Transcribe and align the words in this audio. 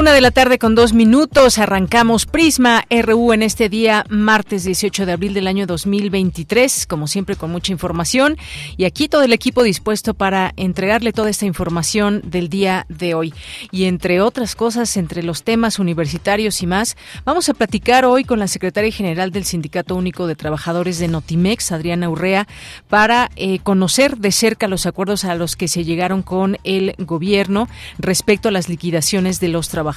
Una 0.00 0.14
de 0.14 0.22
la 0.22 0.30
tarde 0.30 0.58
con 0.58 0.74
dos 0.74 0.94
minutos, 0.94 1.58
arrancamos 1.58 2.24
Prisma 2.24 2.86
RU 2.88 3.34
en 3.34 3.42
este 3.42 3.68
día, 3.68 4.06
martes 4.08 4.64
18 4.64 5.04
de 5.04 5.12
abril 5.12 5.34
del 5.34 5.46
año 5.46 5.66
2023, 5.66 6.86
como 6.86 7.06
siempre 7.06 7.36
con 7.36 7.52
mucha 7.52 7.70
información 7.70 8.38
y 8.78 8.86
aquí 8.86 9.10
todo 9.10 9.24
el 9.24 9.34
equipo 9.34 9.62
dispuesto 9.62 10.14
para 10.14 10.54
entregarle 10.56 11.12
toda 11.12 11.28
esta 11.28 11.44
información 11.44 12.22
del 12.24 12.48
día 12.48 12.86
de 12.88 13.12
hoy. 13.12 13.34
Y 13.72 13.84
entre 13.84 14.22
otras 14.22 14.56
cosas, 14.56 14.96
entre 14.96 15.22
los 15.22 15.42
temas 15.42 15.78
universitarios 15.78 16.62
y 16.62 16.66
más, 16.66 16.96
vamos 17.26 17.50
a 17.50 17.54
platicar 17.54 18.06
hoy 18.06 18.24
con 18.24 18.38
la 18.38 18.48
secretaria 18.48 18.90
general 18.90 19.32
del 19.32 19.44
Sindicato 19.44 19.96
Único 19.96 20.26
de 20.26 20.34
Trabajadores 20.34 20.98
de 20.98 21.08
Notimex, 21.08 21.72
Adriana 21.72 22.08
Urrea, 22.08 22.48
para 22.88 23.30
eh, 23.36 23.58
conocer 23.58 24.16
de 24.16 24.32
cerca 24.32 24.66
los 24.66 24.86
acuerdos 24.86 25.26
a 25.26 25.34
los 25.34 25.56
que 25.56 25.68
se 25.68 25.84
llegaron 25.84 26.22
con 26.22 26.56
el 26.64 26.94
gobierno 26.96 27.68
respecto 27.98 28.48
a 28.48 28.52
las 28.52 28.70
liquidaciones 28.70 29.40
de 29.40 29.48
los 29.48 29.68
trabajadores 29.68 29.89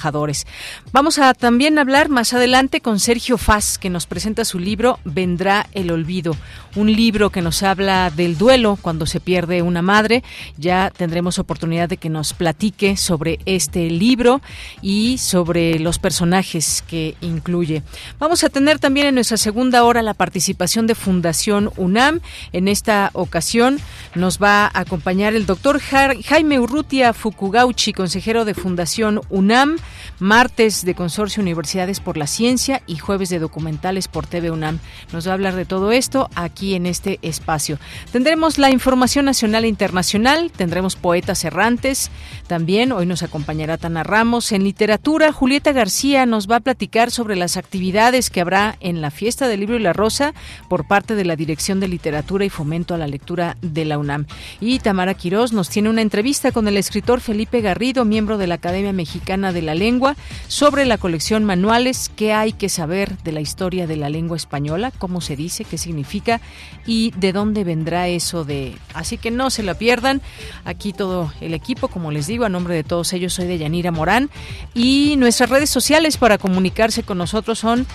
Vamos 0.92 1.20
a 1.20 1.34
también 1.34 1.80
hablar 1.80 2.10
más 2.10 2.34
adelante 2.34 2.82
con 2.82 3.00
Sergio 3.00 3.38
Faz, 3.38 3.78
que 3.78 3.90
nos 3.90 4.06
presenta 4.06 4.46
su 4.46 4.60
libro 4.60 5.00
Vendrá 5.04 5.68
el 5.74 5.92
Olvido, 5.92 6.36
un 6.76 6.92
libro 6.92 7.30
que 7.30 7.42
nos 7.42 7.64
habla 7.64 8.10
del 8.10 8.38
duelo 8.38 8.78
cuando 8.82 9.06
se 9.06 9.20
pierde 9.20 9.62
una 9.62 9.82
madre. 9.82 10.24
Ya 10.58 10.92
tendremos 10.96 11.40
oportunidad 11.40 11.90
de 11.90 11.98
que 11.98 12.10
nos 12.10 12.34
platique 12.34 12.98
sobre 12.98 13.40
este 13.46 13.90
libro 13.90 14.42
y 14.82 15.18
sobre 15.18 15.80
los 15.80 16.00
personajes 16.00 16.84
que 16.88 17.16
incluye. 17.22 17.84
Vamos 18.20 18.44
a 18.44 18.50
tener 18.50 18.80
también 18.80 19.08
en 19.08 19.16
nuestra 19.16 19.38
segunda 19.38 19.84
hora 19.84 20.02
la 20.02 20.14
participación 20.14 20.88
de 20.88 20.96
Fundación 20.96 21.72
UNAM. 21.78 22.22
En 22.52 22.68
esta 22.68 23.12
ocasión 23.14 23.80
nos 24.16 24.40
va 24.40 24.66
a 24.66 24.80
acompañar 24.80 25.34
el 25.34 25.46
doctor 25.46 25.80
Jaime 25.80 26.60
Urrutia 26.60 27.14
Fukugauchi, 27.14 27.94
consejero 27.94 28.46
de 28.46 28.54
Fundación 28.54 29.22
UNAM 29.30 29.78
martes 30.20 30.86
de 30.86 30.96
Consorcio 30.96 31.42
Universidades 31.42 32.00
por 32.00 32.18
la 32.18 32.28
Ciencia 32.28 32.82
y 32.88 32.98
jueves 32.98 33.30
de 33.30 33.40
documentales 33.40 34.08
por 34.08 34.28
TV 34.28 34.52
UNAM. 34.52 34.80
Nos 35.12 35.28
va 35.28 35.32
a 35.32 35.34
hablar 35.34 35.56
de 35.56 35.66
todo 35.66 35.92
esto 35.92 36.30
aquí 36.36 36.76
en 36.76 36.86
este 36.86 37.20
espacio. 37.22 37.78
Tendremos 38.12 38.58
la 38.58 38.70
información 38.70 39.26
nacional 39.26 39.66
e 39.66 39.68
internacional, 39.68 40.52
tendremos 40.56 40.96
poetas 40.96 41.44
errantes, 41.44 42.12
también 42.48 42.92
hoy 42.92 43.06
nos 43.06 43.24
acompañará 43.24 43.78
Tana 43.78 44.04
Ramos. 44.04 44.52
En 44.52 44.64
literatura, 44.64 45.32
Julieta 45.32 45.72
García 45.72 46.26
nos 46.26 46.50
va 46.50 46.58
a 46.58 46.62
platicar 46.62 47.12
sobre 47.12 47.36
las 47.36 47.58
actividades 47.58 48.30
que 48.30 48.42
habrá 48.42 48.78
en 48.80 49.02
la 49.02 49.12
Fiesta 49.12 49.48
del 49.48 49.62
Libro 49.62 49.78
y 49.78 49.82
la 49.82 49.94
Rosa 49.94 50.34
por 50.70 50.88
parte 50.88 51.16
de 51.16 51.26
la 51.26 51.36
Dirección 51.36 51.80
de 51.80 51.88
Literatura 51.88 52.46
y 52.46 52.50
Fomento 52.50 52.94
a 52.94 52.98
la 52.98 53.08
Lectura 53.08 53.58
de 53.62 53.86
la 53.86 53.98
UNAM. 53.98 54.26
Y 54.60 54.80
Tamara 54.80 55.14
Quirós 55.14 55.54
nos 55.54 55.70
tiene 55.70 55.90
una 55.90 56.02
entrevista 56.02 56.52
con 56.52 56.68
el 56.68 56.78
escritor 56.78 57.22
Felipe 57.22 57.62
Garrido, 57.62 58.06
miembro 58.06 58.38
de 58.38 58.48
la 58.48 58.56
Academia 58.56 58.94
Mexicana 58.94 59.52
de 59.52 59.62
la 59.62 59.73
Lengua, 59.76 60.16
sobre 60.48 60.86
la 60.86 60.98
colección 60.98 61.44
Manuales, 61.44 62.12
qué 62.16 62.34
hay 62.34 62.54
que 62.54 62.70
saber 62.70 63.18
de 63.20 63.32
la 63.32 63.42
historia 63.42 63.88
de 63.88 63.96
la 63.96 64.10
lengua 64.10 64.38
española, 64.38 64.92
cómo 64.98 65.22
se 65.22 65.36
dice, 65.36 65.64
qué 65.66 65.78
significa 65.78 66.42
y 66.86 67.12
de 67.18 67.34
dónde 67.34 67.64
vendrá 67.64 68.08
eso 68.08 68.44
de... 68.44 68.76
Así 68.94 69.18
que 69.18 69.32
no 69.32 69.50
se 69.50 69.64
la 69.64 69.74
pierdan. 69.74 70.22
Aquí 70.66 70.94
todo 70.94 71.32
el 71.42 71.54
equipo, 71.54 71.88
como 71.88 72.12
les 72.12 72.28
digo, 72.28 72.46
a 72.46 72.50
nombre 72.50 72.76
de 72.76 72.84
todos 72.84 73.14
ellos 73.14 73.34
soy 73.34 73.48
de 73.48 73.58
Yanira 73.58 73.92
Morán 73.92 74.30
y 74.74 75.16
nuestras 75.18 75.50
redes 75.50 75.70
sociales 75.70 76.18
para 76.18 76.38
comunicarse 76.38 77.04
con 77.04 77.18
nosotros 77.18 77.60
son 77.60 77.86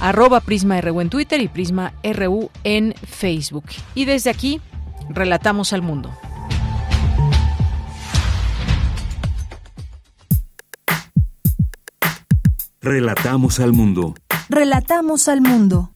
arroba 0.00 0.40
Prisma 0.40 0.80
RU 0.80 1.00
en 1.00 1.10
Twitter 1.10 1.40
y 1.40 1.48
Prisma 1.48 1.92
RU 2.02 2.50
en 2.64 2.94
Facebook. 3.06 3.64
Y 3.94 4.04
desde 4.04 4.30
aquí, 4.30 4.60
relatamos 5.08 5.72
al 5.72 5.82
mundo. 5.82 6.10
Relatamos 12.80 13.58
al 13.58 13.72
mundo. 13.72 14.14
Relatamos 14.48 15.26
al 15.26 15.40
mundo. 15.40 15.90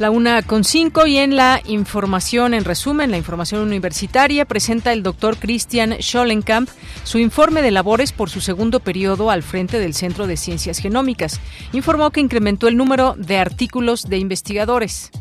La 0.00 0.10
una 0.10 0.42
con 0.42 0.64
cinco 0.64 1.06
y 1.06 1.18
en 1.18 1.36
la 1.36 1.62
información, 1.64 2.54
en 2.54 2.64
resumen, 2.64 3.12
la 3.12 3.18
información 3.18 3.62
universitaria, 3.62 4.44
presenta 4.44 4.92
el 4.92 5.04
doctor 5.04 5.36
Christian 5.36 5.94
Schollenkamp 6.00 6.68
su 7.04 7.18
informe 7.18 7.62
de 7.62 7.70
labores 7.70 8.10
por 8.10 8.30
su 8.30 8.40
segundo 8.40 8.80
periodo 8.80 9.30
al 9.30 9.44
frente 9.44 9.78
del 9.78 9.94
Centro 9.94 10.26
de 10.26 10.36
Ciencias 10.36 10.78
Genómicas. 10.78 11.40
Informó 11.72 12.10
que 12.10 12.20
incrementó 12.20 12.66
el 12.66 12.76
número 12.76 13.14
de 13.16 13.38
artículos 13.38 14.08
de 14.08 14.18
investigadores. 14.18 15.12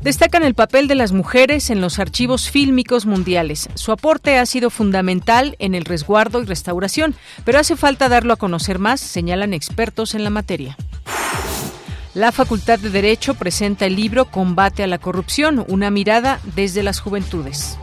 Destacan 0.00 0.44
el 0.44 0.54
papel 0.54 0.86
de 0.86 0.94
las 0.94 1.10
mujeres 1.10 1.70
en 1.70 1.80
los 1.80 1.98
archivos 1.98 2.50
fílmicos 2.50 3.04
mundiales. 3.04 3.68
Su 3.74 3.90
aporte 3.90 4.38
ha 4.38 4.46
sido 4.46 4.70
fundamental 4.70 5.56
en 5.58 5.74
el 5.74 5.84
resguardo 5.84 6.40
y 6.40 6.46
restauración, 6.46 7.16
pero 7.44 7.58
hace 7.58 7.74
falta 7.74 8.08
darlo 8.08 8.32
a 8.32 8.36
conocer 8.36 8.78
más, 8.78 9.00
señalan 9.00 9.54
expertos 9.54 10.14
en 10.14 10.22
la 10.22 10.30
materia. 10.30 10.76
La 12.14 12.30
Facultad 12.30 12.78
de 12.78 12.90
Derecho 12.90 13.34
presenta 13.34 13.86
el 13.86 13.96
libro 13.96 14.26
Combate 14.26 14.84
a 14.84 14.86
la 14.86 14.98
Corrupción, 14.98 15.64
una 15.68 15.90
mirada 15.90 16.40
desde 16.54 16.84
las 16.84 17.00
juventudes. 17.00 17.76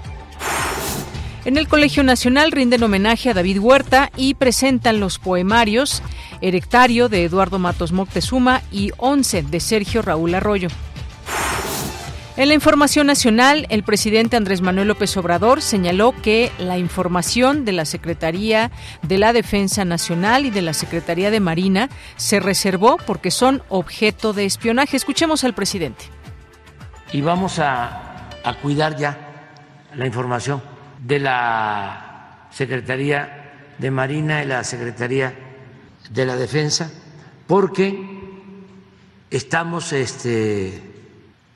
En 1.43 1.57
el 1.57 1.67
Colegio 1.67 2.01
Nacional 2.01 2.51
rinden 2.51 2.81
homenaje 2.81 3.29
a 3.29 3.33
David 3.33 3.59
Huerta 3.59 4.09
y 4.15 4.33
presentan 4.33 4.99
los 4.99 5.19
poemarios 5.19 6.01
Erectario 6.41 7.07
de 7.07 7.25
Eduardo 7.25 7.59
Matos 7.59 7.91
Moctezuma 7.91 8.61
y 8.71 8.91
Once 8.97 9.43
de 9.43 9.59
Sergio 9.59 10.01
Raúl 10.01 10.33
Arroyo. 10.33 10.69
En 12.37 12.49
la 12.49 12.53
información 12.53 13.07
nacional, 13.07 13.65
el 13.69 13.83
presidente 13.83 14.35
Andrés 14.35 14.59
Manuel 14.59 14.89
López 14.89 15.15
Obrador 15.15 15.61
señaló 15.61 16.13
que 16.21 16.51
la 16.59 16.77
información 16.77 17.63
de 17.63 17.71
la 17.71 17.85
Secretaría 17.85 18.71
de 19.03 19.17
la 19.17 19.31
Defensa 19.31 19.85
Nacional 19.85 20.45
y 20.45 20.49
de 20.49 20.61
la 20.61 20.73
Secretaría 20.73 21.31
de 21.31 21.39
Marina 21.39 21.89
se 22.17 22.41
reservó 22.41 22.97
porque 23.07 23.31
son 23.31 23.63
objeto 23.69 24.33
de 24.33 24.43
espionaje. 24.43 24.97
Escuchemos 24.97 25.45
al 25.45 25.53
presidente. 25.53 26.03
Y 27.13 27.21
vamos 27.21 27.57
a, 27.59 28.27
cuidar 28.61 28.97
ya 28.97 29.17
la 29.95 30.05
información 30.05 30.61
de 30.99 31.19
la 31.19 32.49
Secretaría 32.51 33.71
de 33.77 33.91
Marina 33.91 34.43
y 34.43 34.45
la 34.45 34.65
Secretaría 34.65 35.33
de 36.09 36.25
la 36.25 36.35
Defensa 36.35 36.91
porque 37.47 37.97
estamos 39.31 39.93
este, 39.93 40.94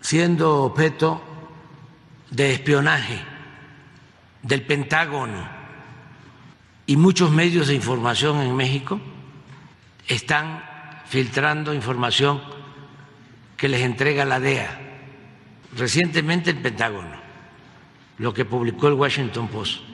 siendo 0.02 0.64
objeto 0.64 1.22
de 2.32 2.54
espionaje 2.54 3.20
del 4.44 4.62
Pentágono 4.66 5.48
y 6.86 6.96
muchos 6.96 7.32
medios 7.32 7.68
de 7.68 7.76
información 7.76 8.42
en 8.42 8.56
México 8.56 9.00
están 10.08 10.64
filtrando 11.08 11.74
información 11.74 12.42
que 13.58 13.68
les 13.68 13.82
entrega 13.82 14.26
la 14.26 14.40
DEA. 14.40 14.80
Recientemente 15.76 16.50
el 16.50 16.58
Pentágono, 16.58 17.16
lo 18.18 18.34
que 18.34 18.46
publicó 18.46 18.88
el 18.88 18.94
Washington 18.94 19.48
Post. 19.50 19.89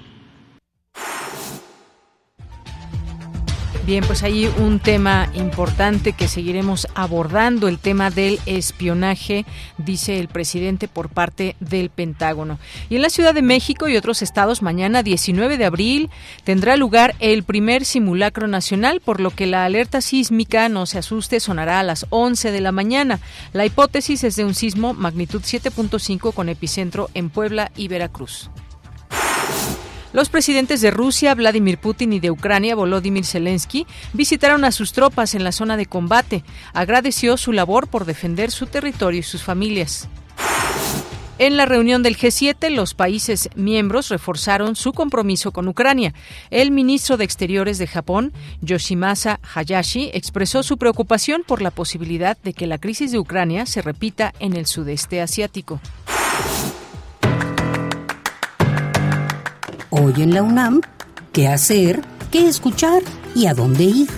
Bien, 3.85 4.03
pues 4.03 4.23
hay 4.23 4.47
un 4.47 4.79
tema 4.79 5.29
importante 5.35 6.13
que 6.13 6.27
seguiremos 6.27 6.87
abordando, 6.95 7.67
el 7.67 7.77
tema 7.77 8.09
del 8.09 8.39
espionaje, 8.47 9.45
dice 9.77 10.19
el 10.19 10.27
presidente 10.27 10.87
por 10.87 11.09
parte 11.09 11.55
del 11.59 11.91
Pentágono. 11.91 12.57
Y 12.89 12.95
en 12.95 13.03
la 13.03 13.11
Ciudad 13.11 13.35
de 13.35 13.43
México 13.43 13.87
y 13.87 13.95
otros 13.95 14.23
estados, 14.23 14.63
mañana 14.63 15.03
19 15.03 15.59
de 15.59 15.65
abril 15.65 16.09
tendrá 16.43 16.77
lugar 16.77 17.13
el 17.19 17.43
primer 17.43 17.85
simulacro 17.85 18.47
nacional, 18.47 19.01
por 19.01 19.19
lo 19.19 19.29
que 19.29 19.45
la 19.45 19.65
alerta 19.65 20.01
sísmica, 20.01 20.67
no 20.67 20.87
se 20.87 20.97
asuste, 20.97 21.39
sonará 21.39 21.79
a 21.79 21.83
las 21.83 22.07
11 22.09 22.51
de 22.51 22.61
la 22.61 22.71
mañana. 22.71 23.19
La 23.53 23.67
hipótesis 23.67 24.23
es 24.23 24.35
de 24.35 24.45
un 24.45 24.55
sismo 24.55 24.95
magnitud 24.95 25.43
7.5 25.43 26.33
con 26.33 26.49
epicentro 26.49 27.11
en 27.13 27.29
Puebla 27.29 27.71
y 27.75 27.87
Veracruz. 27.87 28.49
Los 30.15 30.29
presidentes 30.29 30.79
de 30.79 30.91
Rusia, 30.91 31.35
Vladimir 31.35 31.77
Putin, 31.77 32.13
y 32.13 32.21
de 32.21 32.31
Ucrania, 32.31 32.73
Volodymyr 32.73 33.25
Zelensky, 33.25 33.85
visitaron 34.13 34.63
a 34.63 34.71
sus 34.71 34.93
tropas 34.93 35.35
en 35.35 35.43
la 35.43 35.51
zona 35.51 35.75
de 35.75 35.87
combate. 35.87 36.45
Agradeció 36.71 37.35
su 37.35 37.51
labor 37.51 37.89
por 37.89 38.05
defender 38.05 38.49
su 38.49 38.65
territorio 38.65 39.19
y 39.19 39.23
sus 39.23 39.43
familias. 39.43 40.07
En 41.37 41.57
la 41.57 41.65
reunión 41.65 42.01
del 42.01 42.15
G7, 42.15 42.69
los 42.69 42.93
países 42.93 43.49
miembros 43.55 44.07
reforzaron 44.07 44.77
su 44.77 44.93
compromiso 44.93 45.51
con 45.51 45.67
Ucrania. 45.67 46.13
El 46.49 46.71
ministro 46.71 47.17
de 47.17 47.25
Exteriores 47.25 47.77
de 47.77 47.87
Japón, 47.87 48.31
Yoshimasa 48.61 49.41
Hayashi, 49.53 50.11
expresó 50.13 50.63
su 50.63 50.77
preocupación 50.77 51.43
por 51.45 51.61
la 51.61 51.71
posibilidad 51.71 52.37
de 52.41 52.53
que 52.53 52.67
la 52.67 52.77
crisis 52.77 53.11
de 53.11 53.19
Ucrania 53.19 53.65
se 53.65 53.81
repita 53.81 54.33
en 54.39 54.55
el 54.55 54.65
sudeste 54.65 55.19
asiático. 55.19 55.81
Hoy 59.91 60.13
en 60.17 60.33
la 60.33 60.41
UNAM, 60.41 60.81
¿qué 61.31 61.47
hacer? 61.47 62.01
¿Qué 62.31 62.47
escuchar? 62.47 63.03
¿Y 63.35 63.45
a 63.45 63.53
dónde 63.53 63.83
ir? 63.83 64.09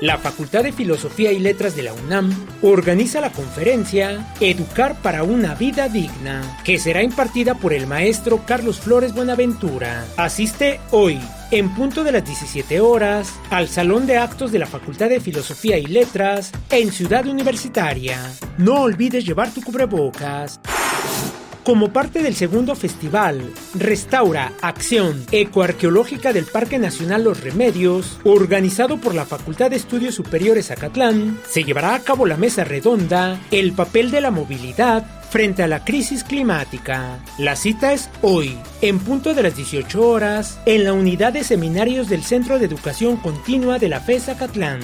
La 0.00 0.18
Facultad 0.18 0.62
de 0.62 0.72
Filosofía 0.72 1.32
y 1.32 1.40
Letras 1.40 1.76
de 1.76 1.82
la 1.82 1.92
UNAM 1.92 2.32
organiza 2.62 3.20
la 3.20 3.32
conferencia 3.32 4.32
Educar 4.40 4.96
para 5.02 5.24
una 5.24 5.54
vida 5.54 5.88
digna, 5.88 6.58
que 6.64 6.78
será 6.78 7.02
impartida 7.02 7.54
por 7.54 7.72
el 7.72 7.86
maestro 7.86 8.46
Carlos 8.46 8.80
Flores 8.80 9.12
Buenaventura. 9.12 10.06
Asiste 10.16 10.80
hoy, 10.90 11.20
en 11.50 11.74
punto 11.74 12.04
de 12.04 12.12
las 12.12 12.24
17 12.24 12.80
horas, 12.80 13.32
al 13.50 13.68
Salón 13.68 14.06
de 14.06 14.16
Actos 14.16 14.52
de 14.52 14.58
la 14.58 14.66
Facultad 14.66 15.08
de 15.08 15.20
Filosofía 15.20 15.78
y 15.78 15.86
Letras 15.86 16.52
en 16.70 16.92
Ciudad 16.92 17.26
Universitaria. 17.26 18.18
No 18.58 18.82
olvides 18.82 19.24
llevar 19.24 19.52
tu 19.52 19.62
cubrebocas. 19.62 20.60
Como 21.64 21.92
parte 21.92 22.22
del 22.22 22.34
segundo 22.34 22.74
festival, 22.74 23.52
Restaura 23.74 24.52
Acción 24.62 25.24
Ecoarqueológica 25.30 26.32
del 26.32 26.46
Parque 26.46 26.78
Nacional 26.78 27.24
Los 27.24 27.40
Remedios, 27.42 28.18
organizado 28.24 28.98
por 28.98 29.14
la 29.14 29.26
Facultad 29.26 29.70
de 29.70 29.76
Estudios 29.76 30.14
Superiores 30.14 30.70
Acatlán, 30.70 31.38
se 31.48 31.62
llevará 31.62 31.94
a 31.94 32.00
cabo 32.00 32.24
la 32.26 32.38
mesa 32.38 32.64
redonda 32.64 33.38
El 33.50 33.72
papel 33.72 34.10
de 34.10 34.22
la 34.22 34.30
movilidad 34.30 35.19
frente 35.30 35.62
a 35.62 35.68
la 35.68 35.84
crisis 35.84 36.24
climática. 36.24 37.18
La 37.38 37.56
cita 37.56 37.92
es 37.92 38.10
hoy, 38.20 38.58
en 38.82 38.98
punto 38.98 39.32
de 39.32 39.44
las 39.44 39.56
18 39.56 40.06
horas, 40.06 40.60
en 40.66 40.84
la 40.84 40.92
unidad 40.92 41.32
de 41.32 41.44
seminarios 41.44 42.08
del 42.08 42.24
Centro 42.24 42.58
de 42.58 42.66
Educación 42.66 43.16
Continua 43.16 43.78
de 43.78 43.88
la 43.88 44.00
FES 44.00 44.28
Acatlán. 44.28 44.80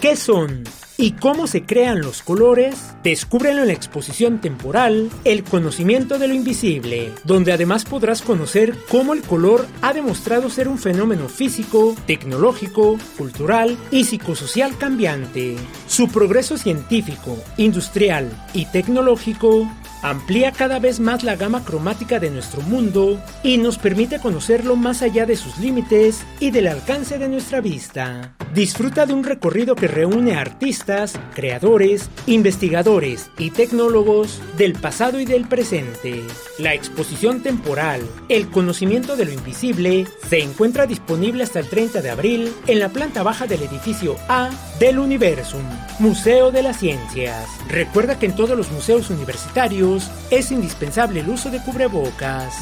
¿Qué 0.00 0.16
son? 0.16 0.64
Y 0.96 1.12
cómo 1.12 1.46
se 1.46 1.64
crean 1.64 2.00
los 2.00 2.22
colores, 2.22 2.94
descúbrelo 3.02 3.62
en 3.62 3.68
la 3.68 3.72
exposición 3.72 4.40
temporal 4.40 5.10
El 5.24 5.44
conocimiento 5.44 6.18
de 6.18 6.28
lo 6.28 6.34
invisible, 6.34 7.12
donde 7.24 7.52
además 7.52 7.84
podrás 7.84 8.22
conocer 8.22 8.76
cómo 8.88 9.14
el 9.14 9.22
color 9.22 9.66
ha 9.82 9.92
demostrado 9.92 10.50
ser 10.50 10.68
un 10.68 10.78
fenómeno 10.78 11.28
físico, 11.28 11.94
tecnológico, 12.06 12.98
cultural 13.16 13.76
y 13.90 14.04
psicosocial 14.04 14.76
cambiante. 14.78 15.56
Su 15.86 16.08
progreso 16.08 16.56
científico, 16.56 17.36
industrial 17.56 18.30
y 18.52 18.66
tecnológico 18.66 19.68
amplía 20.04 20.52
cada 20.52 20.78
vez 20.78 21.00
más 21.00 21.24
la 21.24 21.34
gama 21.34 21.64
cromática 21.64 22.20
de 22.20 22.30
nuestro 22.30 22.60
mundo 22.60 23.18
y 23.42 23.56
nos 23.56 23.78
permite 23.78 24.18
conocerlo 24.18 24.76
más 24.76 25.00
allá 25.00 25.24
de 25.24 25.34
sus 25.34 25.58
límites 25.58 26.24
y 26.40 26.50
del 26.50 26.68
alcance 26.68 27.18
de 27.18 27.26
nuestra 27.26 27.62
vista. 27.62 28.34
Disfruta 28.52 29.06
de 29.06 29.14
un 29.14 29.24
recorrido 29.24 29.74
que 29.74 29.88
reúne 29.88 30.34
a 30.34 30.42
artistas, 30.42 31.18
creadores, 31.34 32.10
investigadores 32.26 33.30
y 33.38 33.50
tecnólogos 33.50 34.42
del 34.58 34.74
pasado 34.74 35.18
y 35.18 35.24
del 35.24 35.48
presente. 35.48 36.22
La 36.58 36.74
exposición 36.74 37.42
temporal, 37.42 38.02
El 38.28 38.50
conocimiento 38.50 39.16
de 39.16 39.24
lo 39.24 39.32
invisible, 39.32 40.06
se 40.28 40.40
encuentra 40.40 40.86
disponible 40.86 41.44
hasta 41.44 41.60
el 41.60 41.68
30 41.68 42.02
de 42.02 42.10
abril 42.10 42.52
en 42.66 42.78
la 42.78 42.90
planta 42.90 43.22
baja 43.22 43.46
del 43.46 43.62
edificio 43.62 44.16
A 44.28 44.50
del 44.78 44.98
Universum, 44.98 45.62
Museo 45.98 46.50
de 46.50 46.62
las 46.62 46.78
Ciencias. 46.78 47.48
Recuerda 47.68 48.18
que 48.18 48.26
en 48.26 48.36
todos 48.36 48.56
los 48.56 48.70
museos 48.70 49.08
universitarios 49.10 49.93
es 50.30 50.50
indispensable 50.50 51.20
el 51.20 51.28
uso 51.28 51.50
de 51.50 51.60
cubrebocas. 51.60 52.54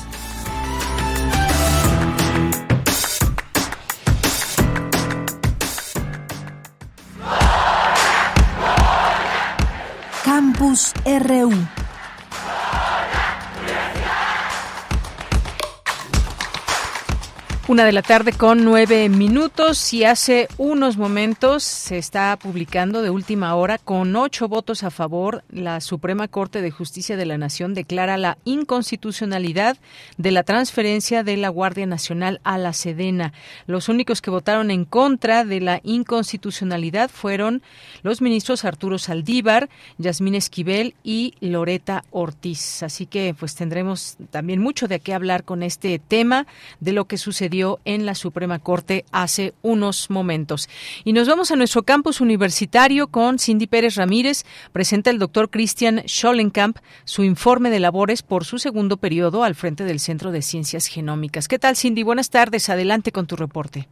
Campus 10.25 10.93
RU 11.05 11.82
Una 17.73 17.87
de 17.87 17.93
la 17.93 18.03
tarde 18.03 18.35
con 18.35 18.67
nueve 18.67 19.09
minutos 19.09 19.95
y 19.95 20.05
hace 20.05 20.47
unos 20.59 20.99
momentos 20.99 21.63
se 21.63 21.97
está 21.97 22.37
publicando 22.37 23.01
de 23.01 23.09
última 23.09 23.55
hora 23.55 23.79
con 23.79 24.15
ocho 24.15 24.47
votos 24.47 24.83
a 24.83 24.91
favor. 24.91 25.43
La 25.51 25.81
Suprema 25.81 26.29
Corte 26.29 26.61
de 26.61 26.71
Justicia 26.71 27.17
de 27.17 27.25
la 27.25 27.39
Nación 27.39 27.73
declara 27.73 28.19
la 28.19 28.37
inconstitucionalidad 28.45 29.79
de 30.19 30.33
la 30.33 30.43
transferencia 30.43 31.23
de 31.25 31.39
la 31.39 31.49
Guardia 31.49 31.87
Nacional 31.87 32.43
a 32.45 32.59
la 32.59 32.75
Sedena. 32.75 33.33
Los 33.67 33.89
únicos 33.89 34.21
que 34.21 34.31
votaron 34.31 34.71
en 34.71 34.85
contra 34.85 35.47
de 35.47 35.63
la 35.63 35.81
inconstitucionalidad 35.83 37.09
fueron 37.09 37.63
los 38.03 38.21
ministros 38.21 38.67
Arturo 38.67 38.99
Saldívar, 38.99 39.71
Yasmín 39.97 40.35
Esquivel 40.35 40.95
y 41.03 41.37
Loreta 41.41 42.05
Ortiz. 42.11 42.83
Así 42.83 43.07
que 43.07 43.35
pues 43.35 43.55
tendremos 43.55 44.19
también 44.31 44.61
mucho 44.61 44.89
de 44.89 45.01
qué 45.01 45.15
hablar 45.15 45.45
con 45.45 45.63
este 45.63 45.99
tema 45.99 46.47
de 46.79 46.93
lo 46.93 47.07
que 47.07 47.17
sucedió 47.17 47.62
en 47.85 48.07
la 48.07 48.15
Suprema 48.15 48.59
Corte 48.59 49.05
hace 49.13 49.55
unos 49.63 50.11
momentos. 50.11 50.69
Y 51.05 51.13
nos 51.13 51.29
vamos 51.29 51.51
a 51.51 51.57
nuestro 51.57 51.83
campus 51.83 52.21
universitario 52.21 53.09
con 53.09 53.39
Cindy 53.39 53.67
Pérez 53.67 53.97
Ramírez. 53.97 54.45
Presenta 54.73 55.11
el 55.11 55.19
doctor 55.19 55.51
Christian 55.51 56.03
Schollenkamp 56.07 56.79
su 57.05 57.25
informe 57.25 57.71
de 57.71 57.81
labores 57.81 58.23
por 58.23 58.45
su 58.45 58.59
segundo 58.59 58.97
periodo 58.97 59.45
al 59.45 59.55
frente 59.55 59.85
del 59.85 60.01
Centro 60.01 60.33
de 60.33 60.43
Ciencias 60.43 60.87
Genómicas. 60.87 61.49
¿Qué 61.49 61.59
tal, 61.59 61.77
Cindy? 61.77 62.03
Buenas 62.03 62.31
tardes. 62.31 62.69
Adelante 62.69 63.13
con 63.13 63.27
tu 63.27 63.37
reporte. 63.37 63.89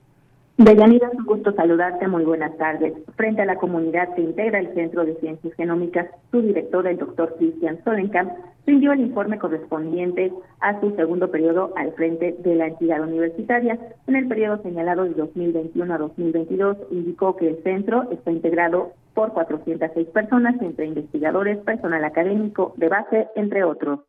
Deyanira, 0.60 1.08
es 1.08 1.18
un 1.18 1.24
gusto 1.24 1.52
saludarte. 1.52 2.06
Muy 2.06 2.22
buenas 2.22 2.54
tardes. 2.58 2.92
Frente 3.16 3.40
a 3.40 3.46
la 3.46 3.56
comunidad 3.56 4.14
que 4.14 4.20
integra 4.20 4.58
el 4.58 4.74
Centro 4.74 5.06
de 5.06 5.14
Ciencias 5.14 5.54
Genómicas, 5.54 6.10
su 6.30 6.42
director, 6.42 6.86
el 6.86 6.98
doctor 6.98 7.34
Christian 7.38 7.82
Solenkamp, 7.82 8.30
rindió 8.66 8.92
el 8.92 9.00
informe 9.00 9.38
correspondiente 9.38 10.30
a 10.60 10.78
su 10.82 10.94
segundo 10.96 11.30
periodo 11.30 11.72
al 11.76 11.92
frente 11.94 12.36
de 12.40 12.56
la 12.56 12.66
entidad 12.66 13.00
universitaria. 13.00 13.78
En 14.06 14.16
el 14.16 14.28
periodo 14.28 14.62
señalado 14.62 15.04
de 15.04 15.14
2021 15.14 15.94
a 15.94 15.96
2022, 15.96 16.76
indicó 16.90 17.36
que 17.36 17.48
el 17.48 17.62
centro 17.62 18.10
está 18.10 18.30
integrado 18.30 18.92
por 19.14 19.32
406 19.32 20.08
personas, 20.08 20.60
entre 20.60 20.84
investigadores, 20.84 21.56
personal 21.60 22.04
académico, 22.04 22.74
de 22.76 22.88
base, 22.90 23.28
entre 23.34 23.64
otros. 23.64 24.00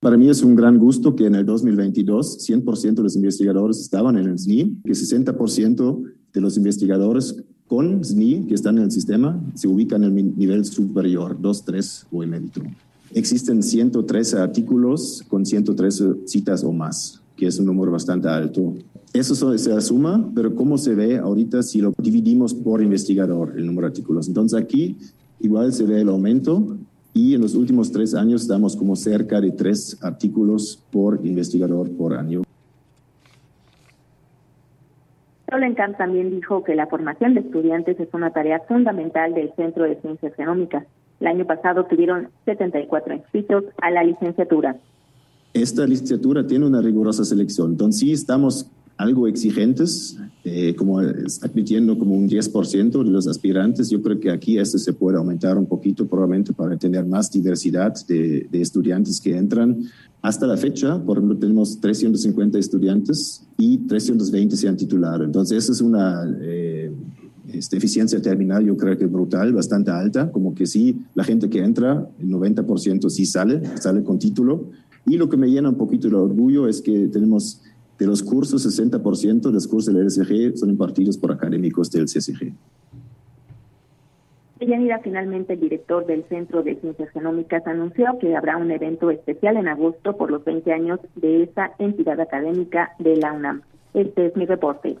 Para 0.00 0.16
mí 0.16 0.30
es 0.30 0.42
un 0.42 0.56
gran 0.56 0.78
gusto 0.78 1.14
que 1.14 1.26
en 1.26 1.34
el 1.34 1.44
2022 1.44 2.48
100% 2.48 2.94
de 2.94 3.02
los 3.02 3.16
investigadores 3.16 3.80
estaban 3.80 4.16
en 4.16 4.28
el 4.28 4.38
SNI, 4.38 4.78
que 4.82 4.92
60% 4.92 6.02
de 6.32 6.40
los 6.40 6.56
investigadores 6.56 7.36
con 7.66 8.02
SNI 8.02 8.46
que 8.46 8.54
están 8.54 8.78
en 8.78 8.84
el 8.84 8.90
sistema 8.90 9.38
se 9.54 9.68
ubican 9.68 10.02
en 10.04 10.16
el 10.16 10.38
nivel 10.38 10.64
superior, 10.64 11.36
2, 11.38 11.64
3 11.66 12.06
o 12.12 12.22
emérito. 12.22 12.62
Existen 13.12 13.62
113 13.62 14.38
artículos 14.38 15.22
con 15.28 15.44
113 15.44 16.20
citas 16.24 16.64
o 16.64 16.72
más, 16.72 17.20
que 17.36 17.48
es 17.48 17.58
un 17.58 17.66
número 17.66 17.92
bastante 17.92 18.26
alto. 18.26 18.72
Eso 19.12 19.58
se 19.58 19.72
asuma, 19.72 20.32
pero 20.34 20.54
¿cómo 20.54 20.78
se 20.78 20.94
ve 20.94 21.18
ahorita 21.18 21.62
si 21.62 21.82
lo 21.82 21.92
dividimos 21.98 22.54
por 22.54 22.82
investigador, 22.82 23.52
el 23.54 23.66
número 23.66 23.86
de 23.86 23.90
artículos? 23.90 24.28
Entonces 24.28 24.58
aquí 24.58 24.96
igual 25.40 25.74
se 25.74 25.84
ve 25.84 26.00
el 26.00 26.08
aumento 26.08 26.78
y 27.12 27.34
en 27.34 27.40
los 27.40 27.54
últimos 27.54 27.90
tres 27.90 28.14
años 28.14 28.46
damos 28.46 28.76
como 28.76 28.96
cerca 28.96 29.40
de 29.40 29.50
tres 29.50 29.98
artículos 30.02 30.82
por 30.90 31.20
investigador 31.24 31.90
por 31.96 32.14
año. 32.14 32.42
Solenkamp 35.50 35.98
también 35.98 36.30
dijo 36.30 36.62
que 36.62 36.76
la 36.76 36.86
formación 36.86 37.34
de 37.34 37.40
estudiantes 37.40 37.98
es 37.98 38.08
una 38.14 38.30
tarea 38.30 38.60
fundamental 38.68 39.34
del 39.34 39.52
Centro 39.56 39.84
de 39.84 40.00
Ciencias 40.00 40.34
Genómicas. 40.36 40.86
El 41.18 41.26
año 41.26 41.44
pasado 41.44 41.84
tuvieron 41.84 42.28
74 42.44 43.14
inscritos 43.14 43.64
a 43.82 43.90
la 43.90 44.04
licenciatura. 44.04 44.76
esta 45.52 45.84
licenciatura 45.86 46.46
tiene 46.46 46.66
una 46.66 46.80
rigurosa 46.80 47.24
selección. 47.24 47.72
Entonces 47.72 48.00
sí 48.00 48.12
estamos 48.12 48.70
algo 49.00 49.26
exigentes, 49.26 50.18
eh, 50.44 50.74
como 50.74 50.98
admitiendo 50.98 51.98
como 51.98 52.14
un 52.14 52.28
10% 52.28 53.02
de 53.02 53.10
los 53.10 53.26
aspirantes. 53.26 53.88
Yo 53.88 54.02
creo 54.02 54.20
que 54.20 54.30
aquí 54.30 54.58
esto 54.58 54.76
se 54.76 54.92
puede 54.92 55.16
aumentar 55.16 55.56
un 55.56 55.64
poquito 55.64 56.06
probablemente 56.06 56.52
para 56.52 56.76
tener 56.76 57.06
más 57.06 57.30
diversidad 57.30 57.94
de, 58.06 58.46
estudiantes 58.52 59.18
que 59.18 59.34
entran. 59.34 59.84
Hasta 60.20 60.46
la 60.46 60.58
fecha, 60.58 61.02
por 61.02 61.16
ejemplo, 61.16 61.38
tenemos 61.38 61.80
350 61.80 62.58
estudiantes 62.58 63.42
y 63.56 63.78
320 63.78 64.54
se 64.54 64.68
han 64.68 64.76
titulado. 64.76 65.24
Entonces, 65.24 65.64
esa 65.64 65.72
es 65.72 65.80
una 65.80 66.22
eh, 66.42 66.92
este, 67.54 67.78
eficiencia 67.78 68.20
terminal, 68.20 68.66
yo 68.66 68.76
creo 68.76 68.98
que 68.98 69.06
brutal, 69.06 69.54
bastante 69.54 69.90
alta, 69.92 70.30
como 70.30 70.54
que 70.54 70.66
sí, 70.66 71.00
la 71.14 71.24
gente 71.24 71.48
que 71.48 71.60
entra, 71.60 72.06
el 72.20 72.28
90% 72.28 73.08
sí 73.08 73.24
sale, 73.24 73.62
sale 73.78 74.02
con 74.02 74.18
título. 74.18 74.68
Y 75.06 75.16
lo 75.16 75.30
que 75.30 75.38
me 75.38 75.48
llena 75.48 75.70
un 75.70 75.76
poquito 75.76 76.10
de 76.10 76.16
orgullo 76.16 76.68
es 76.68 76.82
que 76.82 77.08
tenemos 77.08 77.62
de 78.00 78.06
los 78.06 78.22
cursos, 78.22 78.66
60% 78.66 79.42
de 79.42 79.52
los 79.52 79.68
cursos 79.68 79.94
del 79.94 80.06
LSG 80.06 80.56
son 80.56 80.70
impartidos 80.70 81.18
por 81.18 81.32
académicos 81.32 81.90
del 81.90 82.06
CSG. 82.06 82.52
Yanira, 84.58 85.00
finalmente 85.00 85.52
el 85.52 85.60
director 85.60 86.06
del 86.06 86.24
Centro 86.28 86.62
de 86.62 86.76
Ciencias 86.76 87.10
Genómicas 87.10 87.66
anunció 87.66 88.18
que 88.18 88.36
habrá 88.36 88.56
un 88.56 88.70
evento 88.70 89.10
especial 89.10 89.56
en 89.56 89.68
agosto 89.68 90.16
por 90.16 90.30
los 90.30 90.44
20 90.44 90.72
años 90.72 91.00
de 91.16 91.44
esa 91.44 91.72
entidad 91.78 92.18
académica 92.20 92.92
de 92.98 93.16
la 93.16 93.32
UNAM. 93.32 93.62
Este 93.92 94.26
es 94.26 94.36
mi 94.36 94.46
reporte. 94.46 94.96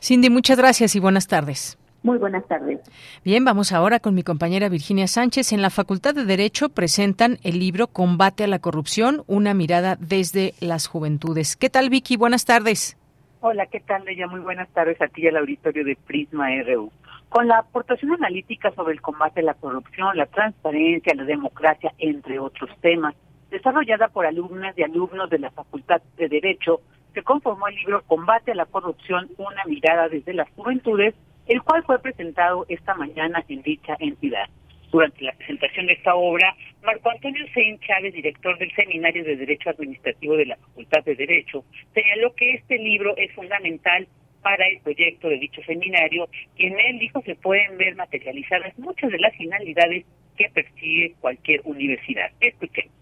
Cindy, 0.00 0.30
muchas 0.30 0.58
gracias 0.58 0.94
y 0.94 1.00
buenas 1.00 1.26
tardes. 1.26 1.78
Muy 2.06 2.18
buenas 2.18 2.46
tardes. 2.46 2.78
Bien, 3.24 3.44
vamos 3.44 3.72
ahora 3.72 3.98
con 3.98 4.14
mi 4.14 4.22
compañera 4.22 4.68
Virginia 4.68 5.08
Sánchez. 5.08 5.52
En 5.52 5.60
la 5.60 5.70
Facultad 5.70 6.14
de 6.14 6.24
Derecho 6.24 6.68
presentan 6.68 7.38
el 7.42 7.58
libro 7.58 7.88
Combate 7.88 8.44
a 8.44 8.46
la 8.46 8.60
corrupción, 8.60 9.24
una 9.26 9.54
mirada 9.54 9.96
desde 9.98 10.54
las 10.60 10.86
juventudes. 10.86 11.56
¿Qué 11.56 11.68
tal, 11.68 11.90
Vicky? 11.90 12.16
Buenas 12.16 12.44
tardes. 12.44 12.96
Hola, 13.40 13.66
¿qué 13.66 13.80
tal, 13.80 14.04
Leia? 14.04 14.28
Muy 14.28 14.38
buenas 14.38 14.68
tardes 14.68 15.02
a 15.02 15.08
ti 15.08 15.22
y 15.22 15.26
al 15.26 15.38
auditorio 15.38 15.84
de 15.84 15.96
Prisma 15.96 16.46
RU. 16.62 16.92
Con 17.28 17.48
la 17.48 17.58
aportación 17.58 18.12
analítica 18.12 18.70
sobre 18.76 18.94
el 18.94 19.00
combate 19.00 19.40
a 19.40 19.42
la 19.42 19.54
corrupción, 19.54 20.16
la 20.16 20.26
transparencia, 20.26 21.12
la 21.12 21.24
democracia, 21.24 21.92
entre 21.98 22.38
otros 22.38 22.70
temas, 22.82 23.16
desarrollada 23.50 24.06
por 24.06 24.26
alumnas 24.26 24.78
y 24.78 24.84
alumnos 24.84 25.28
de 25.28 25.40
la 25.40 25.50
Facultad 25.50 26.00
de 26.16 26.28
Derecho, 26.28 26.82
se 27.14 27.24
conformó 27.24 27.66
el 27.66 27.74
libro 27.74 28.04
Combate 28.06 28.52
a 28.52 28.54
la 28.54 28.66
corrupción, 28.66 29.28
una 29.38 29.64
mirada 29.64 30.08
desde 30.08 30.34
las 30.34 30.48
juventudes, 30.50 31.16
el 31.46 31.62
cual 31.62 31.82
fue 31.84 31.98
presentado 32.00 32.66
esta 32.68 32.94
mañana 32.94 33.44
en 33.48 33.62
dicha 33.62 33.96
entidad. 33.98 34.48
Durante 34.90 35.24
la 35.24 35.32
presentación 35.32 35.86
de 35.86 35.94
esta 35.94 36.14
obra, 36.14 36.54
Marco 36.82 37.10
Antonio 37.10 37.44
Sein 37.52 37.78
Chávez, 37.80 38.14
director 38.14 38.56
del 38.58 38.72
Seminario 38.74 39.24
de 39.24 39.36
Derecho 39.36 39.70
Administrativo 39.70 40.36
de 40.36 40.46
la 40.46 40.56
Facultad 40.56 41.04
de 41.04 41.16
Derecho, 41.16 41.64
señaló 41.92 42.34
que 42.34 42.54
este 42.54 42.78
libro 42.78 43.16
es 43.16 43.32
fundamental 43.32 44.06
para 44.42 44.66
el 44.68 44.80
proyecto 44.80 45.28
de 45.28 45.38
dicho 45.38 45.60
seminario 45.64 46.28
y 46.56 46.66
en 46.66 46.78
él 46.78 46.98
dijo 47.00 47.20
se 47.22 47.34
pueden 47.34 47.76
ver 47.78 47.96
materializadas 47.96 48.78
muchas 48.78 49.10
de 49.10 49.18
las 49.18 49.34
finalidades 49.36 50.06
que 50.36 50.48
persigue 50.50 51.14
cualquier 51.20 51.62
universidad. 51.64 52.30
Escuchemos 52.40 52.95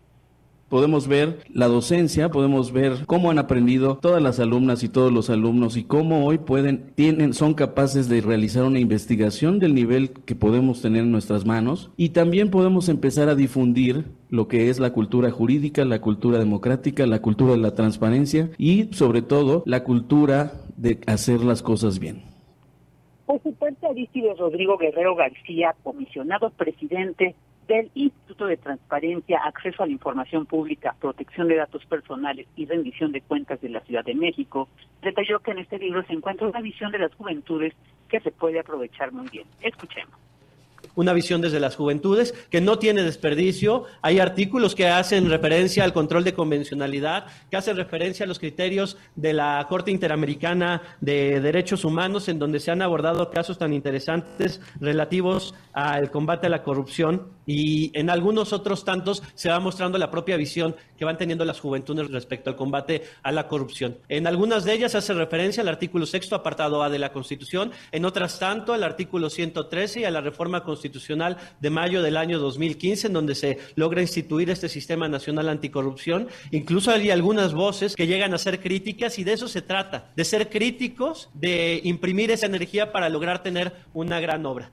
podemos 0.75 1.07
ver 1.07 1.39
la 1.53 1.69
docencia, 1.69 2.31
podemos 2.31 2.73
ver 2.73 3.07
cómo 3.07 3.31
han 3.31 3.39
aprendido 3.39 3.97
todas 3.99 4.21
las 4.21 4.41
alumnas 4.41 4.83
y 4.83 4.89
todos 4.89 5.13
los 5.13 5.31
alumnos 5.31 5.77
y 5.77 5.85
cómo 5.85 6.27
hoy 6.27 6.39
pueden, 6.39 6.91
tienen, 6.97 7.33
son 7.33 7.55
capaces 7.55 8.09
de 8.09 8.21
realizar 8.21 8.65
una 8.65 8.81
investigación 8.81 9.61
del 9.61 9.73
nivel 9.73 10.11
que 10.11 10.35
podemos 10.35 10.83
tener 10.83 11.03
en 11.03 11.13
nuestras 11.13 11.47
manos 11.47 11.93
y 11.97 12.09
también 12.09 12.51
podemos 12.51 12.89
empezar 12.89 13.29
a 13.29 13.37
difundir 13.37 14.07
lo 14.31 14.49
que 14.49 14.69
es 14.69 14.81
la 14.81 14.93
cultura 14.93 15.31
jurídica, 15.31 15.85
la 15.85 16.01
cultura 16.01 16.41
democrática, 16.41 17.07
la 17.07 17.23
cultura 17.23 17.53
de 17.53 17.59
la 17.59 17.77
transparencia 17.77 18.51
y 18.59 18.93
sobre 18.95 19.23
todo 19.23 19.63
la 19.67 19.85
cultura 19.85 20.55
de 20.77 20.99
hacer 21.07 21.45
las 21.45 21.63
cosas 21.63 22.01
bien. 22.01 22.25
Por 23.27 23.41
su 23.45 23.55
parte, 23.55 23.87
Aristides 23.87 24.39
Rodrigo 24.39 24.77
Guerrero 24.77 25.15
García, 25.15 25.77
comisionado 25.85 26.51
presidente 26.51 27.37
del 27.67 27.91
Instituto 27.95 28.47
de 28.47 28.57
Transparencia, 28.57 29.41
Acceso 29.45 29.83
a 29.83 29.87
la 29.87 29.93
Información 29.93 30.47
Pública, 30.47 30.95
Protección 31.01 31.49
de 31.49 31.57
Datos 31.57 31.85
Personales 31.87 32.47
y 32.57 32.67
Rendición 32.67 33.13
de 33.13 33.21
Cuentas 33.21 33.61
de 33.61 33.69
la 33.69 33.81
Ciudad 33.81 34.05
de 34.05 34.15
México, 34.15 34.69
detalló 35.03 35.41
que 35.41 35.53
en 35.53 35.59
este 35.59 35.79
libro 35.79 36.03
se 36.05 36.13
encuentra 36.13 36.49
una 36.49 36.61
visión 36.61 36.93
de 36.93 36.99
las 36.99 37.15
juventudes 37.15 37.75
que 38.09 38.21
se 38.21 38.31
puede 38.31 38.61
aprovechar 38.61 39.13
muy 39.13 39.29
bien. 39.29 39.47
Escuchemos 39.63 40.15
una 40.95 41.13
visión 41.13 41.41
desde 41.41 41.61
las 41.61 41.77
juventudes 41.77 42.33
que 42.51 42.61
no 42.61 42.79
tiene 42.79 43.03
desperdicio. 43.03 43.85
Hay 44.03 44.19
artículos 44.19 44.75
que 44.75 44.89
hacen 44.89 45.29
referencia 45.31 45.85
al 45.85 45.93
control 45.93 46.25
de 46.25 46.35
convencionalidad, 46.35 47.27
que 47.51 47.57
hacen 47.57 47.77
referencia 47.77 48.25
a 48.25 48.27
los 48.27 48.39
criterios 48.39 48.97
de 49.17 49.33
la 49.33 49.67
Corte 49.69 49.91
Interamericana 49.91 50.83
de 51.01 51.41
Derechos 51.41 51.85
Humanos, 51.85 52.29
en 52.29 52.39
donde 52.39 52.61
se 52.61 52.71
han 52.71 52.83
abordado 52.83 53.31
casos 53.31 53.59
tan 53.59 53.73
interesantes 53.73 54.61
relativos 54.81 55.55
al 55.73 56.11
combate 56.11 56.47
a 56.47 56.51
la 56.51 56.63
corrupción 56.63 57.29
y 57.47 57.91
en 57.99 58.11
algunos 58.11 58.53
otros 58.53 58.85
tantos 58.85 59.23
se 59.35 59.49
va 59.49 59.61
mostrando 59.61 59.99
la 59.99 60.11
propia 60.11 60.37
visión 60.37 60.77
que 60.97 61.05
van 61.05 61.19
teniendo 61.19 61.45
las 61.45 61.61
juventudes 61.61 62.11
respecto 62.11 62.51
al 62.51 62.57
combate 62.57 63.03
a 63.23 63.33
la 63.33 63.49
corrupción. 63.49 63.99
En 64.09 64.27
algunas 64.27 64.65
de 64.65 64.73
ellas 64.73 64.95
hace 64.95 65.15
referencia 65.15 65.63
al 65.63 65.69
artículo 65.69 66.07
sexto, 66.07 66.37
apartado 66.37 66.83
A 66.83 66.91
de 66.91 66.99
la 66.99 67.13
Constitución, 67.13 67.73
en 67.93 68.05
otras 68.05 68.39
tanto 68.39 68.73
al 68.73 68.83
artículo 68.83 69.31
113 69.31 70.01
y 70.01 70.05
a 70.05 70.11
la 70.11 70.21
reforma 70.21 70.65
constitucional 70.65 71.37
de 71.61 71.71
mayo 71.71 72.03
del 72.03 72.17
año 72.17 72.39
2015, 72.39 73.09
en 73.09 73.13
donde 73.13 73.35
se 73.35 73.59
logra 73.75 74.03
instituir 74.03 74.51
este 74.51 74.69
sistema 74.69 75.09
nacional 75.09 75.49
anticorrupción. 75.49 76.29
Incluso 76.51 76.91
hay 76.91 77.11
algunas 77.11 77.55
voces 77.55 77.97
que 77.97 78.07
llegan 78.07 78.35
a 78.35 78.39
ser 78.39 78.61
críticas 78.61 79.19
y 79.19 79.25
de 79.25 79.33
eso 79.33 79.49
se 79.49 79.63
trata, 79.63 80.11
de 80.17 80.25
ser 80.25 80.49
críticos, 80.49 81.31
de 81.35 81.81
imprimir 81.85 82.31
esa 82.31 82.47
energía 82.47 82.93
para 82.93 83.09
lograr 83.09 83.43
tener 83.43 83.73
una 83.93 84.21
gran 84.21 84.47
obra. 84.47 84.71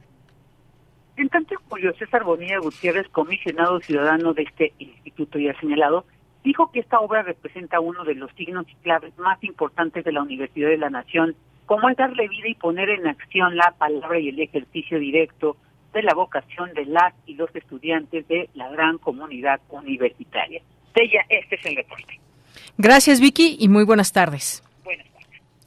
En 1.17 1.29
tanto, 1.29 1.55
Julio 1.69 1.93
César 1.99 2.23
Bonilla 2.23 2.59
Gutiérrez, 2.59 3.07
comisionado 3.09 3.79
ciudadano 3.81 4.33
de 4.33 4.43
este 4.43 4.73
instituto 4.79 5.37
ya 5.39 5.57
señalado, 5.59 6.05
dijo 6.43 6.71
que 6.71 6.79
esta 6.79 6.99
obra 6.99 7.21
representa 7.21 7.79
uno 7.79 8.03
de 8.03 8.15
los 8.15 8.31
signos 8.33 8.65
y 8.69 8.75
claves 8.75 9.17
más 9.17 9.43
importantes 9.43 10.03
de 10.03 10.11
la 10.11 10.21
Universidad 10.21 10.69
de 10.69 10.77
la 10.77 10.89
Nación, 10.89 11.35
como 11.65 11.89
es 11.89 11.97
darle 11.97 12.27
vida 12.27 12.47
y 12.47 12.55
poner 12.55 12.89
en 12.89 13.07
acción 13.07 13.55
la 13.55 13.73
palabra 13.77 14.19
y 14.19 14.29
el 14.29 14.39
ejercicio 14.39 14.99
directo 14.99 15.57
de 15.93 16.03
la 16.03 16.13
vocación 16.13 16.73
de 16.73 16.85
las 16.85 17.13
y 17.25 17.35
los 17.35 17.53
estudiantes 17.55 18.27
de 18.27 18.49
la 18.53 18.69
gran 18.69 18.97
comunidad 18.97 19.59
universitaria. 19.69 20.61
De 20.95 21.03
ella, 21.03 21.21
este 21.29 21.55
es 21.55 21.65
el 21.65 21.75
reporte. 21.75 22.19
Gracias, 22.77 23.19
Vicky, 23.19 23.57
y 23.59 23.69
muy 23.69 23.83
buenas 23.83 24.11
tardes. 24.11 24.63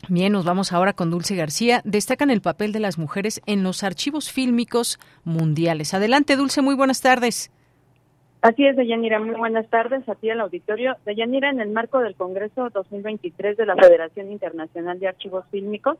Bien, 0.08 0.32
nos 0.32 0.44
vamos 0.44 0.72
ahora 0.72 0.92
con 0.92 1.10
Dulce 1.10 1.36
García. 1.36 1.80
Destacan 1.84 2.30
el 2.30 2.40
papel 2.40 2.72
de 2.72 2.80
las 2.80 2.98
mujeres 2.98 3.40
en 3.46 3.62
los 3.62 3.82
archivos 3.82 4.30
fílmicos 4.30 4.98
mundiales. 5.24 5.94
Adelante, 5.94 6.36
Dulce, 6.36 6.62
muy 6.62 6.74
buenas 6.74 7.00
tardes. 7.00 7.50
Así 8.42 8.66
es, 8.66 8.76
Deyanira. 8.76 9.18
Muy 9.20 9.34
buenas 9.36 9.68
tardes 9.70 10.06
a 10.08 10.14
ti 10.14 10.28
al 10.28 10.40
auditorio. 10.40 10.96
Deyanira, 11.06 11.48
en 11.48 11.60
el 11.60 11.70
marco 11.70 12.00
del 12.00 12.14
Congreso 12.14 12.68
2023 12.70 13.56
de 13.56 13.66
la 13.66 13.74
Federación 13.74 14.30
Internacional 14.30 15.00
de 15.00 15.08
Archivos 15.08 15.46
Fílmicos, 15.50 15.96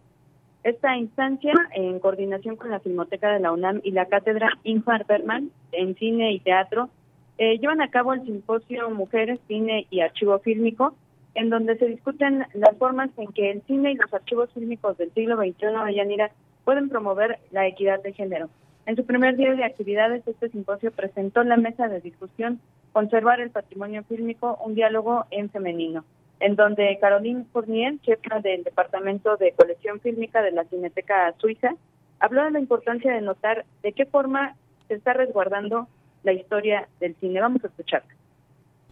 esta 0.62 0.96
instancia, 0.96 1.52
en 1.74 1.98
coordinación 2.00 2.56
con 2.56 2.70
la 2.70 2.80
Filmoteca 2.80 3.30
de 3.32 3.40
la 3.40 3.52
UNAM 3.52 3.80
y 3.84 3.92
la 3.92 4.06
Cátedra 4.06 4.58
Infar 4.64 5.06
Berman 5.06 5.50
en 5.72 5.94
Cine 5.96 6.32
y 6.32 6.40
Teatro, 6.40 6.88
eh, 7.36 7.58
llevan 7.58 7.82
a 7.82 7.90
cabo 7.90 8.12
el 8.12 8.24
simposio 8.24 8.90
Mujeres, 8.90 9.40
Cine 9.46 9.86
y 9.90 10.00
Archivo 10.00 10.38
Fílmico, 10.38 10.94
en 11.34 11.50
donde 11.50 11.76
se 11.76 11.86
discuten 11.86 12.46
las 12.54 12.76
formas 12.76 13.10
en 13.16 13.32
que 13.32 13.50
el 13.50 13.62
cine 13.62 13.92
y 13.92 13.96
los 13.96 14.12
archivos 14.12 14.52
fílmicos 14.52 14.96
del 14.98 15.12
siglo 15.12 15.36
XXI 15.36 15.66
de 15.86 15.94
Yanira 15.94 16.30
pueden 16.64 16.88
promover 16.88 17.38
la 17.50 17.66
equidad 17.66 18.02
de 18.02 18.12
género. 18.12 18.48
En 18.86 18.96
su 18.96 19.04
primer 19.04 19.36
día 19.36 19.54
de 19.54 19.64
actividades, 19.64 20.26
este 20.26 20.50
simposio 20.50 20.92
presentó 20.92 21.42
la 21.42 21.56
mesa 21.56 21.88
de 21.88 22.00
discusión 22.00 22.60
Conservar 22.92 23.40
el 23.40 23.50
patrimonio 23.50 24.04
fílmico, 24.04 24.56
un 24.64 24.76
diálogo 24.76 25.26
en 25.32 25.50
femenino, 25.50 26.04
en 26.38 26.54
donde 26.54 26.96
Caroline 27.00 27.44
Fournier, 27.52 27.98
jefa 28.02 28.38
del 28.38 28.62
Departamento 28.62 29.36
de 29.36 29.50
Colección 29.50 29.98
Fílmica 29.98 30.42
de 30.42 30.52
la 30.52 30.62
Cineteca 30.64 31.34
Suiza, 31.38 31.74
habló 32.20 32.44
de 32.44 32.52
la 32.52 32.60
importancia 32.60 33.12
de 33.12 33.20
notar 33.20 33.64
de 33.82 33.92
qué 33.92 34.06
forma 34.06 34.54
se 34.86 34.94
está 34.94 35.12
resguardando 35.12 35.88
la 36.22 36.34
historia 36.34 36.88
del 37.00 37.16
cine. 37.16 37.40
Vamos 37.40 37.64
a 37.64 37.66
escucharla. 37.66 38.14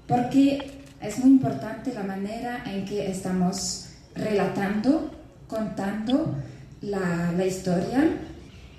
Porque 0.09 0.59
es 1.03 1.19
muy 1.19 1.31
importante 1.31 1.93
la 1.93 2.03
manera 2.03 2.63
en 2.65 2.85
que 2.85 3.11
estamos 3.11 3.87
relatando, 4.15 5.11
contando 5.49 6.37
la, 6.81 7.45
historia. 7.45 8.11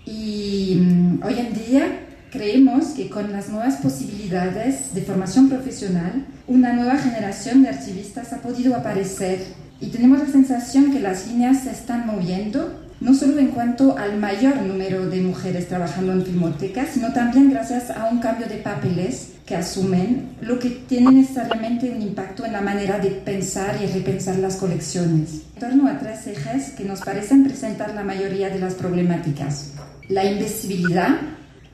Y 0.05 0.77
mm, 0.79 1.23
hoy 1.23 1.39
en 1.39 1.53
día 1.53 1.99
creemos 2.31 2.87
que 2.87 3.09
con 3.09 3.31
las 3.31 3.49
nuevas 3.49 3.75
posibilidades 3.77 4.93
de 4.93 5.01
formación 5.01 5.49
profesional, 5.49 6.25
una 6.47 6.73
nueva 6.73 6.97
generación 6.97 7.61
de 7.61 7.69
archivistas 7.69 8.33
ha 8.33 8.41
podido 8.41 8.75
aparecer 8.75 9.39
Y 9.79 9.87
tenemos 9.87 10.19
la 10.19 10.27
sensación 10.27 10.93
que 10.93 10.99
las 10.99 11.27
líneas 11.27 11.63
se 11.63 11.71
están 11.71 12.07
moviendo, 12.07 12.82
no 13.03 13.13
solo 13.13 13.37
en 13.37 13.49
cuanto 13.49 13.97
al 13.97 14.17
mayor 14.17 14.55
número 14.61 15.09
de 15.09 15.21
mujeres 15.21 15.67
trabajando 15.67 16.13
en 16.13 16.25
filmotecas, 16.25 16.91
sino 16.93 17.11
también 17.11 17.49
gracias 17.49 17.91
a 17.91 18.09
un 18.09 18.19
cambio 18.19 18.47
de 18.47 18.55
papeles 18.55 19.33
que 19.45 19.57
asumen, 19.57 20.37
lo 20.41 20.57
que 20.57 20.69
tiene 20.69 21.11
necesariamente 21.11 21.91
un 21.91 22.01
impacto 22.01 22.45
en 22.45 22.53
la 22.53 22.61
manera 22.61 22.99
de 22.99 23.09
pensar 23.09 23.77
y 23.83 23.87
repensar 23.87 24.37
las 24.37 24.55
colecciones. 24.55 25.41
En 25.55 25.59
torno 25.59 25.89
a 25.89 25.99
tres 25.99 26.25
ejes 26.27 26.71
que 26.71 26.85
nos 26.85 27.01
parecen 27.01 27.43
presentar 27.43 27.93
la 27.93 28.05
mayoría 28.05 28.49
de 28.49 28.59
las 28.59 28.73
problemáticas. 28.75 29.73
La 30.07 30.23
invisibilidad, 30.23 31.17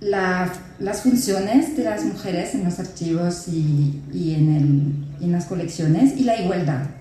las 0.02 1.02
funciones 1.04 1.78
de 1.78 1.84
las 1.84 2.04
mujeres 2.06 2.56
en 2.56 2.64
los 2.64 2.80
archivos 2.80 3.48
y, 3.48 4.34
en 4.34 5.32
las 5.32 5.46
colecciones 5.46 6.18
y 6.18 6.24
la 6.24 6.42
igualdad. 6.42 6.99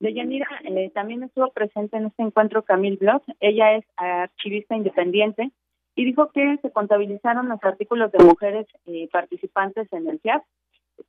Deyanira 0.00 0.46
eh, 0.64 0.90
también 0.94 1.22
estuvo 1.24 1.50
presente 1.50 1.96
en 1.96 2.06
este 2.06 2.22
encuentro 2.22 2.62
Camille 2.62 2.96
Bloch. 2.96 3.24
Ella 3.40 3.74
es 3.74 3.84
archivista 3.96 4.76
independiente 4.76 5.50
y 5.96 6.04
dijo 6.04 6.30
que 6.30 6.58
se 6.62 6.70
contabilizaron 6.70 7.48
los 7.48 7.58
artículos 7.64 8.12
de 8.12 8.24
mujeres 8.24 8.66
eh, 8.86 9.08
participantes 9.12 9.92
en 9.92 10.08
el 10.08 10.20
CIAP, 10.20 10.44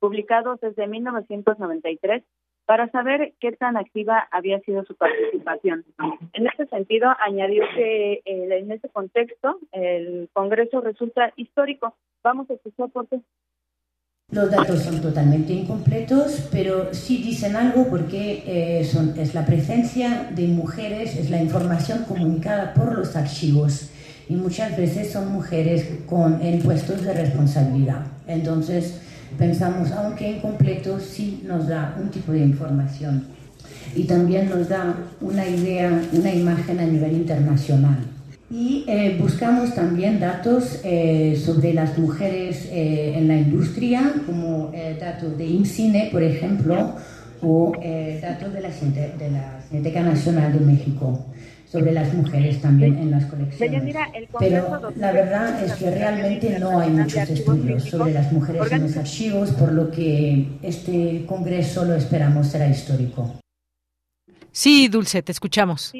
publicados 0.00 0.60
desde 0.60 0.88
1993, 0.88 2.24
para 2.66 2.90
saber 2.90 3.34
qué 3.38 3.52
tan 3.52 3.76
activa 3.76 4.28
había 4.32 4.58
sido 4.60 4.84
su 4.84 4.96
participación. 4.96 5.84
En 6.32 6.46
este 6.48 6.66
sentido, 6.66 7.08
añadió 7.20 7.64
que 7.74 8.14
eh, 8.14 8.22
en 8.24 8.72
este 8.72 8.88
contexto 8.88 9.60
el 9.70 10.28
Congreso 10.32 10.80
resulta 10.80 11.32
histórico. 11.36 11.94
Vamos 12.24 12.50
a 12.50 12.54
escuchar 12.54 12.90
por 12.90 13.06
qué. 13.08 13.20
Los 14.32 14.48
datos 14.48 14.82
son 14.84 15.00
totalmente 15.00 15.52
incompletos, 15.52 16.42
pero 16.52 16.94
sí 16.94 17.20
dicen 17.20 17.56
algo 17.56 17.88
porque 17.88 18.44
eh, 18.46 18.88
es 19.16 19.34
la 19.34 19.44
presencia 19.44 20.30
de 20.32 20.46
mujeres, 20.46 21.16
es 21.16 21.30
la 21.30 21.42
información 21.42 22.04
comunicada 22.06 22.72
por 22.72 22.96
los 22.96 23.16
archivos 23.16 23.90
y 24.28 24.36
muchas 24.36 24.76
veces 24.76 25.10
son 25.10 25.32
mujeres 25.32 25.84
con, 26.06 26.40
en 26.42 26.60
puestos 26.60 27.02
de 27.02 27.12
responsabilidad. 27.12 28.06
Entonces 28.28 28.98
pensamos, 29.36 29.90
aunque 29.90 30.30
incompleto, 30.30 31.00
sí 31.00 31.42
nos 31.44 31.66
da 31.66 31.96
un 32.00 32.10
tipo 32.10 32.30
de 32.30 32.38
información 32.38 33.24
y 33.96 34.04
también 34.04 34.48
nos 34.48 34.68
da 34.68 34.94
una 35.20 35.44
idea, 35.48 36.02
una 36.12 36.32
imagen 36.32 36.78
a 36.78 36.84
nivel 36.84 37.14
internacional. 37.14 37.98
Y 38.50 38.84
eh, 38.88 39.16
buscamos 39.16 39.76
también 39.76 40.18
datos 40.18 40.80
eh, 40.82 41.40
sobre 41.44 41.72
las 41.72 41.96
mujeres 41.96 42.66
eh, 42.72 43.14
en 43.16 43.28
la 43.28 43.36
industria, 43.36 44.12
como 44.26 44.72
datos 44.98 45.38
de 45.38 45.46
IMCINE, 45.46 46.08
por 46.10 46.22
ejemplo, 46.22 46.96
o 47.42 47.72
datos 48.20 48.52
de 48.52 48.60
la, 48.60 48.68
de 48.70 49.30
la 49.30 49.60
Cineteca 49.68 50.02
Nacional 50.02 50.52
de 50.52 50.60
México 50.60 51.26
sobre 51.70 51.92
las 51.92 52.12
mujeres 52.12 52.60
también 52.60 52.98
en 52.98 53.12
las 53.12 53.26
colecciones. 53.26 53.96
Pero 54.40 54.92
la 54.96 55.12
verdad 55.12 55.62
es 55.62 55.74
que 55.74 55.90
realmente 55.92 56.58
no 56.58 56.80
hay 56.80 56.90
muchos 56.90 57.30
estudios 57.30 57.84
sobre 57.84 58.12
las 58.12 58.32
mujeres 58.32 58.72
en 58.72 58.82
los 58.82 58.96
archivos, 58.96 59.50
por 59.52 59.70
lo 59.70 59.92
que 59.92 60.58
este 60.62 61.24
congreso 61.26 61.84
lo 61.84 61.94
esperamos 61.94 62.48
será 62.48 62.68
histórico. 62.68 63.36
Sí, 64.50 64.88
Dulce, 64.88 65.22
te 65.22 65.30
escuchamos 65.30 65.92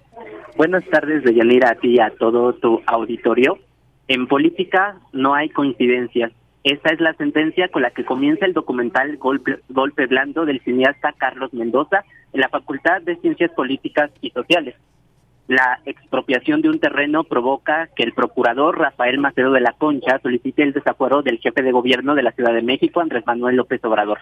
Buenas 0.55 0.85
tardes, 0.91 1.23
Deyanira, 1.23 1.71
a 1.71 1.75
ti 1.75 1.95
y 1.95 1.99
a 1.99 2.11
todo 2.11 2.53
tu 2.53 2.81
auditorio. 2.85 3.57
En 4.07 4.27
política 4.27 4.97
no 5.13 5.33
hay 5.33 5.49
coincidencias. 5.49 6.31
Esta 6.63 6.91
es 6.91 6.99
la 6.99 7.13
sentencia 7.13 7.69
con 7.69 7.81
la 7.81 7.91
que 7.91 8.05
comienza 8.05 8.45
el 8.45 8.53
documental 8.53 9.17
Golpe, 9.17 9.59
Golpe 9.69 10.05
Blando 10.05 10.45
del 10.45 10.59
cineasta 10.61 11.13
Carlos 11.17 11.53
Mendoza, 11.53 12.03
en 12.33 12.41
la 12.41 12.49
Facultad 12.49 13.01
de 13.01 13.15
Ciencias 13.17 13.51
Políticas 13.51 14.11
y 14.21 14.31
Sociales. 14.31 14.75
La 15.47 15.79
expropiación 15.85 16.61
de 16.61 16.69
un 16.69 16.79
terreno 16.79 17.23
provoca 17.23 17.87
que 17.95 18.03
el 18.03 18.11
procurador 18.11 18.77
Rafael 18.77 19.17
Macedo 19.17 19.53
de 19.53 19.61
la 19.61 19.71
Concha 19.71 20.19
solicite 20.19 20.61
el 20.61 20.73
desafuero 20.73 21.21
del 21.21 21.39
jefe 21.39 21.61
de 21.61 21.71
gobierno 21.71 22.15
de 22.15 22.23
la 22.23 22.33
Ciudad 22.33 22.53
de 22.53 22.61
México, 22.61 22.99
Andrés 22.99 23.25
Manuel 23.25 23.55
López 23.55 23.83
Obrador. 23.85 24.19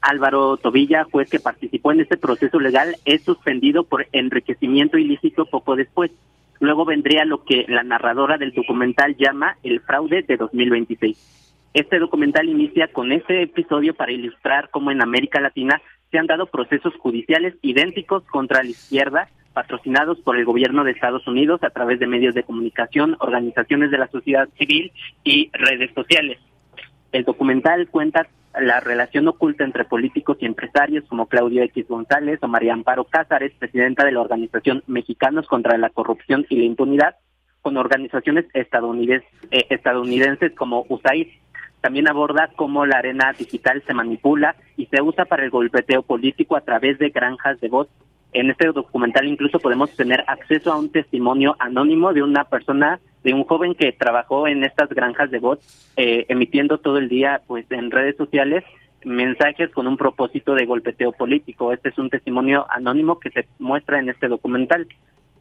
Álvaro 0.00 0.56
Tobilla, 0.56 1.04
juez 1.04 1.30
que 1.30 1.38
participó 1.38 1.92
en 1.92 2.00
este 2.00 2.16
proceso 2.16 2.58
legal, 2.58 2.96
es 3.04 3.22
suspendido 3.22 3.84
por 3.84 4.06
enriquecimiento 4.12 4.98
ilícito 4.98 5.46
poco 5.46 5.76
después. 5.76 6.10
Luego 6.60 6.84
vendría 6.84 7.24
lo 7.24 7.44
que 7.44 7.64
la 7.68 7.84
narradora 7.84 8.36
del 8.36 8.52
documental 8.52 9.16
llama 9.16 9.56
el 9.62 9.80
fraude 9.80 10.22
de 10.22 10.36
2026. 10.36 11.68
Este 11.74 11.98
documental 11.98 12.48
inicia 12.48 12.88
con 12.88 13.12
este 13.12 13.42
episodio 13.42 13.94
para 13.94 14.10
ilustrar 14.10 14.70
cómo 14.70 14.90
en 14.90 15.02
América 15.02 15.40
Latina 15.40 15.80
se 16.10 16.18
han 16.18 16.26
dado 16.26 16.46
procesos 16.46 16.94
judiciales 16.96 17.54
idénticos 17.62 18.24
contra 18.24 18.62
la 18.62 18.70
izquierda 18.70 19.28
patrocinados 19.52 20.20
por 20.20 20.36
el 20.36 20.44
gobierno 20.44 20.84
de 20.84 20.92
Estados 20.92 21.26
Unidos 21.26 21.62
a 21.64 21.70
través 21.70 21.98
de 21.98 22.06
medios 22.06 22.34
de 22.34 22.44
comunicación, 22.44 23.16
organizaciones 23.18 23.90
de 23.90 23.98
la 23.98 24.08
sociedad 24.08 24.48
civil 24.56 24.92
y 25.24 25.50
redes 25.52 25.90
sociales. 25.94 26.38
El 27.10 27.24
documental 27.24 27.88
cuenta 27.88 28.28
la 28.60 28.80
relación 28.80 29.28
oculta 29.28 29.64
entre 29.64 29.84
políticos 29.84 30.38
y 30.40 30.46
empresarios 30.46 31.04
como 31.08 31.26
Claudio 31.26 31.62
X 31.64 31.86
González 31.88 32.38
o 32.42 32.48
María 32.48 32.72
Amparo 32.72 33.04
Cázares, 33.04 33.52
presidenta 33.58 34.04
de 34.04 34.12
la 34.12 34.20
organización 34.20 34.82
Mexicanos 34.86 35.46
contra 35.46 35.76
la 35.78 35.90
Corrupción 35.90 36.46
y 36.48 36.56
la 36.56 36.64
Impunidad, 36.64 37.16
con 37.60 37.76
organizaciones 37.76 38.46
estadounidenses, 38.54 39.28
eh, 39.50 39.66
estadounidenses 39.70 40.54
como 40.54 40.86
USAID, 40.88 41.28
también 41.80 42.08
aborda 42.08 42.50
cómo 42.56 42.86
la 42.86 42.98
arena 42.98 43.32
digital 43.38 43.82
se 43.86 43.94
manipula 43.94 44.56
y 44.76 44.86
se 44.86 45.00
usa 45.02 45.24
para 45.24 45.44
el 45.44 45.50
golpeteo 45.50 46.02
político 46.02 46.56
a 46.56 46.62
través 46.62 46.98
de 46.98 47.10
granjas 47.10 47.60
de 47.60 47.68
voz. 47.68 47.88
En 48.32 48.50
este 48.50 48.66
documental 48.68 49.26
incluso 49.26 49.58
podemos 49.58 49.94
tener 49.96 50.22
acceso 50.26 50.72
a 50.72 50.78
un 50.78 50.90
testimonio 50.90 51.56
anónimo 51.58 52.12
de 52.12 52.22
una 52.22 52.44
persona, 52.44 53.00
de 53.24 53.32
un 53.32 53.44
joven 53.44 53.74
que 53.74 53.92
trabajó 53.92 54.46
en 54.46 54.64
estas 54.64 54.90
granjas 54.90 55.30
de 55.30 55.38
voz, 55.38 55.58
eh, 55.96 56.26
emitiendo 56.28 56.78
todo 56.78 56.98
el 56.98 57.08
día 57.08 57.40
pues 57.46 57.64
en 57.70 57.90
redes 57.90 58.16
sociales 58.16 58.64
mensajes 59.04 59.70
con 59.70 59.86
un 59.86 59.96
propósito 59.96 60.54
de 60.54 60.66
golpeteo 60.66 61.12
político. 61.12 61.72
Este 61.72 61.90
es 61.90 61.98
un 61.98 62.10
testimonio 62.10 62.66
anónimo 62.68 63.18
que 63.18 63.30
se 63.30 63.46
muestra 63.58 63.98
en 64.00 64.08
este 64.08 64.28
documental. 64.28 64.86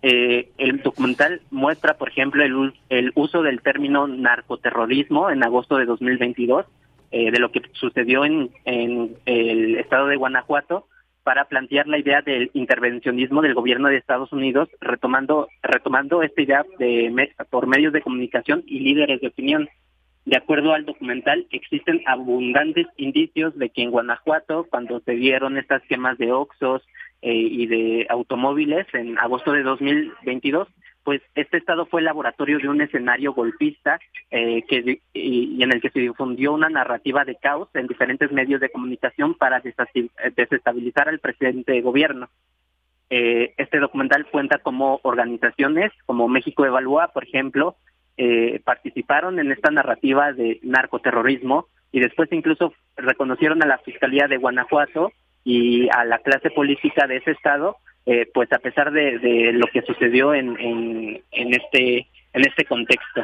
Eh, 0.02 0.50
el 0.58 0.82
documental 0.82 1.42
muestra, 1.50 1.96
por 1.96 2.10
ejemplo, 2.10 2.44
el, 2.44 2.74
el, 2.90 3.12
uso 3.16 3.42
del 3.42 3.62
término 3.62 4.08
narcoterrorismo 4.08 5.30
en 5.30 5.44
agosto 5.44 5.78
de 5.78 5.86
2022, 5.86 6.66
eh, 7.12 7.32
de 7.32 7.40
lo 7.40 7.52
que 7.52 7.62
sucedió 7.74 8.26
en, 8.26 8.52
en 8.66 9.16
el 9.26 9.76
estado 9.78 10.08
de 10.08 10.18
Guanajuato, 10.18 10.88
para 11.28 11.44
plantear 11.44 11.88
la 11.88 12.00
idea 12.00 12.22
del 12.22 12.52
intervencionismo 12.54 13.42
del 13.42 13.54
gobierno 13.54 13.90
de 13.90 13.98
Estados 13.98 14.32
Unidos, 14.32 14.70
retomando, 14.80 15.50
retomando 15.62 16.24
esta 16.24 16.42
idea 16.42 16.66
de, 16.80 17.34
por 17.50 17.68
medios 17.68 17.92
de 17.92 18.02
comunicación 18.02 18.64
y 18.66 18.80
líderes 18.80 19.20
de 19.20 19.28
opinión. 19.28 19.68
De 20.24 20.38
acuerdo 20.38 20.74
al 20.74 20.86
documental, 20.86 21.46
existen 21.52 22.02
abundantes 22.06 22.88
indicios 22.96 23.58
de 23.58 23.70
que 23.70 23.82
en 23.82 23.92
Guanajuato, 23.92 24.68
cuando 24.70 25.02
se 25.02 25.14
dieron 25.14 25.58
estas 25.58 25.82
quemas 25.84 26.18
de 26.18 26.32
oxos, 26.32 26.82
eh, 27.30 27.34
y 27.34 27.68
de 27.68 28.08
automóviles 28.10 28.88
en 28.94 29.20
agosto 29.20 29.52
de 29.52 29.62
2022, 29.62 30.70
pues 31.04 31.22
este 31.36 31.58
estado 31.58 31.86
fue 31.86 32.00
el 32.00 32.06
laboratorio 32.06 32.58
de 32.58 32.70
un 32.70 32.80
escenario 32.80 33.34
golpista 33.34 34.00
eh, 34.32 34.63
que 34.66 35.02
y, 35.13 35.62
en 35.62 35.74
el 35.74 35.82
que 35.82 35.90
se 35.90 36.00
difundió 36.00 36.54
una 36.54 36.70
narrativa 36.70 37.26
de 37.26 37.36
caos 37.36 37.68
en 37.74 37.88
diferentes 37.88 38.32
medios 38.32 38.62
de 38.62 38.70
comunicación 38.70 39.34
para 39.34 39.60
desestabilizar 39.60 41.10
al 41.10 41.20
presidente 41.20 41.74
de 41.74 41.82
gobierno. 41.82 42.30
Eh, 43.10 43.54
este 43.58 43.80
documental 43.80 44.26
cuenta 44.28 44.60
como 44.60 45.02
organizaciones 45.04 45.92
como 46.06 46.30
México 46.30 46.66
Evalúa, 46.66 47.10
por 47.10 47.26
ejemplo, 47.26 47.76
participaron 48.63 49.38
en 49.40 49.52
esta 49.52 49.70
narrativa 49.70 50.32
de 50.32 50.62
narcoterrorismo 50.63 51.68
y 51.92 52.00
después 52.00 52.32
incluso 52.32 52.74
reconocieron 52.96 53.62
a 53.62 53.68
la 53.68 53.80
Fiscalía 53.80 54.28
de 54.30 54.38
Guanajuato 54.38 55.12
y 55.48 55.88
a 55.92 56.04
la 56.04 56.20
clase 56.20 56.50
política 56.50 57.08
de 57.08 57.18
ese 57.18 57.32
estado, 57.32 57.78
eh, 58.06 58.30
pues 58.34 58.52
a 58.52 58.60
pesar 58.60 58.92
de, 58.92 59.54
lo 59.54 59.66
que 59.68 59.82
sucedió 59.82 60.34
en, 60.34 60.58
en, 60.60 61.54
este 61.54 62.08
en 62.34 62.46
este 62.46 62.66
contexto. 62.66 63.24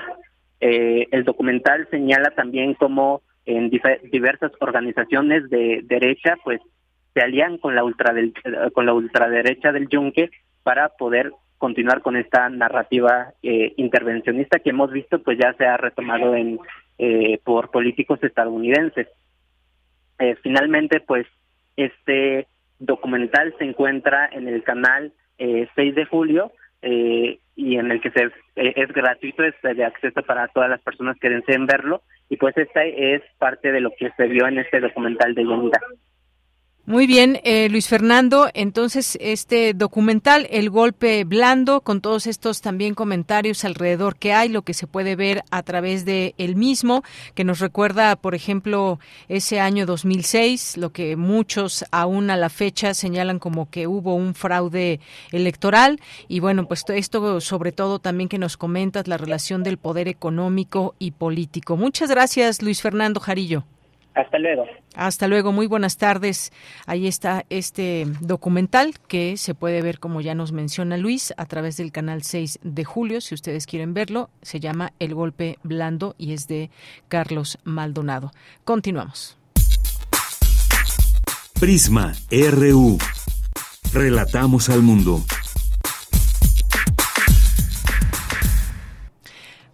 Eh, 0.61 1.09
el 1.11 1.25
documental 1.25 1.85
señala 1.91 2.29
también 2.29 2.75
cómo 2.75 3.23
en 3.45 3.69
diversas 3.69 4.53
organizaciones 4.61 5.49
de 5.49 5.81
derecha, 5.83 6.37
pues 6.45 6.61
se 7.13 7.19
alían 7.19 7.57
con 7.57 7.75
la 7.75 7.83
ultra 7.83 8.13
con 8.71 8.85
la 8.85 8.93
ultraderecha 8.93 9.73
del 9.73 9.89
yunque 9.89 10.29
para 10.63 10.87
poder 10.87 11.33
continuar 11.57 12.01
con 12.01 12.15
esta 12.15 12.47
narrativa 12.47 13.33
eh, 13.43 13.73
intervencionista 13.75 14.59
que 14.59 14.69
hemos 14.69 14.93
visto 14.93 15.21
pues 15.21 15.37
ya 15.37 15.53
se 15.57 15.65
ha 15.65 15.75
retomado 15.75 16.35
en 16.35 16.57
eh, 16.99 17.37
por 17.43 17.69
políticos 17.69 18.23
estadounidenses. 18.23 19.09
Eh, 20.19 20.37
finalmente 20.41 21.01
pues 21.01 21.27
este 21.75 22.47
documental 22.79 23.53
se 23.57 23.65
encuentra 23.65 24.29
en 24.31 24.47
el 24.47 24.63
canal 24.63 25.13
6 25.37 25.95
de 25.95 26.05
julio 26.05 26.51
y 26.81 27.75
en 27.77 27.91
el 27.91 28.01
que 28.01 28.11
se 28.11 28.29
es 28.55 28.91
gratuito, 28.91 29.43
es 29.43 29.55
de 29.61 29.85
acceso 29.85 30.21
para 30.23 30.47
todas 30.49 30.69
las 30.69 30.81
personas 30.81 31.17
que 31.19 31.29
deseen 31.29 31.65
verlo 31.65 32.01
y 32.29 32.37
pues 32.37 32.57
esta 32.57 32.83
es 32.83 33.21
parte 33.37 33.71
de 33.71 33.81
lo 33.81 33.91
que 33.97 34.11
se 34.11 34.27
vio 34.27 34.47
en 34.47 34.59
este 34.59 34.79
documental 34.79 35.33
de 35.33 35.43
Yanira. 35.43 35.79
Muy 36.85 37.07
bien, 37.07 37.39
eh, 37.45 37.69
Luis 37.69 37.87
Fernando. 37.87 38.49
Entonces, 38.53 39.17
este 39.21 39.73
documental, 39.73 40.47
El 40.49 40.69
Golpe 40.69 41.23
Blando, 41.23 41.79
con 41.79 42.01
todos 42.01 42.27
estos 42.27 42.59
también 42.59 42.93
comentarios 42.93 43.63
alrededor 43.63 44.17
que 44.17 44.33
hay, 44.33 44.49
lo 44.49 44.63
que 44.63 44.73
se 44.73 44.85
puede 44.85 45.15
ver 45.15 45.45
a 45.49 45.63
través 45.63 46.03
de 46.03 46.35
el 46.37 46.57
mismo, 46.57 47.01
que 47.35 47.45
nos 47.45 47.59
recuerda, 47.59 48.17
por 48.17 48.35
ejemplo, 48.35 48.99
ese 49.29 49.61
año 49.61 49.85
2006, 49.85 50.75
lo 50.75 50.91
que 50.91 51.15
muchos 51.15 51.85
aún 51.91 52.29
a 52.29 52.35
la 52.35 52.49
fecha 52.49 52.93
señalan 52.93 53.39
como 53.39 53.69
que 53.69 53.87
hubo 53.87 54.15
un 54.15 54.35
fraude 54.35 54.99
electoral. 55.31 56.01
Y 56.27 56.41
bueno, 56.41 56.67
pues 56.67 56.83
esto 56.89 57.39
sobre 57.39 57.71
todo 57.71 57.99
también 57.99 58.27
que 58.27 58.37
nos 58.37 58.57
comentas 58.57 59.07
la 59.07 59.15
relación 59.15 59.63
del 59.63 59.77
poder 59.77 60.09
económico 60.09 60.95
y 60.99 61.11
político. 61.11 61.77
Muchas 61.77 62.09
gracias, 62.09 62.61
Luis 62.61 62.81
Fernando 62.81 63.21
Jarillo. 63.21 63.63
Hasta 64.15 64.37
luego. 64.37 64.65
Hasta 64.95 65.27
luego, 65.27 65.51
muy 65.51 65.65
buenas 65.65 65.97
tardes. 65.97 66.51
Ahí 66.85 67.07
está 67.07 67.45
este 67.49 68.05
documental 68.21 68.93
que 69.07 69.37
se 69.37 69.55
puede 69.55 69.81
ver, 69.81 69.99
como 69.99 70.21
ya 70.21 70.35
nos 70.35 70.51
menciona 70.51 70.97
Luis, 70.97 71.33
a 71.37 71.45
través 71.45 71.77
del 71.77 71.91
canal 71.91 72.23
6 72.23 72.59
de 72.63 72.83
julio, 72.83 73.21
si 73.21 73.33
ustedes 73.33 73.65
quieren 73.65 73.93
verlo. 73.93 74.29
Se 74.41 74.59
llama 74.59 74.93
El 74.99 75.15
Golpe 75.15 75.57
Blando 75.63 76.15
y 76.17 76.33
es 76.33 76.47
de 76.47 76.69
Carlos 77.07 77.57
Maldonado. 77.63 78.31
Continuamos. 78.63 79.37
Prisma 81.59 82.13
RU. 82.29 82.97
Relatamos 83.93 84.69
al 84.69 84.81
mundo. 84.81 85.23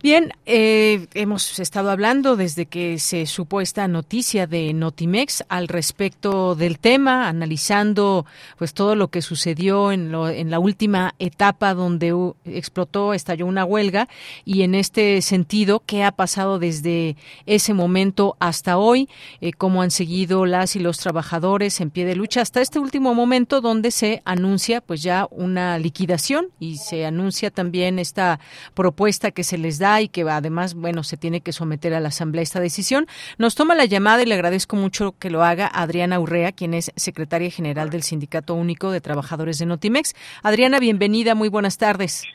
Bien, 0.02 0.32
eh, 0.46 1.08
hemos 1.14 1.60
estado 1.60 1.92
hablando 1.92 2.38
desde 2.38 2.68
que 2.68 3.00
se 3.00 3.26
supo 3.26 3.60
esta 3.60 3.86
noticia 3.90 4.48
de 4.48 4.72
Notimex 4.72 5.44
al 5.50 5.68
respecto 5.68 6.56
del 6.56 6.80
tema, 6.80 7.28
analizando 7.28 8.26
pues 8.58 8.74
todo 8.74 8.96
lo 8.96 9.10
que 9.10 9.22
sucedió 9.22 9.92
en, 9.92 10.10
lo, 10.10 10.30
en 10.30 10.52
la 10.52 10.60
última 10.60 11.16
etapa 11.20 11.74
donde 11.74 12.16
explotó, 12.46 13.14
estalló 13.14 13.46
una 13.46 13.66
huelga 13.66 14.08
y 14.46 14.62
en 14.62 14.74
este 14.74 15.22
sentido, 15.22 15.84
¿qué 15.86 16.06
ha 16.06 16.14
pasado 16.14 16.60
desde 16.60 17.18
ese 17.46 17.74
momento 17.74 18.38
hasta 18.40 18.78
hoy? 18.78 19.10
Eh, 19.42 19.52
¿Cómo 19.52 19.82
han 19.82 19.92
seguido 19.92 20.46
las 20.46 20.78
y 20.78 20.80
los 20.80 21.00
trabajadores 21.00 21.82
en 21.82 21.90
pie 21.90 22.06
de 22.06 22.16
lucha 22.16 22.40
hasta 22.40 22.62
este 22.62 22.80
último 22.80 23.14
momento 23.16 23.60
donde 23.60 23.92
se 23.92 24.22
anuncia 24.24 24.80
pues 24.80 25.04
ya 25.04 25.28
una 25.30 25.78
liquidación 25.78 26.48
y 26.58 26.78
se 26.78 27.06
anuncia 27.06 27.52
también 27.52 28.00
esta 28.00 28.40
propuesta 28.74 29.32
que 29.32 29.44
se 29.44 29.58
les 29.58 29.78
da 29.78 29.89
y 30.02 30.08
que 30.08 30.22
además, 30.30 30.76
bueno, 30.76 31.04
se 31.04 31.18
tiene 31.18 31.42
que 31.42 31.52
someter 31.52 31.94
a 31.94 32.00
la 32.00 32.10
Asamblea 32.10 32.44
esta 32.44 32.60
decisión. 32.60 33.08
Nos 33.38 33.56
toma 33.56 33.76
la 33.76 33.86
llamada 33.86 34.22
y 34.22 34.26
le 34.26 34.36
agradezco 34.36 34.76
mucho 34.76 35.16
que 35.18 35.30
lo 35.30 35.44
haga 35.44 35.68
Adriana 35.68 36.20
Urrea, 36.20 36.52
quien 36.52 36.74
es 36.74 36.92
secretaria 36.96 37.50
general 37.50 37.90
del 37.90 38.04
Sindicato 38.04 38.54
Único 38.54 38.92
de 38.92 39.02
Trabajadores 39.02 39.60
de 39.60 39.66
Notimex. 39.66 40.16
Adriana, 40.44 40.80
bienvenida, 40.80 41.36
muy 41.36 41.50
buenas 41.50 41.78
tardes. 41.78 42.26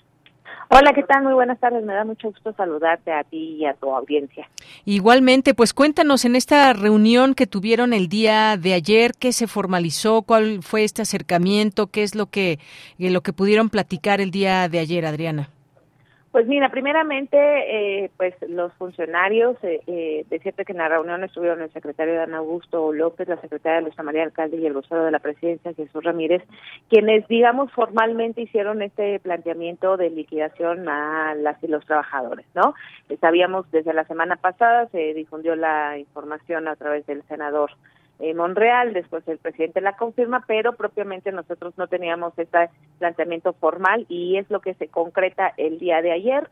Hola, 0.71 0.93
¿qué 0.93 1.03
tal? 1.03 1.23
Muy 1.23 1.35
buenas 1.35 1.61
tardes. 1.61 1.85
Me 1.85 1.93
da 1.95 2.05
mucho 2.05 2.29
gusto 2.29 2.53
saludarte 2.55 3.13
a 3.13 3.23
ti 3.23 3.59
y 3.61 3.67
a 3.67 3.75
tu 3.75 3.95
audiencia. 3.95 4.49
Igualmente, 4.85 5.55
pues 5.55 5.75
cuéntanos 5.75 6.25
en 6.25 6.37
esta 6.37 6.73
reunión 6.73 7.35
que 7.35 7.47
tuvieron 7.47 7.93
el 7.93 8.09
día 8.09 8.57
de 8.57 8.75
ayer, 8.75 9.13
qué 9.19 9.33
se 9.33 9.47
formalizó, 9.47 10.23
cuál 10.23 10.63
fue 10.63 10.85
este 10.85 11.03
acercamiento, 11.03 11.89
qué 11.89 12.03
es 12.03 12.15
lo 12.15 12.27
que 12.27 12.59
lo 12.99 13.21
que 13.21 13.33
pudieron 13.33 13.69
platicar 13.69 14.21
el 14.21 14.31
día 14.31 14.69
de 14.69 14.79
ayer, 14.79 15.07
Adriana. 15.07 15.51
Pues 16.35 16.49
mira, 16.49 16.69
primeramente, 16.69 17.37
eh, 17.39 18.11
pues 18.17 18.35
los 18.49 18.73
funcionarios, 18.73 19.57
eh, 19.63 19.83
eh, 19.87 20.27
decirte 20.29 20.65
que 20.65 20.73
en 20.73 20.79
la 20.79 20.89
reunión 20.89 21.23
estuvieron 21.23 21.63
el 21.63 21.71
secretario 21.71 22.17
Dan 22.17 22.35
Augusto 22.35 22.93
López, 22.93 23.29
la 23.29 23.41
secretaria 23.41 23.83
Luisa 23.83 24.03
María 24.03 24.25
Alcalde 24.25 24.57
y 24.57 24.67
el 24.67 24.73
vocero 24.73 25.05
de 25.05 25.13
la 25.13 25.21
presidencia, 25.21 25.73
Jesús 25.75 26.03
Ramírez, 26.03 26.43
quienes, 26.91 27.29
digamos, 27.29 27.71
formalmente 27.71 28.41
hicieron 28.41 28.83
este 28.83 29.21
planteamiento 29.21 29.97
de 29.97 30.11
liquidación 30.11 30.89
a 30.89 31.37
las 31.37 31.63
y 31.63 31.69
los 31.69 31.87
trabajadores, 31.87 32.47
¿no? 32.57 32.75
Sabíamos 33.21 33.71
desde 33.71 33.95
la 33.95 34.03
semana 34.03 34.35
pasada, 34.35 34.89
se 34.89 35.15
difundió 35.15 35.55
la 35.55 35.99
información 35.99 36.67
a 36.67 36.75
través 36.75 37.07
del 37.07 37.23
senador 37.29 37.71
eh, 38.21 38.35
Monreal, 38.35 38.93
después 38.93 39.27
el 39.29 39.39
presidente 39.39 39.81
la 39.81 39.97
confirma, 39.97 40.45
pero 40.47 40.75
propiamente 40.75 41.33
nosotros 41.33 41.75
no 41.77 41.89
teníamos 41.89 42.39
este 42.39 42.71
planteamiento 42.99 43.53
formal 43.55 44.07
y 44.09 44.37
es 44.37 44.49
lo 44.51 44.61
que 44.61 44.75
se 44.75 44.89
concreta 44.89 45.53
el 45.57 45.79
día 45.79 46.01
de 46.03 46.13
ayer. 46.13 46.49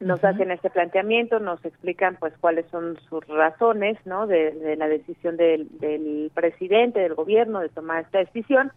Nos 0.00 0.22
hacen 0.22 0.52
este 0.52 0.70
planteamiento, 0.70 1.40
nos 1.40 1.64
explican 1.64 2.16
pues 2.20 2.32
cuáles 2.38 2.66
son 2.66 2.96
sus 3.08 3.26
razones, 3.26 3.98
¿no? 4.04 4.28
De, 4.28 4.52
de 4.52 4.76
la 4.76 4.86
decisión 4.86 5.36
del, 5.36 5.66
del 5.80 6.30
presidente, 6.32 7.00
del 7.00 7.16
gobierno 7.16 7.58
de 7.58 7.68
tomar 7.68 8.04
esta 8.04 8.18
decisión 8.18 8.70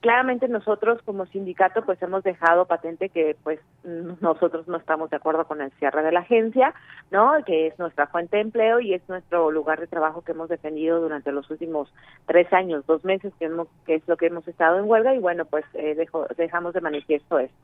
claramente 0.00 0.48
nosotros 0.48 1.00
como 1.04 1.26
sindicato 1.26 1.84
pues 1.84 2.00
hemos 2.02 2.22
dejado 2.22 2.66
patente 2.66 3.10
que 3.10 3.36
pues 3.42 3.60
nosotros 3.84 4.66
no 4.66 4.78
estamos 4.78 5.10
de 5.10 5.16
acuerdo 5.16 5.44
con 5.46 5.60
el 5.60 5.70
cierre 5.72 6.02
de 6.02 6.12
la 6.12 6.20
agencia, 6.20 6.74
¿no? 7.10 7.32
Que 7.44 7.68
es 7.68 7.78
nuestra 7.78 8.06
fuente 8.06 8.36
de 8.36 8.42
empleo 8.42 8.80
y 8.80 8.94
es 8.94 9.06
nuestro 9.08 9.50
lugar 9.50 9.78
de 9.78 9.86
trabajo 9.86 10.22
que 10.22 10.32
hemos 10.32 10.48
defendido 10.48 11.00
durante 11.00 11.32
los 11.32 11.50
últimos 11.50 11.92
tres 12.26 12.50
años, 12.52 12.86
dos 12.86 13.04
meses 13.04 13.32
que, 13.38 13.50
que 13.86 13.96
es 13.96 14.08
lo 14.08 14.16
que 14.16 14.26
hemos 14.26 14.46
estado 14.48 14.78
en 14.78 14.88
huelga 14.88 15.14
y 15.14 15.18
bueno 15.18 15.44
pues 15.44 15.64
eh, 15.74 15.96
dejamos 16.36 16.72
de 16.72 16.80
manifiesto 16.80 17.38
esto. 17.38 17.56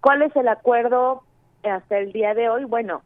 ¿Cuál 0.00 0.22
es 0.22 0.36
el 0.36 0.48
acuerdo 0.48 1.22
hasta 1.64 1.98
el 1.98 2.12
día 2.12 2.34
de 2.34 2.50
hoy? 2.50 2.64
Bueno, 2.64 3.02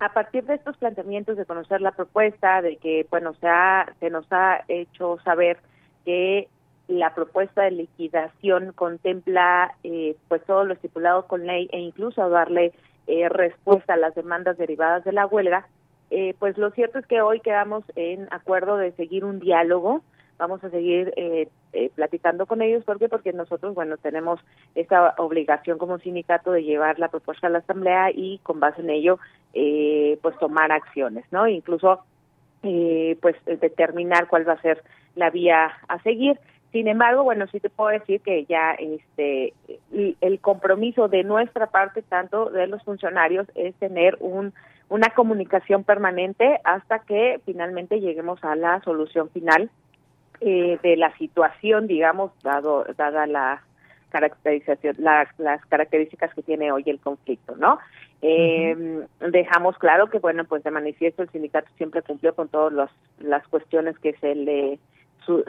a 0.00 0.12
partir 0.12 0.44
de 0.44 0.54
estos 0.54 0.76
planteamientos 0.78 1.36
de 1.36 1.44
conocer 1.44 1.80
la 1.80 1.92
propuesta, 1.92 2.62
de 2.62 2.76
que 2.78 3.06
bueno 3.10 3.34
se 3.34 3.46
ha, 3.46 3.92
se 4.00 4.10
nos 4.10 4.26
ha 4.32 4.64
hecho 4.68 5.18
saber 5.22 5.58
que 6.04 6.48
la 6.98 7.14
propuesta 7.14 7.62
de 7.62 7.72
liquidación 7.72 8.72
contempla 8.72 9.74
eh, 9.82 10.16
pues 10.28 10.42
todo 10.44 10.64
lo 10.64 10.74
estipulado 10.74 11.26
con 11.26 11.46
ley 11.46 11.68
e 11.72 11.78
incluso 11.78 12.28
darle 12.28 12.72
eh, 13.08 13.28
respuesta 13.28 13.94
a 13.94 13.96
las 13.96 14.14
demandas 14.14 14.56
derivadas 14.58 15.02
de 15.02 15.10
la 15.10 15.26
huelga, 15.26 15.66
eh, 16.10 16.34
pues 16.38 16.56
lo 16.56 16.70
cierto 16.70 17.00
es 17.00 17.06
que 17.06 17.20
hoy 17.20 17.40
quedamos 17.40 17.82
en 17.96 18.28
acuerdo 18.30 18.76
de 18.76 18.92
seguir 18.92 19.24
un 19.24 19.40
diálogo, 19.40 20.02
vamos 20.38 20.62
a 20.62 20.70
seguir 20.70 21.12
eh, 21.16 21.48
platicando 21.96 22.46
con 22.46 22.62
ellos, 22.62 22.84
¿por 22.84 23.00
qué? 23.00 23.08
Porque 23.08 23.32
nosotros, 23.32 23.74
bueno, 23.74 23.96
tenemos 23.96 24.38
esa 24.76 25.14
obligación 25.18 25.78
como 25.78 25.98
sindicato 25.98 26.52
de 26.52 26.62
llevar 26.62 27.00
la 27.00 27.08
propuesta 27.08 27.48
a 27.48 27.50
la 27.50 27.58
asamblea 27.58 28.12
y 28.14 28.38
con 28.44 28.60
base 28.60 28.82
en 28.82 28.90
ello, 28.90 29.18
pues 29.52 30.38
tomar 30.38 30.70
acciones, 30.70 31.24
¿no? 31.32 31.48
Incluso, 31.48 32.04
pues 32.60 33.36
determinar 33.46 34.28
cuál 34.28 34.48
va 34.48 34.52
a 34.52 34.62
ser 34.62 34.82
la 35.16 35.30
vía 35.30 35.72
a 35.88 35.98
seguir. 36.02 36.38
Sin 36.72 36.88
embargo, 36.88 37.22
bueno, 37.22 37.46
sí 37.48 37.60
te 37.60 37.68
puedo 37.68 37.90
decir 37.90 38.22
que 38.22 38.46
ya 38.46 38.72
este 38.72 39.52
el 39.92 40.40
compromiso 40.40 41.08
de 41.08 41.22
nuestra 41.22 41.66
parte, 41.66 42.00
tanto 42.02 42.48
de 42.50 42.66
los 42.66 42.82
funcionarios, 42.82 43.46
es 43.54 43.74
tener 43.76 44.16
un 44.20 44.54
una 44.88 45.10
comunicación 45.10 45.84
permanente 45.84 46.60
hasta 46.64 46.98
que 47.00 47.40
finalmente 47.46 48.00
lleguemos 48.00 48.42
a 48.44 48.56
la 48.56 48.80
solución 48.82 49.30
final 49.30 49.70
eh, 50.40 50.78
de 50.82 50.96
la 50.96 51.16
situación, 51.16 51.86
digamos, 51.86 52.32
dado 52.42 52.84
dada 52.96 53.26
la 53.26 53.62
caracterización, 54.10 54.96
las 54.98 55.66
características 55.66 56.34
que 56.34 56.42
tiene 56.42 56.72
hoy 56.72 56.84
el 56.86 57.00
conflicto, 57.00 57.56
¿no? 57.56 57.78
Eh, 58.20 59.06
Dejamos 59.30 59.78
claro 59.78 60.10
que, 60.10 60.18
bueno, 60.18 60.44
pues 60.44 60.62
de 60.62 60.70
manifiesto 60.70 61.22
el 61.22 61.30
sindicato 61.30 61.68
siempre 61.76 62.02
cumplió 62.02 62.34
con 62.34 62.48
todas 62.48 62.90
las 63.18 63.48
cuestiones 63.48 63.98
que 63.98 64.12
se 64.14 64.34
le 64.34 64.78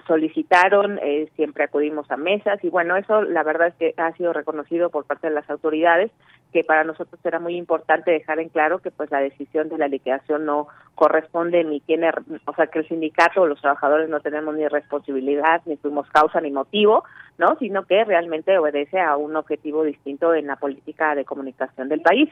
solicitaron, 0.08 1.00
eh, 1.02 1.30
siempre 1.36 1.64
acudimos 1.64 2.10
a 2.12 2.18
mesas 2.18 2.64
y 2.64 2.70
bueno, 2.70 2.96
eso 2.96 3.24
la 3.24 3.44
verdad 3.44 3.70
es 3.70 3.76
que 3.76 3.94
ha 3.98 4.12
sido 4.14 4.34
reconocido 4.34 4.90
por 4.90 5.06
parte 5.06 5.30
de 5.30 5.34
las 5.34 5.50
autoridades, 5.50 6.12
que 6.52 6.64
para 6.64 6.84
nosotros 6.84 7.20
era 7.26 7.40
muy 7.40 7.56
importante 7.56 8.12
dejar 8.12 8.40
en 8.40 8.50
claro 8.50 8.80
que 8.80 8.92
pues 8.92 9.10
la 9.12 9.20
decisión 9.20 9.70
de 9.70 9.78
la 9.78 9.88
liquidación 9.88 10.46
no 10.46 10.68
corresponde 10.96 11.64
ni 11.64 11.80
tiene, 11.82 12.12
o 12.46 12.54
sea, 12.54 12.68
que 12.68 12.80
el 12.80 12.88
sindicato 12.88 13.42
o 13.42 13.48
los 13.48 13.60
trabajadores 13.60 14.08
no 14.08 14.20
tenemos 14.20 14.56
ni 14.56 14.68
responsabilidad, 14.68 15.62
ni 15.66 15.78
fuimos 15.78 16.08
causa 16.12 16.40
ni 16.40 16.52
motivo, 16.52 17.04
¿no? 17.38 17.58
Sino 17.58 17.84
que 17.84 18.04
realmente 18.06 18.58
obedece 18.58 19.00
a 19.00 19.18
un 19.18 19.36
objetivo 19.36 19.84
distinto 19.84 20.34
en 20.36 20.48
la 20.48 20.56
política 20.56 21.16
de 21.16 21.26
comunicación 21.26 21.90
del 21.90 22.02
país. 22.02 22.30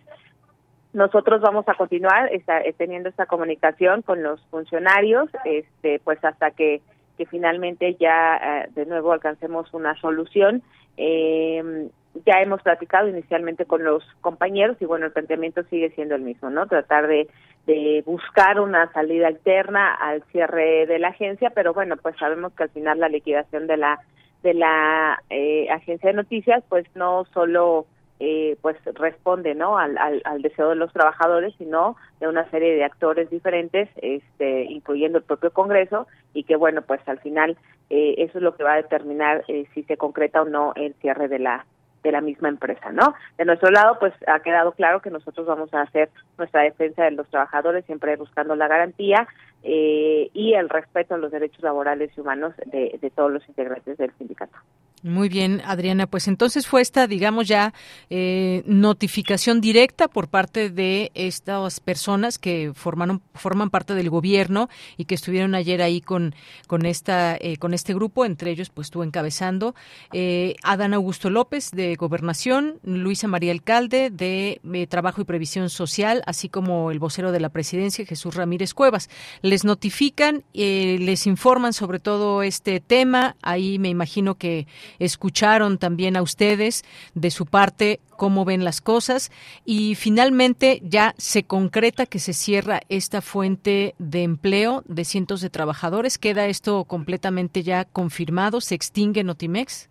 nosotros 0.93 1.41
vamos 1.41 1.67
a 1.67 1.75
continuar 1.75 2.29
teniendo 2.77 3.09
esta 3.09 3.25
comunicación 3.25 4.01
con 4.01 4.21
los 4.21 4.41
funcionarios, 4.47 5.29
este, 5.45 5.99
pues 6.03 6.23
hasta 6.23 6.51
que, 6.51 6.81
que 7.21 7.27
finalmente 7.27 7.95
ya 7.99 8.67
de 8.73 8.87
nuevo 8.87 9.11
alcancemos 9.11 9.71
una 9.75 9.93
solución. 10.01 10.63
Eh, 10.97 11.87
ya 12.25 12.41
hemos 12.41 12.63
platicado 12.63 13.07
inicialmente 13.07 13.65
con 13.65 13.83
los 13.83 14.03
compañeros 14.21 14.75
y 14.79 14.85
bueno, 14.85 15.05
el 15.05 15.11
planteamiento 15.11 15.61
sigue 15.65 15.91
siendo 15.91 16.15
el 16.15 16.23
mismo, 16.23 16.49
¿no? 16.49 16.65
Tratar 16.65 17.05
de, 17.05 17.29
de 17.67 18.01
buscar 18.07 18.59
una 18.59 18.91
salida 18.91 19.27
alterna 19.27 19.93
al 19.93 20.23
cierre 20.31 20.87
de 20.87 20.97
la 20.97 21.09
agencia, 21.09 21.51
pero 21.51 21.75
bueno, 21.75 21.95
pues 21.95 22.15
sabemos 22.17 22.53
que 22.53 22.63
al 22.63 22.69
final 22.69 22.99
la 22.99 23.07
liquidación 23.07 23.67
de 23.67 23.77
la 23.77 23.99
de 24.41 24.55
la 24.55 25.21
eh, 25.29 25.69
agencia 25.69 26.09
de 26.09 26.15
noticias, 26.15 26.63
pues 26.69 26.87
no 26.95 27.25
solo 27.35 27.85
eh, 28.23 28.55
pues 28.61 28.77
responde 28.93 29.55
no 29.55 29.79
al, 29.79 29.97
al, 29.97 30.41
deseo 30.43 30.69
de 30.69 30.75
los 30.75 30.93
trabajadores 30.93 31.55
sino 31.57 31.95
de 32.19 32.27
una 32.27 32.47
serie 32.51 32.75
de 32.75 32.83
actores 32.83 33.31
diferentes 33.31 33.89
este 33.95 34.65
incluyendo 34.65 35.17
el 35.17 35.23
propio 35.23 35.51
Congreso 35.51 36.05
y 36.35 36.43
que 36.43 36.55
bueno 36.55 36.83
pues 36.83 37.01
al 37.07 37.19
final 37.19 37.57
eh, 37.89 38.13
eso 38.19 38.37
es 38.37 38.43
lo 38.43 38.55
que 38.55 38.63
va 38.63 38.73
a 38.73 38.81
determinar 38.83 39.43
eh, 39.47 39.65
si 39.73 39.81
se 39.83 39.97
concreta 39.97 40.43
o 40.43 40.45
no 40.45 40.73
el 40.75 40.93
cierre 41.01 41.29
de 41.29 41.39
la 41.39 41.65
de 42.03 42.11
la 42.11 42.21
misma 42.21 42.49
empresa, 42.49 42.91
¿no? 42.91 43.13
De 43.37 43.45
nuestro 43.45 43.69
lado, 43.69 43.99
pues 43.99 44.11
ha 44.25 44.39
quedado 44.39 44.71
claro 44.71 45.03
que 45.03 45.11
nosotros 45.11 45.45
vamos 45.45 45.71
a 45.71 45.81
hacer 45.81 46.09
nuestra 46.35 46.63
defensa 46.63 47.03
de 47.03 47.11
los 47.11 47.29
trabajadores, 47.29 47.85
siempre 47.85 48.15
buscando 48.15 48.55
la 48.55 48.67
garantía 48.67 49.27
eh, 49.61 50.31
y 50.33 50.53
el 50.53 50.67
respeto 50.69 51.13
a 51.13 51.19
los 51.19 51.31
derechos 51.31 51.61
laborales 51.61 52.11
y 52.17 52.21
humanos 52.21 52.55
de, 52.65 52.97
de 52.99 53.09
todos 53.11 53.31
los 53.31 53.47
integrantes 53.47 53.99
del 53.99 54.11
sindicato. 54.17 54.57
Muy 55.03 55.29
bien, 55.29 55.63
Adriana. 55.65 56.05
Pues 56.05 56.27
entonces 56.27 56.67
fue 56.67 56.81
esta, 56.81 57.07
digamos 57.07 57.47
ya, 57.47 57.73
eh, 58.11 58.61
notificación 58.67 59.59
directa 59.59 60.07
por 60.07 60.27
parte 60.27 60.69
de 60.69 61.09
estas 61.15 61.79
personas 61.79 62.37
que 62.37 62.71
formaron, 62.75 63.23
forman 63.33 63.71
parte 63.71 63.95
del 63.95 64.11
gobierno 64.11 64.69
y 64.97 65.05
que 65.05 65.15
estuvieron 65.15 65.55
ayer 65.55 65.81
ahí 65.81 66.01
con, 66.01 66.35
con, 66.67 66.85
esta, 66.85 67.35
eh, 67.35 67.57
con 67.57 67.73
este 67.73 67.95
grupo, 67.95 68.25
entre 68.25 68.51
ellos, 68.51 68.69
pues 68.69 68.91
tú 68.91 69.01
encabezando, 69.01 69.73
eh, 70.13 70.55
Adán 70.61 70.93
Augusto 70.93 71.31
López 71.31 71.71
de 71.71 71.95
Gobernación, 71.95 72.79
Luisa 72.83 73.27
María 73.27 73.53
Alcalde 73.53 74.11
de 74.11 74.61
eh, 74.71 74.85
Trabajo 74.85 75.21
y 75.21 75.25
Previsión 75.25 75.71
Social, 75.71 76.21
así 76.27 76.47
como 76.47 76.91
el 76.91 76.99
vocero 76.99 77.31
de 77.31 77.39
la 77.39 77.49
presidencia, 77.49 78.05
Jesús 78.05 78.35
Ramírez 78.35 78.75
Cuevas. 78.75 79.09
Les 79.41 79.65
notifican, 79.65 80.43
les 80.53 81.25
informan 81.25 81.73
sobre 81.73 81.97
todo 81.99 82.43
este 82.43 82.79
tema. 82.79 83.35
Ahí 83.41 83.79
me 83.79 83.89
imagino 83.89 84.35
que 84.35 84.67
escucharon 84.99 85.77
también 85.77 86.17
a 86.17 86.21
ustedes 86.21 86.83
de 87.13 87.31
su 87.31 87.45
parte 87.45 87.99
cómo 88.17 88.45
ven 88.45 88.63
las 88.63 88.81
cosas 88.81 89.31
y 89.65 89.95
finalmente 89.95 90.81
ya 90.83 91.15
se 91.17 91.43
concreta 91.43 92.05
que 92.05 92.19
se 92.19 92.33
cierra 92.33 92.81
esta 92.89 93.21
fuente 93.21 93.95
de 93.97 94.23
empleo 94.23 94.83
de 94.87 95.05
cientos 95.05 95.41
de 95.41 95.49
trabajadores. 95.49 96.17
¿Queda 96.17 96.47
esto 96.47 96.85
completamente 96.85 97.63
ya 97.63 97.85
confirmado? 97.85 98.61
¿Se 98.61 98.75
extingue 98.75 99.23
Notimex? 99.23 99.90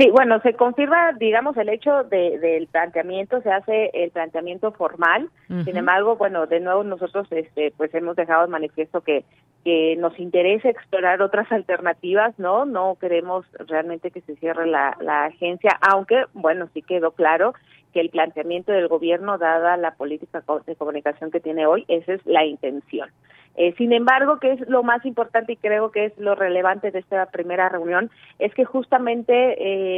Sí, 0.00 0.08
bueno, 0.10 0.40
se 0.40 0.54
confirma, 0.54 1.12
digamos, 1.12 1.58
el 1.58 1.68
hecho 1.68 2.04
de, 2.04 2.38
del 2.38 2.68
planteamiento, 2.68 3.42
se 3.42 3.50
hace 3.50 3.90
el 3.92 4.10
planteamiento 4.10 4.72
formal. 4.72 5.28
Sin 5.46 5.76
embargo, 5.76 6.16
bueno, 6.16 6.46
de 6.46 6.58
nuevo 6.58 6.82
nosotros, 6.84 7.28
este, 7.30 7.74
pues 7.76 7.94
hemos 7.94 8.16
dejado 8.16 8.46
de 8.46 8.52
manifiesto 8.52 9.02
que 9.02 9.24
que 9.64 9.94
nos 9.98 10.18
interesa 10.18 10.70
explorar 10.70 11.20
otras 11.20 11.50
alternativas, 11.52 12.32
¿no? 12.38 12.64
No 12.64 12.96
queremos 12.98 13.44
realmente 13.68 14.10
que 14.10 14.22
se 14.22 14.36
cierre 14.36 14.66
la, 14.66 14.96
la 15.00 15.26
agencia, 15.26 15.78
aunque, 15.82 16.24
bueno, 16.32 16.68
sí 16.72 16.80
quedó 16.80 17.10
claro 17.10 17.52
que 17.92 18.00
el 18.00 18.10
planteamiento 18.10 18.72
del 18.72 18.88
gobierno, 18.88 19.38
dada 19.38 19.76
la 19.76 19.94
política 19.94 20.42
de 20.66 20.76
comunicación 20.76 21.30
que 21.30 21.40
tiene 21.40 21.66
hoy, 21.66 21.84
esa 21.88 22.14
es 22.14 22.24
la 22.26 22.44
intención. 22.44 23.10
Eh, 23.56 23.74
sin 23.76 23.92
embargo, 23.92 24.38
que 24.38 24.52
es 24.52 24.68
lo 24.68 24.82
más 24.82 25.04
importante 25.04 25.52
y 25.52 25.56
creo 25.56 25.90
que 25.90 26.06
es 26.06 26.18
lo 26.18 26.34
relevante 26.34 26.90
de 26.90 27.00
esta 27.00 27.26
primera 27.26 27.68
reunión, 27.68 28.10
es 28.38 28.54
que 28.54 28.64
justamente 28.64 29.32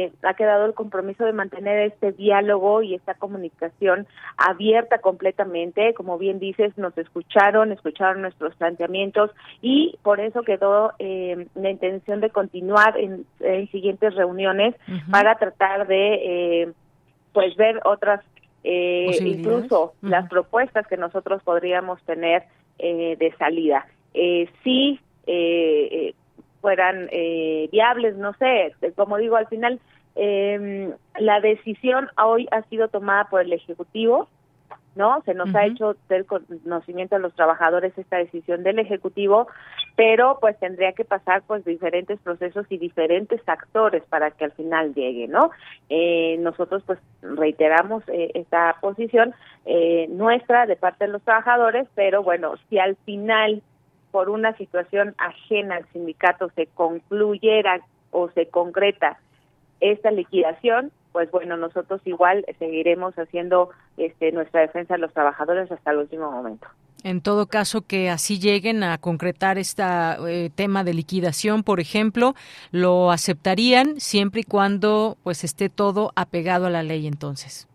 eh, 0.05 0.11
ha 0.23 0.33
quedado 0.33 0.65
el 0.65 0.73
compromiso 0.73 1.23
de 1.23 1.33
mantener 1.33 1.79
este 1.79 2.11
diálogo 2.11 2.81
y 2.81 2.95
esta 2.95 3.13
comunicación 3.13 4.07
abierta 4.37 4.97
completamente. 4.97 5.93
Como 5.93 6.17
bien 6.17 6.39
dices, 6.39 6.77
nos 6.77 6.97
escucharon, 6.97 7.71
escucharon 7.71 8.23
nuestros 8.23 8.55
planteamientos 8.55 9.31
y 9.61 9.97
por 10.01 10.19
eso 10.19 10.41
quedó 10.41 10.93
eh, 10.97 11.47
la 11.53 11.69
intención 11.69 12.21
de 12.21 12.31
continuar 12.31 12.97
en, 12.97 13.25
siguientes 13.71 14.15
reuniones 14.15 14.75
para 15.09 15.35
tratar 15.35 15.87
de, 15.87 16.73
pues, 17.33 17.55
ver 17.55 17.79
otras 17.85 18.21
incluso 18.65 19.93
las 20.01 20.29
propuestas 20.29 20.87
que 20.87 20.95
nosotros 20.95 21.43
podríamos 21.43 22.01
tener 22.03 22.43
eh, 22.79 23.17
de 23.19 23.31
salida. 23.37 23.85
Eh, 24.13 24.49
si 24.63 24.99
eh, 25.27 25.87
eh, 25.91 26.15
fueran 26.61 27.09
viables, 27.71 28.15
no 28.15 28.33
sé, 28.35 28.73
como 28.95 29.17
digo, 29.17 29.35
al 29.35 29.47
final 29.47 29.79
em, 30.15 30.93
la 31.19 31.41
decisión 31.41 32.07
hoy 32.17 32.47
ha 32.51 32.61
sido 32.63 32.87
tomada 32.87 33.25
por 33.25 33.41
el 33.41 33.51
Ejecutivo, 33.51 34.29
¿no? 34.95 35.21
Se 35.25 35.33
nos 35.33 35.53
ha 35.55 35.65
hecho 35.65 35.95
del 36.09 36.25
conocimiento 36.25 37.15
a 37.15 37.19
los 37.19 37.33
trabajadores 37.33 37.97
esta 37.97 38.17
decisión 38.17 38.63
del 38.63 38.79
Ejecutivo, 38.79 39.47
pero 39.95 40.37
pues 40.39 40.57
tendría 40.59 40.93
que 40.93 41.05
pasar 41.05 41.43
pues 41.47 41.65
diferentes 41.65 42.19
procesos 42.19 42.65
y 42.69 42.77
diferentes 42.77 43.41
actores 43.47 44.03
para 44.09 44.31
que 44.31 44.45
al 44.45 44.51
final 44.51 44.93
llegue, 44.93 45.27
¿no? 45.27 45.51
Eh, 45.89 46.37
nosotros 46.39 46.83
pues 46.85 46.99
reiteramos 47.21 48.03
eh, 48.07 48.31
esta 48.35 48.77
posición 48.81 49.33
eh, 49.65 50.07
nuestra 50.09 50.65
de 50.65 50.75
parte 50.75 51.05
de 51.05 51.11
los 51.11 51.21
trabajadores, 51.23 51.87
pero 51.95 52.23
bueno, 52.23 52.53
si 52.69 52.79
al 52.79 52.95
final 52.97 53.61
por 54.11 54.29
una 54.29 54.55
situación 54.57 55.15
ajena 55.17 55.77
al 55.77 55.87
sindicato 55.91 56.49
se 56.55 56.67
concluyera 56.67 57.81
o 58.11 58.29
se 58.29 58.45
concreta 58.45 59.17
esta 59.79 60.11
liquidación, 60.11 60.91
pues 61.13 61.31
bueno, 61.31 61.55
nosotros 61.55 62.01
igual 62.03 62.45
seguiremos 62.59 63.13
haciendo 63.15 63.69
este, 63.95 64.33
nuestra 64.33 64.61
defensa 64.61 64.95
de 64.95 64.99
los 64.99 65.13
trabajadores 65.13 65.71
hasta 65.71 65.91
el 65.91 65.99
último 65.99 66.29
momento. 66.29 66.67
En 67.03 67.21
todo 67.21 67.47
caso, 67.47 67.81
que 67.81 68.09
así 68.09 68.39
lleguen 68.39 68.83
a 68.83 68.97
concretar 68.97 69.57
este 69.57 69.83
tema 70.55 70.83
de 70.83 70.93
liquidación, 70.93 71.63
por 71.63 71.79
ejemplo, 71.79 72.33
lo 72.71 73.11
aceptarían 73.11 73.99
siempre 73.99 74.41
y 74.41 74.45
cuando 74.45 75.17
pues 75.23 75.43
esté 75.43 75.69
todo 75.69 76.11
apegado 76.15 76.65
a 76.65 76.69
la 76.69 76.81
ley 76.81 77.07
entonces. 77.07 77.67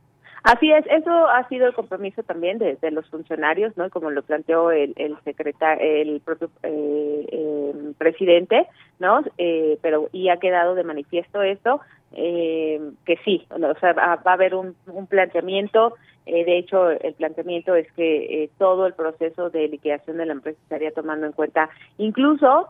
Así 0.50 0.72
es, 0.72 0.82
eso 0.86 1.10
ha 1.28 1.46
sido 1.48 1.66
el 1.66 1.74
compromiso 1.74 2.22
también 2.22 2.56
de, 2.56 2.78
los 2.90 3.06
funcionarios, 3.10 3.76
¿no? 3.76 3.90
Como 3.90 4.10
lo 4.10 4.22
planteó 4.22 4.70
el, 4.70 4.94
el 4.96 5.14
el 5.26 6.20
propio 6.24 6.48
eh, 6.62 7.26
eh, 7.30 7.72
presidente, 7.98 8.66
¿no? 8.98 9.22
Eh, 9.36 9.78
pero 9.82 10.08
y 10.10 10.30
ha 10.30 10.38
quedado 10.38 10.74
de 10.74 10.84
manifiesto 10.84 11.42
esto, 11.42 11.82
que 12.14 13.18
sí, 13.26 13.46
o 13.50 13.78
sea, 13.78 13.92
va, 13.92 14.18
a 14.24 14.32
haber 14.32 14.54
un, 14.54 14.74
un 14.86 15.06
planteamiento. 15.06 15.96
de 16.24 16.56
hecho, 16.56 16.92
el 16.92 17.12
planteamiento 17.12 17.74
es 17.74 17.92
que 17.92 18.48
todo 18.56 18.86
el 18.86 18.94
proceso 18.94 19.50
de 19.50 19.68
liquidación 19.68 20.16
de 20.16 20.24
la 20.24 20.32
empresa 20.32 20.58
estaría 20.62 20.92
tomando 20.92 21.26
en 21.26 21.32
cuenta, 21.32 21.68
incluso 21.98 22.68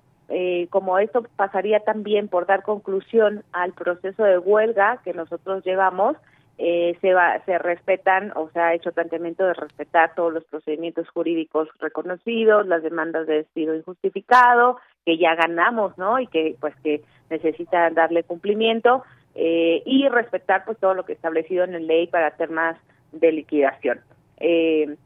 como 0.70 0.98
esto 0.98 1.24
pasaría 1.36 1.78
también 1.80 2.26
por 2.26 2.46
dar 2.46 2.64
conclusión 2.64 3.44
al 3.52 3.72
proceso 3.72 4.24
de 4.24 4.38
huelga 4.38 5.00
que 5.04 5.14
nosotros 5.14 5.64
llevamos, 5.64 6.16
eh, 6.58 6.98
se, 7.00 7.14
va, 7.14 7.40
se 7.44 7.56
respetan 7.56 8.32
o 8.34 8.50
se 8.50 8.58
ha 8.58 8.74
hecho 8.74 8.90
planteamiento 8.92 9.46
de 9.46 9.54
respetar 9.54 10.14
todos 10.16 10.32
los 10.32 10.44
procedimientos 10.44 11.08
jurídicos 11.10 11.68
reconocidos, 11.78 12.66
las 12.66 12.82
demandas 12.82 13.28
de 13.28 13.36
despido 13.36 13.76
injustificado, 13.76 14.78
que 15.04 15.18
ya 15.18 15.36
ganamos, 15.36 15.96
¿no? 15.96 16.18
Y 16.18 16.26
que 16.26 16.56
pues 16.60 16.74
que 16.82 17.02
necesitan 17.30 17.94
darle 17.94 18.24
cumplimiento 18.24 19.04
eh, 19.36 19.82
y 19.86 20.08
respetar 20.08 20.64
pues 20.64 20.78
todo 20.78 20.94
lo 20.94 21.04
que 21.04 21.12
establecido 21.12 21.62
en 21.62 21.72
la 21.72 21.78
ley 21.78 22.08
para 22.08 22.32
temas 22.32 22.76
de 23.12 23.30
liquidación. 23.30 24.00
Eh, 24.38 24.96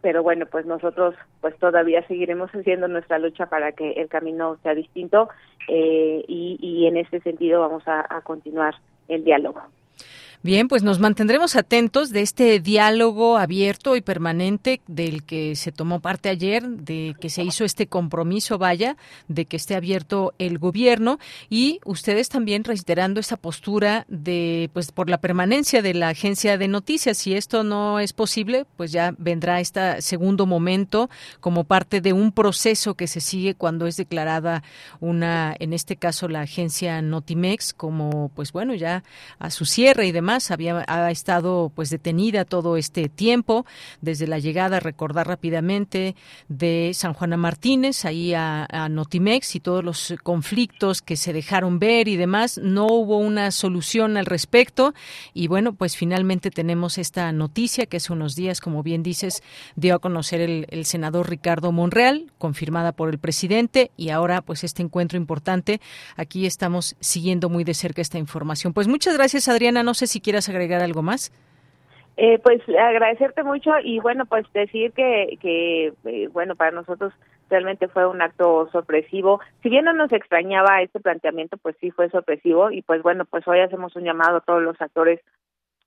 pero 0.00 0.24
bueno, 0.24 0.46
pues 0.46 0.66
nosotros 0.66 1.14
pues 1.40 1.56
todavía 1.58 2.04
seguiremos 2.08 2.50
haciendo 2.50 2.88
nuestra 2.88 3.18
lucha 3.18 3.46
para 3.46 3.72
que 3.72 3.92
el 3.92 4.08
camino 4.08 4.56
sea 4.64 4.74
distinto 4.74 5.28
eh, 5.68 6.24
y, 6.26 6.58
y 6.60 6.86
en 6.86 6.96
ese 6.96 7.20
sentido 7.20 7.60
vamos 7.60 7.86
a, 7.86 8.04
a 8.08 8.22
continuar 8.22 8.74
el 9.08 9.22
diálogo. 9.22 9.62
Bien, 10.46 10.68
pues 10.68 10.84
nos 10.84 11.00
mantendremos 11.00 11.56
atentos 11.56 12.10
de 12.10 12.22
este 12.22 12.60
diálogo 12.60 13.36
abierto 13.36 13.96
y 13.96 14.00
permanente 14.00 14.80
del 14.86 15.24
que 15.24 15.56
se 15.56 15.72
tomó 15.72 15.98
parte 15.98 16.28
ayer, 16.28 16.68
de 16.68 17.16
que 17.20 17.30
se 17.30 17.42
hizo 17.42 17.64
este 17.64 17.88
compromiso, 17.88 18.56
vaya, 18.56 18.96
de 19.26 19.46
que 19.46 19.56
esté 19.56 19.74
abierto 19.74 20.34
el 20.38 20.58
gobierno 20.60 21.18
y 21.50 21.80
ustedes 21.84 22.28
también 22.28 22.62
reiterando 22.62 23.18
esa 23.18 23.36
postura 23.36 24.04
de, 24.06 24.70
pues, 24.72 24.92
por 24.92 25.10
la 25.10 25.18
permanencia 25.18 25.82
de 25.82 25.94
la 25.94 26.10
agencia 26.10 26.56
de 26.56 26.68
noticias. 26.68 27.18
Si 27.18 27.34
esto 27.34 27.64
no 27.64 27.98
es 27.98 28.12
posible, 28.12 28.66
pues 28.76 28.92
ya 28.92 29.16
vendrá 29.18 29.58
este 29.58 30.00
segundo 30.00 30.46
momento 30.46 31.10
como 31.40 31.64
parte 31.64 32.00
de 32.00 32.12
un 32.12 32.30
proceso 32.30 32.94
que 32.94 33.08
se 33.08 33.20
sigue 33.20 33.56
cuando 33.56 33.88
es 33.88 33.96
declarada 33.96 34.62
una, 35.00 35.56
en 35.58 35.72
este 35.72 35.96
caso, 35.96 36.28
la 36.28 36.42
agencia 36.42 37.02
Notimex 37.02 37.74
como, 37.74 38.30
pues 38.36 38.52
bueno, 38.52 38.74
ya 38.74 39.02
a 39.40 39.50
su 39.50 39.64
cierre 39.64 40.06
y 40.06 40.12
demás 40.12 40.35
Había 40.50 40.84
ha 40.86 41.10
estado 41.10 41.70
pues 41.74 41.90
detenida 41.90 42.44
todo 42.44 42.76
este 42.76 43.08
tiempo 43.08 43.66
desde 44.00 44.26
la 44.26 44.38
llegada, 44.38 44.80
recordar 44.80 45.28
rápidamente 45.28 46.14
de 46.48 46.92
San 46.94 47.14
Juana 47.14 47.36
Martínez 47.36 48.04
ahí 48.04 48.34
a, 48.34 48.66
Notimex 48.90 49.56
y 49.56 49.60
todos 49.60 49.82
los 49.82 50.14
conflictos 50.22 51.02
que 51.02 51.16
se 51.16 51.32
dejaron 51.32 51.78
ver 51.78 52.08
y 52.08 52.16
demás. 52.16 52.58
No 52.62 52.86
hubo 52.86 53.18
una 53.18 53.50
solución 53.50 54.16
al 54.16 54.26
respecto 54.26 54.94
y 55.34 55.48
bueno, 55.48 55.74
pues 55.74 55.96
finalmente 55.96 56.50
tenemos 56.50 56.98
esta 56.98 57.32
noticia 57.32 57.86
que 57.86 57.96
hace 57.96 58.12
unos 58.12 58.36
días, 58.36 58.60
como 58.60 58.82
bien 58.82 59.02
dices, 59.02 59.42
dio 59.74 59.94
a 59.94 59.98
conocer 59.98 60.40
el 60.40 60.84
senador 60.84 61.28
Ricardo 61.28 61.72
Monreal, 61.72 62.32
confirmada 62.38 62.92
por 62.92 63.08
el 63.08 63.18
presidente 63.18 63.90
y 63.96 64.10
ahora 64.10 64.42
pues 64.42 64.64
este 64.64 64.82
encuentro 64.82 65.18
importante. 65.18 65.80
Aquí 66.16 66.46
estamos 66.46 66.96
siguiendo 67.00 67.48
muy 67.48 67.64
de 67.64 67.74
cerca 67.74 68.02
esta 68.02 68.18
información. 68.18 68.72
Pues 68.72 68.88
muchas 68.88 69.14
gracias, 69.14 69.48
Adriana. 69.48 69.82
No 69.82 69.94
sé 69.94 70.06
si 70.06 70.20
quieras 70.26 70.48
agregar 70.48 70.82
algo 70.82 71.02
más. 71.02 71.30
Eh, 72.16 72.40
pues 72.42 72.60
agradecerte 72.68 73.44
mucho 73.44 73.70
y 73.80 74.00
bueno, 74.00 74.26
pues 74.26 74.44
decir 74.52 74.90
que, 74.92 75.38
que 75.40 75.92
eh, 76.04 76.28
bueno, 76.32 76.56
para 76.56 76.72
nosotros 76.72 77.12
realmente 77.48 77.86
fue 77.86 78.08
un 78.08 78.20
acto 78.20 78.68
sorpresivo. 78.72 79.38
Si 79.62 79.68
bien 79.68 79.84
no 79.84 79.92
nos 79.92 80.10
extrañaba 80.10 80.82
este 80.82 80.98
planteamiento, 80.98 81.58
pues 81.58 81.76
sí 81.80 81.92
fue 81.92 82.10
sorpresivo 82.10 82.72
y 82.72 82.82
pues 82.82 83.02
bueno, 83.02 83.24
pues 83.24 83.46
hoy 83.46 83.60
hacemos 83.60 83.94
un 83.94 84.02
llamado 84.02 84.38
a 84.38 84.40
todos 84.40 84.62
los 84.62 84.80
actores 84.80 85.20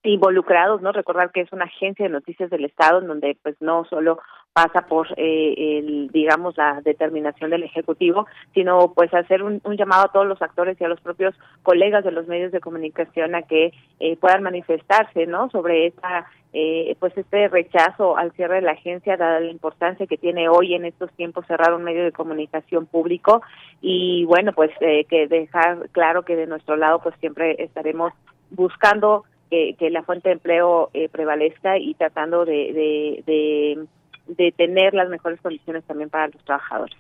involucrados, 0.04 0.82
¿no? 0.82 0.92
Recordar 0.92 1.32
que 1.32 1.42
es 1.42 1.52
una 1.52 1.66
agencia 1.66 2.06
de 2.06 2.12
noticias 2.12 2.50
del 2.50 2.66
Estado 2.66 3.00
en 3.00 3.08
donde 3.08 3.38
pues 3.44 3.56
no 3.60 3.84
solo 3.86 4.20
pasa 4.54 4.88
por 4.88 5.08
eh, 5.18 5.78
el 5.78 6.08
digamos 6.10 6.58
la 6.58 6.82
determinación 6.82 7.52
del 7.52 7.64
ejecutivo 7.64 8.26
sino 8.54 8.94
pues 8.94 9.14
hacer 9.14 9.44
un, 9.44 9.62
llamado 9.78 10.06
a 10.06 10.12
todos 10.12 10.26
los 10.26 10.42
actores 10.42 10.80
y 10.80 10.84
a 10.84 10.88
los 10.88 11.00
propios 11.02 11.36
colegas 11.62 12.04
de 12.04 12.12
los 12.12 12.28
medios 12.28 12.52
de 12.52 12.60
comunicación 12.60 13.36
a 13.36 13.44
que 13.44 13.72
eh, 14.00 14.18
puedan 14.18 14.42
manifestarse 14.42 15.28
no 15.28 15.50
sobre 15.52 15.88
esta 15.88 16.26
eh, 16.52 16.96
pues 17.00 17.16
este 17.16 17.48
rechazo 17.48 18.18
al 18.18 18.32
cierre 18.32 18.56
de 18.56 18.62
la 18.62 18.72
agencia 18.72 19.18
dada 19.18 19.40
la 19.40 19.52
importancia 19.52 20.08
que 20.08 20.18
tiene 20.18 20.50
hoy 20.50 20.74
en 20.74 20.86
estos 20.86 21.12
tiempos 21.12 21.46
cerrar 21.46 21.76
un 21.76 21.84
medio 21.84 22.04
de 22.04 22.12
comunicación 22.12 22.88
público 22.88 23.44
y 23.82 24.26
bueno 24.26 24.52
pues 24.54 24.72
eh, 24.82 25.06
que 25.06 25.28
dejar 25.28 25.90
claro 25.92 26.24
que 26.24 26.36
de 26.36 26.48
nuestro 26.48 26.76
lado 26.76 27.00
pues 27.04 27.14
siempre 27.20 27.56
estaremos 27.64 28.14
buscando 28.50 29.26
que, 29.50 29.76
la 29.90 30.04
fuente 30.04 30.30
de 30.30 30.34
empleo 30.34 30.90
eh, 30.94 31.10
prevalezca 31.10 31.78
y 31.78 31.94
tratando 31.96 32.46
de, 32.46 33.24
de 33.26 33.88
de 34.30 34.52
tener 34.52 34.94
las 34.94 35.10
mejores 35.10 35.42
condiciones 35.42 35.84
también 35.86 36.10
para 36.10 36.28
los 36.28 36.44
trabajadores. 36.44 36.96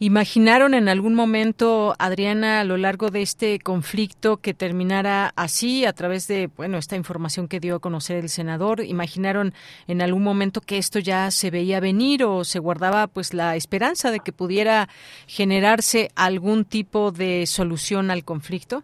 ¿Imaginaron 0.00 0.74
en 0.74 0.88
algún 0.88 1.14
momento, 1.14 1.94
Adriana, 2.00 2.60
a 2.60 2.64
lo 2.64 2.76
largo 2.76 3.10
de 3.10 3.22
este 3.22 3.60
conflicto 3.60 4.38
que 4.38 4.52
terminara 4.52 5.32
así, 5.36 5.84
a 5.84 5.92
través 5.92 6.26
de, 6.26 6.48
bueno, 6.48 6.78
esta 6.78 6.96
información 6.96 7.46
que 7.46 7.60
dio 7.60 7.76
a 7.76 7.78
conocer 7.78 8.16
el 8.16 8.28
senador? 8.28 8.80
¿Imaginaron 8.80 9.54
en 9.86 10.02
algún 10.02 10.24
momento 10.24 10.60
que 10.60 10.78
esto 10.78 10.98
ya 10.98 11.30
se 11.30 11.52
veía 11.52 11.78
venir 11.78 12.24
o 12.24 12.42
se 12.42 12.58
guardaba 12.58 13.06
pues 13.06 13.34
la 13.34 13.54
esperanza 13.54 14.10
de 14.10 14.18
que 14.18 14.32
pudiera 14.32 14.88
generarse 15.28 16.10
algún 16.16 16.64
tipo 16.64 17.12
de 17.12 17.46
solución 17.46 18.10
al 18.10 18.24
conflicto? 18.24 18.82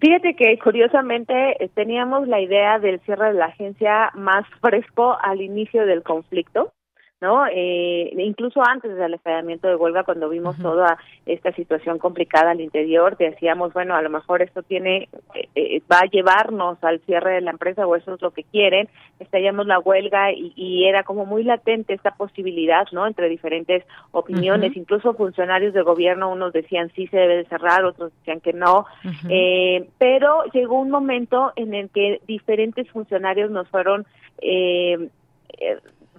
Fíjate 0.00 0.34
que 0.34 0.58
curiosamente 0.58 1.70
teníamos 1.74 2.26
la 2.26 2.40
idea 2.40 2.78
del 2.78 3.00
cierre 3.00 3.28
de 3.28 3.38
la 3.38 3.46
agencia 3.46 4.10
más 4.14 4.46
fresco 4.60 5.18
al 5.20 5.42
inicio 5.42 5.84
del 5.84 6.02
conflicto 6.02 6.72
¿no? 7.20 7.46
Eh, 7.46 8.12
incluso 8.18 8.62
antes 8.62 8.96
del 8.96 9.14
estallamiento 9.14 9.68
de 9.68 9.76
huelga, 9.76 10.04
cuando 10.04 10.28
vimos 10.28 10.56
toda 10.58 10.98
esta 11.26 11.52
situación 11.52 11.98
complicada 11.98 12.52
al 12.52 12.60
interior, 12.60 13.16
decíamos, 13.16 13.72
bueno, 13.72 13.94
a 13.94 14.02
lo 14.02 14.08
mejor 14.08 14.40
esto 14.42 14.62
tiene, 14.62 15.08
eh, 15.34 15.48
eh, 15.54 15.82
va 15.90 15.98
a 15.98 16.10
llevarnos 16.10 16.82
al 16.82 17.00
cierre 17.00 17.34
de 17.34 17.40
la 17.42 17.50
empresa 17.50 17.86
o 17.86 17.94
eso 17.94 18.14
es 18.14 18.22
lo 18.22 18.30
que 18.30 18.44
quieren, 18.44 18.88
estallamos 19.18 19.66
la 19.66 19.78
huelga 19.78 20.32
y, 20.32 20.52
y 20.56 20.86
era 20.86 21.02
como 21.02 21.26
muy 21.26 21.44
latente 21.44 21.92
esta 21.92 22.12
posibilidad, 22.12 22.86
¿no? 22.92 23.06
Entre 23.06 23.28
diferentes 23.28 23.84
opiniones, 24.12 24.76
incluso 24.76 25.14
funcionarios 25.14 25.74
de 25.74 25.82
gobierno, 25.82 26.32
unos 26.32 26.52
decían 26.52 26.90
sí 26.94 27.06
se 27.08 27.18
debe 27.18 27.36
de 27.36 27.44
cerrar, 27.44 27.84
otros 27.84 28.12
decían 28.18 28.40
que 28.40 28.54
no, 28.54 28.86
eh, 29.28 29.88
pero 29.98 30.44
llegó 30.52 30.80
un 30.80 30.90
momento 30.90 31.52
en 31.56 31.74
el 31.74 31.90
que 31.90 32.20
diferentes 32.26 32.88
funcionarios 32.90 33.50
nos 33.50 33.68
fueron 33.68 34.06
eh, 34.40 35.10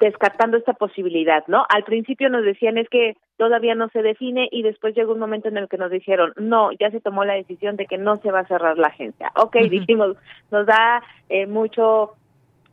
descartando 0.02 0.58
esta 0.58 0.74
posibilidad, 0.74 1.44
¿no? 1.48 1.66
Al 1.70 1.84
principio 1.84 2.30
nos 2.30 2.44
decían 2.44 2.78
es 2.78 2.90
que 2.90 3.16
todavía 3.38 3.76
no 3.76 3.88
se 3.90 4.02
define 4.02 4.50
y 4.52 4.64
después 4.64 4.96
llegó 4.96 5.14
un 5.14 5.20
momento 5.20 5.48
en 5.48 5.58
el 5.58 5.70
que 5.70 5.78
nos 5.78 5.92
dijeron, 5.92 6.34
no, 6.38 6.72
ya 6.74 6.92
se 6.92 7.00
tomó 7.00 7.24
la 7.24 7.36
decisión 7.36 7.78
de 7.78 7.86
que 7.86 7.98
no 7.98 8.18
se 8.18 8.32
va 8.32 8.40
a 8.40 8.48
cerrar 8.48 8.78
la 8.78 8.88
agencia. 8.88 9.32
Ok, 9.36 9.56
uh 9.56 9.60
-huh. 9.60 9.70
dijimos, 9.70 10.18
nos 10.52 10.66
da 10.66 11.02
eh, 11.30 11.46
mucho 11.48 12.16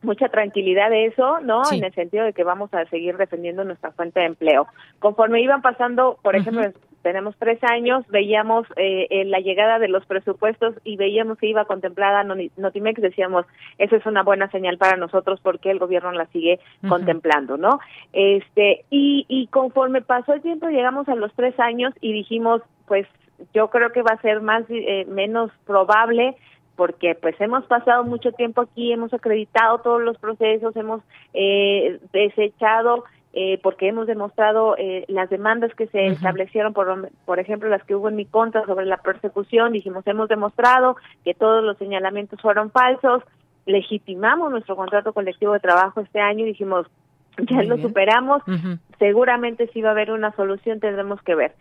mucha 0.01 0.29
tranquilidad 0.29 0.89
de 0.89 1.07
eso, 1.07 1.41
¿no? 1.41 1.65
Sí. 1.65 1.77
En 1.77 1.83
el 1.83 1.93
sentido 1.93 2.23
de 2.23 2.31
que 2.33 2.45
vamos 2.45 2.73
a 2.73 2.85
seguir 2.85 3.17
defendiendo 3.17 3.65
nuestra 3.65 3.91
fuente 3.91 4.21
de 4.21 4.27
empleo. 4.27 4.65
Conforme 4.99 5.41
iban 5.41 5.61
pasando, 5.61 6.17
por 6.23 6.35
uh 6.35 6.37
-huh. 6.37 6.41
ejemplo, 6.41 6.71
tenemos 7.01 7.35
tres 7.37 7.63
años, 7.63 8.05
veíamos 8.07 8.67
eh, 8.75 9.23
la 9.25 9.39
llegada 9.39 9.79
de 9.79 9.87
los 9.87 10.05
presupuestos 10.05 10.75
y 10.83 10.97
veíamos 10.97 11.37
que 11.37 11.47
iba 11.47 11.65
contemplada 11.65 12.23
Notimex, 12.23 13.01
decíamos, 13.01 13.45
esa 13.77 13.95
es 13.95 14.05
una 14.05 14.23
buena 14.23 14.49
señal 14.51 14.77
para 14.77 14.97
nosotros 14.97 15.39
porque 15.41 15.71
el 15.71 15.79
gobierno 15.79 16.11
la 16.11 16.25
sigue 16.27 16.59
uh 16.81 16.85
-huh. 16.85 16.89
contemplando, 16.89 17.57
¿no? 17.57 17.79
Este, 18.13 18.85
y, 18.89 19.25
y 19.27 19.47
conforme 19.47 20.01
pasó 20.01 20.33
el 20.33 20.41
tiempo, 20.41 20.67
llegamos 20.69 21.07
a 21.09 21.15
los 21.15 21.33
tres 21.33 21.59
años 21.59 21.93
y 22.01 22.13
dijimos, 22.13 22.61
pues 22.87 23.07
yo 23.53 23.69
creo 23.69 23.91
que 23.91 24.01
va 24.01 24.11
a 24.11 24.21
ser 24.21 24.41
más, 24.41 24.63
eh, 24.69 25.05
menos 25.07 25.51
probable 25.65 26.35
porque 26.75 27.13
pues 27.13 27.35
hemos 27.41 27.65
pasado 27.65 28.05
mucho 28.05 28.31
tiempo 28.31 28.61
aquí, 28.61 28.93
hemos 28.93 29.13
acreditado 29.13 29.79
todos 29.79 30.01
los 30.01 30.17
procesos, 30.17 30.73
hemos 30.77 31.01
eh, 31.33 31.99
desechado 32.13 33.03
eh, 33.33 33.59
porque 33.61 33.87
hemos 33.87 34.07
demostrado 34.07 34.75
eh, 34.77 35.05
las 35.07 35.29
demandas 35.29 35.73
que 35.75 35.87
se 35.87 35.99
uh 35.99 36.01
-huh. 36.09 36.13
establecieron, 36.13 36.73
por, 36.73 37.09
por 37.25 37.39
ejemplo, 37.39 37.69
las 37.69 37.83
que 37.83 37.95
hubo 37.95 38.09
en 38.09 38.15
mi 38.15 38.25
contra 38.25 38.65
sobre 38.65 38.85
la 38.85 38.97
persecución, 38.97 39.73
dijimos, 39.73 40.05
hemos 40.07 40.29
demostrado 40.29 40.95
que 41.23 41.33
todos 41.35 41.63
los 41.63 41.77
señalamientos 41.77 42.41
fueron 42.41 42.71
falsos, 42.71 43.23
legitimamos 43.65 44.51
nuestro 44.51 44.75
contrato 44.75 45.13
colectivo 45.13 45.53
de 45.53 45.59
trabajo 45.59 46.01
este 46.01 46.19
año 46.19 46.43
y 46.43 46.47
dijimos, 46.49 46.87
ya 47.37 47.57
Muy 47.57 47.67
lo 47.67 47.75
bien. 47.75 47.87
superamos, 47.87 48.41
uh 48.47 48.51
-huh. 48.51 48.79
seguramente 48.97 49.67
si 49.67 49.81
va 49.81 49.89
a 49.89 49.91
haber 49.91 50.11
una 50.11 50.31
solución 50.31 50.79
tendremos 50.79 51.21
que 51.21 51.35
ver. 51.35 51.53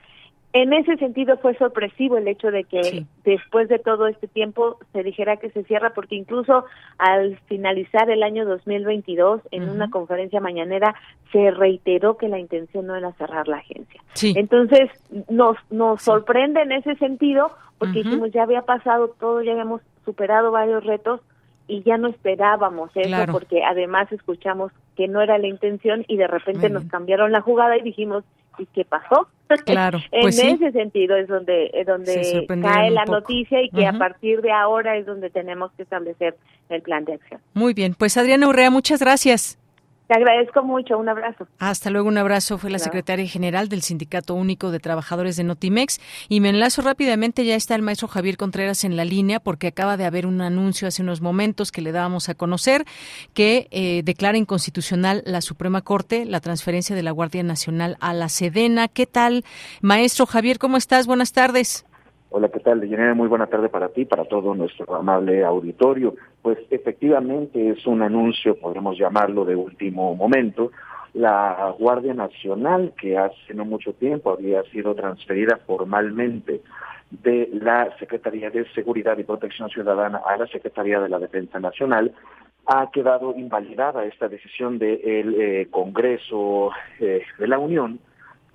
En 0.54 0.72
ese 0.72 0.96
sentido 0.96 1.36
fue 1.38 1.54
sorpresivo 1.56 2.16
el 2.16 2.26
hecho 2.26 2.50
de 2.50 2.64
que 2.64 2.82
sí. 2.82 3.06
después 3.22 3.68
de 3.68 3.78
todo 3.78 4.06
este 4.06 4.28
tiempo 4.28 4.78
se 4.92 5.02
dijera 5.02 5.36
que 5.36 5.50
se 5.50 5.62
cierra 5.64 5.92
porque 5.94 6.14
incluso 6.14 6.64
al 6.96 7.38
finalizar 7.48 8.08
el 8.10 8.22
año 8.22 8.46
2022 8.46 9.42
en 9.50 9.64
uh 9.64 9.66
-huh. 9.66 9.74
una 9.74 9.90
conferencia 9.90 10.40
mañanera 10.40 10.94
se 11.32 11.50
reiteró 11.50 12.16
que 12.16 12.28
la 12.28 12.38
intención 12.38 12.86
no 12.86 12.96
era 12.96 13.12
cerrar 13.12 13.46
la 13.46 13.58
agencia. 13.58 14.00
Sí. 14.14 14.32
Entonces 14.36 14.88
nos 15.28 15.56
nos 15.70 16.00
sí. 16.00 16.06
sorprende 16.06 16.62
en 16.62 16.72
ese 16.72 16.94
sentido 16.96 17.50
porque 17.76 17.98
uh 17.98 18.02
-huh. 18.02 18.04
dijimos 18.04 18.30
ya 18.32 18.44
había 18.44 18.62
pasado 18.62 19.14
todo, 19.20 19.42
ya 19.42 19.52
habíamos 19.52 19.82
superado 20.06 20.50
varios 20.50 20.82
retos 20.82 21.20
y 21.66 21.82
ya 21.82 21.98
no 21.98 22.08
esperábamos 22.08 22.90
eso 22.94 23.08
claro. 23.08 23.32
porque 23.32 23.62
además 23.62 24.10
escuchamos 24.10 24.72
que 24.96 25.06
no 25.06 25.20
era 25.20 25.36
la 25.36 25.46
intención 25.46 26.06
y 26.08 26.16
de 26.16 26.26
repente 26.26 26.70
nos 26.70 26.84
cambiaron 26.84 27.30
la 27.30 27.42
jugada 27.42 27.76
y 27.76 27.82
dijimos 27.82 28.24
¿y 28.58 28.66
qué 28.66 28.84
pasó? 28.84 29.28
Claro, 29.64 29.98
en 30.12 30.20
pues 30.22 30.38
ese 30.38 30.72
sentido 30.72 31.16
es 31.16 31.28
donde 31.28 31.70
es 31.72 31.86
donde 31.86 32.46
cae 32.62 32.90
la 32.90 33.04
noticia 33.04 33.62
y 33.62 33.70
que 33.70 33.80
uh 33.80 33.84
-huh. 33.84 33.96
a 33.96 33.98
partir 33.98 34.42
de 34.42 34.52
ahora 34.52 34.96
es 34.96 35.06
donde 35.06 35.30
tenemos 35.30 35.72
que 35.72 35.82
establecer 35.84 36.36
el 36.68 36.82
plan 36.82 37.04
de 37.04 37.14
acción. 37.14 37.40
Muy 37.54 37.74
bien, 37.74 37.94
pues 37.98 38.16
Adriana 38.16 38.48
Urrea, 38.48 38.70
muchas 38.70 39.00
gracias. 39.00 39.58
Te 40.08 40.14
agradezco 40.14 40.62
mucho, 40.62 40.96
un 40.96 41.06
abrazo. 41.10 41.46
Hasta 41.58 41.90
luego, 41.90 42.08
un 42.08 42.16
abrazo. 42.16 42.56
Fue 42.56 42.70
la 42.70 42.78
secretaria 42.78 43.26
general 43.26 43.68
del 43.68 43.82
Sindicato 43.82 44.34
Único 44.34 44.70
de 44.70 44.80
Trabajadores 44.80 45.36
de 45.36 45.44
Notimex. 45.44 46.00
Y 46.30 46.40
me 46.40 46.48
enlazo 46.48 46.80
rápidamente, 46.80 47.44
ya 47.44 47.54
está 47.54 47.74
el 47.74 47.82
maestro 47.82 48.08
Javier 48.08 48.38
Contreras 48.38 48.84
en 48.84 48.96
la 48.96 49.04
línea 49.04 49.38
porque 49.38 49.66
acaba 49.66 49.98
de 49.98 50.06
haber 50.06 50.24
un 50.24 50.40
anuncio 50.40 50.88
hace 50.88 51.02
unos 51.02 51.20
momentos 51.20 51.70
que 51.70 51.82
le 51.82 51.92
dábamos 51.92 52.30
a 52.30 52.34
conocer 52.34 52.86
que 53.34 53.68
eh, 53.70 54.02
declara 54.02 54.38
inconstitucional 54.38 55.22
la 55.26 55.42
Suprema 55.42 55.82
Corte 55.82 56.24
la 56.24 56.40
transferencia 56.40 56.96
de 56.96 57.02
la 57.02 57.10
Guardia 57.10 57.42
Nacional 57.42 57.98
a 58.00 58.14
la 58.14 58.30
Sedena. 58.30 58.88
¿Qué 58.88 59.04
tal, 59.04 59.44
maestro 59.82 60.24
Javier? 60.24 60.58
¿Cómo 60.58 60.78
estás? 60.78 61.06
Buenas 61.06 61.34
tardes. 61.34 61.84
Hola, 62.30 62.48
¿qué 62.50 62.60
tal? 62.60 62.80
Deyanira, 62.80 63.14
muy 63.14 63.26
buena 63.26 63.46
tarde 63.46 63.68
para 63.70 63.88
ti, 63.88 64.04
para 64.04 64.24
todo 64.24 64.54
nuestro 64.54 64.94
amable 64.94 65.44
auditorio. 65.44 66.14
Pues 66.42 66.58
efectivamente 66.70 67.70
es 67.70 67.86
un 67.86 68.02
anuncio, 68.02 68.58
podemos 68.58 68.98
llamarlo, 68.98 69.44
de 69.44 69.56
último 69.56 70.14
momento. 70.14 70.70
La 71.14 71.74
Guardia 71.78 72.14
Nacional, 72.14 72.92
que 73.00 73.18
hace 73.18 73.54
no 73.54 73.64
mucho 73.64 73.92
tiempo 73.94 74.30
había 74.30 74.62
sido 74.64 74.94
transferida 74.94 75.58
formalmente 75.66 76.60
de 77.10 77.48
la 77.52 77.96
Secretaría 77.98 78.50
de 78.50 78.68
Seguridad 78.72 79.16
y 79.18 79.24
Protección 79.24 79.70
Ciudadana 79.70 80.20
a 80.26 80.36
la 80.36 80.46
Secretaría 80.46 81.00
de 81.00 81.08
la 81.08 81.18
Defensa 81.18 81.58
Nacional, 81.58 82.12
ha 82.66 82.90
quedado 82.90 83.34
invalidada 83.34 84.04
esta 84.04 84.28
decisión 84.28 84.78
del 84.78 85.00
de 85.02 85.62
eh, 85.62 85.68
Congreso 85.70 86.70
eh, 87.00 87.22
de 87.38 87.48
la 87.48 87.58
Unión 87.58 87.98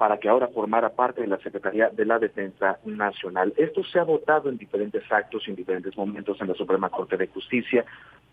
para 0.04 0.18
que 0.18 0.28
ahora 0.28 0.50
formara 0.50 0.90
parte 0.90 1.22
de 1.22 1.28
la 1.28 1.38
Secretaría 1.38 1.88
de 1.88 2.04
la 2.04 2.20
Defensa 2.20 2.78
Nacional. 2.84 3.54
Esto 3.56 3.86
se 3.86 4.00
ha 4.00 4.04
votado 4.04 4.50
en 4.50 4.58
diferentes 4.58 5.10
actos 5.10 5.48
y 5.48 5.52
en 5.52 5.56
diferentes 5.56 5.96
momentos 5.96 6.42
en 6.42 6.50
la 6.50 6.56
Suprema 6.56 6.90
Corte 6.90 7.16
de 7.16 7.28
Justicia, 7.28 7.86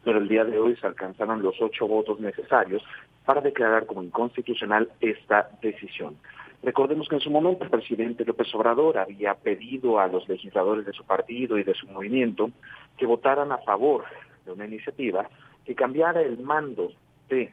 pero 0.03 0.18
el 0.18 0.27
día 0.27 0.45
de 0.45 0.59
hoy 0.59 0.75
se 0.75 0.89
alcanzaron 0.89 1.43
los 1.43 1.55
ocho 1.62 1.87
votos 1.87 2.18
necesarios 2.18 2.83
para 3.25 3.41
declarar 3.41 3.87
como 3.87 4.03
inconstitucional 4.03 4.91
esta 5.01 5.49
decisión. 5.62 6.16
Recordemos 6.64 7.09
que 7.09 7.14
en 7.14 7.21
su 7.21 7.31
momento 7.31 7.62
el 7.62 7.71
presidente 7.71 8.25
López 8.25 8.53
Obrador 8.53 8.99
había 8.99 9.35
pedido 9.35 10.01
a 10.01 10.09
los 10.09 10.29
legisladores 10.29 10.85
de 10.85 10.93
su 10.93 11.05
partido 11.05 11.57
y 11.57 11.62
de 11.62 11.75
su 11.75 11.87
movimiento 11.87 12.51
que 12.97 13.07
votaran 13.07 13.53
a 13.53 13.59
favor 13.59 14.07
de 14.45 14.51
una 14.51 14.66
iniciativa 14.66 15.31
que 15.64 15.77
cambiara 15.77 16.21
el 16.21 16.37
mando 16.41 16.91
de 17.29 17.53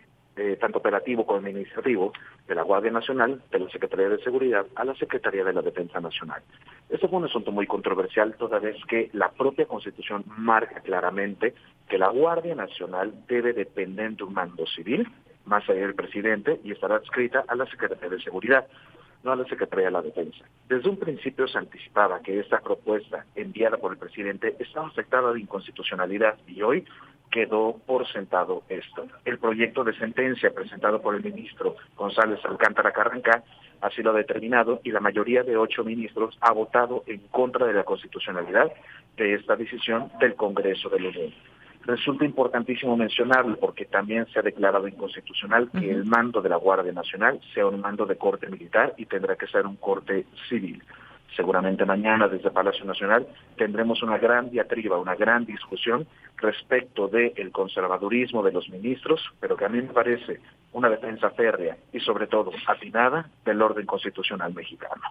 tanto 0.60 0.80
operativo 0.80 1.26
como 1.26 1.40
administrativo 1.40 2.14
de 2.48 2.56
la 2.56 2.64
Guardia 2.64 2.92
Nacional, 2.92 3.42
de 3.52 3.60
la 3.60 3.70
Secretaría 3.70 4.10
de 4.10 4.24
Seguridad, 4.24 4.66
a 4.76 4.86
la 4.86 4.96
Secretaría 4.96 5.44
de 5.44 5.54
la 5.54 5.62
Defensa 5.62 6.00
Nacional. 6.00 6.42
Este 6.90 7.08
fue 7.08 7.20
un 7.20 7.26
asunto 7.26 7.52
muy 7.52 7.68
controversial, 7.68 8.36
toda 8.38 8.60
vez 8.60 8.78
que 8.88 9.10
la 9.14 9.30
propia 9.30 9.66
Constitución 9.66 10.24
marca 10.38 10.80
claramente 10.82 11.54
que 11.90 11.98
la 11.98 12.10
Guardia 12.10 12.56
Nacional 12.56 13.14
debe 13.28 13.54
depender 13.54 14.12
de 14.12 14.24
un 14.24 14.34
mando 14.34 14.66
civil, 14.68 15.08
más 15.46 15.68
allá 15.70 15.82
del 15.82 15.96
presidente, 15.96 16.60
y 16.64 16.72
estará 16.72 16.96
adscrita 16.96 17.44
a 17.48 17.56
la 17.56 17.66
Secretaría 17.66 18.10
de 18.10 18.22
Seguridad 18.22 18.68
no 19.24 19.32
a 19.32 19.36
la 19.36 19.46
Secretaría 19.46 19.86
de 19.86 19.92
la 19.92 20.02
Defensa. 20.02 20.46
Desde 20.70 20.90
un 20.90 20.98
principio 20.98 21.48
se 21.48 21.58
anticipaba 21.58 22.22
que 22.22 22.40
esta 22.40 22.60
propuesta 22.60 23.26
enviada 23.36 23.78
por 23.78 23.92
el 23.92 23.98
presidente 23.98 24.56
estaba 24.60 24.88
afectada 24.88 25.34
de 25.34 25.40
inconstitucionalidad 25.40 26.38
y 26.48 26.62
hoy 26.62 26.86
quedó 27.32 27.78
por 27.86 28.08
sentado 28.08 28.64
esto. 28.70 29.08
El 29.26 29.38
proyecto 29.38 29.84
de 29.84 29.98
sentencia 29.98 30.54
presentado 30.54 31.02
por 31.02 31.16
el 31.16 31.24
ministro 31.24 31.76
González 31.96 32.40
Alcántara 32.46 32.92
Carranca 32.92 33.44
así 33.82 34.02
lo 34.02 34.12
ha 34.12 34.14
determinado 34.14 34.82
y 34.84 34.92
la 34.92 35.00
mayoría 35.00 35.44
de 35.44 35.58
ocho 35.58 35.84
ministros 35.84 36.38
ha 36.42 36.52
votado 36.52 37.04
en 37.06 37.20
contra 37.30 37.68
de 37.68 37.74
la 37.74 37.84
constitucionalidad 37.84 38.72
de 39.16 39.36
esta 39.36 39.56
decisión 39.56 40.12
del 40.20 40.36
Congreso 40.36 40.90
de 40.90 41.00
la 41.00 41.10
Unión. 41.10 41.34
Resulta 41.86 42.26
importantísimo 42.26 42.98
mencionarlo 42.98 43.56
porque 43.58 43.86
también 43.86 44.26
se 44.28 44.40
ha 44.40 44.42
declarado 44.42 44.88
inconstitucional 44.88 45.70
que 45.72 45.90
el 45.90 46.04
mando 46.06 46.42
de 46.42 46.50
la 46.50 46.58
Guardia 46.58 46.92
Nacional 46.92 47.40
sea 47.54 47.66
un 47.66 47.80
mando 47.80 48.06
de 48.06 48.18
corte 48.18 48.48
militar 48.48 48.94
y 48.98 49.06
tendrá 49.06 49.38
que 49.38 49.48
ser 49.48 49.66
un 49.66 49.78
corte 49.78 50.26
civil. 50.50 50.84
Seguramente 51.36 51.86
mañana 51.86 52.28
desde 52.28 52.52
Palacio 52.52 52.86
Nacional 52.86 53.28
tendremos 53.58 54.02
una 54.02 54.18
gran 54.18 54.50
diatriba, 54.50 54.98
una 54.98 55.16
gran 55.16 55.46
discusión 55.46 56.08
respecto 56.38 57.08
del 57.08 57.52
conservadurismo 57.52 58.44
de 58.44 58.52
los 58.52 58.70
ministros, 58.70 59.22
pero 59.40 59.56
que 59.56 59.66
a 59.66 59.70
mí 59.70 59.82
me 59.82 59.94
parece 59.94 60.40
una 60.74 60.90
defensa 60.90 61.30
férrea 61.32 61.78
y 61.92 62.00
sobre 62.00 62.28
todo 62.28 62.52
atinada 62.68 63.30
del 63.46 63.62
orden 63.62 63.86
constitucional 63.86 64.54
mexicano. 64.54 65.04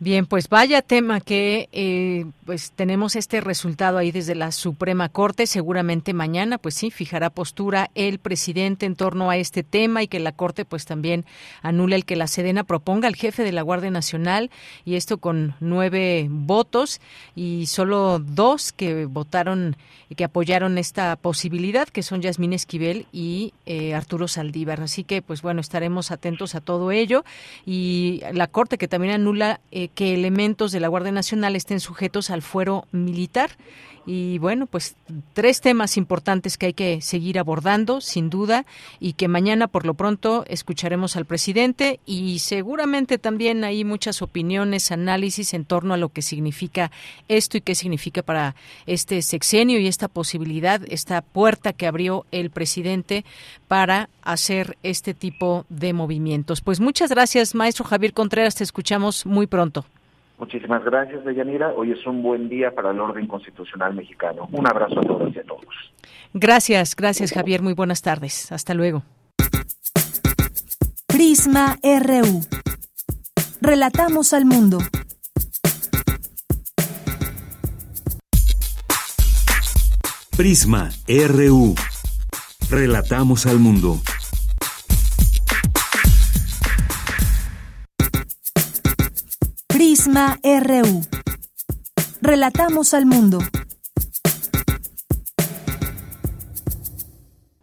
Bien, 0.00 0.26
pues 0.26 0.48
vaya 0.48 0.82
tema 0.82 1.20
que 1.20 1.68
eh, 1.70 2.26
pues 2.44 2.72
tenemos 2.72 3.14
este 3.14 3.40
resultado 3.40 3.96
ahí 3.96 4.10
desde 4.10 4.34
la 4.34 4.50
Suprema 4.50 5.08
Corte. 5.08 5.46
Seguramente 5.46 6.12
mañana, 6.12 6.58
pues 6.58 6.74
sí, 6.74 6.90
fijará 6.90 7.30
postura 7.30 7.90
el 7.94 8.18
presidente 8.18 8.86
en 8.86 8.96
torno 8.96 9.30
a 9.30 9.36
este 9.36 9.62
tema 9.62 10.02
y 10.02 10.08
que 10.08 10.18
la 10.18 10.32
Corte 10.32 10.64
pues 10.64 10.84
también 10.84 11.24
anule 11.62 11.94
el 11.94 12.04
que 12.04 12.16
la 12.16 12.26
Sedena 12.26 12.64
proponga 12.64 13.06
al 13.06 13.14
jefe 13.14 13.44
de 13.44 13.52
la 13.52 13.62
Guardia 13.62 13.90
Nacional 13.90 14.50
y 14.84 14.96
esto 14.96 15.18
con 15.18 15.54
nueve 15.60 16.26
votos 16.28 17.00
y 17.36 17.66
solo 17.66 18.18
dos 18.18 18.72
que 18.72 19.06
votaron 19.06 19.76
y 20.10 20.16
que 20.16 20.24
apoyaron 20.24 20.76
esta 20.76 21.16
posibilidad, 21.16 21.88
que 21.88 22.02
son 22.02 22.20
Yasmín 22.20 22.52
Esquivel 22.52 23.06
y 23.12 23.54
eh, 23.64 23.94
Arturo 23.94 24.28
Saldívar. 24.28 24.82
Así 24.82 25.04
que 25.04 25.22
pues 25.22 25.40
bueno, 25.40 25.60
estaremos 25.60 26.10
atentos 26.10 26.54
a 26.54 26.60
todo 26.60 26.90
ello 26.90 27.24
y 27.64 28.20
la 28.32 28.48
Corte 28.48 28.76
que 28.76 28.88
también 28.88 29.14
anula 29.14 29.60
eh, 29.70 29.83
que 29.88 30.14
elementos 30.14 30.72
de 30.72 30.80
la 30.80 30.88
Guardia 30.88 31.12
Nacional 31.12 31.56
estén 31.56 31.80
sujetos 31.80 32.30
al 32.30 32.42
fuero 32.42 32.86
militar. 32.92 33.50
Y 34.06 34.38
bueno, 34.38 34.66
pues 34.66 34.96
tres 35.32 35.60
temas 35.60 35.96
importantes 35.96 36.58
que 36.58 36.66
hay 36.66 36.72
que 36.74 37.00
seguir 37.00 37.38
abordando, 37.38 38.00
sin 38.00 38.28
duda, 38.28 38.66
y 39.00 39.14
que 39.14 39.28
mañana 39.28 39.66
por 39.66 39.86
lo 39.86 39.94
pronto 39.94 40.44
escucharemos 40.46 41.16
al 41.16 41.24
presidente 41.24 42.00
y 42.04 42.40
seguramente 42.40 43.18
también 43.18 43.64
hay 43.64 43.84
muchas 43.84 44.20
opiniones, 44.20 44.92
análisis 44.92 45.54
en 45.54 45.64
torno 45.64 45.94
a 45.94 45.96
lo 45.96 46.10
que 46.10 46.22
significa 46.22 46.90
esto 47.28 47.56
y 47.56 47.62
qué 47.62 47.74
significa 47.74 48.22
para 48.22 48.54
este 48.86 49.22
sexenio 49.22 49.78
y 49.78 49.86
esta 49.86 50.08
posibilidad, 50.08 50.82
esta 50.88 51.22
puerta 51.22 51.72
que 51.72 51.86
abrió 51.86 52.26
el 52.30 52.50
presidente 52.50 53.24
para 53.68 54.10
hacer 54.22 54.76
este 54.82 55.14
tipo 55.14 55.64
de 55.70 55.92
movimientos. 55.94 56.60
Pues 56.60 56.78
muchas 56.78 57.10
gracias, 57.10 57.54
maestro 57.54 57.84
Javier 57.84 58.12
Contreras, 58.12 58.54
te 58.54 58.64
escuchamos 58.64 59.24
muy 59.24 59.46
pronto. 59.46 59.86
Muchísimas 60.38 60.84
gracias, 60.84 61.24
Deyanira. 61.24 61.72
Hoy 61.74 61.92
es 61.92 62.06
un 62.06 62.22
buen 62.22 62.48
día 62.48 62.74
para 62.74 62.90
el 62.90 63.00
orden 63.00 63.26
constitucional 63.26 63.94
mexicano. 63.94 64.48
Un 64.52 64.66
abrazo 64.66 64.98
a 64.98 65.02
todos 65.02 65.34
y 65.34 65.38
a 65.38 65.44
todos. 65.44 65.92
Gracias, 66.32 66.96
gracias, 66.96 67.32
Javier. 67.32 67.62
Muy 67.62 67.74
buenas 67.74 68.02
tardes. 68.02 68.50
Hasta 68.50 68.74
luego. 68.74 69.04
Prisma 71.06 71.78
RU. 71.82 72.40
Relatamos 73.60 74.32
al 74.34 74.44
mundo. 74.44 74.78
Prisma 80.36 80.90
RU. 81.06 81.74
Relatamos 82.68 83.46
al 83.46 83.60
mundo. 83.60 84.00
RU. 90.14 91.02
Relatamos 92.20 92.94
al 92.94 93.04
mundo. 93.04 93.40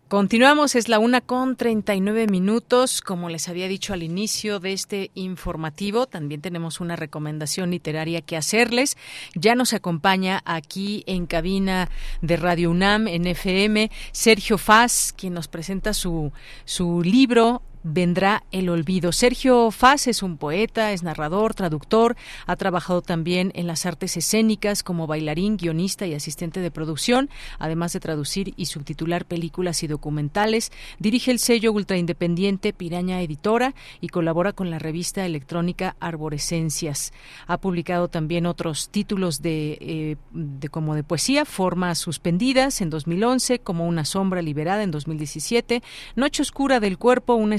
Continuamos, 0.09 0.75
es 0.75 0.89
la 0.89 0.99
una 0.99 1.21
con 1.21 1.55
39 1.55 2.27
minutos. 2.27 2.99
Como 2.99 3.29
les 3.29 3.47
había 3.47 3.69
dicho 3.69 3.93
al 3.93 4.03
inicio 4.03 4.59
de 4.59 4.73
este 4.73 5.11
informativo, 5.15 6.07
también 6.07 6.41
tenemos 6.41 6.81
una 6.81 6.97
recomendación 6.97 7.71
literaria 7.71 8.19
que 8.19 8.35
hacerles. 8.35 8.97
Ya 9.33 9.55
nos 9.55 9.71
acompaña 9.71 10.41
aquí 10.43 11.05
en 11.07 11.27
cabina 11.27 11.89
de 12.21 12.35
Radio 12.35 12.71
UNAM 12.71 13.07
en 13.07 13.27
FM 13.27 13.89
Sergio 14.11 14.57
Faz, 14.57 15.13
quien 15.15 15.33
nos 15.33 15.47
presenta 15.47 15.93
su, 15.93 16.33
su 16.65 17.01
libro 17.01 17.61
vendrá 17.83 18.43
el 18.51 18.69
olvido. 18.69 19.11
Sergio 19.11 19.71
Faz 19.71 20.07
es 20.07 20.23
un 20.23 20.37
poeta, 20.37 20.91
es 20.91 21.03
narrador, 21.03 21.53
traductor, 21.53 22.15
ha 22.45 22.55
trabajado 22.55 23.01
también 23.01 23.51
en 23.55 23.67
las 23.67 23.85
artes 23.85 24.17
escénicas 24.17 24.83
como 24.83 25.07
bailarín, 25.07 25.57
guionista 25.57 26.05
y 26.05 26.13
asistente 26.13 26.59
de 26.59 26.71
producción, 26.71 27.29
además 27.59 27.93
de 27.93 27.99
traducir 27.99 28.53
y 28.57 28.67
subtitular 28.67 29.25
películas 29.25 29.83
y 29.83 29.87
documentales. 29.87 30.71
Dirige 30.99 31.31
el 31.31 31.39
sello 31.39 31.71
ultraindependiente 31.71 32.73
Piraña 32.73 33.21
Editora 33.21 33.73
y 33.99 34.09
colabora 34.09 34.53
con 34.53 34.69
la 34.69 34.79
revista 34.79 35.25
electrónica 35.25 35.95
Arborescencias. 35.99 37.13
Ha 37.47 37.57
publicado 37.57 38.07
también 38.07 38.45
otros 38.45 38.89
títulos 38.89 39.41
de, 39.41 39.77
eh, 39.81 40.69
como 40.69 40.95
de 40.95 41.03
poesía, 41.03 41.45
Formas 41.45 41.97
suspendidas 41.97 42.81
en 42.81 42.89
2011, 42.89 43.59
como 43.59 43.87
Una 43.87 44.05
sombra 44.05 44.41
liberada 44.41 44.83
en 44.83 44.91
2017, 44.91 45.81
Noche 46.15 46.41
oscura 46.41 46.79
del 46.79 46.97
cuerpo, 46.97 47.35
una 47.35 47.55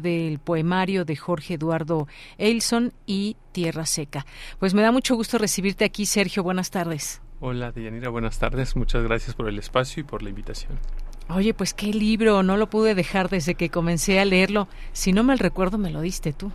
del 0.00 0.38
poemario 0.38 1.04
de 1.04 1.16
Jorge 1.16 1.54
Eduardo 1.54 2.08
Eilson 2.38 2.92
y 3.06 3.36
Tierra 3.52 3.86
Seca. 3.86 4.26
Pues 4.58 4.74
me 4.74 4.82
da 4.82 4.92
mucho 4.92 5.14
gusto 5.14 5.38
recibirte 5.38 5.84
aquí, 5.84 6.06
Sergio. 6.06 6.42
Buenas 6.42 6.70
tardes. 6.70 7.20
Hola, 7.40 7.72
Deyanira. 7.72 8.08
Buenas 8.08 8.38
tardes. 8.38 8.76
Muchas 8.76 9.02
gracias 9.02 9.34
por 9.34 9.48
el 9.48 9.58
espacio 9.58 10.00
y 10.00 10.04
por 10.04 10.22
la 10.22 10.30
invitación. 10.30 10.78
Oye, 11.28 11.54
pues 11.54 11.74
qué 11.74 11.86
libro. 11.86 12.42
No 12.42 12.56
lo 12.56 12.70
pude 12.70 12.94
dejar 12.94 13.28
desde 13.28 13.54
que 13.54 13.68
comencé 13.68 14.18
a 14.18 14.24
leerlo. 14.24 14.68
Si 14.92 15.12
no 15.12 15.22
mal 15.24 15.38
recuerdo, 15.38 15.78
me 15.78 15.90
lo 15.90 16.00
diste 16.00 16.32
tú. 16.32 16.52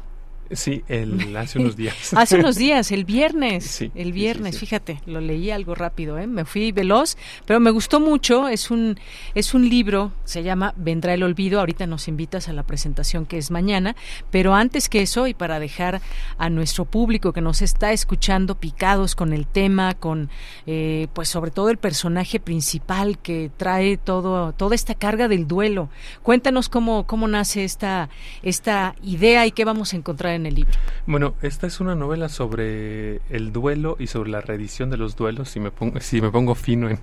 Sí, 0.51 0.83
el, 0.87 1.35
hace 1.37 1.59
unos 1.59 1.75
días. 1.75 2.13
hace 2.15 2.37
unos 2.37 2.55
días, 2.55 2.91
el 2.91 3.05
viernes. 3.05 3.65
Sí, 3.65 3.91
el 3.95 4.13
viernes, 4.13 4.59
fíjate, 4.59 5.01
lo 5.05 5.21
leí 5.21 5.51
algo 5.51 5.75
rápido, 5.75 6.17
¿eh? 6.17 6.27
me 6.27 6.45
fui 6.45 6.71
veloz, 6.71 7.17
pero 7.45 7.59
me 7.59 7.71
gustó 7.71 7.99
mucho. 7.99 8.47
Es 8.47 8.71
un, 8.71 8.99
es 9.35 9.53
un 9.53 9.67
libro, 9.67 10.11
se 10.23 10.43
llama 10.43 10.73
Vendrá 10.77 11.13
el 11.13 11.23
Olvido. 11.23 11.59
Ahorita 11.59 11.87
nos 11.87 12.07
invitas 12.07 12.49
a 12.49 12.53
la 12.53 12.63
presentación 12.63 13.25
que 13.25 13.37
es 13.37 13.51
mañana, 13.51 13.95
pero 14.31 14.53
antes 14.53 14.89
que 14.89 15.01
eso, 15.01 15.27
y 15.27 15.33
para 15.33 15.59
dejar 15.59 16.01
a 16.37 16.49
nuestro 16.49 16.85
público 16.85 17.33
que 17.33 17.41
nos 17.41 17.61
está 17.61 17.91
escuchando 17.91 18.55
picados 18.55 19.15
con 19.15 19.33
el 19.33 19.47
tema, 19.47 19.93
con, 19.93 20.29
eh, 20.65 21.07
pues 21.13 21.29
sobre 21.29 21.51
todo 21.51 21.69
el 21.69 21.77
personaje 21.77 22.39
principal 22.39 23.17
que 23.19 23.51
trae 23.57 23.97
todo, 23.97 24.53
toda 24.53 24.75
esta 24.75 24.95
carga 24.95 25.27
del 25.27 25.47
duelo. 25.47 25.89
Cuéntanos 26.21 26.69
cómo, 26.69 27.05
cómo 27.05 27.27
nace 27.27 27.63
esta, 27.63 28.09
esta 28.41 28.95
idea 29.03 29.45
y 29.45 29.51
qué 29.51 29.65
vamos 29.65 29.93
a 29.93 29.97
encontrar 29.97 30.33
en 30.33 30.42
el 30.45 30.55
libro? 30.55 30.73
Bueno, 31.05 31.35
esta 31.41 31.67
es 31.67 31.79
una 31.79 31.95
novela 31.95 32.29
sobre 32.29 33.21
el 33.29 33.51
duelo 33.51 33.95
y 33.99 34.07
sobre 34.07 34.29
la 34.29 34.41
reedición 34.41 34.89
de 34.89 34.97
los 34.97 35.15
duelos, 35.15 35.49
si 35.49 35.59
me 35.59 35.71
pongo, 35.71 35.99
si 35.99 36.21
me 36.21 36.31
pongo 36.31 36.55
fino 36.55 36.89
en, 36.89 36.99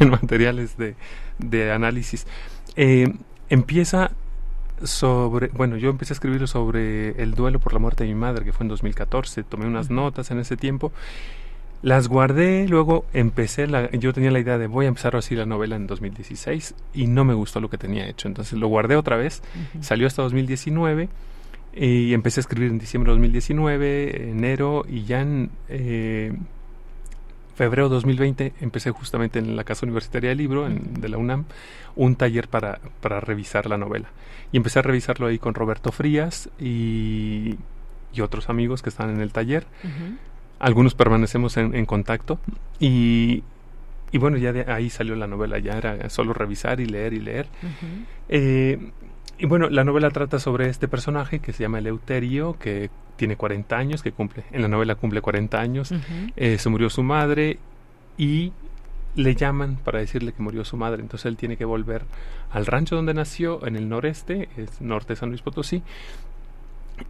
en 0.00 0.10
materiales 0.10 0.76
de, 0.76 0.94
de 1.38 1.72
análisis. 1.72 2.26
Eh, 2.76 3.12
empieza 3.48 4.10
sobre, 4.82 5.48
bueno, 5.48 5.76
yo 5.76 5.90
empecé 5.90 6.12
a 6.12 6.16
escribir 6.16 6.46
sobre 6.48 7.22
el 7.22 7.32
duelo 7.34 7.58
por 7.58 7.72
la 7.72 7.78
muerte 7.78 8.04
de 8.04 8.10
mi 8.10 8.16
madre, 8.16 8.44
que 8.44 8.52
fue 8.52 8.64
en 8.64 8.68
2014, 8.68 9.42
tomé 9.44 9.66
unas 9.66 9.90
notas 9.90 10.30
en 10.30 10.38
ese 10.38 10.56
tiempo, 10.56 10.92
las 11.82 12.08
guardé, 12.08 12.66
luego 12.68 13.04
empecé, 13.12 13.66
la, 13.66 13.90
yo 13.92 14.12
tenía 14.12 14.30
la 14.30 14.38
idea 14.38 14.58
de 14.58 14.66
voy 14.66 14.86
a 14.86 14.88
empezar 14.88 15.16
así 15.16 15.34
la 15.34 15.46
novela 15.46 15.76
en 15.76 15.86
2016 15.86 16.74
y 16.94 17.06
no 17.06 17.24
me 17.24 17.34
gustó 17.34 17.60
lo 17.60 17.70
que 17.70 17.78
tenía 17.78 18.08
hecho, 18.08 18.28
entonces 18.28 18.58
lo 18.58 18.68
guardé 18.68 18.96
otra 18.96 19.16
vez, 19.16 19.42
salió 19.80 20.06
hasta 20.06 20.22
2019 20.22 21.08
y 21.76 22.14
empecé 22.14 22.40
a 22.40 22.42
escribir 22.42 22.70
en 22.70 22.78
diciembre 22.78 23.10
de 23.10 23.16
2019, 23.16 24.30
enero 24.30 24.84
y 24.88 25.04
ya 25.04 25.20
en... 25.20 25.50
Eh, 25.68 26.32
febrero 27.56 27.88
de 27.88 27.94
2020 27.94 28.52
empecé 28.60 28.90
justamente 28.90 29.38
en 29.38 29.56
la 29.56 29.64
Casa 29.64 29.86
Universitaria 29.86 30.28
del 30.28 30.38
Libro 30.38 30.68
de 30.68 31.08
la 31.08 31.16
UNAM 31.16 31.46
un 31.96 32.14
taller 32.14 32.48
para, 32.48 32.80
para, 33.00 33.18
revisar 33.20 33.66
la 33.66 33.78
novela. 33.78 34.08
Y 34.52 34.58
empecé 34.58 34.78
a 34.78 34.82
revisarlo 34.82 35.26
ahí 35.26 35.38
con 35.38 35.54
Roberto 35.54 35.90
Frías 35.90 36.50
y, 36.60 37.56
y 38.12 38.20
otros 38.20 38.50
amigos 38.50 38.82
que 38.82 38.90
están 38.90 39.08
en 39.08 39.22
el 39.22 39.32
taller. 39.32 39.66
Algunos 40.58 40.94
permanecemos 40.94 41.56
en, 41.56 41.74
en 41.74 41.86
contacto 41.86 42.38
y, 42.78 43.42
y, 44.12 44.18
bueno, 44.18 44.36
ya 44.36 44.52
de 44.52 44.70
ahí 44.70 44.90
salió 44.90 45.16
la 45.16 45.26
novela, 45.26 45.58
ya 45.58 45.78
era 45.78 46.10
solo 46.10 46.34
revisar 46.34 46.80
y 46.80 46.86
leer 46.86 47.14
y 47.14 47.20
leer. 47.20 47.46
eh, 48.28 48.90
y 49.38 49.46
bueno, 49.46 49.68
la 49.68 49.84
novela 49.84 50.10
trata 50.10 50.38
sobre 50.38 50.68
este 50.68 50.88
personaje 50.88 51.40
que 51.40 51.52
se 51.52 51.62
llama 51.62 51.78
Eleuterio, 51.78 52.56
que 52.58 52.90
tiene 53.16 53.36
40 53.36 53.76
años, 53.76 54.02
que 54.02 54.12
cumple, 54.12 54.44
en 54.50 54.62
la 54.62 54.68
novela 54.68 54.94
cumple 54.94 55.20
40 55.20 55.60
años, 55.60 55.92
eh, 56.36 56.58
se 56.58 56.68
murió 56.68 56.88
su 56.90 57.02
madre 57.02 57.58
y 58.16 58.52
le 59.14 59.34
llaman 59.34 59.76
para 59.76 59.98
decirle 59.98 60.32
que 60.32 60.42
murió 60.42 60.64
su 60.64 60.76
madre, 60.76 61.02
entonces 61.02 61.26
él 61.26 61.36
tiene 61.36 61.56
que 61.56 61.64
volver 61.64 62.02
al 62.50 62.66
rancho 62.66 62.96
donde 62.96 63.14
nació, 63.14 63.66
en 63.66 63.76
el 63.76 63.88
noreste, 63.88 64.48
es 64.56 64.80
norte 64.80 65.14
de 65.14 65.16
San 65.16 65.30
Luis 65.30 65.42
Potosí, 65.42 65.82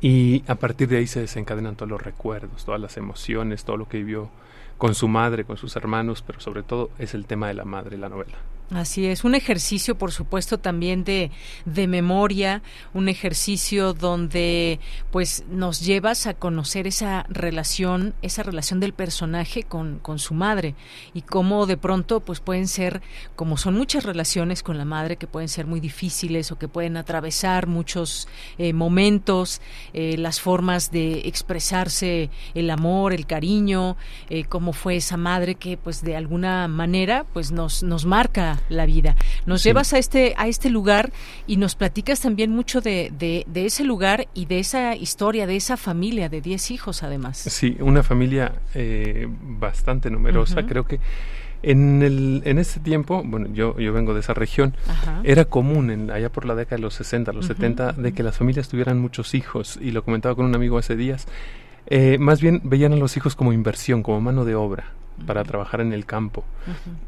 y 0.01 0.43
a 0.49 0.57
partir 0.57 0.89
de 0.89 0.99
ahí 0.99 1.07
se 1.07 1.21
desencadenan 1.21 1.77
todos 1.77 1.91
los 1.91 2.03
recuerdos, 2.03 2.65
todas 2.65 2.81
las 2.81 2.97
emociones, 2.97 3.65
todo 3.65 3.77
lo 3.77 3.89
que 3.89 3.99
vivió 3.99 4.31
con 4.79 4.95
su 4.95 5.09
madre, 5.09 5.45
con 5.45 5.57
sus 5.57 5.77
hermanos, 5.77 6.23
pero 6.23 6.41
sobre 6.41 6.63
todo 6.63 6.91
es 6.99 7.15
el 7.15 7.27
tema 7.27 7.49
de 7.49 7.55
la 7.55 7.65
madre, 7.65 7.97
la 7.97 8.09
novela. 8.09 8.37
Así 8.75 9.07
es, 9.07 9.23
un 9.23 9.37
ejercicio, 9.37 9.97
por 9.97 10.11
supuesto, 10.11 10.59
también 10.59 11.05
de, 11.05 11.31
de 11.67 11.87
memoria, 11.87 12.63
un 12.95 13.09
ejercicio 13.09 13.93
donde 13.93 14.81
pues 15.13 15.45
nos 15.49 15.83
llevas 15.83 16.27
a 16.27 16.35
conocer 16.35 16.89
esa 16.89 17.27
relación, 17.29 18.15
esa 18.23 18.43
relación 18.43 18.81
del 18.81 18.93
personaje 18.93 19.63
con, 19.63 20.01
con 20.01 20.19
su 20.19 20.35
madre 20.35 20.75
y 21.15 21.23
cómo 21.23 21.67
de 21.67 21.77
pronto 21.77 22.19
pues 22.19 22.41
pueden 22.41 22.67
ser, 22.67 23.03
como 23.37 23.57
son 23.57 23.75
muchas 23.75 24.03
relaciones 24.03 24.65
con 24.65 24.79
la 24.79 24.85
madre 24.85 25.17
que 25.17 25.29
pueden 25.29 25.49
ser 25.49 25.69
muy 25.69 25.79
difíciles 25.79 26.51
o 26.51 26.59
que 26.59 26.67
pueden 26.67 26.97
atravesar 26.97 27.69
muchos 27.69 28.27
eh, 28.59 28.73
momentos, 28.73 29.61
eh, 29.93 30.17
las 30.19 30.41
formas 30.41 30.91
de 30.91 31.21
expresarse 31.29 32.31
el 32.55 32.71
amor, 32.71 33.13
el 33.13 33.27
cariño, 33.27 33.97
eh, 34.29 34.43
cómo 34.43 34.73
fue 34.73 34.97
esa 34.97 35.17
madre 35.17 35.55
que 35.55 35.77
pues 35.77 36.03
de 36.03 36.17
alguna 36.17 36.67
manera 36.67 37.25
pues 37.33 37.53
nos, 37.53 37.85
nos 37.85 38.07
marca 38.07 38.56
la 38.69 38.87
vida. 38.87 39.17
Nos 39.47 39.63
Sí. 39.63 39.69
llevas 39.69 39.93
a 39.93 39.99
este, 39.99 40.35
a 40.37 40.49
este 40.49 40.71
lugar 40.71 41.13
y 41.47 41.57
nos 41.57 41.75
platicas 41.75 42.21
también 42.21 42.51
mucho 42.51 42.81
de, 42.81 43.13
de, 43.19 43.45
de 43.47 43.67
ese 43.67 43.85
lugar 43.85 44.29
y 44.35 44.47
de 44.47 44.59
esa 44.59 44.95
historia, 44.97 45.47
de 45.47 45.57
esa 45.57 45.77
familia 45.77 46.29
de 46.29 46.41
10 46.41 46.71
hijos 46.71 47.03
además. 47.03 47.39
Sí, 47.39 47.77
una 47.81 48.03
familia 48.03 48.53
eh, 48.75 49.27
bastante 49.29 50.11
numerosa. 50.11 50.65
Creo 50.67 50.85
que 50.85 51.01
en, 51.63 52.03
el, 52.03 52.43
en 52.45 52.59
ese 52.59 52.81
tiempo, 52.81 53.23
bueno, 53.25 53.49
yo, 53.53 53.79
yo 53.79 53.93
vengo 53.93 54.15
de 54.15 54.21
esa 54.21 54.35
región, 54.35 54.75
Ajá. 54.89 55.21
era 55.25 55.47
común 55.47 55.91
en, 55.91 56.11
allá 56.11 56.31
por 56.31 56.45
la 56.45 56.55
década 56.55 56.77
de 56.77 56.83
los 56.83 56.95
60, 56.95 57.33
los 57.33 57.47
Ujú, 57.47 57.55
70, 57.55 57.93
de 57.95 58.13
que 58.13 58.23
las 58.23 58.37
familias 58.37 58.69
tuvieran 58.69 58.99
muchos 59.01 59.35
hijos. 59.35 59.79
Y 59.81 59.91
lo 59.91 60.05
comentaba 60.05 60.35
con 60.35 60.45
un 60.45 60.55
amigo 60.55 60.79
hace 60.79 60.97
días. 60.97 61.27
eh, 61.87 62.19
más 62.19 62.41
bien 62.41 62.61
veían 62.65 62.93
a 62.93 62.97
los 62.97 63.17
hijos 63.17 63.35
como 63.37 63.53
inversión, 63.53 64.03
como 64.03 64.21
mano 64.21 64.45
de 64.45 64.55
obra 64.55 64.93
para 65.25 65.45
trabajar 65.45 65.81
en 65.81 65.93
el 65.93 66.05
campo. 66.07 66.45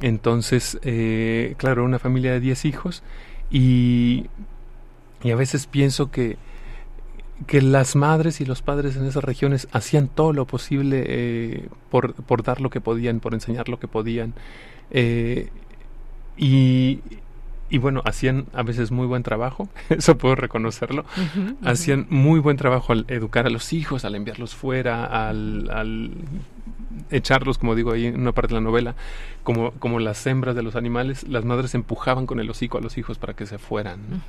Entonces, 0.00 0.78
eh, 0.82 1.54
claro, 1.58 1.84
una 1.84 1.98
familia 1.98 2.32
de 2.32 2.40
10 2.40 2.64
hijos 2.64 3.02
y, 3.50 4.26
y 5.22 5.30
a 5.30 5.36
veces 5.36 5.66
pienso 5.66 6.10
que, 6.10 6.38
que 7.46 7.62
las 7.62 7.94
madres 7.96 8.40
y 8.40 8.44
los 8.46 8.62
padres 8.62 8.96
en 8.96 9.06
esas 9.06 9.24
regiones 9.24 9.68
hacían 9.72 10.08
todo 10.08 10.32
lo 10.32 10.46
posible 10.46 11.04
eh, 11.06 11.68
por, 11.90 12.14
por 12.14 12.42
dar 12.42 12.60
lo 12.60 12.70
que 12.70 12.80
podían, 12.80 13.20
por 13.20 13.34
enseñar 13.34 13.68
lo 13.68 13.78
que 13.78 13.88
podían. 13.88 14.34
eh, 14.90 15.50
y, 16.36 17.00
y 17.70 17.78
bueno, 17.78 18.02
hacían 18.06 18.46
a 18.54 18.62
veces 18.62 18.90
muy 18.90 19.06
buen 19.06 19.22
trabajo, 19.22 19.68
eso 19.90 20.16
puedo 20.18 20.34
reconocerlo. 20.36 21.04
Hacían 21.62 22.06
muy 22.10 22.40
buen 22.40 22.56
trabajo 22.56 22.92
al 22.92 23.04
educar 23.08 23.46
a 23.46 23.50
los 23.50 23.72
hijos, 23.72 24.04
al 24.04 24.14
enviarlos 24.14 24.54
fuera, 24.54 25.04
al, 25.28 25.70
al 25.70 26.12
echarlos, 27.10 27.58
como 27.58 27.74
digo 27.74 27.92
ahí 27.92 28.06
en 28.06 28.20
una 28.20 28.32
parte 28.32 28.54
de 28.54 28.60
la 28.60 28.64
novela, 28.64 28.94
como, 29.42 29.70
como 29.72 29.98
las 29.98 30.26
hembras 30.26 30.54
de 30.54 30.62
los 30.62 30.76
animales, 30.76 31.26
las 31.26 31.44
madres 31.44 31.74
empujaban 31.74 32.26
con 32.26 32.38
el 32.40 32.50
hocico 32.50 32.78
a 32.78 32.80
los 32.80 32.98
hijos 32.98 33.18
para 33.18 33.34
que 33.34 33.46
se 33.46 33.58
fueran. 33.58 34.22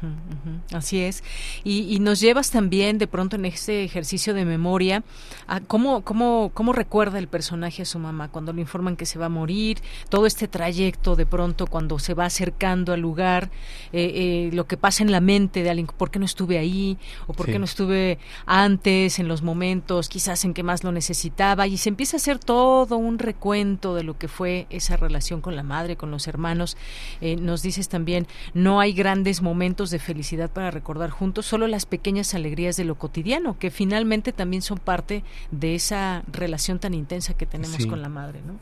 Así 0.74 0.99
es. 1.01 1.24
Y, 1.64 1.93
y 1.93 1.99
nos 1.99 2.20
llevas 2.22 2.51
también 2.51 2.97
de 2.97 3.07
pronto 3.07 3.36
en 3.36 3.45
este 3.45 3.84
ejercicio 3.84 4.34
de 4.34 4.45
memoria 4.45 5.03
a 5.47 5.60
cómo, 5.60 6.01
cómo, 6.03 6.51
cómo 6.53 6.72
recuerda 6.74 7.20
el 7.20 7.28
personaje 7.28 7.82
a 7.82 7.86
su 7.86 7.99
mamá 7.99 8.30
cuando 8.30 8.53
le 8.53 8.62
informan 8.62 8.95
que 8.95 9.05
se 9.05 9.20
va 9.20 9.26
a 9.26 9.30
morir, 9.30 9.80
todo 10.10 10.26
este 10.26 10.47
trayecto 10.47 11.16
de 11.16 11.26
pronto 11.26 11.68
cuando 11.68 11.99
se 11.99 12.14
va 12.14 12.26
acercando 12.26 12.93
al 12.93 13.01
lugar, 13.01 13.49
eh, 13.91 14.47
eh, 14.49 14.49
lo 14.53 14.68
que 14.68 14.78
pasa 14.78 15.03
en 15.03 15.12
la 15.12 15.20
mente 15.22 15.64
de 15.64 15.70
alguien, 15.70 15.88
¿por 15.88 16.12
qué 16.12 16.20
no 16.20 16.26
estuve 16.26 16.57
ahí? 16.57 16.97
¿O 17.28 17.34
por 17.34 17.45
Sí. 17.47 17.53
qué 17.53 17.60
no 17.60 17.66
estuve 17.66 18.20
antes, 18.45 19.20
en 19.20 19.28
los 19.28 19.41
momentos, 19.41 20.07
quizás 20.10 20.45
en 20.45 20.53
que 20.53 20.64
más 20.64 20.84
lo 20.84 20.91
necesitaba? 20.91 21.68
Y 21.68 21.78
se 21.78 21.89
empieza 21.89 22.16
a 22.16 22.20
hacer 22.20 22.39
todo 22.50 22.97
un 22.97 23.20
recuento 23.20 23.93
de 23.93 24.02
lo 24.02 24.18
que 24.18 24.28
fue 24.28 24.66
esa 24.72 24.97
relación 24.97 25.39
con 25.39 25.56
la 25.56 25.62
madre, 25.62 25.97
con 25.97 26.10
los 26.10 26.28
hermanos. 26.28 26.78
Eh, 27.22 27.36
nos 27.36 27.62
dices 27.62 27.89
también, 27.89 28.26
no 28.56 28.80
hay 28.80 28.91
grandes 28.93 29.43
momentos 29.43 29.91
de 29.91 30.00
felicidad 30.00 30.50
para 30.50 30.72
recordar 30.72 31.12
juntos, 31.12 31.45
solo 31.45 31.68
las 31.68 31.86
pequeñas 31.86 32.34
alegrías 32.34 32.76
de 32.76 32.86
lo 32.86 32.95
cotidiano, 32.95 33.60
que 33.60 33.70
finalmente 33.70 34.34
también 34.34 34.64
son 34.64 34.80
parte 34.80 35.24
de 35.52 35.76
esa 35.76 36.24
relación 36.32 36.80
tan 36.80 36.95
intensa 36.95 37.36
que 37.36 37.45
tenemos 37.45 37.78
Sí. 37.78 37.88
con 37.88 38.02
la 38.02 38.10
madre, 38.10 38.39
¿no? 38.43 38.56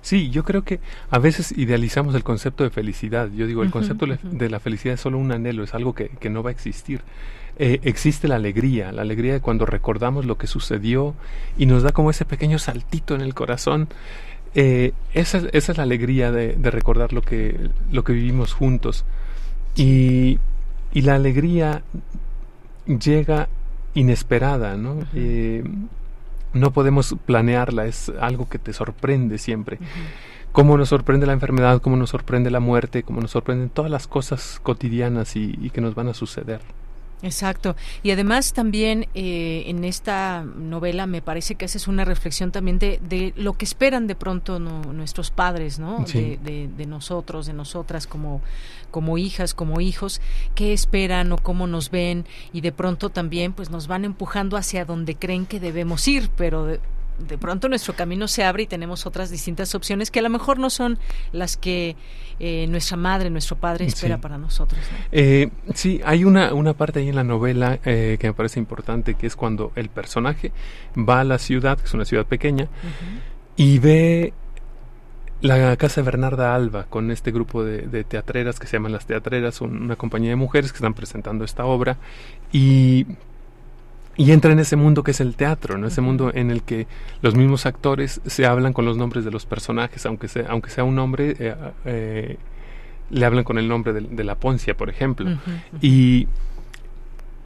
Sí, 0.00 0.30
yo 0.30 0.44
creo 0.44 0.62
que 0.62 0.78
a 1.10 1.18
veces 1.18 1.50
idealizamos 1.58 2.14
el 2.14 2.22
concepto 2.22 2.62
de 2.62 2.70
felicidad. 2.70 3.28
Yo 3.34 3.48
digo, 3.48 3.64
el 3.64 3.72
concepto 3.72 4.06
de 4.06 4.48
la 4.48 4.60
felicidad 4.60 4.94
es 4.94 5.00
solo 5.00 5.18
un 5.18 5.32
anhelo, 5.32 5.64
es 5.64 5.74
algo 5.74 5.92
que, 5.92 6.08
que 6.08 6.30
no 6.30 6.44
va 6.44 6.50
a 6.50 6.52
existir. 6.52 7.00
Eh, 7.58 7.80
existe 7.84 8.26
la 8.28 8.34
alegría, 8.36 8.90
la 8.92 9.02
alegría 9.02 9.32
de 9.34 9.40
cuando 9.40 9.64
recordamos 9.66 10.24
lo 10.26 10.36
que 10.38 10.46
sucedió 10.48 11.14
y 11.56 11.66
nos 11.66 11.82
da 11.82 11.92
como 11.92 12.10
ese 12.10 12.24
pequeño 12.24 12.58
saltito 12.58 13.14
en 13.14 13.20
el 13.20 13.34
corazón. 13.34 13.88
Eh, 14.56 14.92
esa, 15.12 15.38
es- 15.38 15.48
esa 15.52 15.72
es 15.72 15.78
la 15.78 15.84
alegría 15.84 16.30
de, 16.32 16.54
de 16.54 16.70
recordar 16.70 17.12
lo 17.12 17.22
que, 17.22 17.70
lo 17.92 18.02
que 18.04 18.12
vivimos 18.12 18.52
juntos. 18.52 19.04
Y, 19.76 20.38
y 20.92 21.02
la 21.02 21.14
alegría 21.16 21.82
llega 22.86 23.48
inesperada, 23.94 24.76
¿no? 24.76 24.98
Eh, 25.14 25.64
no 26.52 26.72
podemos 26.72 27.16
planearla, 27.26 27.86
es 27.86 28.12
algo 28.20 28.48
que 28.48 28.58
te 28.58 28.72
sorprende 28.72 29.38
siempre. 29.38 29.78
Cómo 30.52 30.76
nos 30.76 30.90
sorprende 30.90 31.26
la 31.26 31.32
enfermedad, 31.32 31.80
cómo 31.82 31.96
nos 31.96 32.10
sorprende 32.10 32.50
la 32.50 32.60
muerte, 32.60 33.02
cómo 33.02 33.20
nos 33.20 33.32
sorprenden 33.32 33.70
todas 33.70 33.90
las 33.90 34.06
cosas 34.06 34.60
cotidianas 34.62 35.34
y, 35.34 35.58
y 35.60 35.70
que 35.70 35.80
nos 35.80 35.96
van 35.96 36.08
a 36.08 36.14
suceder. 36.14 36.60
Exacto. 37.24 37.74
Y 38.02 38.10
además 38.10 38.52
también 38.52 39.08
eh, 39.14 39.64
en 39.66 39.82
esta 39.84 40.44
novela 40.44 41.06
me 41.06 41.22
parece 41.22 41.54
que 41.54 41.64
haces 41.64 41.88
una 41.88 42.04
reflexión 42.04 42.52
también 42.52 42.78
de, 42.78 43.00
de 43.08 43.32
lo 43.36 43.54
que 43.54 43.64
esperan 43.64 44.06
de 44.06 44.14
pronto 44.14 44.58
no- 44.58 44.92
nuestros 44.92 45.30
padres, 45.30 45.78
¿no? 45.78 46.06
Sí. 46.06 46.38
De, 46.42 46.50
de- 46.52 46.68
de 46.68 46.86
nosotros, 46.86 47.46
de 47.46 47.54
nosotras 47.54 48.06
como, 48.06 48.42
como 48.90 49.16
hijas, 49.18 49.54
como 49.54 49.80
hijos, 49.80 50.20
qué 50.54 50.72
esperan 50.72 51.32
o 51.32 51.38
cómo 51.38 51.66
nos 51.66 51.90
ven 51.90 52.26
y 52.52 52.60
de 52.60 52.72
pronto 52.72 53.08
también 53.10 53.52
pues 53.54 53.70
nos 53.70 53.86
van 53.88 54.04
empujando 54.04 54.56
hacia 54.56 54.84
donde 54.84 55.14
creen 55.14 55.46
que 55.46 55.60
debemos 55.60 56.06
ir, 56.06 56.28
pero 56.36 56.64
de, 56.66 56.80
de 57.26 57.38
pronto 57.38 57.68
nuestro 57.68 57.94
camino 57.94 58.28
se 58.28 58.44
abre 58.44 58.64
y 58.64 58.66
tenemos 58.66 59.06
otras 59.06 59.30
distintas 59.30 59.74
opciones 59.74 60.10
que 60.10 60.18
a 60.18 60.22
lo 60.22 60.30
mejor 60.30 60.58
no 60.58 60.68
son 60.68 60.98
las 61.32 61.56
que 61.56 61.96
eh, 62.40 62.66
nuestra 62.68 62.96
madre, 62.96 63.30
nuestro 63.30 63.56
padre 63.56 63.86
espera 63.86 64.16
Sí. 64.16 64.20
para 64.22 64.38
nosotros. 64.38 64.80
¿no? 64.90 64.98
Eh, 65.12 65.50
sí, 65.74 66.00
hay 66.04 66.24
una, 66.24 66.52
una 66.54 66.72
parte 66.74 67.00
ahí 67.00 67.08
en 67.08 67.16
la 67.16 67.24
novela 67.24 67.78
eh, 67.84 68.16
que 68.20 68.26
me 68.28 68.34
parece 68.34 68.58
importante, 68.60 69.14
que 69.14 69.26
es 69.26 69.36
cuando 69.36 69.72
el 69.76 69.88
personaje 69.88 70.52
va 70.96 71.20
a 71.20 71.24
la 71.24 71.38
ciudad, 71.38 71.78
que 71.78 71.84
es 71.84 71.94
una 71.94 72.04
ciudad 72.04 72.26
pequeña, 72.26 72.68
y 73.56 73.78
ve 73.78 74.32
la 75.40 75.76
casa 75.76 76.00
de 76.00 76.06
Bernarda 76.06 76.54
Alba 76.54 76.84
con 76.84 77.10
este 77.10 77.30
grupo 77.30 77.64
de, 77.64 77.82
de 77.82 78.02
teatreras 78.04 78.58
que 78.58 78.66
se 78.66 78.76
llaman 78.78 78.92
las 78.92 79.06
teatreras, 79.06 79.60
un- 79.60 79.82
una 79.82 79.96
compañía 79.96 80.30
de 80.30 80.36
mujeres 80.36 80.72
que 80.72 80.76
están 80.76 80.94
presentando 80.94 81.44
esta 81.44 81.64
obra 81.66 81.98
y, 82.50 83.06
y 84.16 84.32
entra 84.32 84.52
en 84.52 84.58
ese 84.58 84.76
mundo 84.76 85.02
que 85.02 85.10
es 85.10 85.20
el 85.20 85.34
teatro, 85.34 85.78
¿no? 85.78 85.86
ese 85.86 86.00
mundo 86.00 86.30
en 86.34 86.50
el 86.50 86.62
que 86.62 86.86
los 87.22 87.34
mismos 87.34 87.66
actores 87.66 88.20
se 88.26 88.46
hablan 88.46 88.72
con 88.72 88.84
los 88.84 88.96
nombres 88.96 89.24
de 89.24 89.30
los 89.30 89.46
personajes, 89.46 90.06
aunque 90.06 90.28
sea, 90.28 90.46
aunque 90.48 90.70
sea 90.70 90.84
un 90.84 90.98
hombre, 90.98 91.36
eh, 91.38 91.54
eh, 91.84 92.36
le 93.10 93.24
hablan 93.26 93.44
con 93.44 93.58
el 93.58 93.68
nombre 93.68 93.92
de, 93.92 94.00
de 94.00 94.24
la 94.24 94.34
Poncia, 94.36 94.76
por 94.76 94.88
ejemplo. 94.88 95.38
Y, 95.80 96.26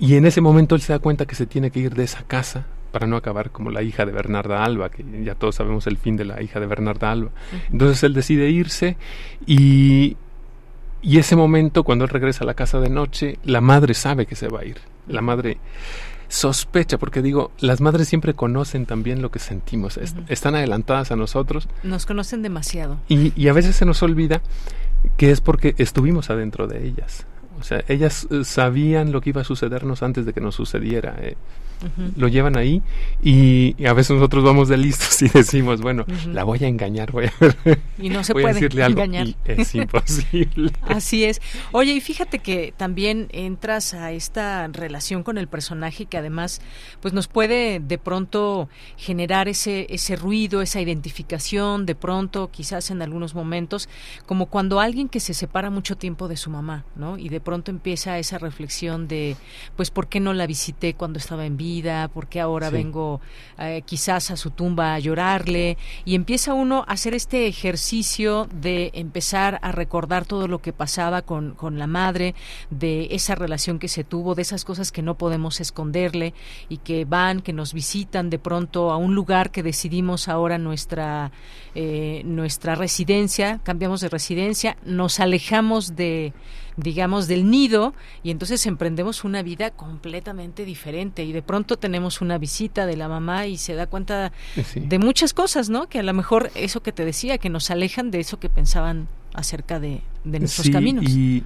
Y 0.01 0.15
en 0.15 0.27
ese 0.27 0.41
momento 0.41 0.77
él 0.77 0.81
se 0.81 0.93
da 0.93 1.01
cuenta 1.01 1.27
que 1.27 1.35
se 1.35 1.47
tiene 1.47 1.71
que 1.71 1.81
ir 1.81 1.95
de 1.95 2.05
esa 2.05 2.23
casa 2.23 2.67
para 2.93 3.07
no 3.07 3.17
acabar 3.17 3.51
como 3.51 3.71
la 3.71 3.83
hija 3.83 4.07
de 4.07 4.13
Bernarda 4.13 4.65
Alba, 4.65 4.91
que 4.91 5.05
ya 5.25 5.35
todos 5.35 5.57
sabemos 5.57 5.87
el 5.89 5.97
fin 5.99 6.17
de 6.17 6.25
la 6.25 6.41
hija 6.41 6.61
de 6.61 6.67
Bernarda 6.67 7.11
Alba. 7.11 7.31
Entonces 7.73 8.03
él 8.05 8.15
decide 8.15 8.49
irse 8.49 8.97
y, 9.45 10.17
y 11.03 11.19
ese 11.19 11.35
momento, 11.35 11.83
cuando 11.83 12.05
él 12.05 12.11
regresa 12.11 12.45
a 12.45 12.47
la 12.47 12.55
casa 12.55 12.79
de 12.81 12.91
noche, 12.91 13.39
la 13.45 13.61
madre 13.61 13.93
sabe 13.95 14.25
que 14.25 14.37
se 14.37 14.49
va 14.49 14.61
a 14.61 14.65
ir. 14.65 14.79
La 15.09 15.21
madre 15.21 15.59
sospecha, 16.29 16.99
porque 16.99 17.23
digo, 17.23 17.51
las 17.59 17.81
madres 17.81 18.09
siempre 18.09 18.35
conocen 18.35 18.87
también 18.87 19.23
lo 19.23 19.31
que 19.31 19.39
sentimos, 19.39 19.99
están 20.29 20.55
adelantadas 20.55 21.11
a 21.11 21.17
nosotros. 21.17 21.69
Nos 21.83 22.07
conocen 22.07 22.43
demasiado. 22.43 22.99
Y, 23.09 23.33
y 23.41 23.49
a 23.49 23.53
veces 23.53 23.77
se 23.77 23.85
nos 23.85 24.03
olvida 24.03 24.43
que 25.17 25.31
es 25.31 25.41
porque 25.41 25.75
estuvimos 25.79 26.31
adentro 26.31 26.67
de 26.67 26.87
ellas. 26.87 27.27
O 27.59 27.65
sea, 27.65 27.83
ellas 27.89 28.29
eh, 28.31 28.45
sabían 28.45 29.11
lo 29.11 29.21
que 29.21 29.31
iba 29.31 29.41
a 29.41 29.45
sucedernos 29.45 30.03
antes 30.03 30.27
de 30.27 30.33
que 30.33 30.41
nos 30.41 30.55
sucediera. 30.55 31.17
Eh 31.19 31.37
lo 32.17 32.29
llevan 32.29 32.57
ahí 32.57 32.83
y, 33.23 33.75
a 33.87 33.93
veces 33.93 34.17
nosotros 34.17 34.45
vamos 34.45 34.69
de 34.69 34.77
listos 34.77 35.23
y 35.23 35.29
decimos, 35.33 35.81
bueno, 35.81 36.05
la 36.27 36.45
voy 36.45 36.63
a 36.65 36.69
engañar, 36.69 37.13
voy 37.13 37.27
a, 37.27 37.33
y 37.99 38.09
no 38.09 38.25
se 38.25 38.33
puede 38.33 38.55
decirle 38.55 38.85
engañar. 38.85 39.27
algo 39.27 39.39
y 39.47 39.61
es 39.61 39.75
imposible. 39.75 40.73
Así 40.83 41.25
es. 41.25 41.41
Oye, 41.73 41.93
y 41.93 42.01
fíjate 42.01 42.41
que 42.41 42.75
también 42.77 43.29
entras 43.31 43.95
a 43.95 44.13
esta 44.13 44.67
relación 44.69 45.23
con 45.23 45.39
el 45.39 45.49
personaje 45.49 46.07
que 46.07 46.19
además 46.19 46.61
pues 47.01 47.15
nos 47.15 47.29
puede 47.29 47.81
de 47.81 47.99
pronto 47.99 48.69
generar 48.97 49.49
ese 49.49 49.87
ese 49.91 50.17
ruido, 50.17 50.63
esa 50.63 50.81
identificación, 50.81 51.87
de 51.87 51.95
pronto 51.95 52.51
quizás 52.51 52.91
en 52.91 53.03
algunos 53.03 53.35
momentos 53.35 53.89
como 54.27 54.47
cuando 54.47 54.81
alguien 54.81 55.09
que 55.09 55.21
se 55.21 55.35
separa 55.35 55.71
mucho 55.71 55.97
tiempo 55.97 56.29
de 56.29 56.37
su 56.37 56.51
mamá, 56.51 56.85
¿no? 56.97 57.19
Y 57.19 57.29
de 57.29 57.41
pronto 57.41 57.71
empieza 57.71 58.19
esa 58.19 58.39
reflexión 58.39 59.09
de 59.09 59.37
pues 59.77 59.91
por 59.91 60.09
qué 60.09 60.21
no 60.21 60.33
la 60.33 60.47
visité 60.47 60.95
cuando 60.95 61.19
estaba 61.19 61.47
en 61.47 61.57
vida 61.57 61.68
porque 62.13 62.41
ahora 62.41 62.71
vengo 62.71 63.21
eh, 63.59 63.83
quizás 63.85 64.31
a 64.31 64.37
su 64.37 64.51
tumba 64.51 64.95
a 64.95 64.99
llorarle 64.99 65.77
y 66.05 66.15
empieza 66.15 66.55
uno 66.55 66.85
a 66.87 66.93
hacer 66.93 67.15
este 67.15 67.47
ejercicio 67.47 68.49
de 68.53 68.91
empezar 68.95 69.59
a 69.63 69.73
recordar 69.73 70.25
todo 70.25 70.49
lo 70.49 70.61
que 70.61 70.73
pasaba 70.73 71.23
con, 71.23 71.55
con 71.55 71.79
la 71.79 71.87
madre, 71.87 72.35
de 72.71 73.09
esa 73.11 73.35
relación 73.35 73.79
que 73.79 73.89
se 73.89 74.05
tuvo, 74.05 74.35
de 74.35 74.43
esas 74.43 74.65
cosas 74.65 74.93
que 74.93 75.03
no 75.03 75.17
podemos 75.17 75.61
esconderle 75.61 76.35
y 76.69 76.79
que 76.79 77.05
van, 77.05 77.41
que 77.41 77.53
nos 77.53 77.73
visitan 77.73 78.31
de 78.31 78.39
pronto 78.39 78.91
a 78.91 78.97
un 78.97 79.15
lugar 79.15 79.51
que 79.51 79.63
decidimos 79.63 80.29
ahora 80.29 80.59
nuestra, 80.59 81.33
eh, 81.75 82.23
nuestra 82.25 82.75
residencia, 82.75 83.61
cambiamos 83.63 84.01
de 84.01 84.09
residencia, 84.09 84.77
nos 84.85 85.21
alejamos 85.21 85.97
de 85.97 86.33
digamos, 86.79 87.27
del 87.27 87.51
nido 87.51 87.93
y 88.23 88.31
entonces 88.31 88.65
emprendemos 88.67 89.25
una 89.25 89.43
vida 89.43 89.71
completamente 89.73 90.65
diferente 90.65 91.25
y 91.25 91.33
de 91.33 91.43
pronto 91.43 91.77
tenemos 91.77 92.21
una 92.21 92.39
visita 92.39 92.87
de 92.87 92.97
la 92.97 93.09
mamá 93.09 93.47
y 93.47 93.59
se 93.59 93.75
da 93.75 93.87
cuenta 93.89 94.33
de 94.75 94.99
muchas 94.99 95.35
cosas, 95.35 95.69
¿no? 95.69 95.89
Que 95.89 95.99
a 95.99 96.03
lo 96.05 96.15
mejor 96.15 96.51
eso 96.55 96.81
que 96.81 96.93
te 96.93 97.05
decía, 97.05 97.39
que 97.39 97.51
nos 97.51 97.71
alejan 97.71 98.11
de 98.11 98.21
eso 98.21 98.39
que 98.39 98.49
pensaban 98.49 99.09
acerca 99.35 99.81
de, 99.81 100.03
nuestros 100.25 100.71
caminos. 100.71 101.05
Y, 101.05 101.43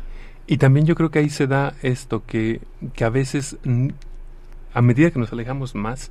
y 0.46 0.58
también 0.58 0.84
yo 0.84 0.94
creo 0.94 1.10
que 1.10 1.20
ahí 1.20 1.30
se 1.30 1.46
da 1.46 1.74
esto, 1.82 2.24
que, 2.26 2.60
que 2.94 3.04
a 3.04 3.08
veces 3.08 3.56
a 4.74 4.82
medida 4.82 5.10
que 5.10 5.18
nos 5.18 5.32
alejamos 5.32 5.74
más, 5.74 6.10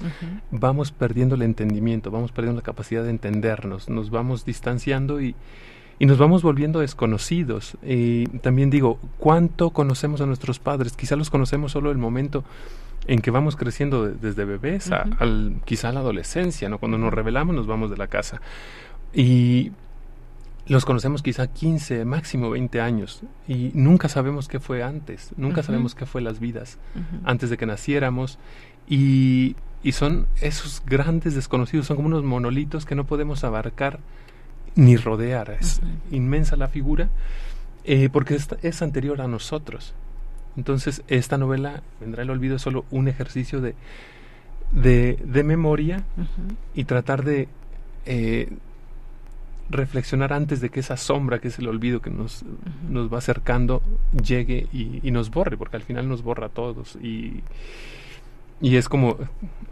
vamos 0.50 0.92
perdiendo 0.92 1.36
el 1.36 1.44
entendimiento, 1.44 2.10
vamos 2.10 2.32
perdiendo 2.32 2.60
la 2.60 2.64
capacidad 2.64 3.04
de 3.04 3.12
entendernos, 3.12 3.88
nos 3.88 4.10
vamos 4.10 4.46
distanciando 4.46 5.22
y, 5.22 5.36
y 6.02 6.08
nos 6.08 6.18
vamos 6.18 6.42
volviendo 6.42 6.80
desconocidos. 6.80 7.78
Y 7.84 8.26
también 8.40 8.72
digo, 8.72 8.98
¿cuánto 9.20 9.70
conocemos 9.70 10.20
a 10.20 10.26
nuestros 10.26 10.58
padres? 10.58 10.94
Quizá 10.94 11.16
los 11.16 11.30
conocemos 11.30 11.74
solo 11.74 11.92
el 11.92 12.00
momento 12.00 12.44
en 13.06 13.22
que 13.22 13.30
vamos 13.30 13.56
creciendo 13.56 14.08
desde 14.08 14.44
bebés 14.46 14.92
al, 14.92 15.62
quizá 15.64 15.90
a 15.90 15.92
la 15.92 16.00
adolescencia, 16.00 16.70
¿no? 16.70 16.80
Cuando 16.80 16.98
nos 16.98 17.14
revelamos 17.14 17.56
nos 17.56 17.68
vamos 17.68 17.92
de 17.92 17.98
la 17.98 18.08
casa. 18.08 18.42
Y 19.14 19.74
los 20.66 20.86
conocemos 20.86 21.22
quizá 21.22 21.46
15, 21.46 22.04
máximo 22.04 22.50
20 22.50 22.82
años 22.82 23.22
y 23.48 23.70
nunca 23.76 24.10
sabemos 24.10 24.48
qué 24.48 24.60
fue 24.60 24.82
antes, 24.82 25.30
nunca 25.38 25.62
sabemos 25.62 25.94
qué 25.94 26.08
fue 26.08 26.22
las 26.22 26.40
vidas 26.40 26.80
antes 27.26 27.52
de 27.52 27.58
que 27.58 27.68
naciéramos 27.68 28.40
y, 28.88 29.56
y 29.84 29.92
son 29.92 30.26
esos 30.42 30.82
grandes 30.84 31.36
desconocidos, 31.36 31.86
son 31.86 31.98
como 31.98 32.08
unos 32.08 32.24
monolitos 32.24 32.88
que 32.88 32.96
no 32.96 33.06
podemos 33.06 33.44
abarcar 33.44 34.00
ni 34.76 34.98
rodear. 34.98 35.58
Es 35.60 35.82
inmensa 36.12 36.56
la 36.56 36.68
figura 36.68 37.10
eh, 37.84 38.10
porque 38.12 38.36
es, 38.36 38.48
es, 38.62 38.82
anterior 38.82 39.22
a 39.22 39.28
nosotros. 39.28 39.94
Entonces, 40.58 41.04
esta 41.08 41.38
novela, 41.38 41.82
Vendrá 42.00 42.24
el 42.24 42.30
Olvido, 42.30 42.58
es 42.58 42.62
solo 42.62 42.86
un 42.92 43.08
ejercicio 43.08 43.62
de, 43.62 43.76
de, 44.72 45.44
memoria 45.44 46.04
y 46.76 46.84
tratar 46.84 47.24
de 47.24 47.48
eh, 48.06 48.52
reflexionar 49.70 50.34
antes 50.34 50.62
de 50.62 50.70
que 50.70 50.82
esa 50.82 50.98
sombra, 50.98 51.40
que 51.40 51.48
es 51.48 51.60
el 51.60 51.68
olvido 51.68 52.02
que 52.02 52.10
nos, 52.10 52.44
nos 52.90 53.12
va 53.12 53.20
acercando, 53.20 53.82
llegue 54.12 54.68
y, 54.74 55.00
y, 55.08 55.12
nos 55.12 55.32
borre, 55.32 55.58
porque 55.58 55.78
al 55.78 55.84
final 55.84 56.10
nos 56.10 56.22
borra 56.22 56.48
a 56.48 56.50
todos. 56.50 56.98
Y, 56.98 57.42
y 58.62 58.76
es 58.76 58.88
como 58.88 59.18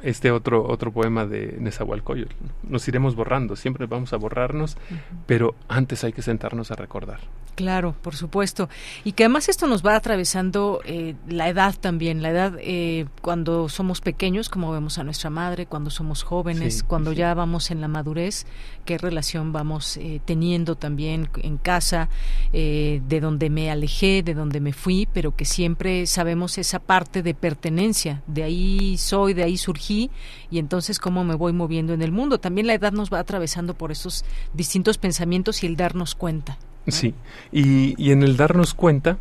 este 0.02 0.32
otro 0.32 0.66
otro 0.66 0.92
poema 0.92 1.26
de 1.26 1.58
Nezahualcóyotl. 1.60 2.36
Nos 2.64 2.88
iremos 2.88 3.16
borrando, 3.16 3.56
siempre 3.56 3.86
vamos 3.86 4.14
a 4.14 4.18
borrarnos, 4.18 4.78
pero 5.26 5.56
antes 5.68 6.04
hay 6.04 6.14
que 6.14 6.22
sentarnos 6.22 6.72
a 6.72 6.76
recordar. 6.76 7.20
Claro, 7.56 7.94
por 8.02 8.16
supuesto. 8.16 8.70
Y 9.04 9.12
que 9.12 9.26
además 9.26 9.50
esto 9.50 9.68
nos 9.68 9.86
va 9.86 9.96
atravesando 9.96 10.80
eh, 10.86 11.16
la 11.28 11.50
edad 11.50 11.76
también, 11.78 12.22
la 12.22 12.30
edad 12.30 12.58
eh, 12.60 13.06
cuando 13.22 13.68
somos 13.68 14.00
pequeños, 14.00 14.48
como 14.48 14.72
vemos 14.72 14.98
a 14.98 15.04
nuestra 15.04 15.30
madre, 15.30 15.66
cuando 15.66 15.90
somos 15.90 16.24
jóvenes, 16.24 16.84
cuando 16.84 17.12
ya 17.12 17.34
vamos 17.34 17.70
en 17.70 17.82
la 17.82 17.90
madurez, 17.90 18.46
qué 18.90 18.98
relación 18.98 19.54
vamos 19.54 19.98
eh, 19.98 20.20
teniendo 20.26 20.74
también 20.74 21.30
en 21.44 21.60
casa, 21.60 22.10
de 22.52 23.20
donde 23.22 23.52
me 23.52 23.70
alejé, 23.70 24.24
de 24.24 24.34
donde 24.34 24.60
me 24.60 24.74
fui, 24.74 25.08
pero 25.14 25.36
que 25.36 25.46
siempre 25.46 26.08
sabemos 26.08 26.58
esa 26.58 26.80
parte 26.80 27.22
de 27.22 27.36
pertenencia, 27.36 28.24
de 28.26 28.42
ahí 28.42 28.98
soy, 28.98 29.36
de 29.36 29.44
ahí 29.44 29.58
surgí, 29.58 30.10
y 30.50 30.58
entonces 30.58 30.98
cómo 30.98 31.24
me 31.24 31.36
voy 31.36 31.54
moviendo 31.54 31.94
en 31.94 32.02
el 32.02 32.12
mundo. 32.12 32.40
También 32.40 32.66
la 32.66 32.74
edad 32.74 32.92
nos 32.92 33.14
va 33.14 33.20
atravesando 33.20 33.76
por 33.76 33.92
esos 33.92 34.26
distintos 34.56 34.98
pensamientos 34.98 35.64
y 35.64 35.68
el 35.68 35.76
darnos 35.76 36.16
cuenta. 36.16 36.58
Sí, 36.88 37.14
y, 37.52 37.94
y, 38.04 38.10
en 38.10 38.24
el 38.24 38.38
darnos 38.38 38.74
cuenta, 38.74 39.20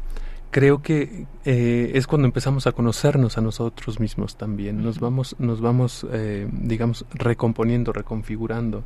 creo 0.50 0.82
que 0.82 1.26
eh, 1.44 1.92
es 1.94 2.06
cuando 2.06 2.26
empezamos 2.26 2.66
a 2.66 2.72
conocernos 2.72 3.38
a 3.38 3.40
nosotros 3.40 4.00
mismos 4.00 4.36
también. 4.36 4.82
Nos 4.82 4.98
vamos, 4.98 5.36
nos 5.38 5.60
vamos, 5.60 6.06
eh, 6.10 6.48
digamos, 6.50 7.04
recomponiendo, 7.12 7.92
reconfigurando. 7.92 8.84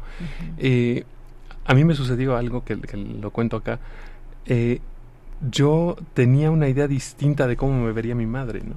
Eh, 0.58 1.04
a 1.64 1.74
mí 1.74 1.84
me 1.84 1.94
sucedió 1.94 2.36
algo 2.36 2.64
que, 2.64 2.76
lo 2.76 3.30
cuento 3.30 3.56
acá. 3.56 3.78
yo 5.50 5.96
tenía 6.14 6.50
una 6.50 6.68
idea 6.68 6.88
distinta 6.88 7.46
de 7.46 7.56
cómo 7.56 7.84
me 7.84 7.92
vería 7.92 8.14
mi 8.14 8.26
madre, 8.26 8.62
¿no? 8.64 8.74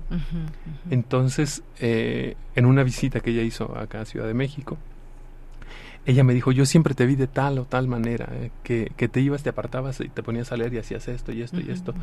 Entonces, 0.91 1.63
en 1.79 2.65
una 2.65 2.83
visita 2.83 3.19
que 3.19 3.31
ella 3.31 3.41
hizo 3.41 3.75
acá 3.77 4.01
a 4.01 4.05
Ciudad 4.05 4.27
de 4.27 4.36
México, 4.36 4.77
ella 6.05 6.23
me 6.23 6.36
dijo, 6.36 6.51
yo 6.51 6.67
siempre 6.67 6.93
te 6.93 7.07
vi 7.07 7.15
de 7.15 7.25
tal 7.25 7.57
o 7.57 7.65
tal 7.65 7.88
manera, 7.88 8.29
que, 8.61 8.91
que, 8.95 9.07
te 9.07 9.21
ibas, 9.21 9.41
te 9.41 9.49
apartabas 9.49 9.99
y 10.01 10.09
te 10.09 10.21
ponías 10.21 10.51
a 10.51 10.57
leer 10.57 10.71
y 10.75 10.77
hacías 10.77 11.07
esto 11.07 11.31
y 11.31 11.41
esto 11.41 11.59
y 11.59 11.71
esto 11.71 11.95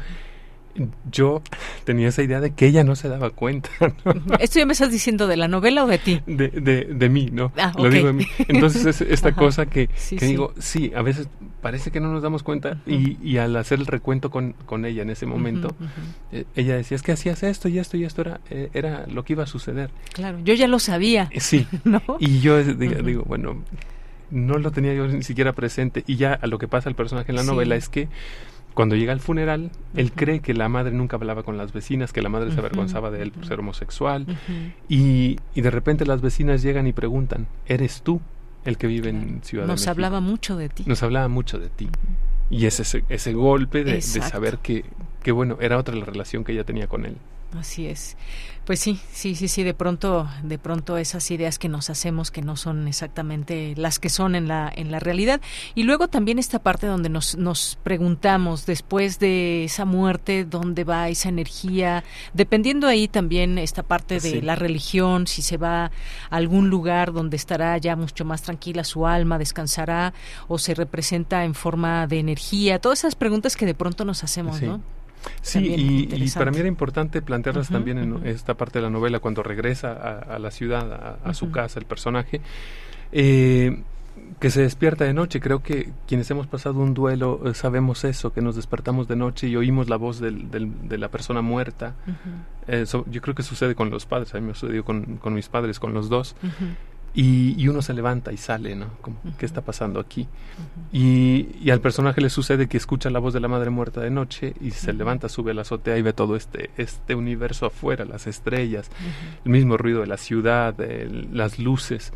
yo 1.11 1.43
tenía 1.85 2.09
esa 2.09 2.23
idea 2.23 2.41
de 2.41 2.53
que 2.53 2.67
ella 2.67 2.85
no 2.85 2.97
se 2.97 3.09
daba 3.09 3.31
cuenta. 3.31 3.71
¿Esto 4.41 4.59
ya 4.59 4.67
me 4.67 4.73
estás 4.73 4.91
diciendo 4.91 5.27
de 5.27 5.37
la 5.37 5.49
novela 5.49 5.85
o 5.85 5.87
de 5.87 5.99
ti? 5.99 6.21
De, 6.27 6.49
de, 6.49 6.85
de 6.85 7.09
mí, 7.09 7.29
¿no? 7.33 7.53
Ah, 7.57 7.73
Lo 7.77 7.91
digo 7.91 8.07
de 8.07 8.13
mí. 8.13 8.27
Entonces 8.49 8.87
es 8.87 9.01
esta 9.09 9.33
cosa 9.33 9.67
que, 9.67 9.89
que 9.89 10.27
digo, 10.27 10.53
sí, 10.59 10.93
a 10.95 11.03
veces 11.03 11.29
parece 11.61 11.91
que 11.91 12.01
no 12.01 12.13
nos 12.13 12.23
damos 12.23 12.43
cuenta 12.43 12.79
y, 12.87 13.19
y, 13.23 13.39
al 13.39 13.55
hacer 13.57 13.79
el 13.79 13.87
recuento 13.87 14.31
con, 14.31 14.55
con 14.67 14.85
ella 14.85 15.03
en 15.03 15.11
ese 15.11 15.27
momento, 15.27 15.75
eh, 16.33 16.45
ella 16.57 16.77
decía, 16.77 16.97
es 16.97 17.03
que 17.03 17.13
hacías 17.13 17.43
esto 17.43 17.69
y 17.69 17.79
esto 17.79 17.97
y 17.97 18.05
esto 18.05 18.23
era, 18.23 18.41
eh, 18.51 18.71
era 18.75 19.07
lo 19.07 19.25
que 19.25 19.35
iba 19.35 19.45
a 19.45 19.47
suceder. 19.47 19.91
Claro, 20.13 20.41
yo 20.41 20.55
ya 20.55 20.67
lo 20.67 20.79
sabía. 20.79 21.29
Eh, 21.31 21.41
sí. 21.41 21.67
Y 22.19 22.41
yo 22.41 22.63
digo, 22.63 23.03
digo, 23.03 23.23
bueno, 23.25 23.63
no 24.31 24.59
lo 24.59 24.71
tenía 24.71 24.95
yo 24.95 25.07
ni 25.07 25.23
siquiera 25.23 25.53
presente 25.53 26.03
y 26.07 26.17
ya 26.17 26.33
a 26.33 26.47
lo 26.47 26.59
que 26.59 26.67
pasa 26.67 26.89
al 26.89 26.95
personaje 26.95 27.31
en 27.31 27.37
la 27.37 27.43
novela 27.43 27.77
es 27.77 27.89
que 27.89 28.09
cuando 28.75 28.97
llega 28.97 29.13
al 29.13 29.21
funeral, 29.21 29.71
él 29.95 30.13
cree 30.13 30.41
que 30.41 30.55
la 30.55 30.69
madre 30.69 30.93
nunca 30.93 31.17
hablaba 31.17 31.43
con 31.43 31.57
las 31.57 31.73
vecinas, 31.73 32.13
que 32.13 32.23
la 32.23 32.29
madre 32.29 32.53
se 32.53 32.59
avergonzaba 32.59 33.11
de 33.11 33.23
él 33.23 33.33
por 33.33 33.47
ser 33.47 33.61
homosexual. 33.61 34.27
y, 34.89 35.39
y, 35.55 35.61
de 35.61 35.71
repente 35.71 36.07
las 36.07 36.21
vecinas 36.21 36.63
llegan 36.63 36.87
y 36.87 36.93
preguntan, 36.93 37.47
¿eres 37.67 38.03
tú 38.03 38.21
el 38.65 38.79
que 38.79 38.87
vive 38.87 39.11
en 39.11 39.41
Ciudad 39.43 39.67
Nos 39.67 39.81
de 39.81 39.85
México? 39.85 39.91
hablaba 39.91 40.21
mucho 40.21 40.57
de 40.57 40.69
ti. 40.69 40.85
Nos 40.87 41.03
hablaba 41.03 41.29
mucho 41.29 41.59
de 41.59 41.69
ti. 41.69 41.89
Y 42.51 42.67
es 42.67 42.81
ese, 42.81 43.05
ese 43.09 43.33
golpe 43.33 43.85
de, 43.85 43.95
de 43.95 44.01
saber 44.03 44.59
que, 44.59 44.85
que, 45.23 45.33
bueno, 45.33 45.57
era 45.61 45.79
otra 45.79 45.95
la 45.95 46.05
relación 46.05 46.45
que 46.45 46.53
ella 46.53 46.65
tenía 46.65 46.87
con 46.87 47.07
él. 47.07 47.17
Así 47.59 47.87
es. 47.87 48.17
Pues 48.65 48.79
sí, 48.79 49.01
sí, 49.11 49.35
sí, 49.35 49.49
sí, 49.49 49.65
de 49.65 49.75
pronto, 49.75 50.29
de 50.45 50.57
pronto 50.57 50.97
esas 50.97 51.29
ideas 51.33 51.59
que 51.59 51.69
nos 51.69 51.91
hacemos 51.91 52.31
que 52.31 52.43
no 52.43 52.57
son 52.57 52.87
exactamente 52.87 53.75
las 53.77 53.99
que 53.99 54.09
son 54.09 54.37
en 54.37 54.47
la, 54.47 54.73
en 54.75 54.93
la 54.93 55.01
realidad. 55.01 55.41
Y 55.75 55.83
luego 55.83 56.07
también 56.07 56.39
esta 56.39 56.61
parte 56.61 56.87
donde 56.87 57.09
nos, 57.09 57.37
nos 57.37 57.77
preguntamos, 57.83 58.65
después 58.65 59.19
de 59.19 59.65
esa 59.65 59.85
muerte, 59.85 60.45
¿dónde 60.45 60.85
va 60.85 61.09
esa 61.09 61.29
energía? 61.29 62.05
Dependiendo 62.35 62.87
ahí 62.87 63.09
también 63.09 63.59
esta 63.59 63.83
parte 63.83 64.21
de 64.21 64.43
la 64.43 64.55
religión, 64.55 65.27
si 65.27 65.43
se 65.43 65.57
va 65.57 65.87
a 65.87 65.91
algún 66.31 66.71
lugar 66.71 67.13
donde 67.13 67.37
estará 67.37 67.77
ya 67.79 67.97
mucho 67.97 68.25
más 68.25 68.43
tranquila 68.43 68.85
su 68.85 69.09
alma, 69.09 69.39
descansará, 69.39 70.15
o 70.47 70.59
se 70.59 70.75
representa 70.75 71.45
en 71.45 71.55
forma 71.55 72.07
de 72.07 72.21
energía, 72.21 72.79
todas 72.79 73.01
esas 73.01 73.17
preguntas 73.17 73.57
que 73.57 73.67
de 73.67 73.75
pronto 73.75 74.05
nos 74.05 74.23
hacemos, 74.23 74.63
¿no? 74.63 74.81
Sí, 75.41 75.75
y, 75.77 76.31
para 76.31 76.51
mí 76.51 76.59
era 76.59 76.69
importante 76.69 77.23
plantearlas 77.23 77.69
también 77.69 77.99
en 77.99 78.27
esta 78.27 78.55
parte 78.55 78.79
de 78.79 78.85
la 78.85 78.91
novela, 78.91 79.19
cuando 79.19 79.43
regresa 79.43 79.93
a, 79.93 80.39
la 80.39 80.51
ciudad, 80.51 81.19
a, 81.25 81.35
su 81.35 81.51
casa, 81.51 81.79
el 81.79 81.87
personaje, 81.87 82.41
eh, 83.13 83.83
que 84.41 84.51
se 84.51 84.63
despierta 84.63 85.05
de 85.05 85.15
noche. 85.15 85.41
Creo 85.41 85.63
que 85.63 85.93
quienes 86.07 86.31
hemos 86.31 86.47
pasado 86.47 86.81
un 86.81 86.95
duelo 86.95 87.41
eh, 87.45 87.55
sabemos 87.55 88.05
eso, 88.05 88.33
que 88.33 88.41
nos 88.41 88.57
despertamos 88.57 89.09
de 89.09 89.17
noche 89.17 89.49
y 89.49 89.57
oímos 89.57 89.89
la 89.89 89.97
voz 89.97 90.21
del, 90.21 90.51
de 90.51 90.99
la 90.99 91.09
persona 91.09 91.43
muerta. 91.43 91.95
yo 92.67 93.23
creo 93.23 93.35
que 93.35 93.43
sucede 93.43 93.75
con 93.75 93.91
los 93.91 94.07
padres, 94.07 94.35
a 94.35 94.41
mí 94.41 94.47
me 94.47 94.55
sucedió 94.55 94.85
con, 94.85 95.17
con 95.17 95.35
mis 95.35 95.49
padres, 95.49 95.79
con 95.79 95.95
los 95.95 96.09
dos. 96.09 96.37
Y, 97.15 97.69
uno 97.69 97.83
se 97.83 97.93
levanta 97.93 98.33
y 98.33 98.39
sale, 98.39 98.75
¿no? 98.75 98.87
¿Qué 99.39 99.45
está 99.45 99.61
pasando 99.61 100.01
aquí? 100.01 100.29
y, 100.93 101.71
al 101.71 101.81
personaje 101.81 102.21
le 102.21 102.31
sucede 102.31 102.69
que 102.69 102.79
escucha 102.79 103.11
la 103.11 103.19
voz 103.19 103.35
de 103.35 103.41
la 103.41 103.49
madre 103.49 103.71
muerta 103.71 104.01
de 104.01 104.11
noche 104.11 104.55
y 104.61 104.71
se 104.71 104.93
levanta, 104.93 105.29
sube 105.29 105.51
a 105.51 105.55
la 105.55 105.63
azotea 105.63 105.99
y 105.99 106.03
ve 106.03 106.13
todo 106.13 106.37
este, 106.37 106.71
este 106.77 107.15
universo 107.15 107.67
afuera, 107.67 108.05
las 108.07 108.27
estrellas, 108.27 108.91
el 109.45 109.53
mismo 109.53 109.77
ruido 109.77 110.01
de 110.01 110.07
la 110.07 110.17
ciudad, 110.17 110.75
las 111.33 111.59
luces. 111.59 112.13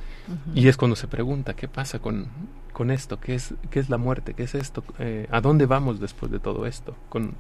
Y 0.55 0.69
es 0.69 0.77
cuando 0.77 0.97
se 0.97 1.09
pregunta, 1.09 1.55
¿qué 1.55 1.69
pasa 1.69 1.99
con, 1.99 2.29
con 2.73 2.91
esto? 2.91 3.21
¿Qué 3.21 3.35
es, 3.35 3.55
¿Qué 3.71 3.81
es 3.81 3.91
la 3.91 3.99
muerte? 3.99 4.33
¿Qué 4.33 4.45
es 4.45 4.55
esto? 4.55 4.83
Eh, 4.99 5.27
¿A 5.31 5.41
dónde 5.43 5.67
vamos 5.67 6.01
después 6.01 6.33
de 6.33 6.39
todo 6.39 6.67
esto? 6.67 6.97
Con 7.11 7.35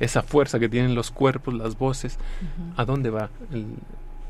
esa 0.00 0.22
fuerza 0.22 0.58
que 0.58 0.68
tienen 0.68 0.94
los 0.94 1.10
cuerpos, 1.10 1.54
las 1.54 1.78
voces, 1.78 2.18
¿a 2.76 2.84
dónde 2.84 3.10
va 3.10 3.30
el, 3.52 3.66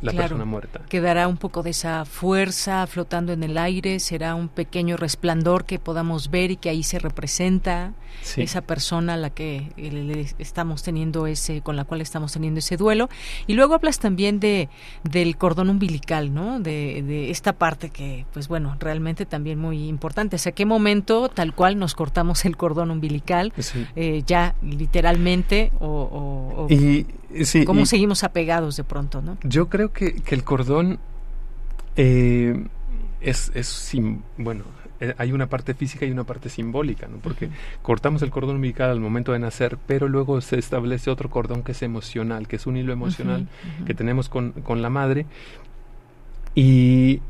la 0.03 0.13
persona 0.13 0.45
muerta. 0.45 0.81
Quedará 0.89 1.29
un 1.29 1.37
poco 1.37 1.63
de 1.63 1.71
esa 1.71 2.05
fuerza 2.05 2.87
flotando 2.87 3.33
en 3.33 3.43
el 3.43 3.57
aire, 3.57 4.01
será 4.01 4.35
un 4.35 4.49
pequeño 4.49 4.97
resplandor 4.97 5.65
que 5.65 5.79
podamos 5.79 6.31
ver 6.31 6.51
y 6.51 6.57
que 6.57 6.69
ahí 6.69 6.83
se 6.83 6.99
representa 6.99 7.93
esa 8.37 8.61
persona 8.63 9.15
a 9.15 9.17
la 9.17 9.31
que 9.31 9.73
estamos 10.39 10.83
teniendo 10.83 11.27
ese, 11.27 11.61
con 11.61 11.77
la 11.77 11.85
cual 11.85 12.01
estamos 12.01 12.33
teniendo 12.33 12.59
ese 12.59 12.77
duelo. 12.77 13.09
Y 13.47 13.55
luego 13.55 13.75
hablas 13.75 13.99
también 13.99 14.41
de 14.41 14.69
del 15.05 15.37
cordón 15.37 15.71
umbilical, 15.71 16.33
¿no? 16.33 16.61
De, 16.61 17.03
de 17.03 17.31
esta 17.31 17.53
parte 17.55 17.91
que, 17.91 18.27
pues 18.33 18.49
bueno, 18.49 18.77
realmente 18.79 19.27
también 19.27 19.59
muy 19.59 19.89
importante. 19.89 20.37
¿Hasta 20.37 20.53
qué 20.53 20.67
momento 20.67 21.29
tal 21.29 21.55
cual 21.55 21.79
nos 21.79 21.95
cortamos 21.95 22.45
el 22.45 22.57
cordón 22.57 22.91
umbilical? 22.91 23.53
Eh, 23.97 24.23
ya 24.27 24.55
literalmente 24.63 25.73
o, 25.81 26.67
y, 26.69 27.07
cómo 27.65 27.87
seguimos 27.87 28.25
apegados 28.25 28.77
de 28.77 28.85
pronto, 28.85 29.23
¿no? 29.23 29.39
Yo 29.43 29.69
creo 29.69 29.93
que, 29.93 30.23
el 30.33 30.45
cordón 30.45 30.99
eh, 31.97 32.67
es, 33.21 33.53
es 33.55 33.93
bueno, 34.39 34.65
eh, 35.03 35.15
hay 35.19 35.33
una 35.33 35.49
parte 35.49 35.75
física 35.75 36.07
y 36.07 36.13
una 36.13 36.23
parte 36.23 36.49
simbólica, 36.49 37.09
¿no? 37.09 37.17
Porque 37.17 37.49
cortamos 37.83 38.23
el 38.23 38.31
cordón 38.31 38.57
umbilical 38.57 38.89
al 38.89 39.01
momento 39.01 39.33
de 39.33 39.41
nacer, 39.41 39.77
pero 39.89 40.07
luego 40.07 40.41
se 40.41 40.61
establece 40.61 41.11
otro 41.11 41.29
cordón 41.29 41.65
que 41.65 41.73
es 41.73 41.83
emocional, 41.83 42.47
que 42.47 42.55
es 42.55 42.69
un 42.69 42.77
hilo 42.77 42.93
emocional 42.93 43.49
que 43.85 43.95
tenemos 43.95 44.29
con, 44.29 44.53
con, 44.53 44.81
la 44.81 44.91
madre. 44.91 45.27
Y, 46.55 47.21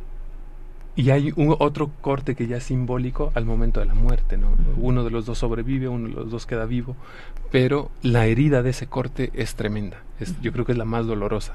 y 0.97 1.09
hay 1.09 1.33
un, 1.35 1.57
otro 1.59 1.91
corte 2.03 2.35
que 2.35 2.47
ya 2.47 2.59
es 2.59 2.65
simbólico 2.65 3.33
al 3.35 3.47
momento 3.47 3.81
de 3.81 3.87
la 3.87 3.95
muerte, 3.95 4.37
¿no? 4.37 4.49
Uno 4.77 5.03
de 5.03 5.11
los 5.11 5.25
dos 5.25 5.39
sobrevive, 5.39 5.89
uno 5.89 6.09
de 6.09 6.15
los 6.15 6.31
dos 6.31 6.45
queda 6.45 6.67
vivo, 6.67 6.95
pero 7.51 7.91
la 8.03 8.27
herida 8.27 8.63
de 8.63 8.69
ese 8.69 8.87
corte 8.87 9.31
es 9.33 9.55
tremenda. 9.55 10.03
Es, 10.21 10.39
Yo 10.43 10.53
creo 10.53 10.67
que 10.67 10.73
es 10.73 10.79
la 10.79 10.85
más 10.85 11.07
dolorosa 11.07 11.55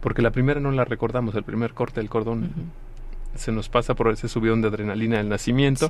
porque 0.00 0.22
la 0.22 0.30
primera 0.30 0.60
no 0.60 0.70
la 0.70 0.84
recordamos, 0.84 1.34
el 1.34 1.42
primer 1.42 1.72
corte 1.72 2.00
del 2.00 2.08
cordón 2.08 2.50
se 3.36 3.52
nos 3.52 3.68
pasa 3.68 3.94
por 3.94 4.10
ese 4.10 4.28
subidón 4.28 4.62
de 4.62 4.68
adrenalina 4.68 5.18
del 5.18 5.28
nacimiento, 5.28 5.88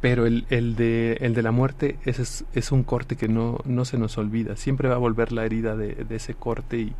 pero 0.00 0.26
el, 0.26 0.46
el, 0.50 0.76
de, 0.76 1.18
el 1.20 1.34
de 1.34 1.42
la 1.42 1.52
muerte 1.52 1.98
es, 2.04 2.44
es, 2.52 2.72
un 2.72 2.82
corte 2.82 3.16
que 3.16 3.28
no, 3.28 3.60
no 3.64 3.84
se 3.84 3.98
nos 3.98 4.18
olvida, 4.18 4.56
siempre 4.56 4.88
va 4.88 4.96
a 4.96 4.98
volver 4.98 5.32
la 5.32 5.44
herida 5.44 5.76
de, 5.76 5.94
de 5.94 6.16
ese 6.16 6.34
corte 6.34 6.78
y, 6.78 6.92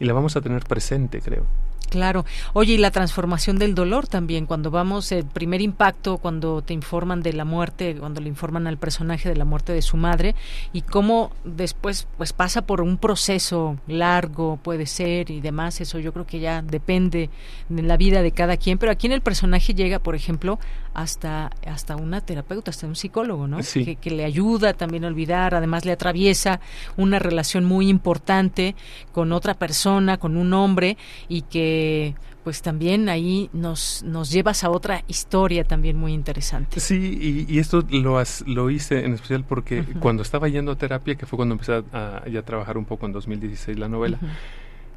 y 0.00 0.04
la 0.04 0.12
vamos 0.12 0.36
a 0.36 0.40
tener 0.40 0.64
presente, 0.64 1.20
creo. 1.20 1.46
Claro. 1.92 2.24
Oye, 2.54 2.72
y 2.72 2.78
la 2.78 2.90
transformación 2.90 3.58
del 3.58 3.74
dolor 3.74 4.08
también, 4.08 4.46
cuando 4.46 4.70
vamos, 4.70 5.12
el 5.12 5.26
primer 5.26 5.60
impacto, 5.60 6.16
cuando 6.16 6.62
te 6.62 6.72
informan 6.72 7.20
de 7.20 7.34
la 7.34 7.44
muerte, 7.44 7.94
cuando 7.98 8.22
le 8.22 8.30
informan 8.30 8.66
al 8.66 8.78
personaje 8.78 9.28
de 9.28 9.36
la 9.36 9.44
muerte 9.44 9.74
de 9.74 9.82
su 9.82 9.98
madre, 9.98 10.34
y 10.72 10.80
cómo 10.80 11.32
después 11.44 12.08
pues 12.16 12.32
pasa 12.32 12.62
por 12.62 12.80
un 12.80 12.96
proceso 12.96 13.76
largo, 13.86 14.56
puede 14.62 14.86
ser, 14.86 15.30
y 15.30 15.42
demás, 15.42 15.82
eso 15.82 15.98
yo 15.98 16.14
creo 16.14 16.26
que 16.26 16.40
ya 16.40 16.62
depende 16.62 17.28
de 17.68 17.82
la 17.82 17.98
vida 17.98 18.22
de 18.22 18.32
cada 18.32 18.56
quien, 18.56 18.78
pero 18.78 18.90
aquí 18.90 19.06
en 19.06 19.12
el 19.12 19.20
personaje 19.20 19.74
llega, 19.74 19.98
por 19.98 20.14
ejemplo, 20.14 20.58
hasta, 20.94 21.50
hasta 21.66 21.96
una 21.96 22.20
terapeuta, 22.20 22.70
hasta 22.70 22.86
un 22.86 22.96
psicólogo, 22.96 23.46
¿no? 23.46 23.58
Que, 23.58 23.96
que 23.96 24.10
le 24.10 24.24
ayuda 24.24 24.74
también 24.74 25.04
a 25.04 25.08
olvidar, 25.08 25.54
además 25.54 25.84
le 25.84 25.92
atraviesa 25.92 26.60
una 26.96 27.18
relación 27.18 27.64
muy 27.64 27.88
importante 27.88 28.74
con 29.12 29.32
otra 29.32 29.54
persona, 29.54 30.18
con 30.18 30.36
un 30.36 30.52
hombre, 30.52 30.96
y 31.28 31.42
que 31.42 32.14
pues 32.44 32.60
también 32.60 33.08
ahí 33.08 33.48
nos, 33.52 34.02
nos 34.02 34.30
llevas 34.30 34.64
a 34.64 34.70
otra 34.70 35.04
historia 35.06 35.64
también 35.64 35.96
muy 35.96 36.12
interesante. 36.12 36.80
Sí, 36.80 37.46
y, 37.48 37.58
esto 37.58 37.84
lo, 37.90 38.20
lo 38.46 38.70
hice 38.70 39.04
en 39.04 39.14
especial 39.14 39.44
porque 39.44 39.84
cuando 40.00 40.22
estaba 40.22 40.48
yendo 40.48 40.72
a 40.72 40.76
terapia, 40.76 41.14
que 41.14 41.24
fue 41.24 41.36
cuando 41.36 41.54
empecé 41.54 41.84
a, 41.92 42.24
ya 42.28 42.42
trabajar 42.42 42.76
un 42.76 42.84
poco 42.84 43.06
en 43.06 43.12
2016 43.12 43.78
la 43.78 43.88
novela, 43.88 44.18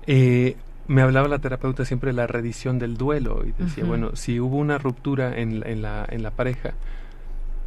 eh, 0.08 0.56
me 0.88 1.02
hablaba 1.02 1.28
la 1.28 1.40
terapeuta 1.40 1.86
siempre 1.86 2.12
de 2.12 2.14
la 2.16 2.28
redición 2.28 2.80
del 2.80 2.98
duelo 2.98 3.44
y 3.46 3.54
decía, 3.58 3.84
bueno, 3.86 4.16
si 4.16 4.40
hubo 4.40 4.58
una 4.58 4.78
ruptura 4.78 5.38
en, 5.40 5.66
en, 5.66 5.82
la, 5.82 6.06
en 6.10 6.24
la 6.24 6.32
pareja 6.32 6.74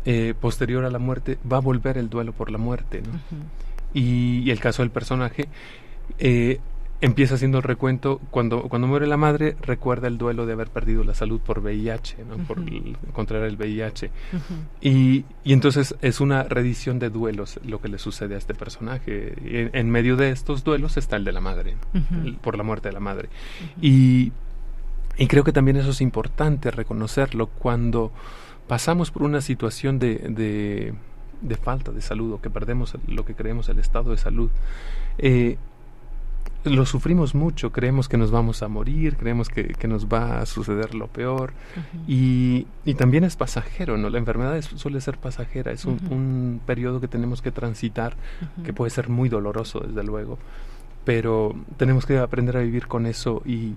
eh, 0.04 0.34
posterior 0.40 0.84
a 0.84 0.90
la 0.90 0.98
muerte, 0.98 1.38
va 1.50 1.58
a 1.58 1.60
volver 1.60 1.98
el 1.98 2.08
duelo 2.08 2.32
por 2.32 2.50
la 2.50 2.58
muerte, 2.58 3.02
¿no? 3.02 3.18
y, 3.92 4.42
y, 4.44 4.50
el 4.50 4.60
caso 4.60 4.82
del 4.82 4.90
personaje... 4.90 5.48
Eh, 6.18 6.60
empieza 7.00 7.36
haciendo 7.36 7.58
el 7.58 7.64
recuento. 7.64 8.20
Cuando 8.30 8.62
cuando 8.62 8.88
muere 8.88 9.06
la 9.06 9.16
madre 9.16 9.56
recuerda 9.60 10.08
el 10.08 10.18
duelo 10.18 10.46
de 10.46 10.52
haber 10.52 10.68
perdido 10.68 11.04
la 11.04 11.14
salud 11.14 11.40
por 11.40 11.60
VIH 11.60 12.24
¿no? 12.24 12.36
por 12.44 12.58
contraer 13.12 13.44
el 13.44 13.56
VIH 13.56 14.10
y, 14.80 15.24
y, 15.44 15.52
entonces 15.52 15.94
es 16.02 16.20
una 16.20 16.42
reedición 16.42 16.98
de 16.98 17.10
duelos 17.10 17.60
lo 17.64 17.80
que 17.80 17.88
le 17.88 17.98
sucede 17.98 18.34
a 18.34 18.38
este 18.38 18.54
personaje. 18.54 19.34
En, 19.44 19.70
en 19.72 19.90
medio 19.90 20.16
de 20.16 20.30
estos 20.30 20.64
duelos 20.64 20.96
está 20.96 21.16
el 21.16 21.24
de 21.24 21.32
la 21.32 21.40
madre 21.40 21.76
por 22.42 22.56
la 22.56 22.64
muerte 22.64 22.88
de 22.88 22.94
la 22.94 23.00
madre. 23.00 23.28
Y, 23.80 24.32
y 25.16 25.26
creo 25.26 25.44
que 25.44 25.52
también 25.52 25.76
eso 25.76 25.90
es 25.90 26.00
importante 26.00 26.70
reconocerlo. 26.70 27.46
Cuando 27.46 28.12
pasamos 28.66 29.10
por 29.10 29.22
una 29.22 29.40
situación 29.40 29.98
de, 29.98 30.16
de, 30.16 30.94
de 31.40 31.56
falta 31.56 31.92
de 31.92 32.02
salud 32.02 32.34
o 32.34 32.40
que 32.40 32.50
perdemos 32.50 32.96
lo 33.06 33.24
que 33.24 33.34
creemos 33.34 33.68
el 33.68 33.78
estado 33.78 34.10
de 34.10 34.18
salud 34.18 34.50
eh, 35.18 35.56
lo 36.64 36.86
sufrimos 36.86 37.34
mucho, 37.34 37.72
creemos 37.72 38.08
que 38.08 38.16
nos 38.16 38.30
vamos 38.30 38.62
a 38.62 38.68
morir, 38.68 39.16
creemos 39.16 39.48
que, 39.48 39.68
que 39.68 39.88
nos 39.88 40.06
va 40.06 40.40
a 40.40 40.46
suceder 40.46 40.94
lo 40.94 41.06
peor. 41.06 41.52
Y, 42.06 42.66
y, 42.84 42.94
también 42.94 43.24
es 43.24 43.36
pasajero, 43.36 43.96
¿no? 43.96 44.10
La 44.10 44.18
enfermedad 44.18 44.60
suele 44.62 45.00
ser 45.00 45.18
pasajera, 45.18 45.72
es 45.72 45.84
un, 45.84 46.00
un, 46.10 46.60
periodo 46.66 47.00
que 47.00 47.08
tenemos 47.08 47.42
que 47.42 47.52
transitar, 47.52 48.16
que 48.64 48.72
puede 48.72 48.90
ser 48.90 49.08
muy 49.08 49.28
doloroso 49.28 49.80
desde 49.80 50.02
luego, 50.02 50.38
pero 51.04 51.54
tenemos 51.76 52.06
que 52.06 52.18
aprender 52.18 52.56
a 52.56 52.60
vivir 52.60 52.86
con 52.86 53.06
eso 53.06 53.42
y, 53.44 53.74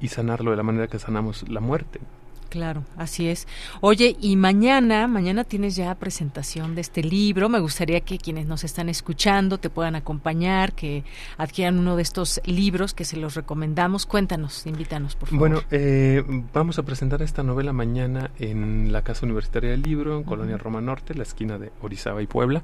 y 0.00 0.08
sanarlo 0.08 0.50
de 0.50 0.56
la 0.56 0.62
manera 0.62 0.88
que 0.88 0.98
sanamos 0.98 1.48
la 1.48 1.60
muerte. 1.60 2.00
Claro, 2.48 2.84
así 2.96 3.28
es. 3.28 3.48
Oye, 3.80 4.16
y 4.20 4.36
mañana, 4.36 5.08
mañana 5.08 5.44
tienes 5.44 5.76
ya 5.76 5.94
presentación 5.94 6.74
de 6.74 6.80
este 6.80 7.02
libro. 7.02 7.48
Me 7.48 7.58
gustaría 7.58 8.00
que 8.00 8.18
quienes 8.18 8.46
nos 8.46 8.64
están 8.64 8.88
escuchando 8.88 9.58
te 9.58 9.70
puedan 9.70 9.96
acompañar, 9.96 10.72
que 10.72 11.04
adquieran 11.36 11.78
uno 11.78 11.96
de 11.96 12.02
estos 12.02 12.40
libros 12.44 12.94
que 12.94 13.04
se 13.04 13.16
los 13.16 13.34
recomendamos. 13.34 14.06
Cuéntanos, 14.06 14.66
invítanos, 14.66 15.16
por 15.16 15.28
favor. 15.28 15.40
Bueno, 15.40 15.62
eh, 15.70 16.22
vamos 16.52 16.78
a 16.78 16.82
presentar 16.84 17.22
esta 17.22 17.42
novela 17.42 17.72
mañana 17.72 18.30
en 18.38 18.92
la 18.92 19.02
Casa 19.02 19.26
Universitaria 19.26 19.70
del 19.70 19.82
Libro, 19.82 20.16
en 20.16 20.24
Colonia 20.24 20.56
Roma 20.56 20.80
Norte, 20.80 21.14
la 21.14 21.24
esquina 21.24 21.58
de 21.58 21.72
Orizaba 21.80 22.22
y 22.22 22.26
Puebla 22.26 22.62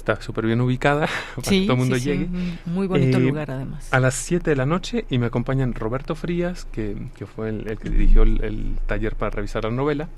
está 0.00 0.20
súper 0.20 0.46
bien 0.46 0.60
ubicada 0.60 1.06
para 1.36 1.48
que 1.48 1.62
todo 1.62 1.72
el 1.74 1.78
mundo 1.78 1.96
llegue. 1.96 2.28
muy 2.66 2.86
bonito 2.86 3.18
eh, 3.18 3.20
lugar 3.20 3.50
además. 3.50 3.92
A 3.92 4.00
las 4.00 4.14
7 4.14 4.50
de 4.50 4.56
la 4.56 4.66
noche 4.66 5.04
y 5.10 5.18
me 5.18 5.26
acompañan 5.26 5.74
Roberto 5.74 6.14
Frías, 6.14 6.64
que, 6.64 6.96
que 7.16 7.26
fue 7.26 7.50
el, 7.50 7.78
que 7.78 7.90
dirigió 7.90 8.22
el, 8.22 8.76
taller 8.86 9.14
para 9.14 9.30
revisar 9.30 9.64
la 9.64 9.70
novela, 9.70 10.08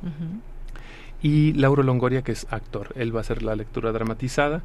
y 1.23 1.53
Lauro 1.53 1.83
Longoria, 1.83 2.23
que 2.23 2.33
es 2.33 2.47
actor. 2.51 2.93
Él 2.97 3.15
va 3.15 3.21
a 3.21 3.23
hacer 3.23 3.43
la 3.43 3.55
lectura 3.55 3.93
dramatizada. 3.93 4.63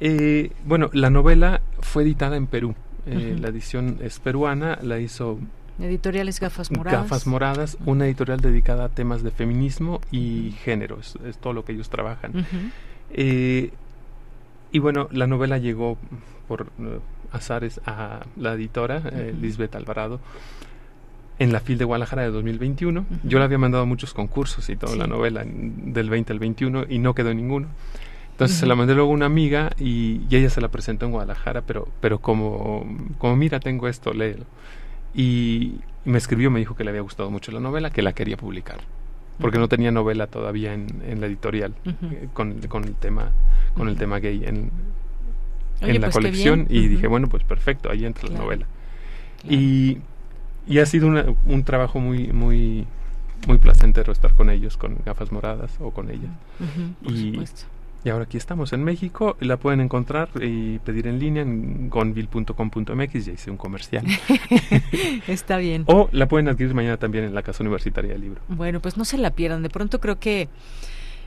Eh, 0.00 0.50
bueno, 0.64 0.90
la 0.92 1.10
novela 1.10 1.60
fue 1.80 2.02
editada 2.02 2.36
en 2.36 2.46
Perú. 2.46 2.74
Eh, 3.06 3.36
la 3.40 3.48
edición 3.48 3.98
es 4.02 4.18
peruana, 4.18 4.78
la 4.82 4.98
hizo 4.98 5.38
Editoriales 5.78 6.40
Gafas 6.40 6.70
Moradas. 6.70 7.02
Gafas 7.02 7.26
Moradas, 7.26 7.78
una 7.86 8.06
editorial 8.06 8.40
dedicada 8.40 8.84
a 8.84 8.88
temas 8.88 9.22
de 9.22 9.30
feminismo 9.30 10.00
y 10.10 10.52
género, 10.62 10.98
es, 11.00 11.16
todo 11.40 11.52
lo 11.52 11.64
que 11.64 11.72
ellos 11.72 11.88
trabajan. 11.88 12.46
Eh, 13.12 13.70
y 14.72 14.78
bueno, 14.78 15.08
la 15.10 15.26
novela 15.26 15.58
llegó 15.58 15.98
por 16.48 16.62
uh, 16.62 17.00
azares 17.32 17.80
a 17.86 18.26
la 18.36 18.54
editora, 18.54 19.02
eh, 19.12 19.34
Lisbeth 19.40 19.74
Alvarado, 19.74 20.20
en 21.38 21.52
la 21.52 21.60
FIL 21.60 21.78
de 21.78 21.84
Guadalajara 21.84 22.22
de 22.22 22.30
2021. 22.30 23.06
Yo 23.24 23.38
le 23.38 23.44
había 23.44 23.58
mandado 23.58 23.86
muchos 23.86 24.14
concursos 24.14 24.68
y 24.68 24.76
toda 24.76 24.96
la 24.96 25.06
novela 25.06 25.44
del 25.44 26.10
20 26.10 26.32
al 26.32 26.38
21 26.38 26.84
y 26.88 26.98
no 26.98 27.14
quedó 27.14 27.32
ninguno. 27.32 27.68
Entonces 28.32 28.58
se 28.58 28.66
la 28.66 28.74
mandé 28.74 28.94
luego 28.94 29.10
a 29.10 29.14
una 29.14 29.26
amiga 29.26 29.70
y, 29.78 30.22
ella 30.30 30.48
se 30.48 30.60
la 30.60 30.68
presentó 30.68 31.06
en 31.06 31.12
Guadalajara, 31.12 31.62
pero, 31.62 31.88
pero 32.00 32.20
como, 32.20 32.86
como 33.18 33.36
mira, 33.36 33.60
tengo 33.60 33.86
esto, 33.86 34.12
léelo. 34.14 34.44
Y, 35.14 35.80
me 36.04 36.16
escribió, 36.16 36.50
me 36.50 36.58
dijo 36.58 36.74
que 36.74 36.84
le 36.84 36.90
había 36.90 37.02
gustado 37.02 37.30
mucho 37.30 37.52
la 37.52 37.60
novela, 37.60 37.90
que 37.90 38.02
la 38.02 38.14
quería 38.14 38.36
publicar. 38.36 38.78
Porque 39.40 39.58
no 39.58 39.68
tenía 39.68 39.90
novela 39.90 40.26
todavía 40.26 40.74
en, 40.74 41.20
la 41.20 41.26
editorial 41.26 41.74
eh, 41.84 42.28
con, 42.32 42.60
con, 42.68 42.84
el 42.84 42.94
tema 42.94 43.32
con 43.74 43.88
el 43.88 43.96
tema 43.96 44.18
gay 44.18 44.44
en, 44.44 44.70
en 45.80 46.00
la 46.00 46.08
pues 46.08 46.14
colección. 46.14 46.66
y 46.68 46.88
dije, 46.88 47.06
bueno, 47.06 47.28
pues 47.28 47.42
perfecto, 47.44 47.90
ahí 47.90 48.04
entra 48.04 48.28
la 48.28 48.38
novela. 48.38 48.66
Y, 49.48 49.98
y 50.66 50.78
ha 50.78 50.86
sido 50.86 51.08
un 51.08 51.64
trabajo 51.64 51.98
muy, 51.98 52.32
muy, 52.32 52.86
muy 53.46 53.58
placentero 53.58 54.12
estar 54.12 54.34
con 54.34 54.50
ellos, 54.50 54.76
con 54.76 54.98
gafas 55.04 55.32
moradas 55.32 55.72
o 55.80 55.90
con 55.90 56.10
ellas. 56.10 56.30
y, 57.02 57.38
y 58.04 58.08
ahora 58.08 58.24
aquí 58.24 58.36
estamos 58.36 58.72
en 58.72 58.82
México, 58.82 59.36
la 59.40 59.58
pueden 59.58 59.80
encontrar 59.80 60.30
y 60.40 60.78
pedir 60.78 61.06
en 61.06 61.18
línea 61.18 61.42
en 61.42 61.90
gonville.com.mx, 61.90 63.24
ya 63.26 63.32
hice 63.32 63.50
un 63.50 63.56
comercial. 63.56 64.06
Está 65.26 65.58
bien. 65.58 65.84
O 65.86 66.08
la 66.12 66.26
pueden 66.28 66.48
adquirir 66.48 66.74
mañana 66.74 66.96
también 66.96 67.24
en 67.24 67.34
la 67.34 67.42
Casa 67.42 67.62
Universitaria 67.62 68.12
del 68.12 68.22
Libro. 68.22 68.40
Bueno, 68.48 68.80
pues 68.80 68.96
no 68.96 69.04
se 69.04 69.18
la 69.18 69.30
pierdan. 69.30 69.62
De 69.62 69.70
pronto 69.70 70.00
creo 70.00 70.18
que 70.18 70.48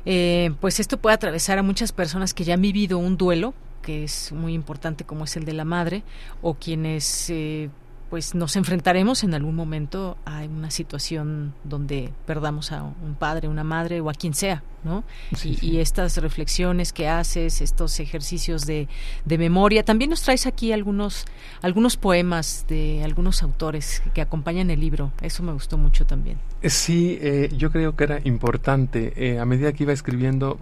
eh, 0.05 0.51
pues 0.59 0.79
esto 0.79 0.97
puede 0.97 1.15
atravesar 1.15 1.57
a 1.57 1.63
muchas 1.63 1.91
personas 1.91 2.33
que 2.33 2.43
ya 2.43 2.55
han 2.55 2.61
vivido 2.61 2.97
un 2.97 3.17
duelo, 3.17 3.53
que 3.81 4.03
es 4.03 4.31
muy 4.31 4.53
importante 4.53 5.03
como 5.03 5.25
es 5.25 5.37
el 5.37 5.45
de 5.45 5.53
la 5.53 5.65
madre, 5.65 6.03
o 6.41 6.55
quienes 6.55 7.29
eh, 7.29 7.69
pues 8.13 8.35
nos 8.35 8.55
enfrentaremos 8.57 9.23
en 9.23 9.33
algún 9.33 9.55
momento 9.55 10.19
a 10.23 10.43
una 10.43 10.69
situación 10.69 11.55
donde 11.63 12.11
perdamos 12.27 12.71
a 12.71 12.83
un 12.83 13.15
padre, 13.17 13.47
una 13.47 13.63
madre 13.63 14.01
o 14.01 14.09
a 14.11 14.13
quien 14.13 14.35
sea, 14.35 14.61
¿no? 14.83 15.03
y, 15.43 15.79
estas 15.79 16.17
reflexiones 16.17 16.93
que 16.93 17.07
haces, 17.07 17.59
estos 17.59 17.99
ejercicios 17.99 18.67
de, 18.67 18.87
de, 19.25 19.37
memoria, 19.39 19.81
también 19.81 20.11
nos 20.11 20.21
traes 20.21 20.45
aquí 20.45 20.71
algunos, 20.71 21.25
algunos 21.63 21.97
poemas 21.97 22.67
de 22.69 23.01
algunos 23.03 23.41
autores 23.41 24.03
que 24.13 24.21
acompañan 24.21 24.69
el 24.69 24.79
libro, 24.79 25.11
eso 25.23 25.41
me 25.41 25.51
gustó 25.51 25.79
mucho 25.79 26.05
también. 26.05 26.37
Sí, 26.61 27.17
eh, 27.19 27.49
yo 27.57 27.71
creo 27.71 27.95
que 27.95 28.03
era 28.03 28.19
importante, 28.25 29.13
eh, 29.15 29.39
a 29.39 29.45
medida 29.45 29.73
que 29.73 29.85
iba 29.85 29.91
escribiendo, 29.91 30.59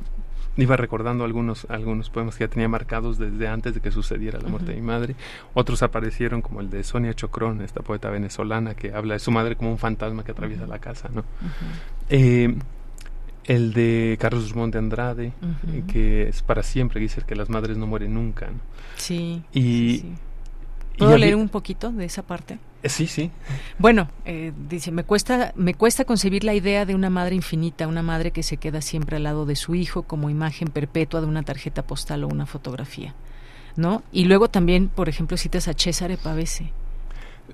iba 0.58 0.76
recordando 0.78 1.24
algunos, 1.24 1.66
algunos 1.70 2.10
poemas 2.10 2.36
que 2.36 2.46
ya 2.46 2.50
tenía 2.50 2.68
marcados 2.68 3.18
desde 3.18 3.48
antes 3.48 3.74
de 3.74 3.80
que 3.80 3.92
sucediera 3.92 4.40
la 4.40 4.50
muerte 4.50 4.72
de 4.72 4.76
mi 4.76 4.86
madre. 4.86 5.16
Otros 5.54 5.84
aparecieron 5.84 6.42
como 6.42 6.62
el 6.62 6.70
de 6.70 6.84
Sonia 6.84 7.14
Chocrón, 7.14 7.62
esta 7.62 7.82
poeta 7.82 8.10
venezolana 8.10 8.76
que 8.76 8.94
habla 8.94 9.14
de 9.14 9.20
su 9.20 9.32
madre 9.32 9.56
como 9.56 9.72
un 9.72 9.78
fantasma 9.78 10.24
que 10.24 10.32
atraviesa 10.32 10.68
la 10.68 10.80
casa, 10.80 11.10
¿no? 11.14 11.24
Eh, 12.10 12.56
el 13.46 13.74
de 13.74 14.18
Carlos 14.20 14.50
Drummond 14.50 14.74
de 14.74 14.80
Andrade, 14.80 15.34
que 15.88 16.28
es 16.28 16.42
para 16.42 16.64
siempre, 16.64 17.00
dice 17.00 17.22
que 17.26 17.36
las 17.36 17.50
madres 17.50 17.78
no 17.78 17.88
mueren 17.88 18.14
nunca. 18.14 18.50
Sí. 18.98 19.44
Y, 19.54 20.06
¿Puedo 20.98 21.18
leer 21.18 21.36
un 21.36 21.50
poquito 21.50 21.92
de 21.92 22.06
esa 22.06 22.22
parte? 22.22 22.60
Eh, 22.84 22.90
sí, 22.90 23.08
sí. 23.08 23.32
Bueno, 23.78 24.10
eh, 24.26 24.54
dice, 24.70 24.92
me 24.92 25.04
cuesta, 25.04 25.54
me 25.56 25.74
cuesta 25.74 26.06
concebir 26.06 26.44
la 26.44 26.54
idea 26.54 26.86
de 26.86 26.96
una 26.96 27.10
madre 27.10 27.36
infinita, 27.36 27.88
una 27.88 28.02
madre 28.02 28.32
que 28.32 28.44
se 28.44 28.58
queda 28.58 28.82
siempre 28.82 29.18
al 29.18 29.24
lado 29.24 29.46
de 29.46 29.56
su 29.56 29.76
hijo 29.76 30.04
como 30.04 30.30
imagen 30.30 30.70
perpetua 30.70 31.22
de 31.22 31.28
una 31.28 31.44
tarjeta 31.44 31.84
postal 31.84 32.24
o 32.24 32.28
una 32.28 32.46
fotografía, 32.46 33.14
¿no? 33.76 34.04
Y 34.12 34.26
luego 34.26 34.50
también, 34.50 34.90
por 34.90 35.10
ejemplo, 35.10 35.38
citas 35.38 35.68
a 35.68 35.74
Cesare 35.74 36.18
Pavese, 36.18 36.74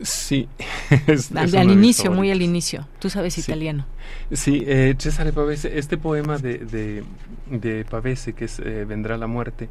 Sí. 0.02 0.48
al, 1.36 1.72
inicio, 1.72 2.12
muy 2.12 2.32
al 2.32 2.41
inicio. 2.41 2.88
Tú 3.00 3.10
sabes 3.10 3.38
italiano. 3.38 3.86
Sí, 4.32 4.64
eh, 4.66 4.95
Cesare 4.98 5.34
Pavese, 5.34 5.78
este 5.78 5.98
poema 5.98 6.38
de, 6.38 6.60
de, 6.60 7.04
de 7.50 7.86
Pavese, 7.86 8.34
que 8.34 8.45
es 8.45 8.60
eh, 8.60 8.86
Vendrá 8.86 9.18
la 9.18 9.28
muerte, 9.28 9.70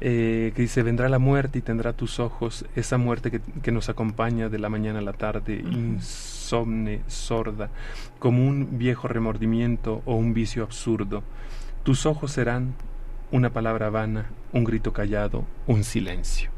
eh, 0.00 0.52
que 0.54 0.62
dice, 0.62 0.82
vendrá 0.82 1.08
la 1.08 1.18
muerte 1.18 1.58
y 1.58 1.62
tendrá 1.62 1.92
tus 1.92 2.20
ojos, 2.20 2.64
esa 2.76 2.98
muerte 2.98 3.30
que, 3.30 3.40
que 3.62 3.72
nos 3.72 3.88
acompaña 3.88 4.48
de 4.48 4.58
la 4.58 4.68
mañana 4.68 4.98
a 4.98 5.02
la 5.02 5.12
tarde, 5.12 5.54
insomne, 5.54 7.00
sorda, 7.06 7.70
como 8.18 8.46
un 8.46 8.78
viejo 8.78 9.08
remordimiento 9.08 10.02
o 10.04 10.14
un 10.14 10.34
vicio 10.34 10.62
absurdo. 10.62 11.22
Tus 11.82 12.06
ojos 12.06 12.32
serán 12.32 12.74
una 13.30 13.50
palabra 13.50 13.90
vana, 13.90 14.30
un 14.52 14.64
grito 14.64 14.92
callado, 14.92 15.44
un 15.66 15.84
silencio. 15.84 16.50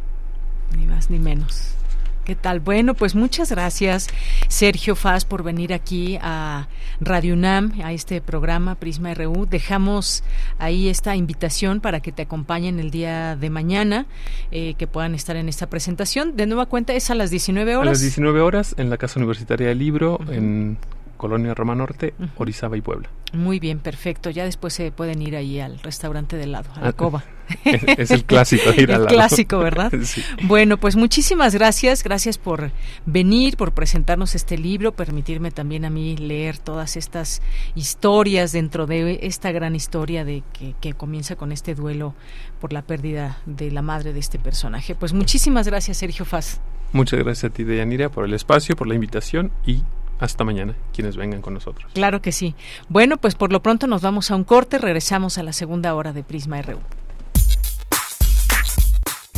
Ni 0.76 0.86
más 0.86 1.10
ni 1.10 1.18
menos. 1.18 1.76
¿Qué 2.24 2.34
tal? 2.34 2.60
Bueno, 2.60 2.94
pues 2.94 3.14
muchas 3.14 3.50
gracias, 3.50 4.08
Sergio 4.48 4.96
Faz, 4.96 5.26
por 5.26 5.42
venir 5.42 5.74
aquí 5.74 6.18
a 6.22 6.68
Radio 6.98 7.34
UNAM, 7.34 7.72
a 7.84 7.92
este 7.92 8.22
programa 8.22 8.76
Prisma 8.76 9.12
RU. 9.12 9.44
Dejamos 9.44 10.24
ahí 10.58 10.88
esta 10.88 11.16
invitación 11.16 11.80
para 11.80 12.00
que 12.00 12.12
te 12.12 12.22
acompañen 12.22 12.80
el 12.80 12.90
día 12.90 13.36
de 13.36 13.50
mañana, 13.50 14.06
eh, 14.50 14.72
que 14.78 14.86
puedan 14.86 15.14
estar 15.14 15.36
en 15.36 15.50
esta 15.50 15.68
presentación. 15.68 16.34
De 16.34 16.46
nueva 16.46 16.64
cuenta, 16.64 16.94
es 16.94 17.10
a 17.10 17.14
las 17.14 17.30
19 17.30 17.76
horas. 17.76 17.88
A 17.88 17.90
las 17.90 18.00
19 18.00 18.40
horas 18.40 18.74
en 18.78 18.88
la 18.88 18.96
Casa 18.96 19.20
Universitaria 19.20 19.68
del 19.68 19.78
Libro, 19.78 20.18
en 20.30 20.78
Colonia 21.24 21.54
Roma 21.54 21.74
Norte, 21.74 22.12
Orizaba 22.36 22.76
y 22.76 22.82
Puebla. 22.82 23.08
Muy 23.32 23.58
bien, 23.58 23.78
perfecto. 23.78 24.28
Ya 24.28 24.44
después 24.44 24.74
se 24.74 24.92
pueden 24.92 25.22
ir 25.22 25.36
ahí 25.36 25.58
al 25.58 25.78
restaurante 25.78 26.36
del 26.36 26.52
lado, 26.52 26.68
a 26.74 26.82
la 26.82 26.88
ah, 26.88 26.92
cova. 26.92 27.24
Es, 27.64 28.10
el 28.10 28.26
clásico 28.26 28.70
ir 28.76 28.92
al 28.92 29.04
lado. 29.04 29.08
El 29.08 29.14
clásico, 29.14 29.58
¿verdad? 29.58 29.90
Bueno, 30.42 30.76
pues 30.76 30.96
muchísimas 30.96 31.54
gracias. 31.54 32.04
Gracias 32.04 32.36
por 32.36 32.72
venir, 33.06 33.56
por 33.56 33.72
presentarnos 33.72 34.34
este 34.34 34.58
libro, 34.58 34.92
permitirme 34.92 35.50
también 35.50 35.86
a 35.86 35.90
mí 35.90 36.14
leer 36.14 36.58
todas 36.58 36.98
estas 36.98 37.40
historias 37.74 38.52
dentro 38.52 38.86
de 38.86 39.20
esta 39.22 39.50
gran 39.50 39.74
historia 39.74 40.26
de 40.26 40.42
que, 40.52 40.74
que 40.78 40.92
comienza 40.92 41.36
con 41.36 41.52
este 41.52 41.74
duelo 41.74 42.14
por 42.60 42.74
la 42.74 42.82
pérdida 42.82 43.38
de 43.46 43.70
la 43.70 43.80
madre 43.80 44.12
de 44.12 44.20
este 44.20 44.38
personaje. 44.38 44.94
Pues 44.94 45.14
muchísimas 45.14 45.66
gracias, 45.66 45.96
Sergio 45.96 46.26
Faz. 46.26 46.60
Muchas 46.92 47.18
gracias 47.20 47.50
a 47.50 47.54
ti, 47.54 47.64
Deyanira, 47.64 48.10
por 48.10 48.26
el 48.26 48.34
espacio, 48.34 48.76
por 48.76 48.86
la 48.86 48.94
invitación 48.94 49.52
y 49.64 49.84
hasta 50.18 50.44
mañana 50.44 50.74
quienes 50.92 51.16
vengan 51.16 51.42
con 51.42 51.54
nosotros. 51.54 51.90
Claro 51.94 52.22
que 52.22 52.32
sí. 52.32 52.54
Bueno, 52.88 53.16
pues 53.16 53.34
por 53.34 53.52
lo 53.52 53.62
pronto 53.62 53.86
nos 53.86 54.02
vamos 54.02 54.30
a 54.30 54.36
un 54.36 54.44
corte, 54.44 54.78
regresamos 54.78 55.38
a 55.38 55.42
la 55.42 55.52
segunda 55.52 55.94
hora 55.94 56.12
de 56.12 56.22
Prisma 56.22 56.60
RU. 56.62 56.80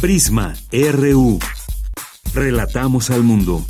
Prisma 0.01 0.55
RU. 0.73 1.39
Relatamos 2.35 3.11
al 3.11 3.23
mundo. 3.23 3.65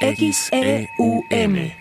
X-E-U-M 0.00 1.79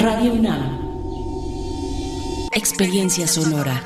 Radio 0.00 0.32
UNAM. 0.32 0.78
Experiencia 2.52 3.26
sonora. 3.26 3.82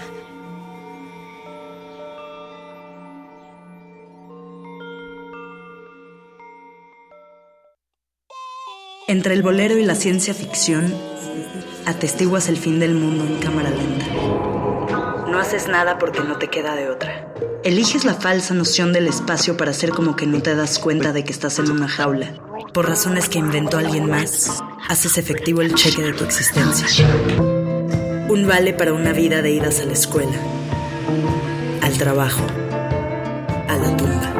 Entre 9.08 9.32
el 9.32 9.42
bolero 9.42 9.78
y 9.78 9.84
la 9.84 9.94
ciencia 9.94 10.34
ficción, 10.34 10.94
atestiguas 11.86 12.50
el 12.50 12.58
fin 12.58 12.78
del 12.78 12.94
mundo 12.94 13.24
en 13.24 13.38
cámara 13.38 13.70
lenta. 13.70 14.04
No 15.30 15.38
haces 15.38 15.66
nada 15.68 15.98
porque 15.98 16.20
no 16.20 16.36
te 16.36 16.48
queda 16.48 16.74
de 16.74 16.90
otra. 16.90 17.32
Eliges 17.64 18.04
la 18.04 18.12
falsa 18.12 18.52
noción 18.52 18.92
del 18.92 19.06
espacio 19.06 19.56
para 19.56 19.70
hacer 19.70 19.88
como 19.88 20.14
que 20.14 20.26
no 20.26 20.42
te 20.42 20.54
das 20.54 20.78
cuenta 20.78 21.14
de 21.14 21.24
que 21.24 21.32
estás 21.32 21.58
en 21.58 21.70
una 21.70 21.88
jaula, 21.88 22.34
por 22.74 22.86
razones 22.86 23.30
que 23.30 23.38
inventó 23.38 23.78
alguien 23.78 24.10
más 24.10 24.62
haces 24.88 25.18
efectivo 25.18 25.60
el 25.60 25.74
cheque 25.74 26.02
de 26.02 26.12
tu 26.12 26.24
existencia. 26.24 26.86
Un 28.28 28.46
vale 28.46 28.72
para 28.72 28.92
una 28.92 29.12
vida 29.12 29.42
de 29.42 29.50
idas 29.50 29.80
a 29.80 29.84
la 29.84 29.92
escuela, 29.92 30.36
al 31.82 31.98
trabajo, 31.98 32.44
a 33.68 33.76
la 33.76 33.96
tumba. 33.96 34.32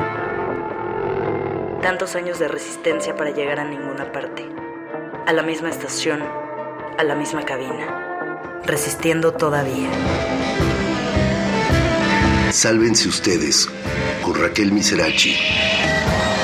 Tantos 1.82 2.14
años 2.16 2.38
de 2.38 2.48
resistencia 2.48 3.16
para 3.16 3.30
llegar 3.30 3.60
a 3.60 3.64
ninguna 3.64 4.12
parte, 4.12 4.48
a 5.26 5.32
la 5.32 5.42
misma 5.42 5.70
estación, 5.70 6.22
a 6.22 7.04
la 7.04 7.14
misma 7.14 7.44
cabina, 7.44 8.60
resistiendo 8.64 9.32
todavía. 9.32 9.90
Sálvense 12.50 13.08
ustedes 13.08 13.68
con 14.22 14.34
Raquel 14.34 14.72
Miserachi. 14.72 15.34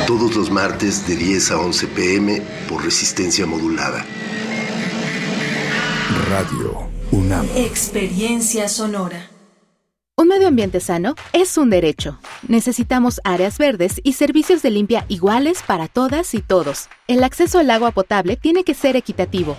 Todos 0.09 0.35
los 0.37 0.51
martes 0.51 1.07
de 1.07 1.17
10 1.17 1.51
a 1.51 1.59
11 1.59 1.87
pm 1.89 2.43
por 2.67 2.83
resistencia 2.83 3.45
modulada. 3.45 4.07
Radio 6.31 6.89
UNAM. 7.11 7.47
Experiencia 7.55 8.71
sonora. 8.71 9.29
Un 10.17 10.29
medio 10.29 10.49
ambiente 10.49 10.81
sano 10.81 11.15
es 11.35 11.59
un 11.59 11.69
derecho. 11.69 12.19
Necesitamos 12.49 13.21
áreas 13.23 13.59
verdes 13.59 14.01
y 14.03 14.15
servicios 14.15 14.63
de 14.63 14.71
limpia 14.71 15.05
iguales 15.09 15.63
para 15.67 15.89
todas 15.89 16.33
y 16.33 16.41
todos. 16.41 16.89
El 17.07 17.23
acceso 17.23 17.59
al 17.59 17.71
agua 17.71 17.91
potable 17.91 18.37
tiene 18.37 18.65
que 18.65 18.73
ser 18.73 18.97
equitativo 18.97 19.59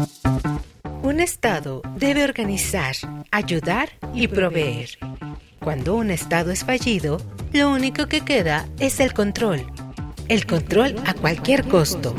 Un 1.11 1.19
Estado 1.19 1.81
debe 1.97 2.23
organizar, 2.23 2.95
ayudar 3.31 3.89
y 4.13 4.29
proveer. 4.29 4.97
Cuando 5.59 5.95
un 5.95 6.09
Estado 6.09 6.51
es 6.51 6.63
fallido, 6.63 7.17
lo 7.51 7.69
único 7.69 8.07
que 8.07 8.21
queda 8.21 8.65
es 8.79 9.01
el 9.01 9.13
control. 9.13 9.61
El 10.29 10.45
control 10.45 10.95
a 11.05 11.13
cualquier 11.13 11.67
costo. 11.67 12.15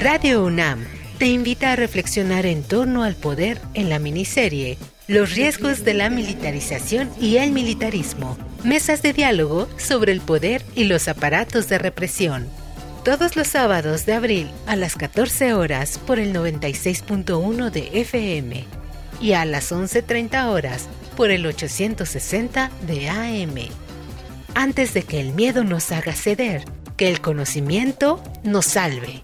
Radio 0.00 0.46
UNAM 0.46 0.82
te 1.18 1.26
invita 1.26 1.72
a 1.72 1.76
reflexionar 1.76 2.46
en 2.46 2.62
torno 2.62 3.02
al 3.02 3.16
poder 3.16 3.60
en 3.74 3.90
la 3.90 3.98
miniserie 3.98 4.78
Los 5.06 5.34
riesgos 5.34 5.84
de 5.84 5.92
la 5.92 6.08
militarización 6.08 7.10
y 7.20 7.36
el 7.36 7.50
militarismo 7.50 8.38
mesas 8.64 9.02
de 9.02 9.12
diálogo 9.12 9.68
sobre 9.76 10.12
el 10.12 10.22
poder 10.22 10.64
y 10.74 10.84
los 10.84 11.08
aparatos 11.08 11.68
de 11.68 11.78
represión. 11.78 12.48
Todos 13.04 13.36
los 13.36 13.48
sábados 13.48 14.06
de 14.06 14.14
abril 14.14 14.50
a 14.66 14.76
las 14.76 14.96
14 14.96 15.52
horas 15.52 15.98
por 15.98 16.18
el 16.18 16.32
96.1 16.32 17.70
de 17.70 18.00
FM 18.00 18.64
y 19.20 19.32
a 19.34 19.44
las 19.44 19.70
11.30 19.72 20.46
horas 20.46 20.88
por 21.16 21.30
el 21.30 21.44
860 21.44 22.70
de 22.86 23.10
AM. 23.10 23.68
Antes 24.54 24.94
de 24.94 25.02
que 25.02 25.20
el 25.20 25.34
miedo 25.34 25.64
nos 25.64 25.92
haga 25.92 26.14
ceder, 26.14 26.64
que 26.96 27.10
el 27.10 27.20
conocimiento 27.20 28.22
nos 28.42 28.64
salve. 28.64 29.20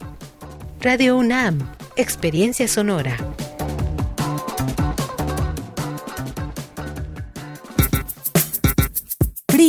Radio 0.80 1.16
UNAM, 1.16 1.74
Experiencia 1.96 2.68
Sonora. 2.68 3.16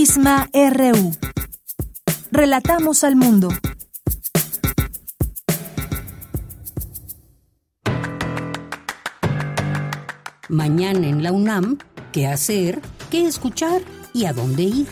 Prisma 0.02 0.49
RU. 0.52 1.12
Relatamos 2.32 3.04
al 3.04 3.16
mundo. 3.16 3.49
Mañana 10.49 11.08
en 11.08 11.22
la 11.22 11.32
UNAM, 11.32 11.78
¿qué 12.12 12.26
hacer? 12.26 12.82
¿Qué 13.12 13.28
escuchar? 13.28 13.84
¿Y 14.12 14.26
a 14.26 14.34
dónde 14.34 14.64
ir? 14.64 14.88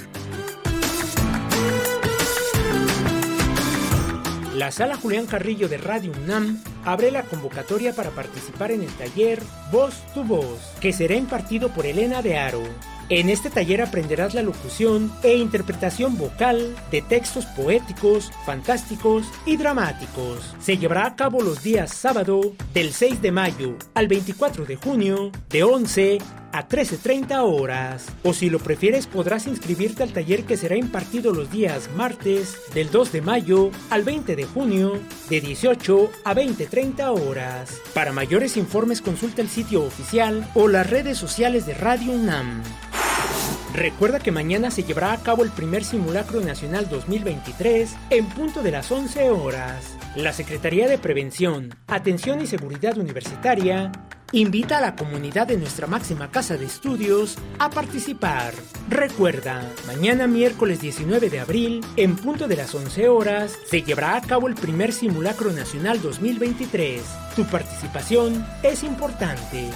La 4.54 4.72
sala 4.72 4.96
Julián 4.96 5.26
Carrillo 5.26 5.68
de 5.68 5.80
Radio 5.80 6.12
UNAM 6.24 6.62
abre 6.86 7.10
la 7.10 7.24
convocatoria 7.24 7.96
para 7.96 8.12
participar 8.12 8.70
en 8.70 8.84
el 8.84 8.90
taller 8.90 9.42
Voz 9.72 9.96
tu 10.14 10.24
Voz, 10.24 10.60
que 10.80 10.94
será 10.94 11.16
impartido 11.16 11.70
por 11.70 11.88
Elena 11.88 12.22
de 12.22 12.38
Aro. 12.38 12.62
En 13.12 13.28
este 13.32 13.50
taller 13.50 13.82
aprenderás 13.82 14.36
la 14.36 14.44
locución 14.44 15.12
e 15.24 15.36
interpretación 15.36 16.16
vocal 16.16 16.76
de 16.92 17.02
textos 17.02 17.48
poéticos, 17.48 18.32
fantásticos 18.46 19.26
y 19.48 19.58
dramáticos. 19.58 20.56
Se 20.60 20.78
llevará 20.78 21.08
a 21.08 21.16
cabo 21.16 21.42
los 21.42 21.64
días 21.64 21.92
sábado 21.92 22.54
del 22.72 22.94
6 22.94 23.20
de 23.24 23.32
mayo 23.32 23.78
al 23.96 24.08
24 24.08 24.66
de 24.66 24.76
junio 24.76 25.32
de 25.50 25.64
11 25.64 26.20
a 26.52 26.68
13.30 26.68 27.42
horas. 27.44 28.06
O 28.22 28.34
si 28.34 28.52
lo 28.52 28.60
prefieres 28.60 29.08
podrás 29.08 29.48
inscribirte 29.48 30.04
al 30.04 30.14
taller 30.14 30.44
que 30.44 30.58
será 30.58 30.78
impartido 30.78 31.34
los 31.34 31.50
días 31.50 31.90
martes 31.96 32.60
del 32.76 32.92
2 32.92 33.12
de 33.12 33.22
mayo 33.24 33.72
al 33.90 34.04
20 34.04 34.36
de 34.36 34.46
junio 34.46 35.00
de 35.30 35.42
18 35.42 36.12
a 36.26 36.36
20.30 36.36 37.28
horas. 37.28 37.82
Para 37.96 38.14
mayores 38.14 38.56
informes 38.56 39.02
consulta 39.02 39.42
el 39.42 39.50
sitio 39.50 39.84
oficial 39.84 40.48
o 40.54 40.68
las 40.68 40.88
redes 40.88 41.18
sociales 41.18 41.66
de 41.66 41.74
Radio 41.74 42.12
UNAM. 42.12 42.62
Recuerda 43.80 44.20
que 44.20 44.34
mañana 44.34 44.72
se 44.72 44.84
llevará 44.84 45.14
a 45.14 45.24
cabo 45.24 45.42
el 45.42 45.52
primer 45.52 45.86
simulacro 45.86 46.42
nacional 46.42 46.90
2023 46.90 47.96
en 48.10 48.26
punto 48.26 48.62
de 48.62 48.72
las 48.72 48.92
11 48.92 49.30
horas. 49.30 49.96
La 50.18 50.34
Secretaría 50.34 50.90
de 50.90 50.98
Prevención, 50.98 51.74
Atención 51.88 52.42
y 52.42 52.46
Seguridad 52.46 52.98
Universitaria 52.98 53.90
invita 54.34 54.80
a 54.80 54.82
la 54.82 54.98
comunidad 54.98 55.48
de 55.48 55.56
nuestra 55.56 55.88
máxima 55.88 56.30
casa 56.30 56.58
de 56.58 56.66
estudios 56.66 57.38
a 57.58 57.70
participar. 57.70 58.54
Recuerda, 58.90 59.66
mañana 59.88 60.28
miércoles 60.28 60.82
19 60.82 61.30
de 61.30 61.40
abril, 61.40 61.80
en 61.96 62.18
punto 62.18 62.50
de 62.50 62.58
las 62.58 62.76
11 62.76 63.08
horas, 63.08 63.58
se 63.66 63.82
llevará 63.82 64.18
a 64.18 64.22
cabo 64.22 64.50
el 64.50 64.56
primer 64.56 64.92
simulacro 64.92 65.54
nacional 65.54 66.02
2023. 66.02 67.02
Tu 67.34 67.46
participación 67.46 68.46
es 68.62 68.84
importante. 68.84 69.70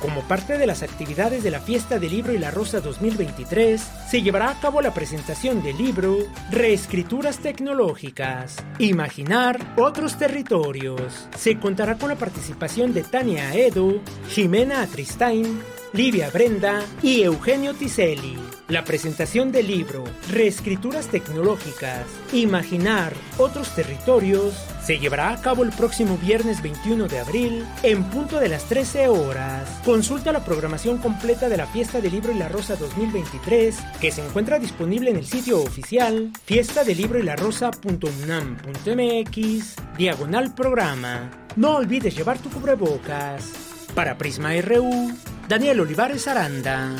Como 0.00 0.22
parte 0.22 0.58
de 0.58 0.66
las 0.66 0.84
actividades 0.84 1.42
de 1.42 1.50
la 1.50 1.58
Fiesta 1.58 1.98
del 1.98 2.12
Libro 2.12 2.32
y 2.32 2.38
la 2.38 2.52
Rosa 2.52 2.80
2023, 2.80 3.82
se 4.08 4.22
llevará 4.22 4.50
a 4.50 4.60
cabo 4.60 4.80
la 4.80 4.94
presentación 4.94 5.60
del 5.60 5.76
libro 5.76 6.18
Reescrituras 6.52 7.38
Tecnológicas, 7.40 8.56
Imaginar 8.78 9.74
otros 9.76 10.16
territorios. 10.16 11.28
Se 11.36 11.58
contará 11.58 11.96
con 11.96 12.10
la 12.10 12.14
participación 12.14 12.94
de 12.94 13.02
Tania 13.02 13.52
Edu, 13.54 14.00
Jimena 14.28 14.82
Atristain, 14.82 15.60
Livia 15.92 16.30
Brenda 16.30 16.84
y 17.02 17.22
Eugenio 17.22 17.74
Tiselli. 17.74 18.38
La 18.68 18.84
presentación 18.84 19.50
del 19.50 19.66
libro 19.68 20.04
Reescrituras 20.30 21.08
Tecnológicas, 21.08 22.06
Imaginar 22.34 23.14
otros 23.38 23.74
territorios 23.74 24.52
se 24.84 24.98
llevará 24.98 25.32
a 25.32 25.40
cabo 25.40 25.62
el 25.62 25.70
próximo 25.70 26.18
viernes 26.18 26.60
21 26.62 27.08
de 27.08 27.18
abril 27.18 27.64
en 27.82 28.04
punto 28.04 28.38
de 28.38 28.50
las 28.50 28.64
13 28.64 29.08
horas. 29.08 29.80
Consulta 29.86 30.32
la 30.32 30.44
programación 30.44 30.98
completa 30.98 31.48
de 31.48 31.56
la 31.56 31.66
Fiesta 31.66 32.02
del 32.02 32.12
Libro 32.12 32.32
y 32.32 32.38
la 32.38 32.50
Rosa 32.50 32.76
2023 32.76 33.78
que 34.00 34.10
se 34.10 34.22
encuentra 34.22 34.58
disponible 34.58 35.10
en 35.10 35.16
el 35.16 35.24
sitio 35.26 35.62
oficial 35.62 36.30
fiesta 36.44 36.84
del 36.84 36.98
libro 36.98 37.18
y 37.18 37.22
la 37.22 37.36
rosa.unam.mx 37.36 39.76
diagonal 39.96 40.54
programa. 40.54 41.30
No 41.56 41.76
olvides 41.76 42.14
llevar 42.14 42.38
tu 42.38 42.50
cubrebocas. 42.50 43.50
Para 43.94 44.18
Prisma 44.18 44.50
RU, 44.60 45.16
Daniel 45.48 45.80
Olivares 45.80 46.28
Aranda. 46.28 46.94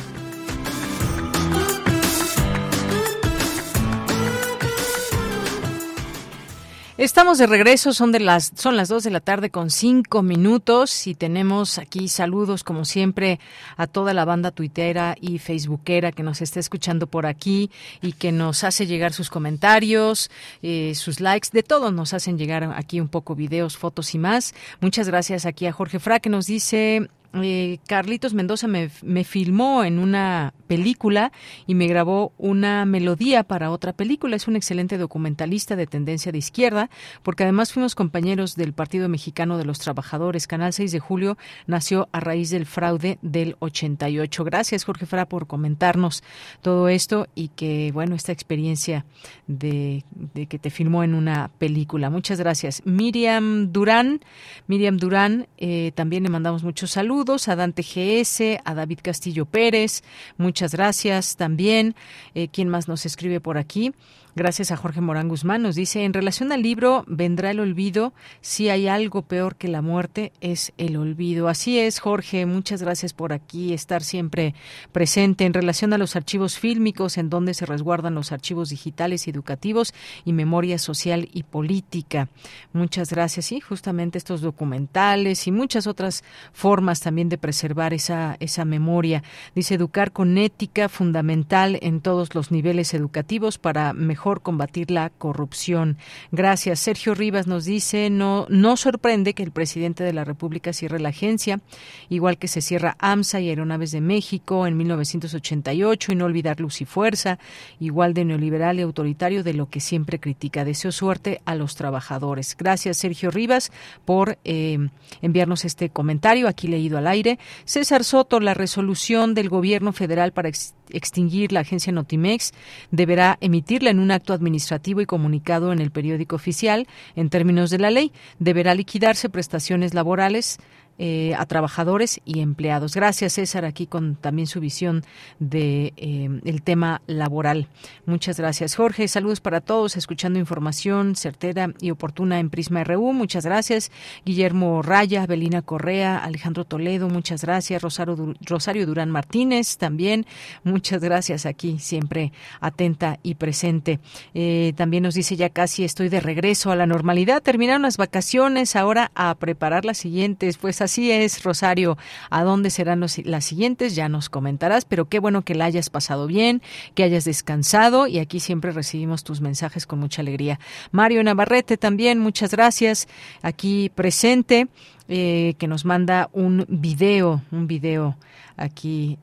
Estamos 6.96 7.36
de 7.36 7.46
regreso, 7.46 7.92
son 7.92 8.10
de 8.10 8.20
las 8.20 8.50
son 8.56 8.76
las 8.78 8.88
dos 8.88 9.04
de 9.04 9.10
la 9.10 9.20
tarde 9.20 9.50
con 9.50 9.70
cinco 9.70 10.22
minutos 10.22 11.06
y 11.06 11.14
tenemos 11.14 11.76
aquí 11.76 12.08
saludos 12.08 12.64
como 12.64 12.86
siempre 12.86 13.38
a 13.76 13.86
toda 13.86 14.14
la 14.14 14.24
banda 14.24 14.50
tuitera 14.50 15.14
y 15.20 15.38
facebookera 15.38 16.10
que 16.10 16.22
nos 16.22 16.40
está 16.40 16.58
escuchando 16.58 17.06
por 17.06 17.26
aquí 17.26 17.70
y 18.00 18.14
que 18.14 18.32
nos 18.32 18.64
hace 18.64 18.86
llegar 18.86 19.12
sus 19.12 19.28
comentarios, 19.28 20.30
eh, 20.62 20.94
sus 20.96 21.20
likes, 21.20 21.50
de 21.52 21.62
todo 21.62 21.92
nos 21.92 22.14
hacen 22.14 22.38
llegar 22.38 22.64
aquí 22.74 22.98
un 22.98 23.08
poco 23.08 23.36
videos, 23.36 23.76
fotos 23.76 24.14
y 24.14 24.18
más. 24.18 24.54
Muchas 24.80 25.06
gracias 25.06 25.44
aquí 25.44 25.66
a 25.66 25.72
Jorge 25.72 26.00
Fra 26.00 26.18
que 26.18 26.30
nos 26.30 26.46
dice 26.46 27.10
eh, 27.34 27.78
Carlitos 27.86 28.32
Mendoza 28.32 28.68
me, 28.68 28.88
filmó 29.24 29.84
en 29.84 29.98
una 29.98 30.54
película 30.66 31.30
y 31.66 31.74
me 31.74 31.86
grabó 31.86 32.32
una 32.38 32.86
melodía 32.86 33.42
para 33.44 33.70
otra 33.70 33.92
película. 33.92 34.36
Es 34.36 34.48
un 34.48 34.56
excelente 34.56 34.96
documentalista 34.96 35.76
de 35.76 35.86
tendencia 35.86 36.32
de 36.32 36.38
izquierda, 36.38 36.88
porque 37.22 37.42
además 37.42 37.72
fuimos 37.72 37.94
compañeros 37.94 38.56
del 38.56 38.72
Partido 38.72 39.08
Mexicano 39.08 39.58
de 39.58 39.66
los 39.66 39.78
Trabajadores. 39.78 40.46
Canal 40.46 40.72
6 40.72 40.90
de 40.90 41.00
julio 41.00 41.36
nació 41.66 42.08
a 42.12 42.20
raíz 42.20 42.50
del 42.50 42.64
fraude 42.64 43.18
del 43.20 43.56
88. 43.58 44.44
Gracias, 44.44 44.84
Jorge 44.84 45.04
Fra, 45.04 45.28
por 45.28 45.46
comentarnos 45.46 46.22
todo 46.62 46.88
esto 46.88 47.28
y 47.34 47.48
que, 47.48 47.90
bueno, 47.92 48.14
esta 48.14 48.32
experiencia 48.32 49.04
de, 49.46 50.04
que 50.48 50.58
te 50.58 50.70
filmó 50.70 51.04
en 51.04 51.14
una 51.14 51.50
película. 51.58 52.08
Muchas 52.08 52.38
gracias. 52.38 52.82
Miriam 52.86 53.70
Durán, 53.70 54.20
Miriam 54.66 54.96
Durán, 54.96 55.46
eh, 55.58 55.92
también 55.94 56.22
le 56.22 56.30
mandamos 56.30 56.62
muchos 56.62 56.90
saludos 56.92 57.17
a 57.48 57.56
Dante 57.56 57.82
GS, 57.82 58.60
a 58.64 58.74
David 58.74 59.00
Castillo 59.02 59.44
Pérez, 59.44 60.02
muchas 60.36 60.72
gracias 60.72 61.34
también. 61.36 61.96
Eh, 62.34 62.46
¿Quién 62.48 62.68
más 62.68 62.86
nos 62.86 63.06
escribe 63.06 63.40
por 63.40 63.58
aquí? 63.58 63.92
Gracias 64.38 64.70
a 64.70 64.76
Jorge 64.76 65.00
Morán 65.00 65.28
Guzmán. 65.28 65.62
Nos 65.62 65.74
dice, 65.74 66.04
en 66.04 66.12
relación 66.12 66.52
al 66.52 66.62
libro, 66.62 67.02
vendrá 67.08 67.50
el 67.50 67.58
olvido. 67.58 68.12
Si 68.40 68.68
hay 68.68 68.86
algo 68.86 69.22
peor 69.22 69.56
que 69.56 69.66
la 69.66 69.82
muerte, 69.82 70.32
es 70.40 70.72
el 70.78 70.96
olvido. 70.96 71.48
Así 71.48 71.80
es, 71.80 71.98
Jorge. 71.98 72.46
Muchas 72.46 72.80
gracias 72.80 73.12
por 73.14 73.32
aquí 73.32 73.74
estar 73.74 74.04
siempre 74.04 74.54
presente. 74.92 75.44
En 75.44 75.54
relación 75.54 75.92
a 75.92 75.98
los 75.98 76.14
archivos 76.14 76.56
fílmicos, 76.56 77.18
en 77.18 77.30
donde 77.30 77.52
se 77.52 77.66
resguardan 77.66 78.14
los 78.14 78.30
archivos 78.30 78.68
digitales 78.70 79.26
y 79.26 79.30
educativos 79.30 79.92
y 80.24 80.32
memoria 80.32 80.78
social 80.78 81.28
y 81.32 81.42
política. 81.42 82.28
Muchas 82.72 83.10
gracias. 83.10 83.46
Sí, 83.46 83.58
justamente 83.58 84.18
estos 84.18 84.40
documentales 84.40 85.48
y 85.48 85.50
muchas 85.50 85.88
otras 85.88 86.22
formas 86.52 87.00
también 87.00 87.28
de 87.28 87.38
preservar 87.38 87.92
esa, 87.92 88.36
esa 88.38 88.64
memoria. 88.64 89.24
Dice, 89.56 89.74
educar 89.74 90.12
con 90.12 90.38
ética 90.38 90.88
fundamental 90.88 91.76
en 91.82 92.00
todos 92.00 92.36
los 92.36 92.52
niveles 92.52 92.94
educativos 92.94 93.58
para 93.58 93.92
mejor 93.92 94.27
combatir 94.42 94.90
la 94.90 95.10
corrupción. 95.10 95.96
Gracias. 96.32 96.80
Sergio 96.80 97.14
Rivas 97.14 97.46
nos 97.46 97.64
dice, 97.64 98.10
no, 98.10 98.46
no 98.48 98.76
sorprende 98.76 99.34
que 99.34 99.42
el 99.42 99.50
presidente 99.50 100.04
de 100.04 100.12
la 100.12 100.24
República 100.24 100.72
cierre 100.72 101.00
la 101.00 101.08
agencia, 101.08 101.60
igual 102.08 102.38
que 102.38 102.48
se 102.48 102.60
cierra 102.60 102.96
AMSA 102.98 103.40
y 103.40 103.48
Aeronaves 103.48 103.90
de 103.92 104.00
México 104.00 104.66
en 104.66 104.76
1988, 104.76 106.12
y 106.12 106.14
no 106.14 106.24
olvidar 106.24 106.60
Luz 106.60 106.80
y 106.80 106.84
Fuerza, 106.84 107.38
igual 107.80 108.14
de 108.14 108.24
neoliberal 108.24 108.78
y 108.78 108.82
autoritario 108.82 109.42
de 109.42 109.54
lo 109.54 109.68
que 109.68 109.80
siempre 109.80 110.20
critica. 110.20 110.64
Deseo 110.64 110.92
suerte 110.92 111.40
a 111.44 111.54
los 111.54 111.74
trabajadores. 111.74 112.56
Gracias, 112.56 112.98
Sergio 112.98 113.30
Rivas, 113.30 113.72
por 114.04 114.38
eh, 114.44 114.78
enviarnos 115.22 115.64
este 115.64 115.90
comentario, 115.90 116.48
aquí 116.48 116.68
leído 116.68 116.98
al 116.98 117.06
aire. 117.06 117.38
César 117.64 118.04
Soto, 118.04 118.40
la 118.40 118.54
resolución 118.54 119.34
del 119.34 119.48
gobierno 119.48 119.92
federal 119.92 120.32
para 120.32 120.48
extinguir 120.92 121.52
la 121.52 121.60
agencia 121.60 121.92
Notimex 121.92 122.52
deberá 122.90 123.38
emitirla 123.40 123.90
en 123.90 123.98
un 123.98 124.10
acto 124.10 124.32
administrativo 124.32 125.00
y 125.00 125.06
comunicado 125.06 125.72
en 125.72 125.80
el 125.80 125.90
periódico 125.90 126.36
oficial 126.36 126.86
en 127.16 127.30
términos 127.30 127.70
de 127.70 127.78
la 127.78 127.90
ley. 127.90 128.12
Deberá 128.38 128.74
liquidarse 128.74 129.28
prestaciones 129.28 129.94
laborales 129.94 130.58
eh, 130.98 131.34
a 131.36 131.46
trabajadores 131.46 132.20
y 132.24 132.40
empleados. 132.40 132.94
Gracias, 132.94 133.34
César, 133.34 133.64
aquí 133.64 133.86
con 133.86 134.16
también 134.16 134.46
su 134.46 134.60
visión 134.60 135.04
de 135.38 135.92
eh, 135.96 136.40
el 136.44 136.62
tema 136.62 137.02
laboral. 137.06 137.68
Muchas 138.06 138.38
gracias, 138.38 138.74
Jorge. 138.74 139.06
Saludos 139.08 139.40
para 139.40 139.60
todos, 139.60 139.96
escuchando 139.96 140.38
información 140.38 141.14
certera 141.16 141.72
y 141.80 141.90
oportuna 141.90 142.40
en 142.40 142.50
Prisma 142.50 142.82
RU. 142.84 143.12
Muchas 143.12 143.44
gracias, 143.44 143.92
Guillermo 144.24 144.82
Raya, 144.82 145.26
Belina 145.26 145.62
Correa, 145.62 146.18
Alejandro 146.18 146.64
Toledo. 146.64 147.08
Muchas 147.08 147.42
gracias, 147.42 147.80
Rosario, 147.80 148.34
Rosario 148.40 148.86
Durán 148.86 149.10
Martínez 149.10 149.76
también. 149.76 150.26
Muchas 150.64 151.00
gracias 151.02 151.46
aquí, 151.46 151.78
siempre 151.78 152.32
atenta 152.60 153.18
y 153.22 153.36
presente. 153.36 154.00
Eh, 154.34 154.72
también 154.76 155.02
nos 155.04 155.14
dice 155.14 155.36
ya 155.36 155.50
casi 155.50 155.84
estoy 155.84 156.08
de 156.08 156.20
regreso 156.20 156.70
a 156.70 156.76
la 156.76 156.86
normalidad. 156.86 157.42
Terminaron 157.42 157.82
las 157.82 157.96
vacaciones, 157.96 158.76
ahora 158.76 159.10
a 159.14 159.34
preparar 159.36 159.84
las 159.84 159.98
siguientes. 159.98 160.58
Pues 160.58 160.80
Así 160.88 161.12
es, 161.12 161.42
Rosario. 161.42 161.98
¿A 162.30 162.44
dónde 162.44 162.70
serán 162.70 163.04
las 163.24 163.44
siguientes? 163.44 163.94
Ya 163.94 164.08
nos 164.08 164.30
comentarás, 164.30 164.86
pero 164.86 165.06
qué 165.06 165.18
bueno 165.18 165.42
que 165.42 165.54
la 165.54 165.66
hayas 165.66 165.90
pasado 165.90 166.26
bien, 166.26 166.62
que 166.94 167.02
hayas 167.02 167.26
descansado 167.26 168.06
y 168.06 168.20
aquí 168.20 168.40
siempre 168.40 168.72
recibimos 168.72 169.22
tus 169.22 169.42
mensajes 169.42 169.86
con 169.86 169.98
mucha 169.98 170.22
alegría. 170.22 170.58
Mario 170.90 171.22
Navarrete 171.22 171.76
también, 171.76 172.20
muchas 172.20 172.52
gracias. 172.52 173.06
Aquí 173.42 173.90
presente. 173.94 174.68
Eh, 175.10 175.54
que 175.56 175.68
nos 175.68 175.86
manda 175.86 176.28
un 176.34 176.66
video, 176.68 177.40
un 177.50 177.66
video 177.66 178.18
aquí, 178.58 179.18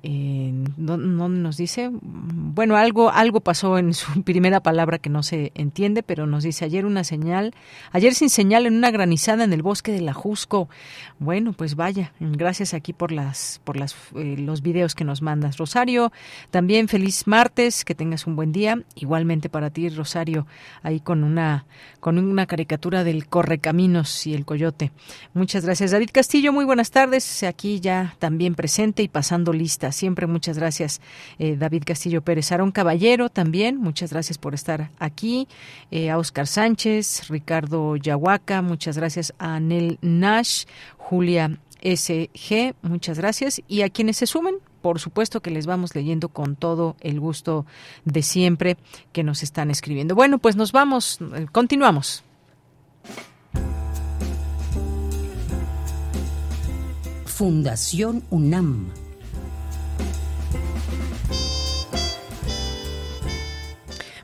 no, 0.78 0.98
nos 0.98 1.58
dice, 1.58 1.90
bueno, 1.92 2.78
algo, 2.78 3.12
algo 3.12 3.42
pasó 3.42 3.78
en 3.78 3.94
su 3.94 4.24
primera 4.24 4.62
palabra 4.62 4.98
que 4.98 5.10
no 5.10 5.22
se 5.22 5.52
entiende, 5.56 6.02
pero 6.02 6.26
nos 6.26 6.44
dice 6.44 6.66
ayer 6.66 6.86
una 6.86 7.04
señal, 7.04 7.54
ayer 7.92 8.16
sin 8.16 8.30
señal 8.30 8.66
en 8.66 8.78
una 8.78 8.92
granizada 8.92 9.44
en 9.44 9.54
el 9.54 9.62
bosque 9.62 9.92
de 9.92 10.02
la 10.02 10.14
Jusco. 10.14 10.70
Bueno, 11.20 11.54
pues 11.54 11.76
vaya, 11.76 12.14
gracias 12.20 12.74
aquí 12.74 12.94
por 12.94 13.12
las, 13.12 13.62
por 13.66 13.78
las, 13.78 13.96
eh, 14.16 14.38
los 14.40 14.62
videos 14.62 14.96
que 14.96 15.04
nos 15.04 15.22
mandas. 15.22 15.58
Rosario, 15.58 16.14
también 16.50 16.88
feliz 16.88 17.28
martes, 17.28 17.84
que 17.84 17.94
tengas 17.94 18.26
un 18.26 18.38
buen 18.38 18.54
día. 18.54 18.82
Igualmente 18.96 19.50
para 19.50 19.70
ti, 19.70 19.90
Rosario, 19.90 20.48
ahí 20.82 21.02
con 21.02 21.26
una, 21.26 21.66
con 22.00 22.18
una 22.18 22.46
caricatura 22.46 23.04
del 23.04 23.28
Correcaminos 23.28 24.26
y 24.26 24.34
el 24.34 24.46
Coyote. 24.46 24.92
Muchas 25.34 25.66
gracias 25.66 25.75
gracias. 25.76 25.92
David 25.92 26.12
Castillo, 26.14 26.54
muy 26.54 26.64
buenas 26.64 26.90
tardes. 26.90 27.44
Aquí 27.44 27.82
ya 27.82 28.16
también 28.20 28.56
presente 28.56 29.04
y 29.04 29.10
pasando 29.10 29.52
lista. 29.52 29.92
Siempre 29.92 30.26
muchas 30.26 30.58
gracias, 30.58 31.02
eh, 31.38 31.58
David 31.58 31.84
Castillo 31.86 32.22
Pérez. 32.22 32.50
Aarón 32.54 32.72
Caballero 32.72 33.28
también, 33.28 33.76
muchas 33.76 34.14
gracias 34.14 34.38
por 34.38 34.54
estar 34.54 34.90
aquí. 35.00 35.50
Eh, 35.92 36.10
a 36.12 36.18
Oscar 36.18 36.48
Sánchez, 36.48 37.28
Ricardo 37.28 37.98
Yahuaca, 37.98 38.62
muchas 38.62 38.98
gracias 38.98 39.34
a 39.38 39.56
Anel 39.56 39.98
Nash, 40.02 40.64
Julia 40.96 41.60
SG, 41.82 42.74
muchas 42.82 43.20
gracias. 43.20 43.62
Y 43.68 43.82
a 43.82 43.90
quienes 43.90 44.16
se 44.16 44.28
sumen, 44.28 44.56
por 44.82 45.02
supuesto 45.02 45.42
que 45.42 45.52
les 45.52 45.66
vamos 45.66 45.94
leyendo 45.94 46.30
con 46.30 46.56
todo 46.56 46.96
el 47.02 47.20
gusto 47.20 47.66
de 48.06 48.24
siempre 48.24 48.78
que 49.12 49.24
nos 49.24 49.44
están 49.44 49.72
escribiendo. 49.72 50.16
Bueno, 50.16 50.38
pues 50.38 50.56
nos 50.56 50.72
vamos, 50.72 51.20
continuamos. 51.52 52.24
Fundación 57.38 58.24
UNAM. 58.30 58.88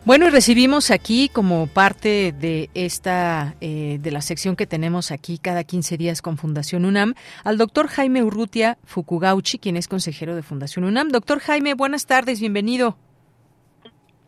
Bueno, 0.05 0.27
y 0.27 0.29
recibimos 0.29 0.91
aquí 0.91 1.27
como 1.27 1.67
parte 1.67 2.31
de 2.31 2.69
esta 2.73 3.55
eh, 3.59 3.99
de 4.01 4.11
la 4.11 4.21
sección 4.21 4.55
que 4.55 4.65
tenemos 4.65 5.11
aquí 5.11 5.39
cada 5.39 5.65
15 5.65 5.97
días 5.97 6.21
con 6.21 6.37
Fundación 6.37 6.85
UNAM 6.85 7.15
al 7.43 7.57
doctor 7.57 7.87
Jaime 7.87 8.23
Urrutia 8.23 8.77
Fukugauchi, 8.85 9.59
quien 9.59 9.75
es 9.75 9.89
consejero 9.89 10.33
de 10.33 10.41
Fundación 10.41 10.85
UNAM. 10.85 11.09
Doctor 11.09 11.39
Jaime, 11.39 11.73
buenas 11.73 12.05
tardes, 12.05 12.39
bienvenido. 12.39 12.95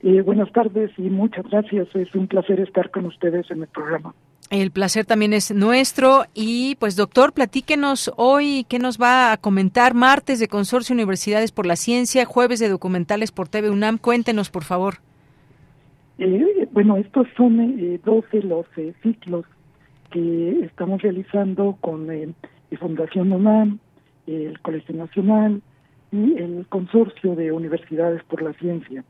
Eh, 0.02 0.22
buenas 0.24 0.52
tardes 0.52 0.92
y 0.98 1.04
muchas 1.04 1.50
gracias. 1.50 1.88
Es 1.96 2.14
un 2.16 2.28
placer 2.28 2.60
estar 2.60 2.92
con 2.92 3.06
ustedes 3.06 3.50
en 3.50 3.62
el 3.62 3.70
programa. 3.70 4.14
El 4.50 4.72
placer 4.72 5.06
también 5.06 5.34
es 5.34 5.54
nuestro. 5.54 6.26
Y 6.34 6.76
pues, 6.76 6.96
doctor, 6.96 7.34
platíquenos 7.34 8.12
hoy 8.18 8.66
qué 8.70 8.80
nos 8.80 9.02
va 9.02 9.32
a 9.32 9.38
comentar 9.38 9.94
martes 9.94 10.40
de 10.40 10.48
Consorcio 10.48 10.94
Universidades 10.94 11.52
por 11.52 11.66
la 11.66 11.76
Ciencia, 11.76 12.26
jueves 12.26 12.60
de 12.60 12.70
documentales 12.70 13.32
por 13.32 13.48
TV 13.48 13.70
UNAM. 13.70 13.98
Cuéntenos, 13.98 14.50
por 14.50 14.64
favor. 14.64 14.96
Eh, 16.20 16.68
bueno, 16.72 16.98
estos 16.98 17.28
son 17.36 17.60
eh, 17.60 18.00
12 18.04 18.44
los 18.44 18.66
eh, 18.78 18.94
ciclos 19.02 19.46
que 20.12 20.60
estamos 20.66 21.02
realizando 21.02 21.78
con 21.82 22.12
eh, 22.12 22.30
Fundación 22.80 23.32
UNAM, 23.32 23.80
el 24.28 24.60
Colegio 24.62 24.96
Nacional 24.96 25.62
y 26.12 26.38
el 26.38 26.66
Consorcio 26.70 27.36
de 27.36 27.52
Universidades 27.52 28.24
por 28.24 28.42
la 28.42 28.54
Ciencia, 28.54 29.04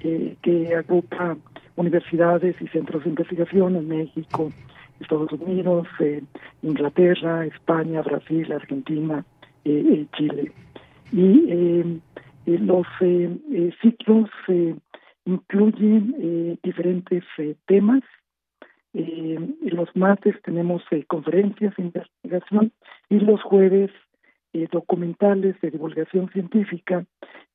que 0.00 0.74
agrupa 0.76 1.36
universidades 1.76 2.56
y 2.60 2.68
centros 2.68 3.04
de 3.04 3.10
investigación 3.10 3.76
en 3.76 3.88
México, 3.88 4.52
Estados 5.00 5.32
Unidos, 5.32 5.86
eh, 6.00 6.22
Inglaterra, 6.62 7.46
España, 7.46 8.02
Brasil, 8.02 8.50
Argentina, 8.52 9.24
eh, 9.64 9.82
eh 9.86 10.06
Chile. 10.16 10.52
Y 11.12 11.46
eh, 11.48 12.00
los 12.46 12.86
ciclos 13.82 14.30
incluyen 15.24 16.58
diferentes 16.62 17.24
temas. 17.66 18.02
los 18.92 19.88
martes 19.96 20.36
tenemos 20.42 20.82
conferencias 21.08 21.74
de 21.76 21.82
investigación 21.82 22.72
y 23.08 23.18
los 23.18 23.42
jueves 23.42 23.90
documentales 24.70 25.60
de 25.60 25.72
divulgación 25.72 26.30
científica 26.30 27.04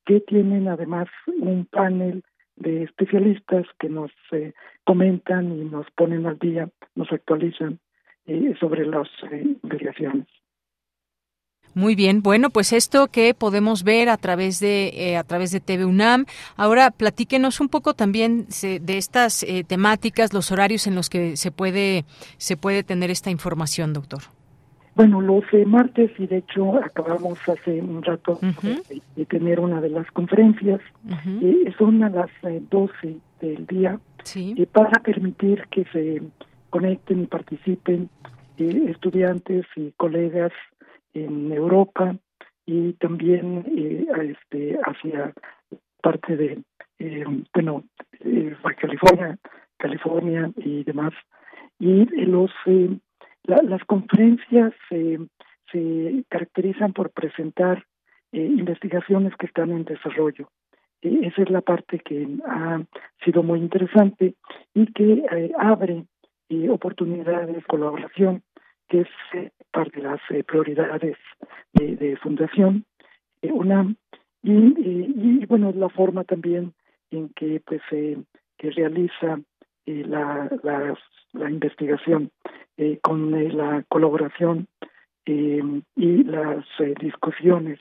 que 0.04 0.20
tienen 0.20 0.68
además 0.68 1.08
un 1.40 1.64
panel 1.64 2.22
de 2.56 2.84
especialistas 2.84 3.66
que 3.78 3.88
nos 3.88 4.10
eh, 4.32 4.52
comentan 4.84 5.52
y 5.52 5.64
nos 5.64 5.86
ponen 5.92 6.26
al 6.26 6.38
día, 6.38 6.68
nos 6.94 7.10
actualizan 7.12 7.80
eh, 8.26 8.54
sobre 8.60 8.86
las 8.86 9.08
eh, 9.30 9.56
investigaciones. 9.62 10.28
Muy 11.74 11.94
bien, 11.94 12.22
bueno, 12.22 12.50
pues 12.50 12.72
esto 12.74 13.08
que 13.08 13.32
podemos 13.32 13.82
ver 13.82 14.10
a 14.10 14.18
través 14.18 14.60
de 14.60 14.88
eh, 14.94 15.16
a 15.16 15.24
través 15.24 15.52
de 15.52 15.60
TV 15.60 15.86
UNAM. 15.86 16.26
Ahora 16.56 16.90
platíquenos 16.90 17.60
un 17.60 17.70
poco 17.70 17.94
también 17.94 18.46
de 18.60 18.98
estas 18.98 19.42
eh, 19.42 19.64
temáticas, 19.66 20.34
los 20.34 20.52
horarios 20.52 20.86
en 20.86 20.94
los 20.94 21.08
que 21.08 21.36
se 21.38 21.50
puede 21.50 22.04
se 22.36 22.58
puede 22.58 22.82
tener 22.82 23.10
esta 23.10 23.30
información, 23.30 23.94
doctor. 23.94 24.20
Bueno, 24.94 25.20
los 25.20 25.44
eh, 25.52 25.64
martes 25.64 26.10
y 26.18 26.26
de 26.26 26.38
hecho 26.38 26.76
acabamos 26.76 27.38
hace 27.48 27.80
un 27.80 28.02
rato 28.02 28.38
de, 29.16 29.24
tener 29.26 29.60
una 29.60 29.80
de 29.80 29.88
las 29.88 30.10
conferencias. 30.10 30.80
son 31.78 32.02
a 32.02 32.10
las 32.10 32.30
12 32.42 33.16
del 33.40 33.66
día 33.66 33.98
para 34.72 35.00
permitir 35.00 35.66
que 35.70 35.84
se 35.86 36.22
conecten 36.70 37.22
y 37.22 37.26
participen 37.26 38.10
estudiantes 38.58 39.66
y 39.76 39.92
colegas 39.92 40.52
en 41.14 41.52
Europa 41.52 42.16
y 42.66 42.92
también 42.94 43.64
eh, 43.76 44.06
este 44.30 44.78
hacia 44.84 45.32
parte 46.00 46.36
de 46.36 46.62
eh, 46.98 47.24
bueno 47.52 47.84
eh, 48.20 48.56
California 48.80 49.38
California 49.78 50.50
y 50.56 50.84
demás. 50.84 51.12
Y 51.78 52.04
los 52.26 52.52
eh, 53.48 53.62
las 53.62 53.84
conferencias 53.84 54.72
se 54.88 55.18
caracterizan 56.28 56.92
por 56.92 57.10
presentar 57.10 57.84
investigaciones 58.32 59.34
que 59.36 59.46
están 59.46 59.70
en 59.70 59.84
desarrollo. 59.84 60.48
Esa 61.02 61.42
es 61.42 61.50
la 61.50 61.60
parte 61.60 61.98
que 61.98 62.28
ha 62.46 62.80
sido 63.24 63.42
muy 63.42 63.58
interesante 63.58 64.34
y 64.74 64.86
que 64.92 65.24
abre 65.58 66.04
oportunidades 66.70 67.54
de 67.54 67.62
colaboración 67.62 68.42
que 68.88 69.00
es 69.00 69.08
eh, 69.32 69.50
parte 69.70 70.00
de 70.00 70.06
las 70.06 70.20
eh, 70.30 70.44
prioridades 70.44 71.16
de, 71.72 72.16
Fundación 72.22 72.84
eh, 73.40 73.50
UNAM 73.50 73.96
y, 74.42 74.52
y, 74.52 75.46
bueno 75.46 75.72
la 75.74 75.88
forma 75.88 76.24
también 76.24 76.74
en 77.10 77.30
que 77.30 77.62
pues 77.64 77.80
que 77.90 78.70
realiza 78.70 79.40
la, 79.86 80.48
la, 80.62 81.50
investigación 81.50 82.30
con 83.02 83.30
la 83.56 83.84
colaboración 83.88 84.68
y 85.24 86.24
las 86.24 86.64
discusiones 87.00 87.78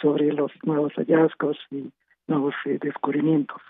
sobre 0.00 0.32
los 0.32 0.52
nuevos 0.64 0.92
hallazgos 0.94 1.58
y 1.70 1.90
nuevos 2.26 2.54
descubrimientos. 2.64 3.60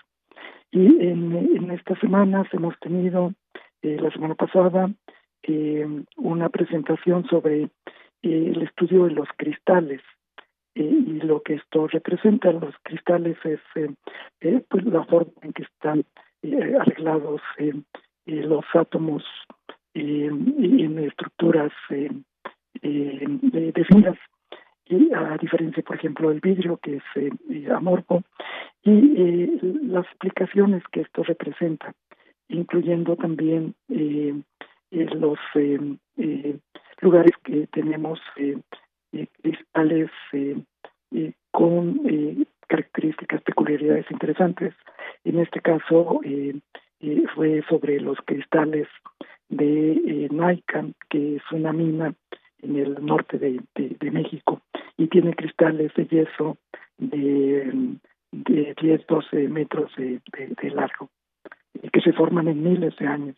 Y 0.71 0.85
en, 1.07 1.71
estas 1.71 1.99
semanas 1.99 2.47
hemos 2.51 2.77
tenido, 2.79 3.33
la 3.81 4.11
semana 4.11 4.35
pasada, 4.35 4.89
eh, 5.43 5.87
una 6.17 6.49
presentación 6.49 7.25
sobre 7.29 7.63
eh, 7.63 7.69
el 8.21 8.63
estudio 8.63 9.05
de 9.05 9.11
los 9.11 9.29
cristales 9.37 10.01
eh, 10.75 10.83
y 10.83 11.21
lo 11.21 11.41
que 11.41 11.55
esto 11.55 11.87
representa. 11.87 12.51
Los 12.51 12.75
cristales 12.83 13.37
es 13.45 13.61
pues 14.67 14.85
la 14.85 15.05
forma 15.05 15.31
en 15.41 15.53
que 15.53 15.63
están 15.63 16.03
arreglados 16.43 17.41
los 18.25 18.65
átomos 18.73 19.23
en 19.93 20.99
estructuras 20.99 21.71
definidas 22.81 24.17
y 24.89 25.13
a 25.13 25.37
diferencia, 25.37 25.83
por 25.83 25.97
ejemplo, 25.97 26.29
del 26.29 26.39
vidrio, 26.39 26.77
que 26.77 26.97
es 26.97 27.71
amorfo, 27.71 28.23
y 28.83 29.59
las 29.87 30.05
aplicaciones 30.15 30.83
que 30.91 31.01
esto 31.01 31.23
representa, 31.23 31.93
incluyendo 32.47 33.15
también 33.17 33.75
los 34.91 35.39
eh, 35.55 35.79
eh, 36.17 36.57
lugares 37.01 37.33
que 37.43 37.67
tenemos 37.67 38.19
eh, 38.37 38.57
cristales 39.41 40.09
con 41.51 42.01
características, 42.67 43.41
peculiaridades 43.41 44.09
interesantes. 44.11 44.73
En 45.23 45.39
este 45.39 45.61
caso 45.61 46.21
fue 47.35 47.63
sobre 47.69 47.99
los 47.99 48.17
cristales 48.25 48.87
de 49.49 50.27
Naican, 50.31 50.93
que 51.09 51.37
es 51.37 51.43
una 51.51 51.73
mina 51.73 52.13
en 52.61 52.75
el 52.75 53.05
norte 53.05 53.37
de, 53.37 54.11
México 54.11 54.61
y 54.97 55.07
tiene 55.07 55.35
cristales 55.35 55.93
de 55.95 56.07
yeso 56.07 56.57
de, 56.97 57.71
de 58.31 58.75
10, 58.81 59.07
12 59.07 59.47
metros 59.47 59.91
de, 59.95 60.21
de 60.33 60.69
largo 60.71 61.09
que 61.91 62.01
se 62.01 62.13
forman 62.13 62.47
en 62.47 62.63
miles 62.63 62.95
de 62.97 63.07
años. 63.07 63.35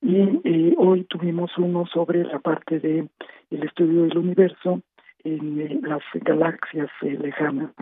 Y 0.00 0.16
eh, 0.44 0.74
hoy 0.76 1.04
tuvimos 1.04 1.56
uno 1.56 1.86
sobre 1.86 2.24
la 2.24 2.38
parte 2.38 2.78
de 2.78 3.08
el 3.50 3.62
estudio 3.62 4.02
del 4.02 4.18
universo 4.18 4.82
en 5.24 5.60
eh, 5.60 5.80
las 5.82 6.02
galaxias 6.14 6.90
eh, 7.02 7.18
lejanas, 7.20 7.72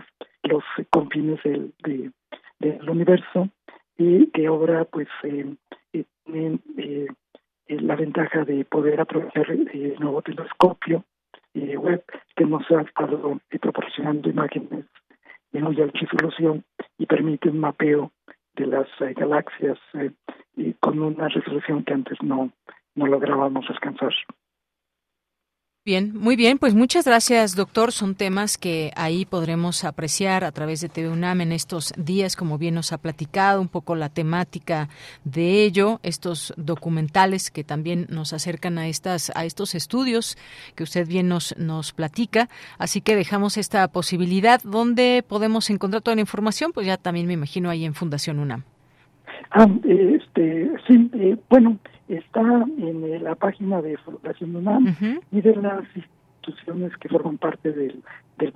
los 0.44 0.64
confines 0.90 1.42
del, 1.42 1.72
del 2.58 2.90
universo, 2.90 3.48
y 3.98 4.28
que 4.30 4.46
ahora 4.46 4.84
pues 4.84 5.08
tienen 5.22 6.60
la 7.68 7.96
ventaja 7.96 8.44
de 8.44 8.64
poder 8.64 9.00
aprovechar 9.00 9.50
el 9.50 9.96
nuevo 10.00 10.22
telescopio 10.22 11.04
web 11.54 12.02
que 12.34 12.44
nos 12.44 12.68
ha 12.70 12.80
estado 12.80 13.38
proporcionando 13.60 14.30
imágenes 14.30 14.86
de 15.52 15.60
muy 15.60 15.80
alta 15.80 15.98
resolución 16.00 16.64
y 16.98 17.06
permite 17.06 17.50
un 17.50 17.60
mapeo 17.60 18.10
de 18.54 18.66
las 18.66 18.88
galaxias 19.14 19.78
con 20.80 20.98
una 20.98 21.28
resolución 21.28 21.84
que 21.84 21.92
antes 21.92 22.18
no, 22.22 22.50
no 22.94 23.06
lográbamos 23.06 23.68
alcanzar. 23.68 24.12
Bien, 25.84 26.12
muy 26.16 26.36
bien, 26.36 26.58
pues 26.58 26.76
muchas 26.76 27.06
gracias, 27.06 27.56
doctor. 27.56 27.90
Son 27.90 28.14
temas 28.14 28.56
que 28.56 28.92
ahí 28.94 29.24
podremos 29.24 29.82
apreciar 29.82 30.44
a 30.44 30.52
través 30.52 30.80
de 30.80 30.88
TV 30.88 31.08
UNAM 31.08 31.40
en 31.40 31.50
estos 31.50 31.92
días, 31.96 32.36
como 32.36 32.56
bien 32.56 32.76
nos 32.76 32.92
ha 32.92 32.98
platicado, 32.98 33.60
un 33.60 33.66
poco 33.66 33.96
la 33.96 34.08
temática 34.08 34.88
de 35.24 35.64
ello, 35.64 35.98
estos 36.04 36.54
documentales 36.56 37.50
que 37.50 37.64
también 37.64 38.06
nos 38.10 38.32
acercan 38.32 38.78
a 38.78 38.86
estas 38.86 39.32
a 39.34 39.44
estos 39.44 39.74
estudios 39.74 40.38
que 40.76 40.84
usted 40.84 41.08
bien 41.08 41.26
nos 41.26 41.58
nos 41.58 41.92
platica. 41.92 42.48
Así 42.78 43.00
que 43.00 43.16
dejamos 43.16 43.56
esta 43.56 43.88
posibilidad 43.88 44.60
donde 44.62 45.24
podemos 45.26 45.68
encontrar 45.68 46.00
toda 46.00 46.14
la 46.14 46.20
información, 46.20 46.70
pues 46.72 46.86
ya 46.86 46.96
también 46.96 47.26
me 47.26 47.32
imagino 47.32 47.70
ahí 47.70 47.84
en 47.84 47.94
Fundación 47.94 48.38
UNAM. 48.38 48.62
Ah, 49.50 49.66
este, 49.84 50.70
sí, 50.86 51.10
eh, 51.14 51.36
bueno, 51.50 51.76
está 52.16 52.40
en 52.78 53.04
eh, 53.04 53.18
la 53.20 53.34
página 53.34 53.80
de 53.82 53.96
Fundación 53.98 54.56
UNAM 54.56 54.94
y 55.30 55.40
de 55.40 55.56
las 55.56 55.84
instituciones 55.94 56.96
que 56.98 57.08
forman 57.08 57.38
parte 57.38 57.72
del, 57.72 58.02
del 58.38 58.52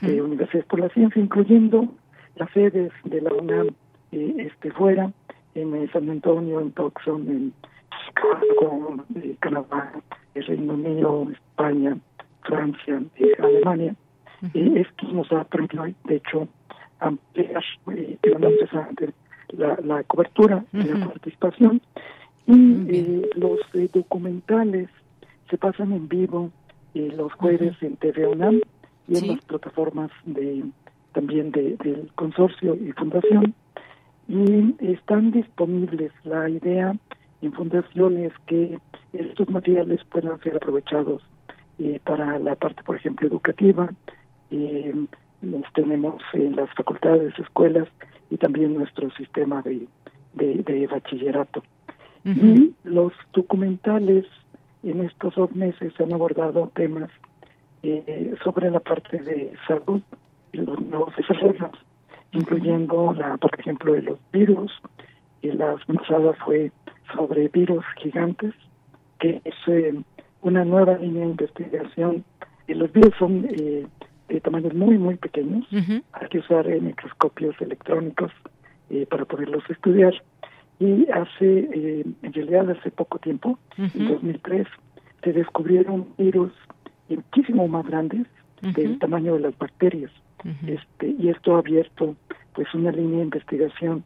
de 0.00 0.22
Universidades 0.22 0.66
por 0.66 0.80
la 0.80 0.88
Ciencia, 0.90 1.20
incluyendo 1.20 1.88
las 2.36 2.50
sedes 2.52 2.92
de 3.04 3.20
la 3.20 3.32
UNAM 3.32 3.68
eh, 4.12 4.34
este, 4.38 4.70
fuera, 4.72 5.12
en 5.54 5.92
San 5.92 6.08
Antonio, 6.08 6.60
en 6.60 6.72
Tucson, 6.72 7.28
en 7.28 7.52
Chicago, 8.06 9.04
Canadá, 9.40 9.92
el 10.34 10.46
Reino 10.46 10.74
Unido, 10.74 11.28
España, 11.30 11.98
Francia, 12.42 13.02
Alemania. 13.38 13.94
esto 14.54 15.06
nos 15.12 15.30
ha 15.32 15.44
permitido, 15.44 15.86
de 16.04 16.16
hecho, 16.16 16.48
ampliar 17.00 17.62
eh, 17.94 18.18
la 19.84 20.02
cobertura 20.04 20.64
y 20.72 20.82
la 20.82 21.06
participación. 21.06 21.80
Y 22.46 22.86
eh, 22.88 23.30
los 23.36 23.60
eh, 23.74 23.88
documentales 23.92 24.88
se 25.48 25.58
pasan 25.58 25.92
en 25.92 26.08
vivo 26.08 26.50
eh, 26.94 27.12
los 27.16 27.32
jueves 27.34 27.76
en 27.82 27.96
TV 27.96 28.26
UNAM 28.26 28.60
y 29.08 29.18
en 29.18 29.28
las 29.28 29.44
plataformas 29.44 30.10
de 30.24 30.64
también 31.12 31.52
de, 31.52 31.76
del 31.76 32.10
consorcio 32.14 32.74
y 32.74 32.92
fundación. 32.92 33.54
Y 34.28 34.74
están 34.78 35.30
disponibles. 35.30 36.12
La 36.24 36.48
idea 36.48 36.96
en 37.42 37.52
fundación 37.52 38.16
es 38.18 38.32
que 38.46 38.78
estos 39.12 39.48
materiales 39.50 40.00
puedan 40.10 40.40
ser 40.40 40.56
aprovechados 40.56 41.22
para 42.04 42.38
la 42.38 42.54
parte, 42.54 42.82
por 42.84 42.96
ejemplo, 42.96 43.26
educativa. 43.26 43.92
los 44.50 45.72
tenemos 45.74 46.22
en 46.32 46.56
las 46.56 46.72
facultades, 46.74 47.36
escuelas 47.38 47.88
y 48.30 48.38
también 48.38 48.74
nuestro 48.74 49.10
sistema 49.10 49.60
de, 49.60 49.86
de, 50.34 50.86
bachillerato. 50.86 51.62
Y 52.24 52.74
los 52.84 53.12
documentales 53.32 54.26
en 54.82 55.00
estos 55.00 55.34
dos 55.34 55.52
meses 55.54 55.92
han 56.00 56.12
abordado 56.12 56.70
temas 56.74 57.10
eh, 57.82 58.34
sobre 58.44 58.70
la 58.70 58.80
parte 58.80 59.18
de 59.18 59.52
salud 59.66 60.00
y 60.52 60.58
los 60.58 60.80
nuevos 60.80 61.14
desarrollos, 61.16 61.72
incluyendo, 62.32 63.12
la, 63.12 63.36
por 63.38 63.50
ejemplo, 63.58 63.92
de 63.94 64.02
los 64.02 64.18
virus. 64.32 64.72
Y 65.40 65.50
la 65.50 65.76
pasada 65.86 66.32
fue 66.44 66.70
sobre 67.14 67.48
virus 67.48 67.84
gigantes, 68.00 68.54
que 69.18 69.40
es 69.44 69.54
eh, 69.66 70.00
una 70.42 70.64
nueva 70.64 70.98
línea 70.98 71.24
de 71.24 71.30
investigación. 71.30 72.24
Y 72.68 72.74
los 72.74 72.92
virus 72.92 73.14
son 73.18 73.46
eh, 73.50 73.86
de 74.28 74.40
tamaños 74.40 74.74
muy, 74.74 74.98
muy 74.98 75.16
pequeños. 75.16 75.66
Hay 76.12 76.28
que 76.30 76.38
usar 76.38 76.66
eh, 76.68 76.80
microscopios 76.80 77.54
electrónicos 77.60 78.32
eh, 78.90 79.06
para 79.06 79.24
poderlos 79.24 79.62
estudiar. 79.68 80.14
Y 80.82 81.08
hace, 81.12 81.68
eh, 81.72 82.04
en 82.22 82.32
realidad 82.32 82.70
hace 82.70 82.90
poco 82.90 83.20
tiempo, 83.20 83.56
en 83.76 84.08
2003, 84.08 84.66
se 85.22 85.32
descubrieron 85.32 86.08
virus 86.18 86.52
muchísimo 87.08 87.68
más 87.68 87.86
grandes 87.86 88.26
del 88.62 88.98
tamaño 88.98 89.34
de 89.34 89.40
las 89.40 89.58
bacterias. 89.58 90.10
este 90.66 91.14
Y 91.20 91.28
esto 91.28 91.54
ha 91.54 91.58
abierto 91.58 92.16
pues 92.54 92.66
una 92.74 92.90
línea 92.90 93.18
de 93.18 93.24
investigación 93.24 94.02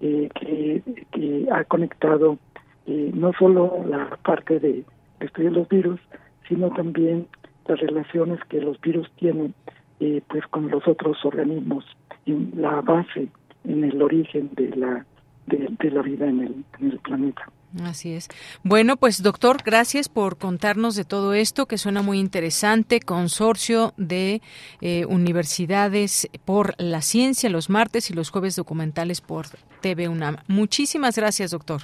eh, 0.00 0.28
que, 0.38 0.82
que, 1.10 1.48
ha 1.50 1.64
conectado 1.64 2.38
eh, 2.86 3.10
no 3.12 3.32
solo 3.32 3.84
la 3.88 4.16
parte 4.22 4.60
de 4.60 4.84
estudiar 5.18 5.52
los 5.52 5.68
virus, 5.68 6.00
sino 6.48 6.70
también 6.70 7.26
las 7.66 7.80
relaciones 7.80 8.38
que 8.48 8.60
los 8.60 8.80
virus 8.80 9.10
tienen 9.16 9.52
eh, 9.98 10.22
pues 10.28 10.46
con 10.46 10.70
los 10.70 10.86
otros 10.86 11.24
organismos 11.24 11.84
en 12.26 12.52
la 12.54 12.80
base, 12.80 13.28
en 13.64 13.84
el 13.84 14.00
origen 14.00 14.50
de 14.54 14.68
la 14.76 15.04
de, 15.50 15.90
la 15.90 16.02
vida 16.02 16.26
en 16.26 16.40
el, 16.40 16.64
en 16.80 16.90
el 16.92 16.98
planeta. 17.00 17.50
Así 17.84 18.12
es. 18.12 18.28
Bueno, 18.64 18.96
pues 18.96 19.22
doctor, 19.22 19.58
gracias 19.64 20.08
por 20.08 20.38
contarnos 20.38 20.96
de 20.96 21.04
todo 21.04 21.34
esto 21.34 21.66
que 21.66 21.78
suena 21.78 22.02
muy 22.02 22.18
interesante. 22.18 23.00
Consorcio 23.00 23.92
de 23.96 24.42
eh, 24.80 25.04
Universidades 25.06 26.28
por 26.44 26.74
la 26.78 27.00
Ciencia 27.00 27.48
los 27.48 27.70
martes 27.70 28.10
y 28.10 28.14
los 28.14 28.30
jueves 28.30 28.56
documentales 28.56 29.20
por 29.20 29.46
TV 29.80 30.08
UNAM. 30.08 30.38
Muchísimas 30.48 31.16
gracias, 31.16 31.52
doctor. 31.52 31.82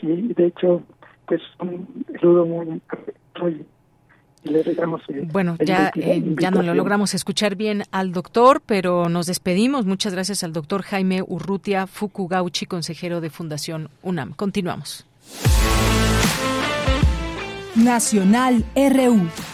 Sí, 0.00 0.32
de 0.36 0.46
hecho, 0.46 0.82
pues 1.26 1.42
un 1.60 2.04
saludo 2.20 2.46
muy 2.46 2.80
bueno, 5.32 5.56
ya, 5.64 5.90
eh, 5.94 6.22
ya 6.40 6.50
no 6.50 6.62
lo 6.62 6.74
logramos 6.74 7.14
escuchar 7.14 7.56
bien 7.56 7.84
al 7.90 8.12
doctor, 8.12 8.62
pero 8.64 9.08
nos 9.08 9.26
despedimos. 9.26 9.86
Muchas 9.86 10.12
gracias 10.12 10.44
al 10.44 10.52
doctor 10.52 10.82
Jaime 10.82 11.22
Urrutia 11.26 11.86
Fukugauchi, 11.86 12.66
consejero 12.66 13.20
de 13.20 13.30
Fundación 13.30 13.88
UNAM. 14.02 14.32
Continuamos. 14.34 15.06
Nacional 17.74 18.64
RU. 18.76 19.53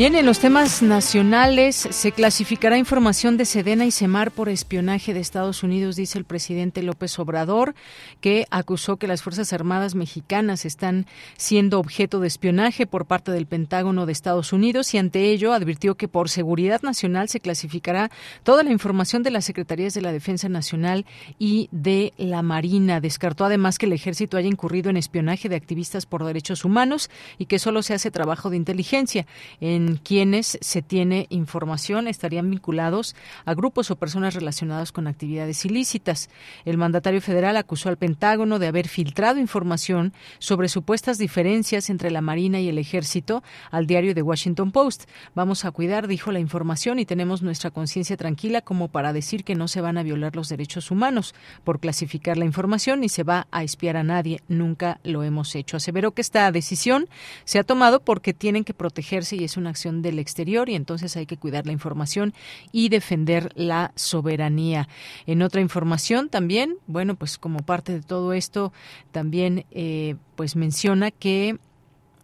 Bien, 0.00 0.14
en 0.14 0.24
los 0.24 0.38
temas 0.38 0.80
nacionales 0.80 1.76
se 1.76 2.12
clasificará 2.12 2.78
información 2.78 3.36
de 3.36 3.44
Sedena 3.44 3.84
y 3.84 3.90
Semar 3.90 4.30
por 4.30 4.48
espionaje 4.48 5.12
de 5.12 5.20
Estados 5.20 5.62
Unidos, 5.62 5.94
dice 5.94 6.16
el 6.16 6.24
presidente 6.24 6.82
López 6.82 7.18
Obrador, 7.18 7.74
que 8.22 8.46
acusó 8.50 8.96
que 8.96 9.06
las 9.06 9.20
Fuerzas 9.20 9.52
Armadas 9.52 9.94
mexicanas 9.94 10.64
están 10.64 11.04
siendo 11.36 11.78
objeto 11.78 12.18
de 12.18 12.28
espionaje 12.28 12.86
por 12.86 13.04
parte 13.04 13.30
del 13.30 13.44
Pentágono 13.44 14.06
de 14.06 14.12
Estados 14.12 14.54
Unidos 14.54 14.94
y 14.94 14.96
ante 14.96 15.32
ello 15.32 15.52
advirtió 15.52 15.96
que 15.96 16.08
por 16.08 16.30
seguridad 16.30 16.80
nacional 16.80 17.28
se 17.28 17.40
clasificará 17.40 18.10
toda 18.42 18.62
la 18.62 18.72
información 18.72 19.22
de 19.22 19.32
las 19.32 19.44
Secretarías 19.44 19.92
de 19.92 20.00
la 20.00 20.12
Defensa 20.12 20.48
Nacional 20.48 21.04
y 21.38 21.68
de 21.72 22.14
la 22.16 22.40
Marina. 22.40 23.02
Descartó 23.02 23.44
además 23.44 23.76
que 23.76 23.84
el 23.84 23.92
ejército 23.92 24.38
haya 24.38 24.48
incurrido 24.48 24.88
en 24.88 24.96
espionaje 24.96 25.50
de 25.50 25.56
activistas 25.56 26.06
por 26.06 26.24
derechos 26.24 26.64
humanos 26.64 27.10
y 27.36 27.44
que 27.44 27.58
solo 27.58 27.82
se 27.82 27.92
hace 27.92 28.10
trabajo 28.10 28.48
de 28.48 28.56
inteligencia. 28.56 29.26
En 29.60 29.89
quienes 29.96 30.58
se 30.60 30.82
tiene 30.82 31.26
información 31.30 32.08
estarían 32.08 32.50
vinculados 32.50 33.14
a 33.44 33.54
grupos 33.54 33.90
o 33.90 33.96
personas 33.96 34.34
relacionadas 34.34 34.92
con 34.92 35.06
actividades 35.06 35.64
ilícitas. 35.64 36.30
El 36.64 36.78
mandatario 36.78 37.20
federal 37.20 37.56
acusó 37.56 37.88
al 37.88 37.96
Pentágono 37.96 38.58
de 38.58 38.66
haber 38.66 38.88
filtrado 38.88 39.38
información 39.38 40.12
sobre 40.38 40.68
supuestas 40.68 41.18
diferencias 41.18 41.90
entre 41.90 42.10
la 42.10 42.20
Marina 42.20 42.60
y 42.60 42.68
el 42.68 42.78
Ejército 42.78 43.42
al 43.70 43.86
diario 43.86 44.14
The 44.14 44.22
Washington 44.22 44.72
Post. 44.72 45.04
Vamos 45.34 45.64
a 45.64 45.70
cuidar, 45.70 46.08
dijo, 46.08 46.32
la 46.32 46.40
información 46.40 46.98
y 46.98 47.06
tenemos 47.06 47.42
nuestra 47.42 47.70
conciencia 47.70 48.16
tranquila 48.16 48.60
como 48.60 48.88
para 48.88 49.12
decir 49.12 49.44
que 49.44 49.54
no 49.54 49.68
se 49.68 49.80
van 49.80 49.98
a 49.98 50.02
violar 50.02 50.36
los 50.36 50.48
derechos 50.48 50.90
humanos 50.90 51.34
por 51.64 51.80
clasificar 51.80 52.36
la 52.36 52.44
información 52.44 53.00
ni 53.00 53.08
se 53.08 53.22
va 53.22 53.46
a 53.50 53.62
espiar 53.62 53.96
a 53.96 54.04
nadie. 54.04 54.42
Nunca 54.48 55.00
lo 55.04 55.22
hemos 55.22 55.54
hecho. 55.54 55.76
Aseveró 55.76 56.12
que 56.12 56.22
esta 56.22 56.50
decisión 56.52 57.08
se 57.44 57.58
ha 57.58 57.64
tomado 57.64 58.00
porque 58.00 58.34
tienen 58.34 58.64
que 58.64 58.74
protegerse 58.74 59.36
y 59.36 59.44
es 59.44 59.56
una 59.56 59.69
acción 59.70 60.02
del 60.02 60.18
exterior 60.18 60.68
y 60.68 60.74
entonces 60.74 61.16
hay 61.16 61.26
que 61.26 61.36
cuidar 61.36 61.66
la 61.66 61.72
información 61.72 62.34
y 62.72 62.88
defender 62.88 63.50
la 63.54 63.92
soberanía. 63.96 64.88
En 65.26 65.42
otra 65.42 65.60
información 65.60 66.28
también, 66.28 66.76
bueno, 66.86 67.14
pues 67.14 67.38
como 67.38 67.60
parte 67.60 67.92
de 67.92 68.02
todo 68.02 68.32
esto, 68.32 68.72
también 69.12 69.64
eh, 69.70 70.16
pues 70.36 70.56
menciona 70.56 71.10
que 71.10 71.58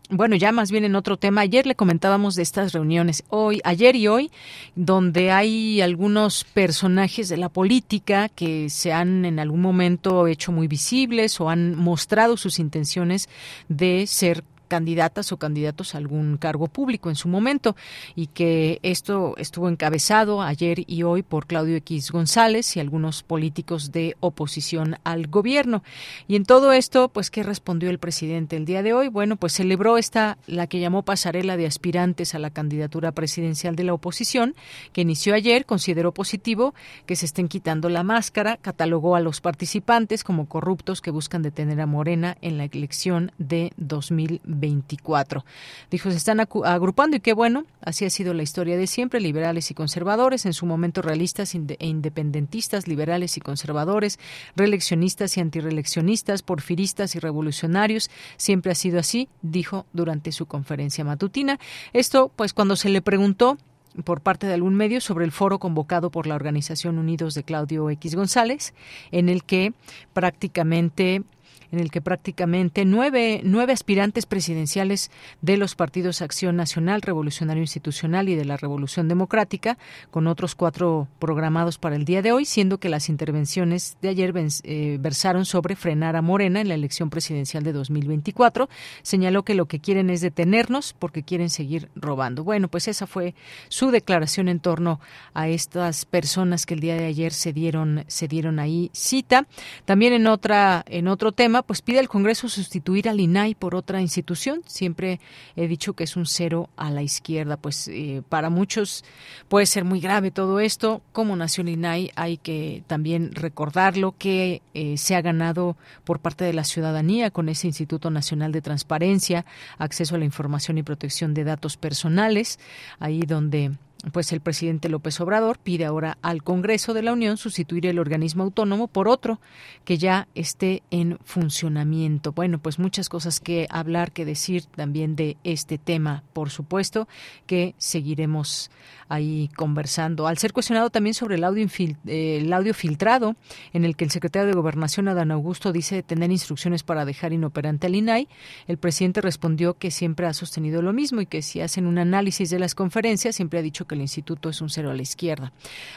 bueno, 0.08 0.36
ya 0.36 0.52
más 0.52 0.70
bien 0.70 0.84
en 0.84 0.94
otro 0.94 1.16
tema, 1.16 1.40
ayer 1.40 1.66
le 1.66 1.74
comentábamos 1.74 2.36
de 2.36 2.42
estas 2.42 2.72
reuniones, 2.72 3.24
hoy, 3.28 3.60
ayer 3.64 3.96
y 3.96 4.06
hoy, 4.06 4.30
donde 4.76 5.32
hay 5.32 5.80
algunos 5.80 6.44
personajes 6.44 7.28
de 7.28 7.36
la 7.36 7.48
política 7.48 8.28
que 8.28 8.70
se 8.70 8.92
han 8.92 9.24
en 9.24 9.40
algún 9.40 9.60
momento 9.60 10.28
hecho 10.28 10.52
muy 10.52 10.68
visibles 10.68 11.40
o 11.40 11.50
han 11.50 11.74
mostrado 11.74 12.36
sus 12.36 12.60
intenciones 12.60 13.28
de 13.68 14.06
ser 14.06 14.44
candidatas 14.68 15.32
o 15.32 15.36
candidatos 15.36 15.94
a 15.94 15.98
algún 15.98 16.36
cargo 16.36 16.68
público 16.68 17.08
en 17.08 17.16
su 17.16 17.28
momento 17.28 17.76
y 18.14 18.28
que 18.28 18.78
esto 18.82 19.34
estuvo 19.38 19.68
encabezado 19.68 20.42
ayer 20.42 20.84
y 20.86 21.02
hoy 21.02 21.22
por 21.22 21.46
Claudio 21.46 21.76
X 21.76 22.10
González 22.10 22.76
y 22.76 22.80
algunos 22.80 23.22
políticos 23.22 23.92
de 23.92 24.16
oposición 24.20 24.96
al 25.04 25.26
gobierno. 25.26 25.82
Y 26.28 26.36
en 26.36 26.44
todo 26.44 26.72
esto, 26.72 27.08
pues, 27.08 27.30
¿qué 27.30 27.42
respondió 27.42 27.90
el 27.90 27.98
presidente 27.98 28.56
el 28.56 28.64
día 28.64 28.82
de 28.82 28.92
hoy? 28.92 29.08
Bueno, 29.08 29.36
pues 29.36 29.52
celebró 29.52 29.98
esta, 29.98 30.38
la 30.46 30.66
que 30.66 30.80
llamó 30.80 31.02
pasarela 31.02 31.56
de 31.56 31.66
aspirantes 31.66 32.34
a 32.34 32.38
la 32.38 32.50
candidatura 32.50 33.12
presidencial 33.12 33.76
de 33.76 33.84
la 33.84 33.94
oposición, 33.94 34.54
que 34.92 35.02
inició 35.02 35.34
ayer, 35.34 35.66
consideró 35.66 36.12
positivo 36.12 36.74
que 37.06 37.16
se 37.16 37.26
estén 37.26 37.48
quitando 37.48 37.88
la 37.88 38.02
máscara, 38.02 38.56
catalogó 38.56 39.16
a 39.16 39.20
los 39.20 39.40
participantes 39.40 40.24
como 40.24 40.46
corruptos 40.46 41.00
que 41.00 41.10
buscan 41.10 41.42
detener 41.42 41.80
a 41.80 41.86
Morena 41.86 42.36
en 42.40 42.58
la 42.58 42.64
elección 42.64 43.32
de 43.38 43.72
2020. 43.76 44.55
24. 44.60 45.44
Dijo, 45.90 46.10
se 46.10 46.16
están 46.16 46.40
agrupando 46.40 47.16
y 47.16 47.20
qué 47.20 47.32
bueno, 47.32 47.64
así 47.80 48.04
ha 48.04 48.10
sido 48.10 48.34
la 48.34 48.42
historia 48.42 48.76
de 48.76 48.86
siempre, 48.86 49.20
liberales 49.20 49.70
y 49.70 49.74
conservadores, 49.74 50.46
en 50.46 50.52
su 50.52 50.66
momento 50.66 51.02
realistas 51.02 51.54
e 51.54 51.86
independentistas, 51.86 52.88
liberales 52.88 53.36
y 53.36 53.40
conservadores, 53.40 54.18
reeleccionistas 54.56 55.36
y 55.36 55.40
antireeleccionistas, 55.40 56.42
porfiristas 56.42 57.14
y 57.14 57.18
revolucionarios, 57.18 58.10
siempre 58.36 58.72
ha 58.72 58.74
sido 58.74 58.98
así, 58.98 59.28
dijo 59.42 59.86
durante 59.92 60.32
su 60.32 60.46
conferencia 60.46 61.04
matutina. 61.04 61.58
Esto, 61.92 62.30
pues 62.34 62.52
cuando 62.52 62.76
se 62.76 62.88
le 62.88 63.02
preguntó 63.02 63.58
por 64.04 64.20
parte 64.20 64.46
de 64.46 64.54
algún 64.54 64.74
medio 64.74 65.00
sobre 65.00 65.24
el 65.24 65.32
foro 65.32 65.58
convocado 65.58 66.10
por 66.10 66.26
la 66.26 66.34
organización 66.34 66.98
Unidos 66.98 67.34
de 67.34 67.44
Claudio 67.44 67.88
X 67.90 68.14
González, 68.14 68.74
en 69.10 69.28
el 69.28 69.44
que 69.44 69.72
prácticamente 70.12 71.22
en 71.72 71.80
el 71.80 71.90
que 71.90 72.00
prácticamente 72.00 72.84
nueve, 72.84 73.40
nueve 73.44 73.72
aspirantes 73.72 74.26
presidenciales 74.26 75.10
de 75.42 75.56
los 75.56 75.74
partidos 75.74 76.22
Acción 76.22 76.56
Nacional, 76.56 77.02
Revolucionario 77.02 77.62
Institucional 77.62 78.28
y 78.28 78.34
de 78.34 78.44
la 78.44 78.56
Revolución 78.56 79.08
Democrática, 79.08 79.78
con 80.10 80.26
otros 80.26 80.54
cuatro 80.54 81.08
programados 81.18 81.78
para 81.78 81.96
el 81.96 82.04
día 82.04 82.22
de 82.22 82.32
hoy, 82.32 82.44
siendo 82.44 82.78
que 82.78 82.88
las 82.88 83.08
intervenciones 83.08 83.96
de 84.02 84.08
ayer 84.08 84.32
eh, 84.36 84.98
versaron 85.00 85.44
sobre 85.44 85.76
frenar 85.76 86.16
a 86.16 86.22
Morena 86.22 86.60
en 86.60 86.68
la 86.68 86.74
elección 86.74 87.10
presidencial 87.10 87.62
de 87.62 87.72
2024. 87.72 88.68
Señaló 89.02 89.44
que 89.44 89.54
lo 89.54 89.66
que 89.66 89.80
quieren 89.80 90.10
es 90.10 90.20
detenernos 90.20 90.94
porque 90.98 91.22
quieren 91.22 91.50
seguir 91.50 91.88
robando. 91.94 92.44
Bueno, 92.44 92.68
pues 92.68 92.88
esa 92.88 93.06
fue 93.06 93.34
su 93.68 93.90
declaración 93.90 94.48
en 94.48 94.60
torno 94.60 95.00
a 95.34 95.48
estas 95.48 96.04
personas 96.04 96.66
que 96.66 96.74
el 96.74 96.80
día 96.80 96.96
de 96.96 97.06
ayer 97.06 97.32
se 97.32 97.52
dieron, 97.52 98.04
se 98.08 98.28
dieron 98.28 98.58
ahí 98.58 98.90
cita. 98.92 99.46
También 99.84 100.12
en 100.12 100.26
otra, 100.26 100.84
en 100.88 101.08
otro 101.08 101.32
tema, 101.32 101.55
pues 101.62 101.82
pide 101.82 101.98
al 101.98 102.08
Congreso 102.08 102.48
sustituir 102.48 103.08
al 103.08 103.20
INAI 103.20 103.54
por 103.54 103.74
otra 103.74 104.00
institución. 104.00 104.62
Siempre 104.66 105.20
he 105.56 105.68
dicho 105.68 105.94
que 105.94 106.04
es 106.04 106.16
un 106.16 106.26
cero 106.26 106.68
a 106.76 106.90
la 106.90 107.02
izquierda, 107.02 107.56
pues 107.56 107.88
eh, 107.88 108.22
para 108.28 108.50
muchos 108.50 109.04
puede 109.48 109.66
ser 109.66 109.84
muy 109.84 110.00
grave 110.00 110.30
todo 110.30 110.60
esto. 110.60 111.02
Como 111.12 111.36
nació 111.36 111.62
el 111.62 111.70
INAI 111.70 112.10
hay 112.16 112.36
que 112.38 112.82
también 112.86 113.32
recordarlo 113.34 114.14
que 114.18 114.62
eh, 114.74 114.96
se 114.96 115.14
ha 115.16 115.22
ganado 115.22 115.76
por 116.04 116.20
parte 116.20 116.44
de 116.44 116.52
la 116.52 116.64
ciudadanía 116.64 117.30
con 117.30 117.48
ese 117.48 117.66
Instituto 117.66 118.10
Nacional 118.10 118.52
de 118.52 118.62
Transparencia, 118.62 119.44
acceso 119.78 120.14
a 120.14 120.18
la 120.18 120.24
información 120.24 120.78
y 120.78 120.82
protección 120.82 121.34
de 121.34 121.44
datos 121.44 121.76
personales, 121.76 122.58
ahí 122.98 123.20
donde 123.20 123.72
pues 124.12 124.32
el 124.32 124.40
presidente 124.40 124.88
López 124.88 125.20
Obrador 125.20 125.58
pide 125.58 125.84
ahora 125.84 126.18
al 126.22 126.42
Congreso 126.42 126.94
de 126.94 127.02
la 127.02 127.12
Unión 127.12 127.36
sustituir 127.36 127.86
el 127.86 127.98
organismo 127.98 128.44
autónomo 128.44 128.88
por 128.88 129.08
otro 129.08 129.40
que 129.84 129.98
ya 129.98 130.28
esté 130.34 130.82
en 130.90 131.18
funcionamiento. 131.24 132.32
Bueno, 132.32 132.58
pues 132.58 132.78
muchas 132.78 133.08
cosas 133.08 133.40
que 133.40 133.66
hablar, 133.70 134.12
que 134.12 134.24
decir 134.24 134.64
también 134.64 135.16
de 135.16 135.36
este 135.44 135.78
tema, 135.78 136.22
por 136.32 136.50
supuesto, 136.50 137.08
que 137.46 137.74
seguiremos 137.78 138.70
ahí 139.08 139.50
conversando. 139.56 140.26
Al 140.26 140.38
ser 140.38 140.52
cuestionado 140.52 140.90
también 140.90 141.14
sobre 141.14 141.36
el 141.36 141.44
audio, 141.44 141.66
eh, 142.06 142.38
el 142.40 142.52
audio 142.52 142.74
filtrado, 142.74 143.36
en 143.72 143.84
el 143.84 143.96
que 143.96 144.04
el 144.04 144.10
secretario 144.10 144.46
de 144.48 144.54
Gobernación, 144.54 145.08
Adán 145.08 145.30
Augusto, 145.30 145.72
dice 145.72 146.02
tener 146.02 146.30
instrucciones 146.30 146.82
para 146.82 147.04
dejar 147.04 147.32
inoperante 147.32 147.86
al 147.86 147.94
INAI, 147.94 148.28
el 148.66 148.78
presidente 148.78 149.20
respondió 149.20 149.74
que 149.74 149.90
siempre 149.90 150.26
ha 150.26 150.32
sostenido 150.32 150.82
lo 150.82 150.92
mismo 150.92 151.20
y 151.20 151.26
que 151.26 151.42
si 151.42 151.60
hacen 151.60 151.86
un 151.86 151.98
análisis 151.98 152.50
de 152.50 152.58
las 152.58 152.74
conferencias, 152.74 153.36
siempre 153.36 153.58
ha 153.58 153.62
dicho 153.62 153.85
que 153.86 153.94
el 153.94 154.00
instituto 154.00 154.48
es 154.48 154.60
un 154.60 154.70
cero 154.70 154.90
a 154.90 154.94
la 154.94 155.02
izquierda. 155.02 155.52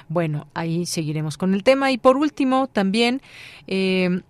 Bueno, 0.07 0.47
ahí 0.53 0.85
seguiremos 0.85 1.37
con 1.37 1.53
el 1.53 1.63
tema. 1.63 1.91
Y 1.91 1.97
por 1.97 2.17
último, 2.17 2.67
también... 2.67 3.21
Eh, 3.67 4.21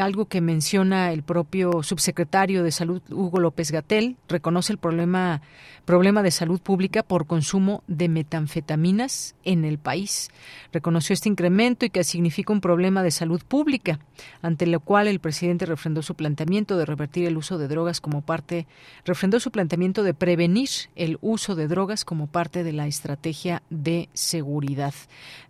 algo 0.00 0.26
que 0.26 0.40
menciona 0.40 1.12
el 1.12 1.22
propio 1.22 1.82
subsecretario 1.82 2.62
de 2.62 2.70
Salud 2.70 3.02
Hugo 3.10 3.40
López 3.40 3.70
Gatel, 3.70 4.16
reconoce 4.28 4.72
el 4.72 4.78
problema 4.78 5.42
problema 5.84 6.22
de 6.22 6.30
salud 6.30 6.60
pública 6.60 7.02
por 7.02 7.26
consumo 7.26 7.82
de 7.86 8.08
metanfetaminas 8.08 9.34
en 9.44 9.64
el 9.64 9.78
país. 9.78 10.30
Reconoció 10.72 11.12
este 11.14 11.28
incremento 11.28 11.84
y 11.84 11.90
que 11.90 12.04
significa 12.04 12.52
un 12.52 12.60
problema 12.60 13.02
de 13.02 13.10
salud 13.10 13.42
pública, 13.46 13.98
ante 14.42 14.66
lo 14.66 14.80
cual 14.80 15.08
el 15.08 15.18
presidente 15.18 15.66
refrendó 15.66 16.02
su 16.02 16.14
planteamiento 16.14 16.76
de 16.76 16.86
revertir 16.86 17.26
el 17.26 17.36
uso 17.36 17.58
de 17.58 17.68
drogas 17.68 18.00
como 18.00 18.22
parte, 18.22 18.66
refrendó 19.04 19.40
su 19.40 19.50
planteamiento 19.50 20.02
de 20.02 20.14
prevenir 20.14 20.68
el 20.94 21.18
uso 21.20 21.54
de 21.54 21.66
drogas 21.66 22.04
como 22.04 22.26
parte 22.28 22.62
de 22.62 22.72
la 22.72 22.86
estrategia 22.86 23.62
de 23.70 24.08
seguridad. 24.12 24.94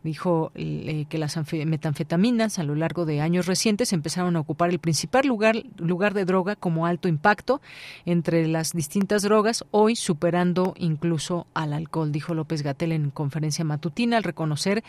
Dijo 0.03 0.51
eh, 0.55 1.07
que 1.09 1.19
las 1.19 1.37
metanfetaminas 1.53 2.59
a 2.59 2.65
lo 2.65 2.75
largo 2.75 3.05
de 3.05 3.21
años 3.21 3.47
recientes 3.47 3.93
empezaron 3.93 4.22
a 4.23 4.41
ocupar 4.41 4.71
el 4.71 4.79
principal 4.79 5.27
lugar, 5.27 5.57
lugar 5.77 6.15
de 6.15 6.25
droga 6.25 6.57
como 6.57 6.87
alto 6.87 7.09
impacto 7.09 7.61
entre 8.07 8.47
las 8.47 8.73
distintas 8.73 9.23
drogas. 9.23 9.65
Hoy 9.71 9.97
su 9.97 10.13
superando 10.13 10.75
incluso 10.77 11.47
al 11.55 11.73
alcohol, 11.73 12.13
dijo 12.13 12.35
López 12.35 12.63
Gatel 12.63 12.93
en 12.93 13.11
conferencia 13.11 13.65
matutina 13.65 14.19
al 14.19 14.25
reconocer 14.25 14.85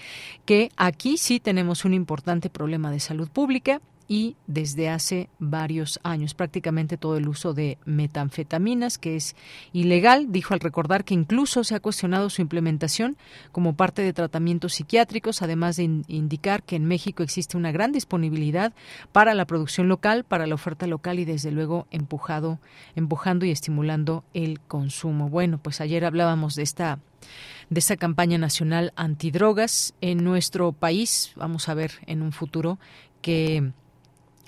que 0.46 0.70
aquí 0.76 1.18
sí 1.18 1.40
tenemos 1.40 1.86
un 1.86 1.94
importante 1.94 2.50
problema 2.50 2.92
de 2.92 3.00
salud 3.00 3.30
pública 3.30 3.80
y 4.14 4.36
desde 4.46 4.90
hace 4.90 5.28
varios 5.40 6.00
años 6.04 6.36
prácticamente 6.36 6.98
todo 6.98 7.18
el 7.18 7.28
uso 7.28 7.56
de 7.56 7.80
metanfetaminas 7.86 9.00
que 9.00 9.16
es 9.16 9.36
ilegal 9.72 10.32
dijo 10.32 10.54
al 10.54 10.60
recordar 10.60 11.04
que 11.04 11.16
incluso 11.16 11.64
se 11.64 11.74
ha 11.74 11.80
cuestionado 11.80 12.30
su 12.30 12.44
implementación 12.44 13.18
como 13.52 13.76
parte 13.76 14.04
de 14.04 14.14
tratamientos 14.14 14.76
psiquiátricos 14.76 15.42
además 15.42 15.78
de 15.78 16.04
indicar 16.08 16.62
que 16.62 16.76
en 16.76 16.86
México 16.86 17.24
existe 17.24 17.58
una 17.58 17.72
gran 17.72 17.92
disponibilidad 17.92 18.74
para 19.12 19.34
la 19.34 19.46
producción 19.46 19.88
local 19.88 20.26
para 20.26 20.46
la 20.46 20.54
oferta 20.54 20.86
local 20.86 21.18
y 21.18 21.26
desde 21.26 21.50
luego 21.50 21.88
empujado 21.90 22.60
empujando 22.96 23.48
y 23.48 23.50
estimulando 23.50 24.24
el 24.36 24.60
consumo 24.60 25.28
bueno 25.28 25.58
pues 25.58 25.82
ayer 25.82 26.06
hablábamos 26.06 26.54
de 26.54 26.62
esta 26.62 27.00
de 27.72 27.80
esta 27.80 27.98
campaña 27.98 28.38
nacional 28.38 28.92
antidrogas 28.98 29.96
en 30.02 30.26
nuestro 30.26 30.74
país. 30.74 31.32
Vamos 31.38 31.70
a 31.70 31.74
ver 31.74 31.94
en 32.06 32.22
un 32.22 32.34
futuro 32.34 32.78
que 33.22 33.72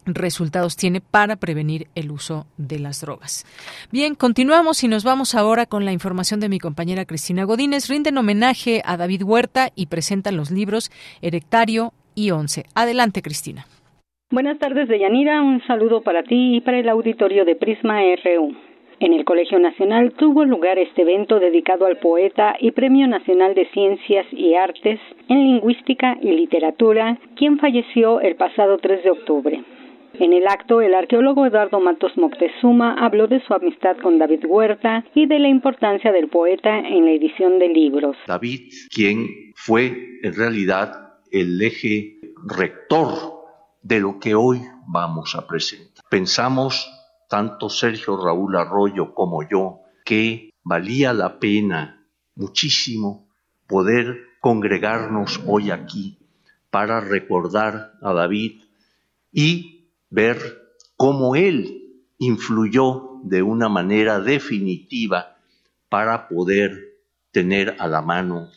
resultados 0.06 0.76
tiene 0.76 1.02
para 1.02 1.36
prevenir 1.36 1.88
el 1.96 2.12
uso 2.12 2.46
de 2.58 2.80
las 2.80 3.02
drogas. 3.02 3.46
Bien, 3.92 4.16
continuamos 4.16 4.84
y 4.84 4.88
nos 4.88 5.04
vamos 5.04 5.36
ahora 5.36 5.66
con 5.66 5.86
la 5.86 5.92
información 5.92 6.40
de 6.40 6.50
mi 6.50 6.60
compañera 6.60 7.06
Cristina 7.06 7.44
Godínez. 7.44 7.90
Rinden 7.90 8.18
homenaje 8.18 8.82
a 8.86 8.98
David 8.98 9.24
Huerta 9.24 9.70
y 9.76 9.88
presentan 9.88 10.38
los 10.38 10.52
libros 10.52 10.92
Erectario 11.22 11.94
y 12.16 12.32
Once. 12.32 12.66
Adelante, 12.76 13.22
Cristina. 13.22 13.66
Buenas 14.32 14.58
tardes, 14.60 14.88
Deyanira. 14.88 15.42
Un 15.42 15.62
saludo 15.68 16.02
para 16.02 16.24
ti 16.24 16.58
y 16.58 16.62
para 16.62 16.80
el 16.80 16.90
auditorio 16.90 17.46
de 17.46 17.56
Prisma 17.56 18.02
RU. 18.24 18.56
En 19.00 19.14
el 19.14 19.26
Colegio 19.26 19.60
Nacional 19.60 20.14
tuvo 20.14 20.46
lugar 20.46 20.80
este 20.80 21.02
evento 21.02 21.40
dedicado 21.40 21.86
al 21.86 21.98
poeta 21.98 22.56
y 22.60 22.72
Premio 22.72 23.08
Nacional 23.08 23.54
de 23.54 23.66
Ciencias 23.68 24.26
y 24.32 24.56
Artes 24.56 25.00
en 25.28 25.44
Lingüística 25.44 26.18
y 26.22 26.32
Literatura, 26.32 27.18
quien 27.36 27.60
falleció 27.60 28.22
el 28.22 28.36
pasado 28.36 28.78
3 28.78 29.04
de 29.04 29.12
octubre. 29.12 29.64
En 30.18 30.32
el 30.32 30.48
acto, 30.48 30.82
el 30.82 30.94
arqueólogo 30.94 31.46
Eduardo 31.46 31.80
Matos 31.82 32.14
Moctezuma 32.16 32.94
habló 32.94 33.28
de 33.28 33.42
su 33.46 33.54
amistad 33.54 33.98
con 34.02 34.18
David 34.18 34.46
Huerta 34.48 35.04
y 35.14 35.26
de 35.26 35.40
la 35.40 35.50
importancia 35.50 36.12
del 36.14 36.30
poeta 36.30 36.80
en 36.80 37.06
la 37.06 37.12
edición 37.12 37.60
de 37.60 37.68
libros. 37.68 38.16
David, 38.26 38.72
quien 38.94 39.28
fue 39.56 40.20
en 40.24 40.34
realidad 40.34 41.20
el 41.32 41.62
eje 41.62 42.20
rector 42.48 43.10
de 43.82 44.00
lo 44.00 44.18
que 44.20 44.36
hoy 44.36 44.62
vamos 44.88 45.36
a 45.36 45.46
presentar. 45.46 46.06
Pensamos, 46.10 46.90
tanto 47.28 47.70
Sergio 47.70 48.16
Raúl 48.16 48.56
Arroyo 48.56 49.14
como 49.14 49.44
yo, 49.48 49.82
que 50.06 50.52
valía 50.64 51.12
la 51.12 51.40
pena 51.40 52.06
muchísimo 52.36 53.28
poder 53.68 54.16
congregarnos 54.40 55.42
hoy 55.46 55.72
aquí 55.72 56.18
para 56.70 57.02
recordar 57.02 57.94
a 58.02 58.14
David 58.14 58.62
y 59.34 59.75
ver 60.16 60.38
cómo 60.96 61.36
él 61.36 61.84
influyó 62.18 63.20
de 63.24 63.44
una 63.44 63.68
manera 63.68 64.20
definitiva 64.20 65.36
para 65.90 66.30
poder 66.30 66.72
tener 67.32 67.76
a 67.80 67.88
la 67.88 68.02
mano 68.02 68.48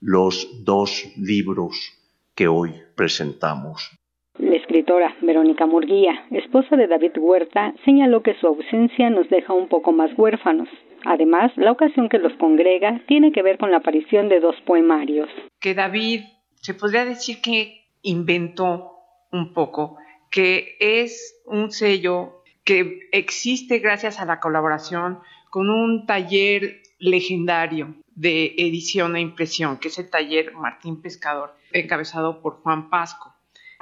los 0.00 0.64
dos 0.64 1.10
libros 1.16 1.98
que 2.34 2.46
hoy 2.46 2.74
presentamos. 2.94 3.90
La 4.38 4.54
escritora 4.56 5.16
Verónica 5.22 5.66
Murguía, 5.66 6.26
esposa 6.30 6.76
de 6.76 6.86
David 6.86 7.12
Huerta, 7.18 7.74
señaló 7.84 8.22
que 8.22 8.34
su 8.34 8.46
ausencia 8.46 9.08
nos 9.08 9.28
deja 9.30 9.54
un 9.54 9.68
poco 9.68 9.92
más 9.92 10.10
huérfanos. 10.16 10.68
Además, 11.06 11.50
la 11.56 11.72
ocasión 11.72 12.08
que 12.08 12.18
los 12.18 12.34
congrega 12.34 13.00
tiene 13.08 13.32
que 13.32 13.42
ver 13.42 13.56
con 13.56 13.70
la 13.70 13.78
aparición 13.78 14.28
de 14.28 14.40
dos 14.40 14.54
poemarios. 14.66 15.28
Que 15.58 15.74
David 15.74 16.20
se 16.56 16.74
podría 16.74 17.06
decir 17.06 17.38
que 17.42 17.86
inventó 18.02 18.92
un 19.32 19.54
poco 19.54 19.96
que 20.30 20.76
es 20.80 21.40
un 21.46 21.70
sello 21.70 22.42
que 22.64 23.08
existe 23.12 23.78
gracias 23.78 24.20
a 24.20 24.26
la 24.26 24.40
colaboración 24.40 25.20
con 25.50 25.70
un 25.70 26.06
taller 26.06 26.82
legendario 26.98 27.94
de 28.14 28.54
edición 28.58 29.16
e 29.16 29.20
impresión, 29.20 29.78
que 29.78 29.88
es 29.88 29.98
el 29.98 30.10
taller 30.10 30.52
Martín 30.52 31.00
Pescador, 31.00 31.54
encabezado 31.72 32.42
por 32.42 32.60
Juan 32.62 32.90
Pasco. 32.90 33.34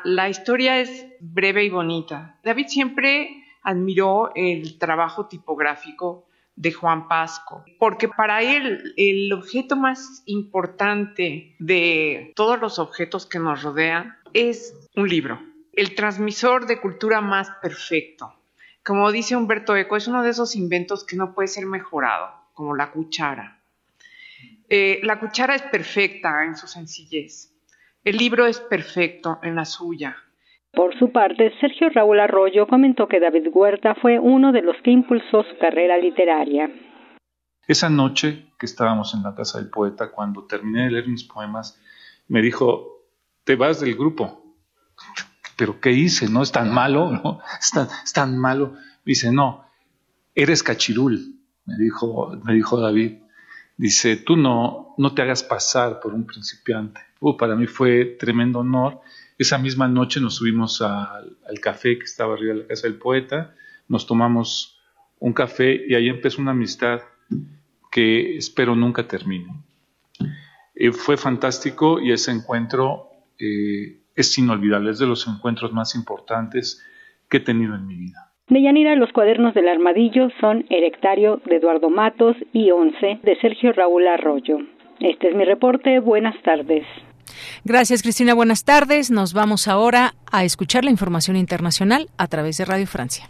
La 0.04 0.28
historia 0.28 0.78
es 0.78 1.06
breve 1.20 1.64
y 1.64 1.70
bonita. 1.70 2.38
David 2.44 2.66
siempre 2.68 3.44
admiró 3.62 4.30
el 4.34 4.78
trabajo 4.78 5.26
tipográfico 5.26 6.28
de 6.54 6.72
Juan 6.72 7.08
Pasco, 7.08 7.64
porque 7.78 8.08
para 8.08 8.42
él 8.42 8.94
el 8.96 9.32
objeto 9.32 9.74
más 9.74 10.22
importante 10.26 11.56
de 11.58 12.32
todos 12.36 12.60
los 12.60 12.78
objetos 12.78 13.26
que 13.26 13.38
nos 13.38 13.62
rodean 13.62 14.16
es 14.32 14.74
un 14.94 15.08
libro 15.08 15.40
el 15.76 15.94
transmisor 15.94 16.66
de 16.66 16.80
cultura 16.80 17.20
más 17.20 17.50
perfecto. 17.62 18.32
Como 18.82 19.12
dice 19.12 19.36
Humberto 19.36 19.76
Eco, 19.76 19.96
es 19.96 20.08
uno 20.08 20.22
de 20.22 20.30
esos 20.30 20.56
inventos 20.56 21.04
que 21.04 21.16
no 21.16 21.34
puede 21.34 21.48
ser 21.48 21.66
mejorado, 21.66 22.30
como 22.54 22.74
la 22.74 22.90
cuchara. 22.90 23.60
Eh, 24.68 25.00
la 25.02 25.20
cuchara 25.20 25.54
es 25.54 25.62
perfecta 25.62 26.44
en 26.44 26.56
su 26.56 26.66
sencillez. 26.66 27.52
El 28.02 28.16
libro 28.16 28.46
es 28.46 28.58
perfecto 28.58 29.38
en 29.42 29.54
la 29.54 29.64
suya. 29.64 30.16
Por 30.72 30.98
su 30.98 31.12
parte, 31.12 31.52
Sergio 31.60 31.90
Raúl 31.90 32.20
Arroyo 32.20 32.66
comentó 32.66 33.06
que 33.06 33.20
David 33.20 33.48
Huerta 33.52 33.94
fue 33.96 34.18
uno 34.18 34.52
de 34.52 34.62
los 34.62 34.76
que 34.82 34.90
impulsó 34.90 35.42
su 35.42 35.58
carrera 35.58 35.98
literaria. 35.98 36.70
Esa 37.66 37.90
noche 37.90 38.46
que 38.58 38.66
estábamos 38.66 39.12
en 39.14 39.22
la 39.22 39.34
casa 39.34 39.58
del 39.58 39.68
poeta, 39.68 40.10
cuando 40.10 40.44
terminé 40.44 40.84
de 40.84 40.90
leer 40.92 41.08
mis 41.08 41.24
poemas, 41.24 41.80
me 42.28 42.40
dijo, 42.40 43.02
te 43.44 43.56
vas 43.56 43.80
del 43.80 43.96
grupo 43.96 44.45
pero 45.56 45.80
¿qué 45.80 45.92
hice? 45.92 46.28
¿No 46.28 46.42
es 46.42 46.52
tan 46.52 46.72
malo? 46.72 47.10
¿no? 47.24 47.40
Es, 47.60 48.12
tan, 48.12 48.38
malo. 48.38 48.76
Dice, 49.04 49.32
no, 49.32 49.64
eres 50.34 50.62
cachirul, 50.62 51.36
me 51.64 51.76
dijo, 51.76 52.38
me 52.44 52.54
dijo 52.54 52.80
David. 52.80 53.18
Dice, 53.78 54.16
tú 54.16 54.36
no, 54.36 54.94
no 54.96 55.14
te 55.14 55.22
hagas 55.22 55.42
pasar 55.42 56.00
por 56.00 56.14
un 56.14 56.24
principiante. 56.24 57.00
Uh, 57.20 57.36
para 57.36 57.56
mí 57.56 57.66
fue 57.66 58.16
tremendo 58.18 58.60
honor. 58.60 59.00
Esa 59.38 59.58
misma 59.58 59.86
noche 59.86 60.20
nos 60.20 60.36
subimos 60.36 60.80
al, 60.80 61.36
café 61.60 61.98
que 61.98 62.04
estaba 62.04 62.34
arriba 62.34 62.54
de 62.54 62.60
la 62.60 62.66
casa 62.68 62.86
del 62.86 62.96
poeta, 62.96 63.54
nos 63.88 64.06
tomamos 64.06 64.78
un 65.18 65.32
café 65.32 65.84
y 65.86 65.94
ahí 65.94 66.08
empezó 66.08 66.40
una 66.40 66.52
amistad 66.52 67.00
que 67.90 68.36
espero 68.36 68.74
nunca 68.74 69.06
termine. 69.06 69.62
Eh, 70.74 70.92
fue 70.92 71.16
fantástico 71.16 72.00
y 72.00 72.12
ese 72.12 72.30
encuentro 72.30 73.10
eh, 73.38 74.00
es 74.16 74.36
inolvidable, 74.38 74.90
es 74.90 74.98
de 74.98 75.06
los 75.06 75.26
encuentros 75.28 75.72
más 75.72 75.94
importantes 75.94 76.82
que 77.28 77.36
he 77.36 77.40
tenido 77.40 77.74
en 77.74 77.86
mi 77.86 77.96
vida. 77.96 78.32
De 78.48 78.62
Yanira, 78.62 78.94
los 78.94 79.12
cuadernos 79.12 79.54
del 79.54 79.68
armadillo 79.68 80.28
son 80.40 80.64
Erectario 80.70 81.40
de 81.46 81.56
Eduardo 81.56 81.90
Matos 81.90 82.36
y 82.52 82.70
Once 82.70 83.18
de 83.22 83.40
Sergio 83.40 83.72
Raúl 83.72 84.06
Arroyo. 84.06 84.58
Este 85.00 85.28
es 85.28 85.34
mi 85.34 85.44
reporte. 85.44 85.98
Buenas 85.98 86.40
tardes. 86.42 86.86
Gracias, 87.64 88.02
Cristina. 88.02 88.34
Buenas 88.34 88.64
tardes. 88.64 89.10
Nos 89.10 89.34
vamos 89.34 89.66
ahora 89.66 90.14
a 90.30 90.44
escuchar 90.44 90.84
la 90.84 90.90
información 90.90 91.36
internacional 91.36 92.08
a 92.18 92.28
través 92.28 92.56
de 92.58 92.64
Radio 92.64 92.86
Francia. 92.86 93.26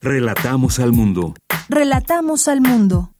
Relatamos 0.00 0.80
al 0.80 0.92
mundo. 0.92 1.34
Relatamos 1.68 2.48
al 2.48 2.60
mundo. 2.60 3.11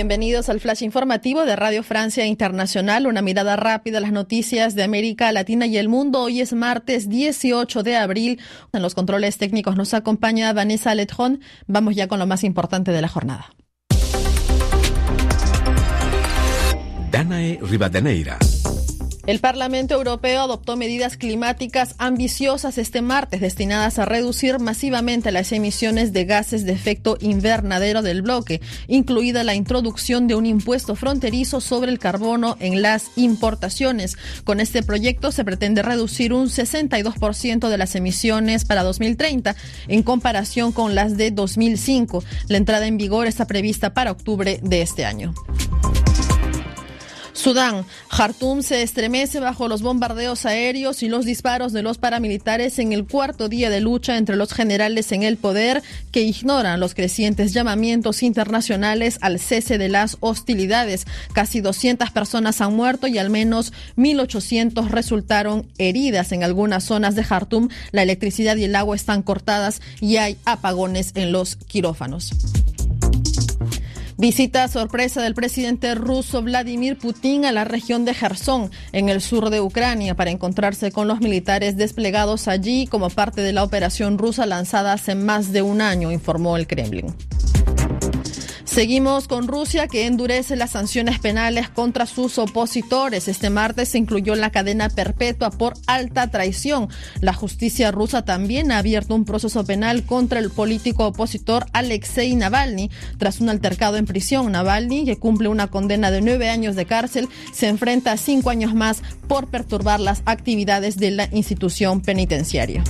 Bienvenidos 0.00 0.48
al 0.48 0.60
flash 0.60 0.82
informativo 0.82 1.44
de 1.44 1.56
Radio 1.56 1.82
Francia 1.82 2.24
Internacional, 2.24 3.06
una 3.06 3.20
mirada 3.20 3.56
rápida 3.56 3.98
a 3.98 4.00
las 4.00 4.12
noticias 4.12 4.74
de 4.74 4.82
América 4.82 5.30
Latina 5.30 5.66
y 5.66 5.76
el 5.76 5.90
mundo. 5.90 6.22
Hoy 6.22 6.40
es 6.40 6.54
martes 6.54 7.10
18 7.10 7.82
de 7.82 7.96
abril. 7.98 8.40
En 8.72 8.80
los 8.80 8.94
controles 8.94 9.36
técnicos 9.36 9.76
nos 9.76 9.92
acompaña 9.92 10.54
Vanessa 10.54 10.94
Letron. 10.94 11.42
Vamos 11.66 11.96
ya 11.96 12.08
con 12.08 12.18
lo 12.18 12.26
más 12.26 12.44
importante 12.44 12.92
de 12.92 13.02
la 13.02 13.08
jornada. 13.08 13.52
Danae 17.10 17.58
Rivadeneira. 17.60 18.38
El 19.26 19.38
Parlamento 19.38 19.94
Europeo 19.94 20.40
adoptó 20.40 20.76
medidas 20.76 21.16
climáticas 21.16 21.94
ambiciosas 21.98 22.78
este 22.78 23.02
martes 23.02 23.40
destinadas 23.40 23.98
a 23.98 24.06
reducir 24.06 24.58
masivamente 24.58 25.30
las 25.30 25.52
emisiones 25.52 26.12
de 26.12 26.24
gases 26.24 26.64
de 26.64 26.72
efecto 26.72 27.18
invernadero 27.20 28.02
del 28.02 28.22
bloque, 28.22 28.60
incluida 28.88 29.44
la 29.44 29.54
introducción 29.54 30.26
de 30.26 30.34
un 30.34 30.46
impuesto 30.46 30.94
fronterizo 30.94 31.60
sobre 31.60 31.90
el 31.90 31.98
carbono 31.98 32.56
en 32.60 32.80
las 32.82 33.10
importaciones. 33.16 34.16
Con 34.44 34.58
este 34.58 34.82
proyecto 34.82 35.32
se 35.32 35.44
pretende 35.44 35.82
reducir 35.82 36.32
un 36.32 36.48
62% 36.48 37.68
de 37.68 37.78
las 37.78 37.94
emisiones 37.94 38.64
para 38.64 38.82
2030 38.82 39.54
en 39.88 40.02
comparación 40.02 40.72
con 40.72 40.94
las 40.94 41.16
de 41.16 41.30
2005. 41.30 42.24
La 42.48 42.56
entrada 42.56 42.86
en 42.86 42.96
vigor 42.96 43.26
está 43.26 43.46
prevista 43.46 43.92
para 43.92 44.12
octubre 44.12 44.60
de 44.62 44.82
este 44.82 45.04
año. 45.04 45.34
Sudán. 47.32 47.84
Jartum 48.08 48.62
se 48.62 48.82
estremece 48.82 49.40
bajo 49.40 49.68
los 49.68 49.82
bombardeos 49.82 50.46
aéreos 50.46 51.02
y 51.02 51.08
los 51.08 51.24
disparos 51.24 51.72
de 51.72 51.82
los 51.82 51.98
paramilitares 51.98 52.78
en 52.78 52.92
el 52.92 53.06
cuarto 53.06 53.48
día 53.48 53.70
de 53.70 53.80
lucha 53.80 54.16
entre 54.16 54.36
los 54.36 54.52
generales 54.52 55.12
en 55.12 55.22
el 55.22 55.36
poder 55.36 55.82
que 56.12 56.22
ignoran 56.22 56.80
los 56.80 56.94
crecientes 56.94 57.52
llamamientos 57.52 58.22
internacionales 58.22 59.18
al 59.20 59.38
cese 59.38 59.78
de 59.78 59.88
las 59.88 60.16
hostilidades. 60.20 61.06
Casi 61.32 61.60
200 61.60 62.10
personas 62.10 62.60
han 62.60 62.74
muerto 62.74 63.06
y 63.06 63.18
al 63.18 63.30
menos 63.30 63.72
1.800 63.96 64.88
resultaron 64.88 65.66
heridas 65.78 66.32
en 66.32 66.44
algunas 66.44 66.84
zonas 66.84 67.14
de 67.14 67.24
Jartum. 67.24 67.68
La 67.92 68.02
electricidad 68.02 68.56
y 68.56 68.64
el 68.64 68.76
agua 68.76 68.96
están 68.96 69.22
cortadas 69.22 69.80
y 70.00 70.16
hay 70.16 70.36
apagones 70.44 71.12
en 71.14 71.32
los 71.32 71.56
quirófanos. 71.56 72.32
Visita 74.20 74.68
sorpresa 74.68 75.22
del 75.22 75.32
presidente 75.32 75.94
ruso 75.94 76.42
Vladimir 76.42 76.98
Putin 76.98 77.46
a 77.46 77.52
la 77.52 77.64
región 77.64 78.04
de 78.04 78.12
Gerson, 78.12 78.70
en 78.92 79.08
el 79.08 79.22
sur 79.22 79.48
de 79.48 79.62
Ucrania, 79.62 80.14
para 80.14 80.30
encontrarse 80.30 80.92
con 80.92 81.08
los 81.08 81.22
militares 81.22 81.78
desplegados 81.78 82.46
allí 82.46 82.86
como 82.86 83.08
parte 83.08 83.40
de 83.40 83.54
la 83.54 83.64
operación 83.64 84.18
rusa 84.18 84.44
lanzada 84.44 84.92
hace 84.92 85.14
más 85.14 85.52
de 85.52 85.62
un 85.62 85.80
año, 85.80 86.12
informó 86.12 86.58
el 86.58 86.66
Kremlin. 86.66 87.14
Seguimos 88.70 89.26
con 89.26 89.48
Rusia, 89.48 89.88
que 89.88 90.06
endurece 90.06 90.54
las 90.54 90.70
sanciones 90.70 91.18
penales 91.18 91.68
contra 91.68 92.06
sus 92.06 92.38
opositores. 92.38 93.26
Este 93.26 93.50
martes 93.50 93.88
se 93.88 93.98
incluyó 93.98 94.36
la 94.36 94.50
cadena 94.50 94.88
perpetua 94.88 95.50
por 95.50 95.74
alta 95.88 96.30
traición. 96.30 96.88
La 97.20 97.32
justicia 97.32 97.90
rusa 97.90 98.24
también 98.24 98.70
ha 98.70 98.78
abierto 98.78 99.16
un 99.16 99.24
proceso 99.24 99.64
penal 99.64 100.04
contra 100.04 100.38
el 100.38 100.50
político 100.50 101.08
opositor 101.08 101.66
Alexei 101.72 102.36
Navalny 102.36 102.92
tras 103.18 103.40
un 103.40 103.48
altercado 103.48 103.96
en 103.96 104.06
prisión. 104.06 104.52
Navalny, 104.52 105.04
que 105.04 105.18
cumple 105.18 105.48
una 105.48 105.66
condena 105.66 106.12
de 106.12 106.20
nueve 106.20 106.48
años 106.48 106.76
de 106.76 106.86
cárcel, 106.86 107.28
se 107.52 107.66
enfrenta 107.66 108.12
a 108.12 108.16
cinco 108.16 108.50
años 108.50 108.72
más 108.72 109.02
por 109.26 109.48
perturbar 109.48 109.98
las 109.98 110.22
actividades 110.26 110.96
de 110.96 111.10
la 111.10 111.28
institución 111.32 112.02
penitenciaria. 112.02 112.84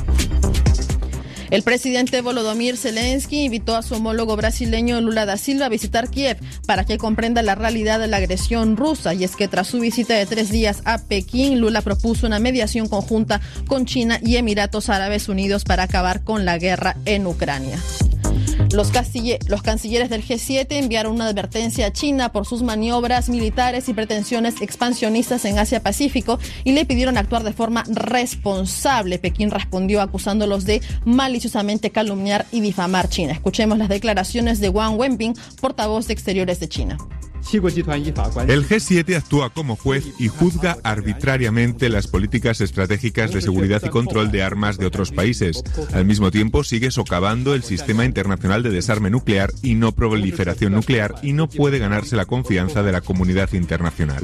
El 1.51 1.65
presidente 1.65 2.21
Volodymyr 2.21 2.77
Zelensky 2.77 3.45
invitó 3.45 3.75
a 3.75 3.83
su 3.83 3.95
homólogo 3.95 4.37
brasileño 4.37 5.01
Lula 5.01 5.27
da 5.27 5.37
Silva 5.37 5.67
a 5.67 5.69
visitar 5.69 6.09
Kiev 6.09 6.39
para 6.65 6.85
que 6.85 6.97
comprenda 6.97 7.43
la 7.43 7.57
realidad 7.57 7.99
de 7.99 8.07
la 8.07 8.19
agresión 8.19 8.77
rusa. 8.77 9.15
Y 9.15 9.25
es 9.25 9.35
que 9.35 9.49
tras 9.49 9.67
su 9.67 9.81
visita 9.81 10.15
de 10.15 10.27
tres 10.27 10.51
días 10.51 10.81
a 10.85 10.99
Pekín, 10.99 11.61
Lula 11.61 11.83
propuso 11.83 12.27
una 12.29 12.39
mediación 12.39 12.89
conjunta 12.89 13.41
con 13.67 13.85
China 13.85 14.21
y 14.23 14.37
Emiratos 14.37 14.89
Árabes 14.89 15.29
Unidos 15.29 15.65
para 15.65 15.83
acabar 15.83 16.23
con 16.23 16.45
la 16.45 16.57
guerra 16.57 16.97
en 17.05 17.27
Ucrania. 17.27 17.81
Los, 18.73 18.93
cancilleres 18.93 20.11
del 20.11 20.25
G7 20.25 20.67
enviaron 20.71 21.15
una 21.15 21.27
advertencia 21.27 21.87
a 21.87 21.93
China 21.93 22.31
por 22.31 22.47
sus 22.47 22.63
maniobras 22.63 23.29
militares 23.29 23.89
y 23.89 23.95
pretensiones 23.95 24.61
expansionistas 24.61 25.45
en 25.45 25.59
Asia-Pacífico 25.59 26.39
y 26.63 26.73
le 26.73 26.85
pidieron 26.85 27.19
actuar 27.19 27.43
de 27.43 27.53
forma 27.53 27.83
responsable. 27.89 29.19
Pekín 29.19 29.51
respondió 29.51 30.01
acusándolos 30.01 30.67
de 30.67 30.83
maliciosamente 31.05 31.91
calumniar 31.91 32.47
y 32.53 32.61
difamar 32.61 33.09
China. 33.09 33.33
Escuchemos 33.33 33.77
las 33.77 33.89
declaraciones 33.89 34.61
de 34.61 34.69
Wang 34.69 34.99
Wenbing, 34.99 35.35
portavoz 35.61 36.07
de 36.07 36.13
Exteriores 36.13 36.61
de 36.61 36.69
China. 36.69 36.97
El 38.49 38.67
G7 38.67 39.17
actúa 39.17 39.51
como 39.51 39.77
juez 39.77 40.05
y 40.19 40.29
juzga 40.29 40.79
arbitrariamente 40.83 41.89
las 41.89 42.07
políticas 42.07 42.61
estratégicas 42.61 43.33
de 43.33 43.41
seguridad 43.41 43.83
y 43.85 43.89
control 43.89 44.31
de 44.31 44.43
armas 44.43 44.79
de 44.79 44.87
otros 44.87 45.11
países. 45.11 45.63
Al 45.93 46.05
mismo 46.05 46.31
tiempo, 46.31 46.65
sigue 46.65 46.91
socavando 46.91 47.55
el 47.55 47.63
sistema 47.63 48.05
internacional 48.05 48.63
de 48.63 48.71
desarme 48.71 49.11
nuclear 49.11 49.53
y 49.63 49.75
no 49.75 49.93
proliferación 49.93 50.73
nuclear 50.73 51.15
y 51.23 51.33
no 51.33 51.49
puede 51.49 51.79
ganarse 51.79 52.17
la 52.17 52.27
confianza 52.27 52.83
de 52.83 52.93
la 52.93 53.01
comunidad 53.01 53.53
internacional. 53.53 54.23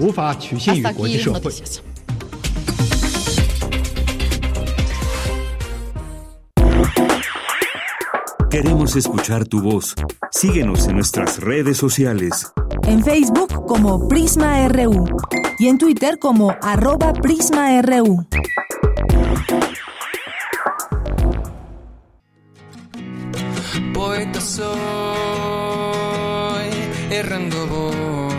Queremos 8.56 8.96
escuchar 8.96 9.44
tu 9.44 9.60
voz. 9.60 9.94
Síguenos 10.30 10.88
en 10.88 10.94
nuestras 10.94 11.40
redes 11.40 11.76
sociales 11.76 12.54
en 12.86 13.04
Facebook 13.04 13.66
como 13.66 14.08
Prisma 14.08 14.66
RU 14.68 15.04
y 15.58 15.68
en 15.68 15.76
Twitter 15.76 16.18
como 16.18 16.56
arroba 16.62 17.12
PrismaRU. 17.12 18.26
Poeta 23.92 24.40
soy, 24.40 24.70
errando 27.10 27.66
voy, 27.66 28.34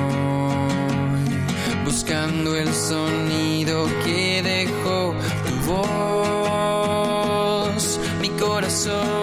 buscando 1.85 2.55
el 2.55 2.73
sonido 2.73 3.85
que 4.03 4.41
dejó 4.41 5.13
tu 5.45 5.53
voz, 5.71 7.99
mi 8.19 8.29
corazón, 8.29 9.16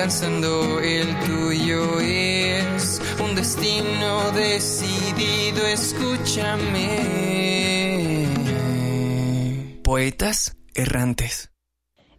alcanzando 0.00 0.80
el 0.80 1.14
tuyo. 1.26 2.00
Y 2.00 2.54
destino 3.36 4.30
decidido, 4.32 5.66
escúchame. 5.66 6.96
Poetas 9.84 10.56
errantes. 10.74 11.50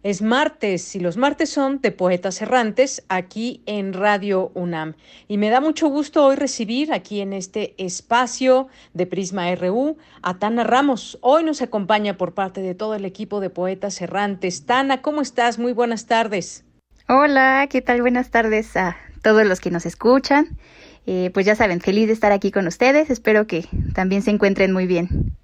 Es 0.04 0.22
martes 0.22 0.94
y 0.94 1.00
los 1.00 1.16
martes 1.16 1.50
son 1.50 1.80
de 1.80 1.90
Poetas 1.90 2.40
Errantes 2.40 3.04
aquí 3.08 3.64
en 3.66 3.92
Radio 3.92 4.52
UNAM. 4.54 4.94
Y 5.26 5.38
me 5.38 5.50
da 5.50 5.60
mucho 5.60 5.88
gusto 5.88 6.24
hoy 6.24 6.36
recibir 6.36 6.92
aquí 6.92 7.20
en 7.20 7.32
este 7.32 7.74
espacio 7.84 8.68
de 8.94 9.06
Prisma 9.06 9.52
RU 9.56 9.96
a 10.22 10.38
Tana 10.38 10.62
Ramos. 10.62 11.18
Hoy 11.20 11.42
nos 11.42 11.62
acompaña 11.62 12.16
por 12.16 12.32
parte 12.34 12.60
de 12.60 12.76
todo 12.76 12.94
el 12.94 13.04
equipo 13.04 13.40
de 13.40 13.50
Poetas 13.50 14.00
Errantes. 14.00 14.66
Tana, 14.66 15.02
¿cómo 15.02 15.20
estás? 15.20 15.58
Muy 15.58 15.72
buenas 15.72 16.06
tardes. 16.06 16.64
Hola, 17.14 17.66
¿qué 17.68 17.82
tal? 17.82 18.00
Buenas 18.00 18.30
tardes 18.30 18.74
a 18.74 18.96
todos 19.20 19.44
los 19.44 19.60
que 19.60 19.70
nos 19.70 19.84
escuchan. 19.84 20.56
Eh, 21.04 21.30
pues 21.34 21.44
ya 21.44 21.54
saben, 21.54 21.82
feliz 21.82 22.06
de 22.06 22.14
estar 22.14 22.32
aquí 22.32 22.50
con 22.50 22.66
ustedes. 22.66 23.10
Espero 23.10 23.46
que 23.46 23.66
también 23.92 24.22
se 24.22 24.30
encuentren 24.30 24.72
muy 24.72 24.86
bien. 24.86 25.36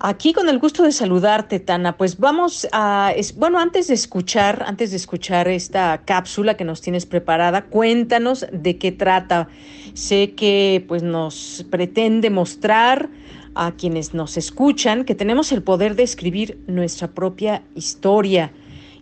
Aquí 0.00 0.32
con 0.32 0.48
el 0.48 0.58
gusto 0.58 0.82
de 0.82 0.90
saludarte, 0.90 1.60
Tana. 1.60 1.96
Pues 1.96 2.18
vamos 2.18 2.66
a, 2.72 3.12
es, 3.14 3.36
bueno, 3.36 3.60
antes 3.60 3.86
de 3.86 3.94
escuchar, 3.94 4.64
antes 4.66 4.90
de 4.90 4.96
escuchar 4.96 5.46
esta 5.46 6.02
cápsula 6.04 6.56
que 6.56 6.64
nos 6.64 6.80
tienes 6.80 7.06
preparada, 7.06 7.66
cuéntanos 7.66 8.44
de 8.50 8.76
qué 8.78 8.90
trata. 8.90 9.46
Sé 9.92 10.32
que 10.32 10.84
pues 10.88 11.04
nos 11.04 11.64
pretende 11.70 12.28
mostrar 12.30 13.08
a 13.54 13.70
quienes 13.70 14.14
nos 14.14 14.36
escuchan 14.36 15.04
que 15.04 15.14
tenemos 15.14 15.52
el 15.52 15.62
poder 15.62 15.94
de 15.94 16.02
escribir 16.02 16.58
nuestra 16.66 17.06
propia 17.06 17.62
historia 17.76 18.50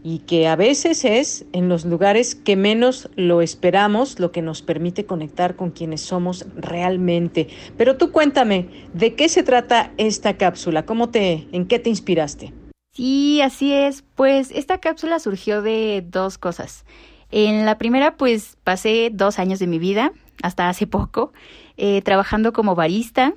y 0.04 0.20
que 0.20 0.48
a 0.48 0.56
veces 0.56 1.04
es 1.04 1.44
en 1.52 1.68
los 1.68 1.84
lugares 1.84 2.34
que 2.34 2.56
menos 2.56 3.08
lo 3.16 3.40
esperamos 3.40 4.18
lo 4.18 4.32
que 4.32 4.42
nos 4.42 4.62
permite 4.62 5.06
conectar 5.06 5.56
con 5.56 5.70
quienes 5.70 6.00
somos 6.00 6.46
realmente. 6.56 7.48
Pero 7.76 7.96
tú 7.96 8.10
cuéntame, 8.10 8.68
¿de 8.92 9.14
qué 9.14 9.28
se 9.28 9.42
trata 9.42 9.92
esta 9.98 10.36
cápsula? 10.36 10.84
¿Cómo 10.84 11.10
te, 11.10 11.46
en 11.52 11.66
qué 11.66 11.78
te 11.78 11.90
inspiraste? 11.90 12.52
Sí, 12.92 13.40
así 13.40 13.72
es. 13.72 14.04
Pues 14.14 14.50
esta 14.50 14.78
cápsula 14.78 15.18
surgió 15.18 15.62
de 15.62 16.04
dos 16.06 16.36
cosas. 16.36 16.84
En 17.30 17.64
la 17.64 17.78
primera, 17.78 18.16
pues 18.16 18.58
pasé 18.64 19.10
dos 19.12 19.38
años 19.38 19.58
de 19.58 19.66
mi 19.66 19.78
vida, 19.78 20.12
hasta 20.42 20.68
hace 20.68 20.86
poco, 20.86 21.32
eh, 21.76 22.02
trabajando 22.02 22.52
como 22.52 22.74
barista 22.74 23.32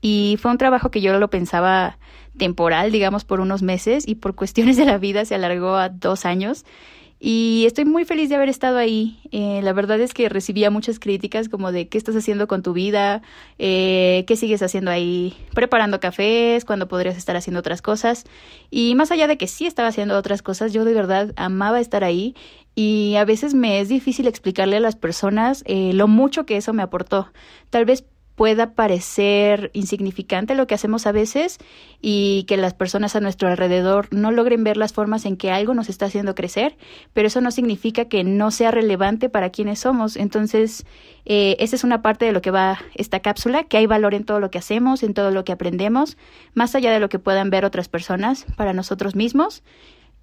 y 0.00 0.38
fue 0.40 0.50
un 0.50 0.58
trabajo 0.58 0.90
que 0.90 1.00
yo 1.00 1.18
lo 1.18 1.30
pensaba 1.30 1.98
temporal, 2.36 2.92
digamos, 2.92 3.24
por 3.24 3.40
unos 3.40 3.62
meses 3.62 4.06
y 4.06 4.16
por 4.16 4.34
cuestiones 4.34 4.76
de 4.76 4.84
la 4.84 4.98
vida 4.98 5.24
se 5.24 5.34
alargó 5.34 5.76
a 5.76 5.88
dos 5.88 6.24
años. 6.24 6.64
Y 7.18 7.64
estoy 7.66 7.86
muy 7.86 8.04
feliz 8.04 8.28
de 8.28 8.34
haber 8.34 8.50
estado 8.50 8.76
ahí. 8.76 9.18
Eh, 9.32 9.60
la 9.62 9.72
verdad 9.72 9.98
es 10.00 10.12
que 10.12 10.28
recibía 10.28 10.70
muchas 10.70 10.98
críticas 10.98 11.48
como 11.48 11.72
de 11.72 11.88
qué 11.88 11.96
estás 11.96 12.14
haciendo 12.14 12.46
con 12.46 12.62
tu 12.62 12.74
vida, 12.74 13.22
eh, 13.58 14.24
qué 14.26 14.36
sigues 14.36 14.62
haciendo 14.62 14.90
ahí, 14.90 15.34
preparando 15.54 15.98
cafés, 15.98 16.66
cuando 16.66 16.88
podrías 16.88 17.16
estar 17.16 17.34
haciendo 17.34 17.60
otras 17.60 17.80
cosas. 17.80 18.24
Y 18.70 18.94
más 18.96 19.12
allá 19.12 19.28
de 19.28 19.38
que 19.38 19.46
sí 19.46 19.66
estaba 19.66 19.88
haciendo 19.88 20.16
otras 20.16 20.42
cosas, 20.42 20.74
yo 20.74 20.84
de 20.84 20.92
verdad 20.92 21.32
amaba 21.36 21.80
estar 21.80 22.04
ahí 22.04 22.34
y 22.74 23.14
a 23.16 23.24
veces 23.24 23.54
me 23.54 23.80
es 23.80 23.88
difícil 23.88 24.26
explicarle 24.26 24.76
a 24.76 24.80
las 24.80 24.96
personas 24.96 25.62
eh, 25.66 25.92
lo 25.94 26.08
mucho 26.08 26.44
que 26.44 26.58
eso 26.58 26.74
me 26.74 26.82
aportó. 26.82 27.32
Tal 27.70 27.86
vez 27.86 28.04
pueda 28.36 28.74
parecer 28.74 29.70
insignificante 29.72 30.54
lo 30.54 30.66
que 30.66 30.74
hacemos 30.74 31.06
a 31.06 31.12
veces 31.12 31.58
y 32.00 32.44
que 32.46 32.58
las 32.58 32.74
personas 32.74 33.16
a 33.16 33.20
nuestro 33.20 33.48
alrededor 33.48 34.08
no 34.12 34.30
logren 34.30 34.62
ver 34.62 34.76
las 34.76 34.92
formas 34.92 35.24
en 35.24 35.36
que 35.36 35.50
algo 35.50 35.74
nos 35.74 35.88
está 35.88 36.04
haciendo 36.06 36.34
crecer, 36.34 36.76
pero 37.14 37.28
eso 37.28 37.40
no 37.40 37.50
significa 37.50 38.04
que 38.04 38.24
no 38.24 38.50
sea 38.50 38.70
relevante 38.70 39.30
para 39.30 39.50
quienes 39.50 39.80
somos. 39.80 40.16
Entonces, 40.16 40.84
eh, 41.24 41.56
esa 41.58 41.76
es 41.76 41.82
una 41.82 42.02
parte 42.02 42.26
de 42.26 42.32
lo 42.32 42.42
que 42.42 42.50
va 42.50 42.78
esta 42.94 43.20
cápsula, 43.20 43.64
que 43.64 43.78
hay 43.78 43.86
valor 43.86 44.14
en 44.14 44.24
todo 44.24 44.38
lo 44.38 44.50
que 44.50 44.58
hacemos, 44.58 45.02
en 45.02 45.14
todo 45.14 45.30
lo 45.30 45.44
que 45.44 45.52
aprendemos, 45.52 46.18
más 46.54 46.74
allá 46.74 46.92
de 46.92 47.00
lo 47.00 47.08
que 47.08 47.18
puedan 47.18 47.48
ver 47.48 47.64
otras 47.64 47.88
personas 47.88 48.46
para 48.56 48.74
nosotros 48.74 49.16
mismos. 49.16 49.62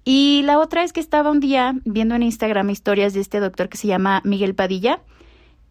Y 0.04 0.42
la 0.44 0.58
otra 0.58 0.84
es 0.84 0.92
que 0.92 1.00
estaba 1.00 1.30
un 1.30 1.40
día 1.40 1.74
viendo 1.84 2.14
en 2.14 2.22
Instagram 2.22 2.70
historias 2.70 3.14
de 3.14 3.20
este 3.20 3.40
doctor 3.40 3.68
que 3.68 3.78
se 3.78 3.88
llama 3.88 4.20
Miguel 4.24 4.54
Padilla, 4.54 5.00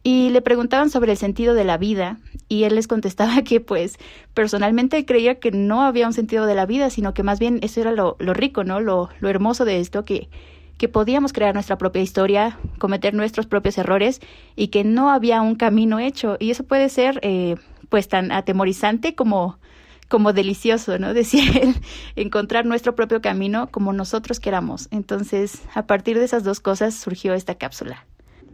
y 0.03 0.29
le 0.29 0.41
preguntaban 0.41 0.89
sobre 0.89 1.13
el 1.13 1.17
sentido 1.17 1.53
de 1.53 1.63
la 1.63 1.77
vida 1.77 2.19
y 2.49 2.65
él 2.65 2.75
les 2.75 2.87
contestaba 2.87 3.41
que 3.43 3.61
pues 3.61 3.97
personalmente 4.33 5.05
creía 5.05 5.39
que 5.39 5.51
no 5.51 5.81
había 5.81 6.07
un 6.07 6.13
sentido 6.13 6.45
de 6.45 6.55
la 6.55 6.65
vida, 6.65 6.89
sino 6.89 7.13
que 7.13 7.23
más 7.23 7.39
bien 7.39 7.59
eso 7.61 7.81
era 7.81 7.93
lo, 7.93 8.17
lo 8.19 8.33
rico, 8.33 8.63
¿no? 8.63 8.79
Lo, 8.79 9.09
hermoso 9.21 9.63
de 9.65 9.79
esto, 9.79 10.03
que, 10.03 10.29
que 10.77 10.89
podíamos 10.89 11.31
crear 11.31 11.53
nuestra 11.53 11.77
propia 11.77 12.01
historia, 12.01 12.59
cometer 12.77 13.13
nuestros 13.13 13.47
propios 13.47 13.77
errores 13.77 14.19
y 14.55 14.67
que 14.67 14.83
no 14.83 15.09
había 15.09 15.41
un 15.41 15.55
camino 15.55 15.99
hecho. 15.99 16.35
Y 16.39 16.51
eso 16.51 16.65
puede 16.65 16.89
ser 16.89 17.19
eh, 17.23 17.55
pues 17.87 18.09
tan 18.09 18.31
atemorizante 18.33 19.15
como, 19.15 19.57
como 20.09 20.33
delicioso, 20.33 20.99
¿no? 20.99 21.13
Decía 21.13 21.43
él, 21.61 21.75
encontrar 22.17 22.65
nuestro 22.65 22.93
propio 22.93 23.21
camino 23.21 23.69
como 23.71 23.93
nosotros 23.93 24.41
queramos. 24.41 24.89
Entonces, 24.91 25.61
a 25.73 25.87
partir 25.87 26.19
de 26.19 26.25
esas 26.25 26.43
dos 26.43 26.59
cosas 26.59 26.93
surgió 26.93 27.33
esta 27.33 27.55
cápsula. 27.55 28.05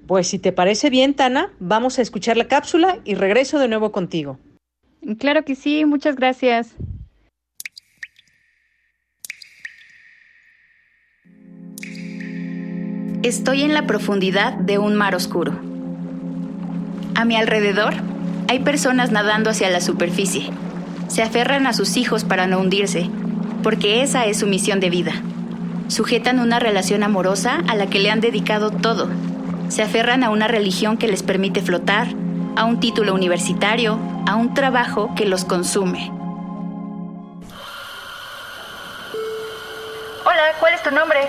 Pues 0.09 0.27
si 0.27 0.39
te 0.39 0.51
parece 0.51 0.89
bien, 0.89 1.13
Tana, 1.13 1.51
vamos 1.59 1.99
a 1.99 2.01
escuchar 2.01 2.35
la 2.35 2.47
cápsula 2.47 2.97
y 3.05 3.13
regreso 3.13 3.59
de 3.59 3.67
nuevo 3.67 3.91
contigo. 3.91 4.39
Claro 5.19 5.45
que 5.45 5.53
sí, 5.53 5.85
muchas 5.85 6.15
gracias. 6.15 6.73
Estoy 13.21 13.61
en 13.61 13.75
la 13.75 13.85
profundidad 13.85 14.53
de 14.53 14.79
un 14.79 14.95
mar 14.95 15.13
oscuro. 15.13 15.51
A 17.13 17.23
mi 17.23 17.35
alrededor 17.35 17.93
hay 18.47 18.61
personas 18.61 19.11
nadando 19.11 19.51
hacia 19.51 19.69
la 19.69 19.79
superficie. 19.79 20.49
Se 21.07 21.21
aferran 21.21 21.67
a 21.67 21.73
sus 21.73 21.97
hijos 21.97 22.23
para 22.23 22.47
no 22.47 22.59
hundirse, 22.59 23.07
porque 23.61 24.01
esa 24.01 24.25
es 24.25 24.39
su 24.39 24.47
misión 24.47 24.79
de 24.79 24.89
vida. 24.89 25.21
Sujetan 25.87 26.39
una 26.39 26.57
relación 26.57 27.03
amorosa 27.03 27.61
a 27.67 27.75
la 27.75 27.91
que 27.91 27.99
le 27.99 28.09
han 28.09 28.21
dedicado 28.21 28.71
todo 28.71 29.07
se 29.69 29.83
aferran 29.83 30.23
a 30.23 30.29
una 30.29 30.47
religión 30.47 30.97
que 30.97 31.07
les 31.07 31.23
permite 31.23 31.61
flotar, 31.61 32.07
a 32.55 32.65
un 32.65 32.79
título 32.79 33.13
universitario, 33.13 33.97
a 34.27 34.35
un 34.35 34.53
trabajo 34.53 35.13
que 35.15 35.25
los 35.25 35.45
consume. 35.45 36.11
Hola, 40.25 40.43
¿cuál 40.59 40.73
es 40.73 40.83
tu 40.83 40.91
nombre? 40.91 41.27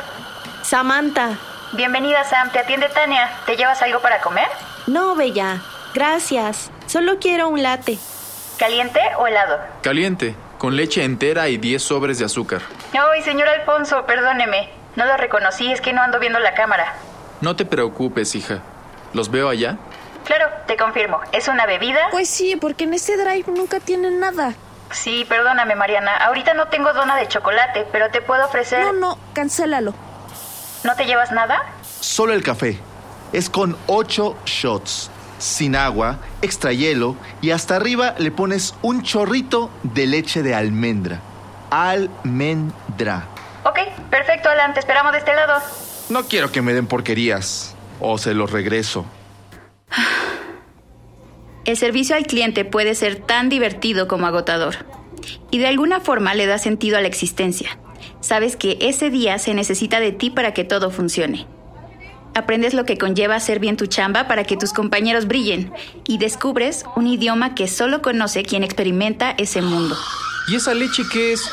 Samantha. 0.63 1.39
Bienvenida, 1.73 2.25
Sam. 2.25 2.51
Te 2.51 2.59
atiende 2.59 2.89
Tania. 2.89 3.31
¿Te 3.47 3.57
llevas 3.57 3.81
algo 3.83 4.01
para 4.01 4.21
comer? 4.21 4.49
No, 4.87 5.15
Bella. 5.15 5.63
Gracias. 5.95 6.71
Solo 6.87 7.19
quiero 7.21 7.49
un 7.49 7.63
latte. 7.63 7.99
¿Caliente 8.59 9.01
o 9.19 9.27
helado? 9.27 9.59
Caliente, 9.83 10.35
con 10.59 10.77
leche 10.77 11.05
entera 11.05 11.49
y 11.49 11.57
10 11.57 11.83
sobres 11.83 12.19
de 12.19 12.25
azúcar. 12.25 12.61
Ay, 12.93 13.23
señor 13.23 13.49
Alfonso, 13.49 14.05
perdóneme. 14.07 14.69
No 14.97 15.05
lo 15.07 15.17
reconocí, 15.17 15.71
es 15.73 15.81
que 15.81 15.93
no 15.93 16.03
ando 16.03 16.19
viendo 16.19 16.41
la 16.41 16.55
cámara. 16.55 16.95
No 17.41 17.57
te 17.57 17.65
preocupes, 17.65 18.35
hija. 18.35 18.61
¿Los 19.15 19.31
veo 19.31 19.49
allá? 19.49 19.77
Claro, 20.25 20.47
te 20.67 20.77
confirmo. 20.77 21.21
¿Es 21.33 21.49
una 21.49 21.67
bebida? 21.67 21.99
Pues 22.11 22.29
sí, 22.29 22.57
porque 22.57 22.85
en 22.85 22.95
ese 22.95 23.17
drive 23.17 23.45
nunca 23.49 23.81
tienen 23.81 24.21
nada. 24.21 24.55
Sí, 24.93 25.25
perdóname, 25.29 25.75
Mariana. 25.75 26.17
Ahorita 26.17 26.55
no 26.55 26.69
tengo 26.69 26.93
dona 26.93 27.17
de 27.17 27.29
chocolate, 27.29 27.87
pero 27.93 28.11
te 28.11 28.21
puedo 28.21 28.45
ofrecer... 28.45 28.85
No, 28.85 28.93
no, 28.93 29.19
cancélalo. 29.33 29.95
¿No 30.85 30.95
te 30.97 31.07
llevas 31.07 31.33
nada? 31.33 31.63
Solo 32.01 32.33
el 32.33 32.43
café. 32.43 32.79
Es 33.33 33.49
con 33.49 33.77
ocho 33.87 34.37
shots, 34.45 35.11
sin 35.39 35.77
agua, 35.77 36.19
extra 36.43 36.73
hielo 36.73 37.17
y 37.41 37.53
hasta 37.53 37.77
arriba 37.77 38.15
le 38.19 38.31
pones 38.31 38.75
un 38.83 39.03
chorrito 39.03 39.71
de 39.83 40.07
leche 40.07 40.43
de 40.43 40.55
almendra. 40.55 41.21
Almendra. 41.71 43.25
Ok, 43.65 43.79
perfecto, 44.11 44.49
Alan. 44.49 44.75
Te 44.75 44.81
esperamos 44.81 45.13
de 45.13 45.19
este 45.19 45.35
lado. 45.35 45.61
No 46.11 46.25
quiero 46.25 46.51
que 46.51 46.61
me 46.61 46.75
den 46.75 46.89
porquerías 46.89 47.77
o 48.01 48.19
se 48.19 48.35
los 48.35 48.51
regreso. 48.51 49.07
El 51.65 51.77
servicio 51.77 52.17
al 52.17 52.27
cliente 52.27 52.65
puede 52.65 52.97
ser 52.97 53.17
tan 53.17 53.49
divertido 53.49 54.09
como 54.09 54.27
agotador. 54.27 54.85
Y 55.53 55.59
de 55.59 55.69
alguna 55.69 56.01
forma 56.01 56.35
le 56.35 56.47
da 56.47 56.59
sentido 56.59 56.99
a 56.99 57.01
la 57.01 57.07
existencia. 57.07 57.79
Sabes 58.21 58.57
que 58.57 58.77
ese 58.81 59.09
día 59.09 59.39
se 59.39 59.55
necesita 59.55 60.01
de 60.01 60.11
ti 60.11 60.31
para 60.31 60.53
que 60.53 60.65
todo 60.65 60.91
funcione. 60.91 61.47
Aprendes 62.35 62.75
lo 62.75 62.85
que 62.85 62.99
conlleva 62.99 63.37
hacer 63.37 63.61
bien 63.61 63.77
tu 63.77 63.87
chamba 63.87 64.27
para 64.27 64.43
que 64.45 64.57
tus 64.57 64.73
compañeros 64.73 65.27
brillen 65.27 65.73
y 66.07 66.19
descubres 66.19 66.85
un 66.97 67.07
idioma 67.07 67.55
que 67.55 67.69
solo 67.69 68.03
conoce 68.03 68.43
quien 68.43 68.65
experimenta 68.65 69.35
ese 69.39 69.63
mundo. 69.63 69.97
¿Y 70.49 70.57
esa 70.57 70.75
leche 70.75 71.05
qué 71.13 71.33
es? 71.33 71.49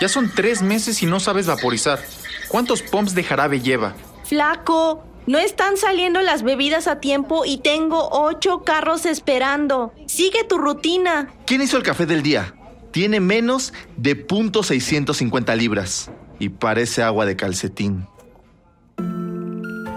Ya 0.00 0.08
son 0.08 0.30
tres 0.32 0.62
meses 0.62 1.02
y 1.02 1.06
no 1.06 1.18
sabes 1.18 1.46
vaporizar. 1.46 2.00
¿Cuántos 2.48 2.82
pumps 2.82 3.14
de 3.14 3.24
jarabe 3.24 3.60
lleva? 3.60 3.94
Flaco, 4.24 5.04
no 5.26 5.38
están 5.38 5.76
saliendo 5.76 6.20
las 6.20 6.42
bebidas 6.42 6.86
a 6.86 7.00
tiempo 7.00 7.44
y 7.44 7.58
tengo 7.58 8.08
ocho 8.12 8.62
carros 8.62 9.06
esperando. 9.06 9.92
Sigue 10.06 10.44
tu 10.44 10.58
rutina. 10.58 11.32
¿Quién 11.46 11.62
hizo 11.62 11.76
el 11.76 11.82
café 11.82 12.06
del 12.06 12.22
día? 12.22 12.54
Tiene 12.92 13.20
menos 13.20 13.72
de 13.96 14.26
.650 14.26 15.56
libras 15.56 16.10
y 16.38 16.50
parece 16.50 17.02
agua 17.02 17.26
de 17.26 17.36
calcetín. 17.36 18.06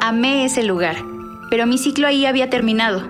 Amé 0.02 0.46
ese 0.46 0.64
lugar, 0.64 0.98
pero 1.50 1.68
mi 1.68 1.78
ciclo 1.78 2.08
ahí 2.08 2.26
había 2.26 2.50
terminado. 2.50 3.08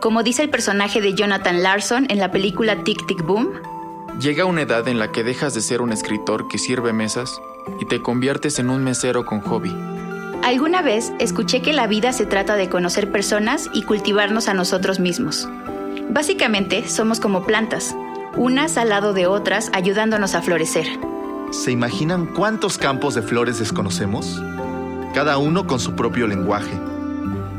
Como 0.00 0.22
dice 0.22 0.42
el 0.42 0.50
personaje 0.50 1.00
de 1.00 1.14
Jonathan 1.14 1.62
Larson 1.62 2.06
en 2.10 2.18
la 2.18 2.30
película 2.30 2.84
Tic 2.84 3.06
Tic 3.06 3.24
Boom, 3.24 3.52
llega 4.20 4.44
una 4.44 4.62
edad 4.62 4.86
en 4.86 4.98
la 4.98 5.10
que 5.10 5.24
dejas 5.24 5.54
de 5.54 5.62
ser 5.62 5.80
un 5.80 5.92
escritor 5.92 6.46
que 6.48 6.58
sirve 6.58 6.92
mesas 6.92 7.40
y 7.80 7.84
te 7.86 8.02
conviertes 8.02 8.58
en 8.58 8.70
un 8.70 8.84
mesero 8.84 9.24
con 9.24 9.40
hobby. 9.40 9.74
Alguna 10.42 10.82
vez 10.82 11.12
escuché 11.18 11.60
que 11.62 11.72
la 11.72 11.86
vida 11.86 12.12
se 12.12 12.24
trata 12.24 12.56
de 12.56 12.68
conocer 12.68 13.10
personas 13.10 13.68
y 13.72 13.82
cultivarnos 13.82 14.48
a 14.48 14.54
nosotros 14.54 15.00
mismos. 15.00 15.48
Básicamente 16.10 16.88
somos 16.88 17.20
como 17.20 17.44
plantas, 17.44 17.94
unas 18.36 18.78
al 18.78 18.88
lado 18.88 19.12
de 19.12 19.26
otras 19.26 19.70
ayudándonos 19.74 20.34
a 20.34 20.42
florecer. 20.42 20.86
¿Se 21.50 21.70
imaginan 21.70 22.26
cuántos 22.26 22.78
campos 22.78 23.14
de 23.14 23.22
flores 23.22 23.58
desconocemos? 23.58 24.42
Cada 25.12 25.38
uno 25.38 25.66
con 25.66 25.80
su 25.80 25.94
propio 25.94 26.26
lenguaje. 26.26 26.78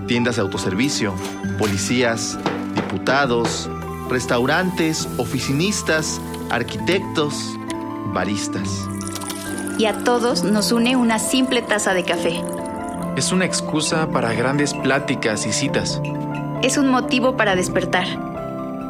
Tiendas 0.08 0.38
de 0.38 0.42
autoservicio, 0.42 1.14
policías, 1.60 2.40
diputados, 2.76 3.70
restaurantes, 4.10 5.08
oficinistas, 5.18 6.20
arquitectos, 6.50 7.56
baristas 8.14 8.88
y 9.80 9.86
a 9.86 9.94
todos 10.04 10.44
nos 10.44 10.74
une 10.74 10.98
una 10.98 11.20
simple 11.20 11.62
taza 11.62 11.94
de 11.94 12.04
café. 12.04 12.44
Es 13.16 13.32
una 13.32 13.46
excusa 13.46 14.12
para 14.12 14.34
grandes 14.34 14.74
pláticas 14.74 15.48
y 15.48 15.54
citas. 15.54 16.02
Es 16.62 16.78
un 16.78 16.90
motivo 16.90 17.38
para 17.38 17.56
despertar. 17.56 18.06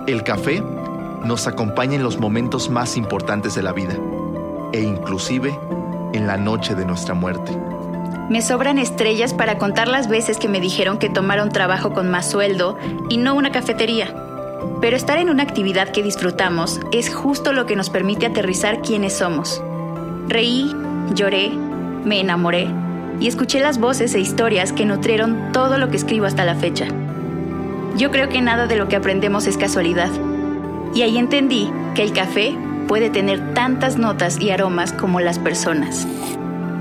El 0.07 0.23
café 0.23 0.63
nos 1.23 1.45
acompaña 1.45 1.95
en 1.95 2.01
los 2.01 2.17
momentos 2.19 2.71
más 2.71 2.97
importantes 2.97 3.53
de 3.53 3.61
la 3.61 3.71
vida 3.71 3.95
e 4.73 4.81
inclusive 4.81 5.55
en 6.13 6.25
la 6.25 6.37
noche 6.37 6.73
de 6.73 6.85
nuestra 6.85 7.13
muerte. 7.13 7.55
Me 8.31 8.41
sobran 8.41 8.79
estrellas 8.79 9.35
para 9.35 9.59
contar 9.59 9.87
las 9.87 10.07
veces 10.07 10.37
que 10.37 10.49
me 10.49 10.59
dijeron 10.59 10.97
que 10.97 11.09
tomara 11.09 11.43
un 11.43 11.49
trabajo 11.49 11.93
con 11.93 12.09
más 12.09 12.31
sueldo 12.31 12.79
y 13.09 13.17
no 13.17 13.35
una 13.35 13.51
cafetería. 13.51 14.15
Pero 14.81 14.97
estar 14.97 15.19
en 15.19 15.29
una 15.29 15.43
actividad 15.43 15.89
que 15.89 16.01
disfrutamos 16.01 16.79
es 16.91 17.13
justo 17.13 17.53
lo 17.53 17.67
que 17.67 17.75
nos 17.75 17.91
permite 17.91 18.25
aterrizar 18.25 18.81
quienes 18.81 19.17
somos. 19.17 19.61
Reí, 20.29 20.71
lloré, 21.15 21.49
me 22.05 22.19
enamoré 22.19 22.67
y 23.19 23.27
escuché 23.27 23.59
las 23.59 23.79
voces 23.79 24.13
e 24.13 24.19
historias 24.19 24.71
que 24.71 24.85
nutrieron 24.85 25.51
todo 25.51 25.79
lo 25.79 25.89
que 25.89 25.97
escribo 25.97 26.27
hasta 26.27 26.45
la 26.45 26.53
fecha. 26.53 26.85
Yo 27.97 28.11
creo 28.11 28.29
que 28.29 28.39
nada 28.39 28.67
de 28.67 28.75
lo 28.75 28.87
que 28.87 28.95
aprendemos 28.95 29.47
es 29.47 29.57
casualidad. 29.57 30.11
Y 30.93 31.01
ahí 31.01 31.17
entendí 31.17 31.71
que 31.95 32.03
el 32.03 32.13
café 32.13 32.55
puede 32.87 33.09
tener 33.09 33.55
tantas 33.55 33.97
notas 33.97 34.39
y 34.39 34.51
aromas 34.51 34.93
como 34.93 35.19
las 35.19 35.39
personas. 35.39 36.07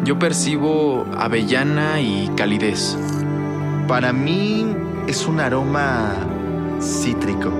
Yo 0.04 0.18
percibo 0.18 1.06
avellana 1.16 2.02
y 2.02 2.30
calidez. 2.36 2.98
Para 3.88 4.12
mí 4.12 4.66
es 5.06 5.26
un 5.26 5.40
aroma 5.40 6.12
cítrico, 6.82 7.50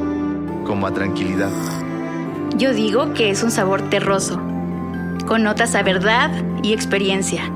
como 0.67 0.87
a 0.87 0.93
tranquilidad. 0.93 1.51
Yo 2.59 2.75
digo 2.75 3.15
que 3.15 3.31
es 3.31 3.43
un 3.43 3.51
sabor 3.51 3.89
terroso, 3.89 4.39
con 5.27 5.43
notas 5.43 5.75
a 5.75 5.83
verdad 5.83 6.31
y 6.63 6.73
experiencia. 6.73 7.51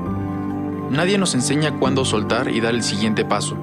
Nadie 0.89 1.17
nos 1.17 1.33
enseña 1.33 1.79
cuándo 1.79 2.05
soltar 2.05 2.49
y 2.49 2.61
dar 2.61 2.75
el 2.75 2.83
siguiente 2.83 3.25
paso. 3.25 3.57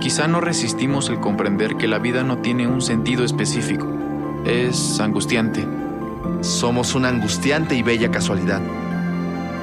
Quizá 0.00 0.26
no 0.26 0.40
resistimos 0.40 1.08
el 1.08 1.20
comprender 1.20 1.76
que 1.76 1.86
la 1.86 1.98
vida 1.98 2.24
no 2.24 2.38
tiene 2.38 2.66
un 2.66 2.82
sentido 2.82 3.24
específico. 3.24 3.86
Es 4.44 4.98
angustiante. 4.98 5.64
Somos 6.40 6.96
una 6.96 7.08
angustiante 7.08 7.76
y 7.76 7.82
bella 7.82 8.10
casualidad. 8.10 8.60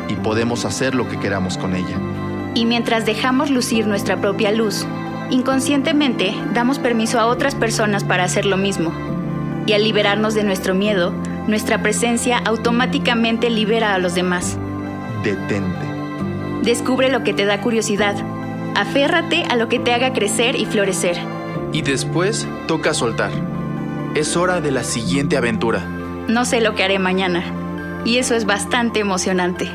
Y 0.08 0.14
podemos 0.16 0.64
hacer 0.64 0.96
lo 0.96 1.10
que 1.10 1.20
queramos 1.20 1.58
con 1.58 1.76
ella. 1.76 2.00
Y 2.56 2.66
mientras 2.66 3.06
dejamos 3.06 3.50
lucir 3.50 3.86
nuestra 3.86 4.22
propia 4.22 4.54
luz, 4.54 4.86
inconscientemente 5.30 6.34
damos 6.54 6.80
permiso 6.80 7.20
a 7.20 7.26
otras 7.26 7.56
personas 7.56 8.06
para 8.06 8.24
hacer 8.24 8.46
lo 8.46 8.56
mismo. 8.56 8.94
Y 9.68 9.74
al 9.74 9.84
liberarnos 9.84 10.34
de 10.34 10.46
nuestro 10.46 10.74
miedo, 10.74 11.14
nuestra 11.50 11.82
presencia 11.82 12.38
automáticamente 12.38 13.50
libera 13.50 13.94
a 13.94 14.00
los 14.00 14.16
demás. 14.16 14.58
Detente. 15.24 15.88
Descubre 16.64 17.10
lo 17.10 17.24
que 17.24 17.34
te 17.34 17.46
da 17.46 17.62
curiosidad. 17.62 18.16
Aférrate 18.76 19.44
a 19.50 19.56
lo 19.56 19.68
que 19.68 19.80
te 19.80 19.94
haga 19.94 20.14
crecer 20.14 20.56
y 20.56 20.66
florecer. 20.66 21.18
Y 21.74 21.82
después 21.82 22.48
toca 22.68 22.94
soltar. 22.94 23.32
Es 24.16 24.38
hora 24.38 24.62
de 24.62 24.72
la 24.72 24.84
siguiente 24.84 25.38
aventura. 25.38 25.80
No 26.28 26.46
sé 26.46 26.62
lo 26.62 26.76
que 26.76 26.84
haré 26.84 27.00
mañana. 27.00 27.44
Y 28.06 28.18
eso 28.18 28.36
es 28.36 28.46
bastante 28.46 29.00
emocionante. 29.00 29.70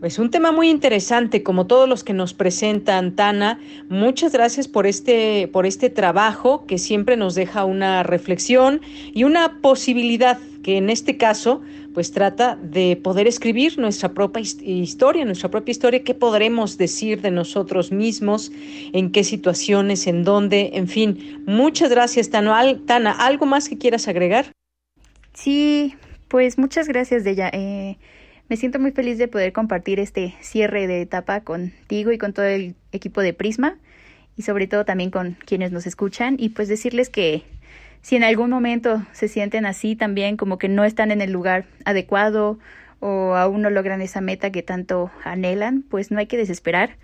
Pues 0.00 0.18
un 0.18 0.30
tema 0.30 0.50
muy 0.50 0.70
interesante, 0.70 1.42
como 1.42 1.66
todos 1.66 1.86
los 1.86 2.04
que 2.04 2.14
nos 2.14 2.32
presentan, 2.32 3.14
Tana. 3.14 3.60
Muchas 3.90 4.32
gracias 4.32 4.66
por 4.66 4.86
este, 4.86 5.46
por 5.48 5.66
este 5.66 5.90
trabajo 5.90 6.64
que 6.66 6.78
siempre 6.78 7.18
nos 7.18 7.34
deja 7.34 7.66
una 7.66 8.02
reflexión 8.02 8.80
y 9.12 9.24
una 9.24 9.60
posibilidad 9.60 10.38
que 10.62 10.78
en 10.78 10.88
este 10.88 11.18
caso 11.18 11.60
pues 11.92 12.12
trata 12.12 12.56
de 12.56 12.96
poder 12.96 13.26
escribir 13.26 13.78
nuestra 13.78 14.10
propia 14.10 14.40
historia, 14.40 15.26
nuestra 15.26 15.50
propia 15.50 15.72
historia, 15.72 16.02
qué 16.02 16.14
podremos 16.14 16.78
decir 16.78 17.20
de 17.20 17.30
nosotros 17.30 17.92
mismos, 17.92 18.52
en 18.94 19.12
qué 19.12 19.22
situaciones, 19.22 20.06
en 20.06 20.24
dónde, 20.24 20.70
en 20.74 20.88
fin. 20.88 21.42
Muchas 21.46 21.90
gracias, 21.90 22.30
Tana. 22.30 23.12
¿algo 23.18 23.44
más 23.44 23.68
que 23.68 23.76
quieras 23.76 24.08
agregar? 24.08 24.52
Sí, 25.34 25.94
pues 26.28 26.56
muchas 26.58 26.88
gracias, 26.88 27.22
Deya. 27.24 27.50
Eh, 27.52 27.98
me 28.50 28.56
siento 28.56 28.80
muy 28.80 28.90
feliz 28.90 29.16
de 29.16 29.28
poder 29.28 29.52
compartir 29.52 30.00
este 30.00 30.34
cierre 30.40 30.88
de 30.88 31.02
etapa 31.02 31.42
contigo 31.42 32.10
y 32.10 32.18
con 32.18 32.32
todo 32.32 32.46
el 32.46 32.74
equipo 32.90 33.20
de 33.20 33.32
Prisma 33.32 33.76
y 34.36 34.42
sobre 34.42 34.66
todo 34.66 34.84
también 34.84 35.12
con 35.12 35.36
quienes 35.46 35.70
nos 35.70 35.86
escuchan 35.86 36.34
y 36.36 36.48
pues 36.48 36.66
decirles 36.66 37.10
que 37.10 37.44
si 38.02 38.16
en 38.16 38.24
algún 38.24 38.50
momento 38.50 39.06
se 39.12 39.28
sienten 39.28 39.66
así 39.66 39.94
también 39.94 40.36
como 40.36 40.58
que 40.58 40.68
no 40.68 40.82
están 40.82 41.12
en 41.12 41.20
el 41.20 41.30
lugar 41.30 41.64
adecuado 41.84 42.58
o 42.98 43.36
aún 43.36 43.62
no 43.62 43.70
logran 43.70 44.02
esa 44.02 44.20
meta 44.20 44.50
que 44.50 44.64
tanto 44.64 45.12
anhelan, 45.22 45.82
pues 45.88 46.10
no 46.10 46.18
hay 46.18 46.26
que 46.26 46.36
desesperar. 46.36 46.96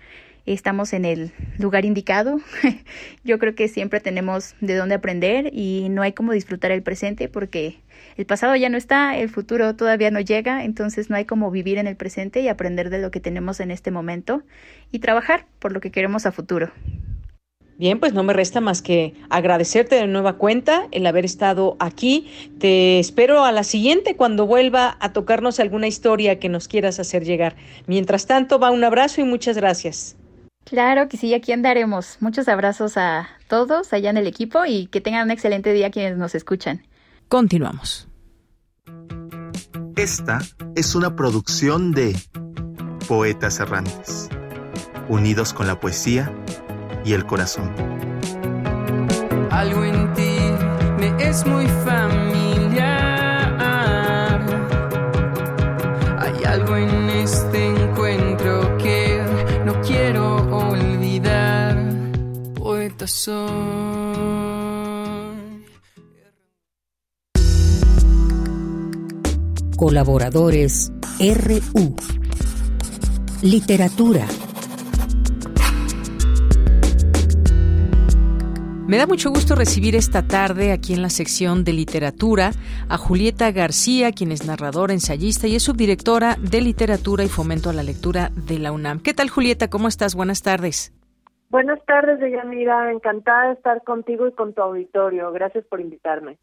Estamos 0.47 0.93
en 0.93 1.03
el 1.03 1.33
lugar 1.57 1.83
indicado. 1.83 2.39
Yo 3.25 3.37
creo 3.37 3.53
que 3.53 3.67
siempre 3.67 3.99
tenemos 3.99 4.55
de 4.61 4.75
dónde 4.75 4.95
aprender 4.95 5.49
y 5.51 5.89
no 5.89 6.03
hay 6.03 6.13
como 6.13 6.31
disfrutar 6.31 6.71
el 6.71 6.81
presente 6.83 7.27
porque 7.27 7.81
el 8.15 8.25
pasado 8.25 8.55
ya 8.55 8.69
no 8.69 8.77
está, 8.77 9.17
el 9.17 9.27
futuro 9.27 9.75
todavía 9.75 10.09
no 10.09 10.21
llega, 10.21 10.63
entonces 10.63 11.09
no 11.09 11.17
hay 11.17 11.25
como 11.25 11.51
vivir 11.51 11.77
en 11.77 11.85
el 11.85 11.97
presente 11.97 12.39
y 12.39 12.47
aprender 12.47 12.89
de 12.89 12.99
lo 12.99 13.11
que 13.11 13.19
tenemos 13.19 13.59
en 13.59 13.71
este 13.71 13.91
momento 13.91 14.41
y 14.89 14.99
trabajar 14.99 15.47
por 15.59 15.73
lo 15.73 15.81
que 15.81 15.91
queremos 15.91 16.25
a 16.25 16.31
futuro. 16.31 16.71
Bien, 17.77 17.99
pues 17.99 18.13
no 18.13 18.23
me 18.23 18.31
resta 18.31 18.61
más 18.61 18.81
que 18.81 19.15
agradecerte 19.29 19.95
de 19.95 20.07
nueva 20.07 20.37
cuenta 20.37 20.87
el 20.91 21.05
haber 21.05 21.25
estado 21.25 21.75
aquí. 21.79 22.31
Te 22.57 22.99
espero 22.99 23.43
a 23.43 23.51
la 23.51 23.65
siguiente 23.65 24.15
cuando 24.15 24.47
vuelva 24.47 24.97
a 25.01 25.11
tocarnos 25.11 25.59
alguna 25.59 25.87
historia 25.87 26.39
que 26.39 26.47
nos 26.47 26.69
quieras 26.69 26.99
hacer 26.99 27.25
llegar. 27.25 27.57
Mientras 27.85 28.25
tanto, 28.25 28.59
va 28.59 28.71
un 28.71 28.85
abrazo 28.85 29.19
y 29.19 29.25
muchas 29.25 29.57
gracias. 29.57 30.15
Claro 30.69 31.07
que 31.07 31.15
sí, 31.15 31.33
aquí 31.33 31.53
andaremos. 31.53 32.17
Muchos 32.19 32.49
abrazos 32.49 32.97
a 32.97 33.29
todos 33.47 33.93
allá 33.93 34.09
en 34.09 34.17
el 34.17 34.27
equipo 34.27 34.65
y 34.65 34.87
que 34.87 34.99
tengan 34.99 35.23
un 35.23 35.31
excelente 35.31 35.71
día 35.71 35.91
quienes 35.91 36.17
nos 36.17 36.35
escuchan. 36.35 36.85
Continuamos. 37.29 38.09
Esta 39.95 40.39
es 40.75 40.93
una 40.93 41.15
producción 41.15 41.93
de 41.93 42.17
Poetas 43.07 43.61
Errantes, 43.61 44.29
unidos 45.07 45.53
con 45.53 45.67
la 45.67 45.79
poesía 45.79 46.33
y 47.05 47.13
el 47.13 47.25
corazón. 47.25 47.73
Algo 49.49 49.85
en 49.85 50.13
ti 50.13 50.37
me 50.99 51.15
es 51.23 51.45
muy 51.45 51.65
familiar. 51.85 52.36
Soy. 63.07 63.47
Colaboradores 69.77 70.91
RU. 71.19 71.95
Literatura. 73.41 74.27
Me 78.87 78.97
da 78.97 79.05
mucho 79.05 79.29
gusto 79.29 79.55
recibir 79.55 79.95
esta 79.95 80.27
tarde 80.27 80.71
aquí 80.71 80.93
en 80.93 81.01
la 81.01 81.09
sección 81.09 81.63
de 81.63 81.73
literatura 81.73 82.53
a 82.87 82.97
Julieta 82.97 83.51
García, 83.51 84.11
quien 84.11 84.31
es 84.31 84.45
narradora, 84.45 84.93
ensayista 84.93 85.47
y 85.47 85.55
es 85.55 85.63
subdirectora 85.63 86.37
de 86.41 86.61
literatura 86.61 87.23
y 87.23 87.29
fomento 87.29 87.69
a 87.69 87.73
la 87.73 87.83
lectura 87.83 88.31
de 88.35 88.59
la 88.59 88.71
UNAM. 88.71 89.01
¿Qué 89.01 89.13
tal 89.13 89.29
Julieta? 89.29 89.69
¿Cómo 89.69 89.87
estás? 89.87 90.15
Buenas 90.15 90.41
tardes. 90.41 90.93
Buenas 91.49 91.83
tardes, 91.85 92.19
Deyanira. 92.19 92.91
Encantada 92.91 93.47
de 93.47 93.53
estar 93.53 93.83
contigo 93.83 94.27
y 94.27 94.33
con 94.33 94.53
tu 94.53 94.61
auditorio. 94.61 95.31
Gracias 95.31 95.65
por 95.65 95.79
invitarme. 95.79 96.37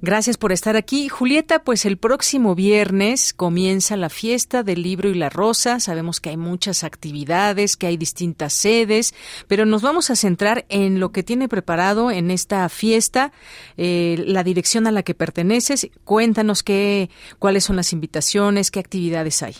Gracias 0.00 0.38
por 0.38 0.52
estar 0.52 0.76
aquí. 0.76 1.08
Julieta, 1.08 1.60
pues 1.60 1.86
el 1.86 1.98
próximo 1.98 2.54
viernes 2.54 3.34
comienza 3.34 3.96
la 3.96 4.08
fiesta 4.08 4.62
del 4.62 4.82
libro 4.82 5.08
y 5.08 5.14
la 5.14 5.30
rosa. 5.30 5.80
Sabemos 5.80 6.20
que 6.20 6.30
hay 6.30 6.36
muchas 6.36 6.84
actividades, 6.84 7.76
que 7.76 7.86
hay 7.86 7.96
distintas 7.96 8.52
sedes, 8.52 9.14
pero 9.48 9.64
nos 9.66 9.82
vamos 9.82 10.10
a 10.10 10.16
centrar 10.16 10.64
en 10.68 11.00
lo 11.00 11.10
que 11.10 11.22
tiene 11.22 11.48
preparado 11.48 12.10
en 12.10 12.30
esta 12.30 12.68
fiesta, 12.68 13.32
eh, 13.76 14.16
la 14.26 14.44
dirección 14.44 14.86
a 14.86 14.92
la 14.92 15.02
que 15.02 15.14
perteneces. 15.14 15.90
Cuéntanos 16.04 16.62
qué, 16.62 17.08
cuáles 17.38 17.64
son 17.64 17.76
las 17.76 17.92
invitaciones, 17.92 18.70
qué 18.70 18.80
actividades 18.80 19.42
hay. 19.42 19.54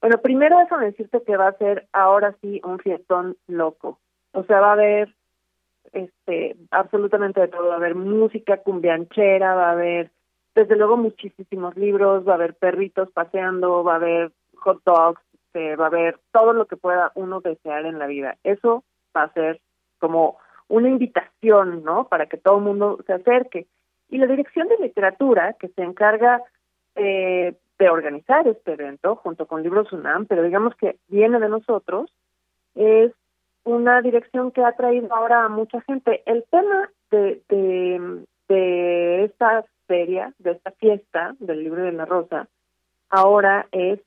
Bueno, 0.00 0.18
primero 0.18 0.58
déjame 0.58 0.86
decirte 0.86 1.22
que 1.26 1.36
va 1.36 1.48
a 1.48 1.58
ser 1.58 1.88
ahora 1.92 2.36
sí 2.40 2.60
un 2.64 2.78
fiestón 2.78 3.36
loco. 3.48 3.98
O 4.38 4.44
sea, 4.44 4.60
va 4.60 4.68
a 4.68 4.72
haber 4.72 5.14
este 5.92 6.56
absolutamente 6.70 7.40
de 7.40 7.48
todo, 7.48 7.68
va 7.68 7.74
a 7.74 7.78
haber 7.78 7.96
música 7.96 8.58
cumbianchera, 8.58 9.54
va 9.54 9.70
a 9.70 9.72
haber 9.72 10.10
desde 10.54 10.76
luego 10.76 10.96
muchísimos 10.96 11.76
libros, 11.76 12.26
va 12.26 12.32
a 12.32 12.34
haber 12.36 12.54
perritos 12.54 13.10
paseando, 13.10 13.82
va 13.82 13.94
a 13.94 13.96
haber 13.96 14.32
hot 14.54 14.80
dogs, 14.84 15.20
este, 15.34 15.74
va 15.74 15.86
a 15.86 15.88
haber 15.88 16.20
todo 16.32 16.52
lo 16.52 16.66
que 16.66 16.76
pueda 16.76 17.10
uno 17.16 17.40
desear 17.40 17.84
en 17.84 17.98
la 17.98 18.06
vida. 18.06 18.36
Eso 18.44 18.84
va 19.16 19.24
a 19.24 19.32
ser 19.32 19.60
como 19.98 20.38
una 20.68 20.88
invitación, 20.88 21.82
¿no? 21.82 22.06
Para 22.08 22.26
que 22.26 22.36
todo 22.36 22.58
el 22.58 22.64
mundo 22.64 23.00
se 23.06 23.14
acerque. 23.14 23.66
Y 24.08 24.18
la 24.18 24.26
Dirección 24.26 24.68
de 24.68 24.78
Literatura, 24.78 25.54
que 25.54 25.68
se 25.68 25.82
encarga 25.82 26.42
eh, 26.94 27.54
de 27.78 27.88
organizar 27.88 28.46
este 28.46 28.74
evento 28.74 29.16
junto 29.16 29.46
con 29.46 29.64
Libros 29.64 29.92
UNAM, 29.92 30.26
pero 30.26 30.44
digamos 30.44 30.76
que 30.76 30.96
viene 31.08 31.40
de 31.40 31.48
nosotros, 31.48 32.12
es 32.76 33.12
una 33.68 34.00
dirección 34.00 34.50
que 34.50 34.64
ha 34.64 34.72
traído 34.72 35.14
ahora 35.14 35.44
a 35.44 35.48
mucha 35.48 35.80
gente. 35.82 36.22
El 36.24 36.44
tema 36.50 36.90
de, 37.10 37.42
de, 37.48 38.24
de 38.48 39.24
esta 39.24 39.64
feria, 39.86 40.32
de 40.38 40.52
esta 40.52 40.70
fiesta 40.72 41.36
del 41.38 41.64
libro 41.64 41.82
de 41.82 41.92
la 41.92 42.06
rosa, 42.06 42.48
ahora 43.10 43.66
es 43.72 44.00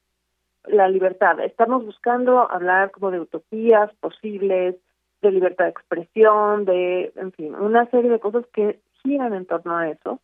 la 0.66 0.88
libertad. 0.88 1.40
Estamos 1.42 1.86
buscando 1.86 2.52
hablar 2.52 2.90
como 2.92 3.12
de 3.12 3.20
utopías 3.20 3.94
posibles, 4.00 4.78
de 5.22 5.32
libertad 5.32 5.66
de 5.66 5.72
expresión, 5.72 6.66
de, 6.66 7.12
en 7.16 7.32
fin, 7.32 7.54
una 7.54 7.86
serie 7.92 8.10
de 8.10 8.20
cosas 8.20 8.46
que 8.54 8.80
giran 9.04 9.34
en 9.34 9.46
torno 9.46 9.78
a 9.78 9.90
eso. 9.90 10.20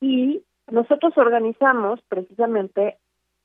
Y 0.00 0.42
nosotros 0.70 1.16
organizamos 1.18 2.00
precisamente 2.08 2.96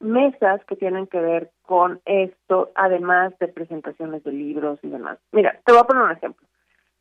mesas 0.04 0.64
que 0.66 0.76
tienen 0.76 1.08
que 1.08 1.20
ver 1.20 1.52
con 1.64 2.02
esto, 2.06 2.72
además 2.76 3.34
de 3.40 3.48
presentaciones 3.48 4.24
de 4.24 4.32
libros 4.32 4.80
y 4.84 4.90
demás. 4.90 5.18
Mira, 5.32 5.60
te 5.66 5.72
voy 5.72 5.82
a 5.82 5.86
poner 5.86 6.04
un 6.04 6.12
ejemplo. 6.12 6.48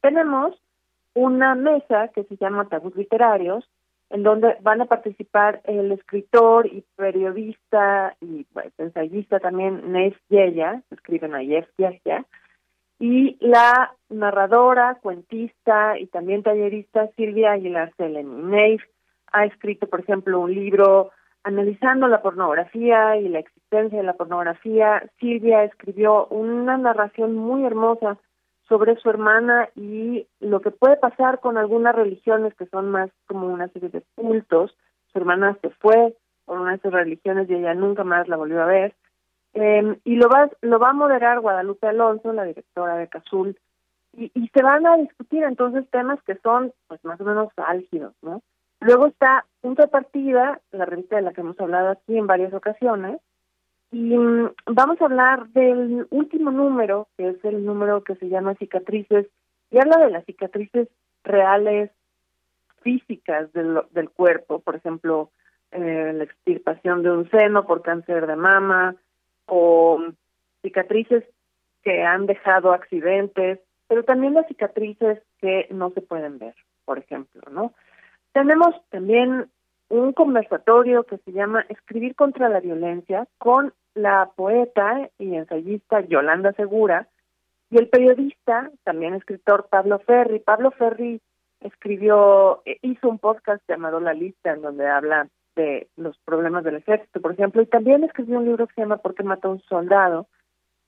Tenemos 0.01 0.55
una 1.15 1.55
mesa 1.55 2.09
que 2.09 2.25
se 2.25 2.37
llama 2.37 2.69
Tabús 2.69 2.97
Literarios, 2.97 3.69
en 4.11 4.23
donde 4.23 4.57
van 4.61 4.81
a 4.81 4.87
participar 4.87 5.61
el 5.65 5.91
escritor 5.93 6.67
y 6.67 6.85
periodista 6.97 8.15
y 8.21 8.45
pues, 8.53 8.73
ensayista 8.79 9.41
también 9.41 9.93
Neif 9.93 10.17
Yeya, 10.29 10.83
escriben 10.91 11.35
a 11.35 11.43
Yeya, 11.43 12.27
y 12.99 13.37
la 13.41 13.95
narradora, 14.11 14.99
cuentista 15.03 15.99
y 15.99 16.07
también 16.07 16.43
tallerista 16.43 17.09
Silvia 17.17 17.53
Aguilar 17.53 17.93
Seleni. 17.97 18.43
Neif 18.43 18.83
ha 19.33 19.45
escrito, 19.47 19.89
por 19.89 20.01
ejemplo, 20.01 20.41
un 20.41 20.55
libro 20.55 21.11
analizando 21.45 22.09
la 22.09 22.23
pornografía 22.23 23.17
y 23.17 23.29
la 23.29 23.41
existencia 23.41 23.99
de 23.99 24.05
la 24.05 24.15
pornografía. 24.15 25.03
Silvia 25.19 25.65
escribió 25.65 26.27
una 26.27 26.77
narración 26.79 27.35
muy 27.35 27.65
hermosa 27.65 28.19
sobre 28.69 28.97
su 28.97 29.11
hermana 29.11 29.69
y 29.75 30.27
lo 30.41 30.61
que 30.61 30.71
puede 30.71 30.97
pasar 30.97 31.41
con 31.41 31.59
algunas 31.59 31.95
religiones 31.95 32.55
que 32.55 32.67
son 32.67 32.91
más 32.91 33.11
como 33.27 33.49
una 33.49 33.69
serie 33.69 33.89
de 33.89 34.03
cultos. 34.15 34.77
Su 35.13 35.19
hermana 35.19 35.59
se 35.61 35.71
fue 35.71 36.17
por 36.45 36.59
una 36.59 36.71
de 36.71 36.77
esas 36.77 36.93
religiones 36.93 37.51
y 37.51 37.55
ella 37.55 37.75
nunca 37.75 38.05
más 38.05 38.29
la 38.29 38.37
volvió 38.37 38.63
a 38.63 38.67
ver. 38.67 38.95
Eh, 39.55 39.99
y 40.05 40.17
lo 40.17 40.29
va, 40.29 40.51
lo 40.63 40.79
va 40.79 40.91
a 40.91 40.95
moderar 40.95 41.41
Guadalupe 41.41 41.87
Alonso, 41.87 42.33
la 42.33 42.45
directora 42.45 42.97
de 42.97 43.09
Cazul, 43.09 43.59
y, 44.15 44.31
y 44.35 44.49
se 44.49 44.63
van 44.63 44.87
a 44.87 44.97
discutir 44.97 45.43
entonces 45.43 45.89
temas 45.91 46.23
que 46.23 46.37
son 46.37 46.73
pues 46.89 47.05
más 47.05 47.21
o 47.21 47.25
menos 47.25 47.49
álgidos, 47.57 48.15
¿no? 48.23 48.43
Luego 48.83 49.07
está 49.07 49.47
Punto 49.61 49.83
de 49.83 49.89
Partida, 49.89 50.61
la 50.73 50.85
revista 50.85 51.15
de 51.15 51.23
la 51.23 51.33
que 51.33 51.41
hemos 51.41 51.59
hablado 51.61 51.91
aquí 51.91 52.19
en 52.19 52.27
varias 52.27 52.53
ocasiones, 52.53 53.21
y 53.93 54.17
mm, 54.17 54.51
vamos 54.67 55.01
a 55.01 55.05
hablar 55.05 55.47
del 55.51 56.09
último 56.11 56.51
número, 56.51 57.07
que 57.17 57.29
es 57.29 57.45
el 57.45 57.65
número 57.65 58.03
que 58.03 58.17
se 58.17 58.29
llama 58.29 58.57
cicatrices, 58.57 59.29
y 59.71 59.79
habla 59.79 59.99
de 59.99 60.11
las 60.11 60.25
cicatrices 60.25 60.89
reales 61.23 61.91
físicas 62.81 63.53
del, 63.53 63.83
del 63.93 64.11
cuerpo, 64.11 64.59
por 64.59 64.75
ejemplo, 64.75 65.31
eh, 65.71 66.13
la 66.13 66.25
extirpación 66.25 67.05
de 67.05 67.13
un 67.13 67.31
seno 67.31 67.65
por 67.65 67.83
cáncer 67.83 68.27
de 68.27 68.35
mama, 68.35 68.97
o 69.47 70.01
cicatrices 70.63 71.23
que 71.85 72.03
han 72.03 72.27
dejado 72.27 72.73
accidentes, 72.73 73.61
pero 73.87 74.03
también 74.03 74.35
las 74.35 74.49
cicatrices 74.49 75.23
que 75.41 75.69
no 75.71 75.91
se 75.91 76.01
pueden 76.01 76.41
ver, 76.41 76.55
por 76.85 76.99
ejemplo, 76.99 77.43
¿no? 77.49 77.73
Tenemos 78.33 78.75
también 78.91 79.51
un 79.89 80.13
conversatorio 80.13 81.05
que 81.05 81.19
se 81.19 81.33
llama 81.33 81.67
Escribir 81.69 82.15
contra 82.15 82.49
la 82.49 82.61
violencia 82.61 83.29
con 83.39 83.75
la 83.95 84.31
poeta 84.35 85.11
y 85.19 85.35
ensayista 85.35 86.01
Yolanda 86.01 86.53
Segura 86.53 87.09
y 87.71 87.79
el 87.79 87.89
periodista, 87.89 88.71
también 88.85 89.15
escritor 89.15 89.69
Pablo 89.71 89.99
Ferri. 89.99 90.41
Pablo 90.41 90.71
Ferri 90.71 91.21
escribió, 91.61 92.63
eh, 92.65 92.79
hizo 92.83 93.09
un 93.09 93.19
podcast 93.19 93.63
llamado 93.69 94.01
La 94.01 94.15
Lista 94.15 94.53
en 94.53 94.63
donde 94.63 94.89
habla 94.89 95.29
de 95.57 95.89
los 95.97 96.19
problemas 96.19 96.65
del 96.65 96.77
ejército, 96.77 97.21
por 97.21 97.33
ejemplo, 97.33 97.61
y 97.61 97.67
también 97.67 98.05
escribió 98.05 98.39
un 98.39 98.47
libro 98.47 98.67
que 98.67 98.75
se 98.75 98.81
llama 98.81 98.99
¿Por 98.99 99.15
qué 99.15 99.23
mató 99.23 99.49
a 99.49 99.53
un 99.53 99.63
soldado? 99.63 100.27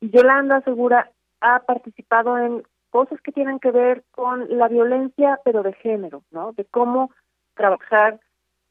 Y 0.01 0.11
Yolanda 0.11 0.63
Segura 0.63 1.11
ha 1.41 1.61
participado 1.61 2.39
en 2.39 2.63
cosas 2.91 3.21
que 3.21 3.33
tienen 3.33 3.59
que 3.59 3.71
ver 3.71 4.05
con 4.11 4.47
la 4.57 4.69
violencia, 4.69 5.41
pero 5.45 5.63
de 5.63 5.75
género, 5.75 6.23
¿no? 6.31 6.53
De 6.53 6.65
cómo 6.65 7.11
trabajar 7.55 8.21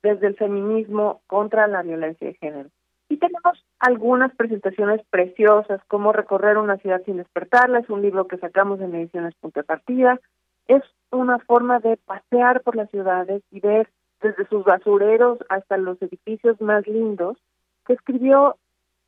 desde 0.02 0.28
el 0.28 0.36
feminismo 0.36 1.22
contra 1.28 1.68
la 1.68 1.82
violencia 1.82 2.28
de 2.28 2.34
género. 2.36 2.70
Y 3.10 3.18
tenemos 3.18 3.66
algunas 3.80 4.36
presentaciones 4.36 5.02
preciosas, 5.10 5.82
como 5.88 6.14
Recorrer 6.14 6.58
una 6.58 6.78
ciudad 6.78 7.02
sin 7.06 7.18
despertarla, 7.18 7.80
es 7.80 7.90
un 7.90 8.02
libro 8.02 8.28
que 8.28 8.38
sacamos 8.38 8.82
en 8.82 8.96
Ediciones 8.96 9.36
Punto 9.36 9.60
de 9.60 9.66
Partida. 9.66 10.20
Es 10.68 10.84
una 11.12 11.40
forma 11.40 11.80
de 11.80 11.98
pasear 11.98 12.62
por 12.62 12.76
las 12.76 12.90
ciudades 12.90 13.44
y 13.52 13.60
ver 13.60 13.90
desde 14.22 14.48
sus 14.48 14.64
basureros 14.64 15.40
hasta 15.50 15.78
los 15.78 16.02
edificios 16.02 16.60
más 16.62 16.88
lindos, 16.88 17.38
que 17.86 17.94
escribió 17.94 18.56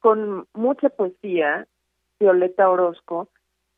con 0.01 0.45
mucha 0.53 0.89
poesía 0.89 1.65
Violeta 2.19 2.69
Orozco, 2.69 3.29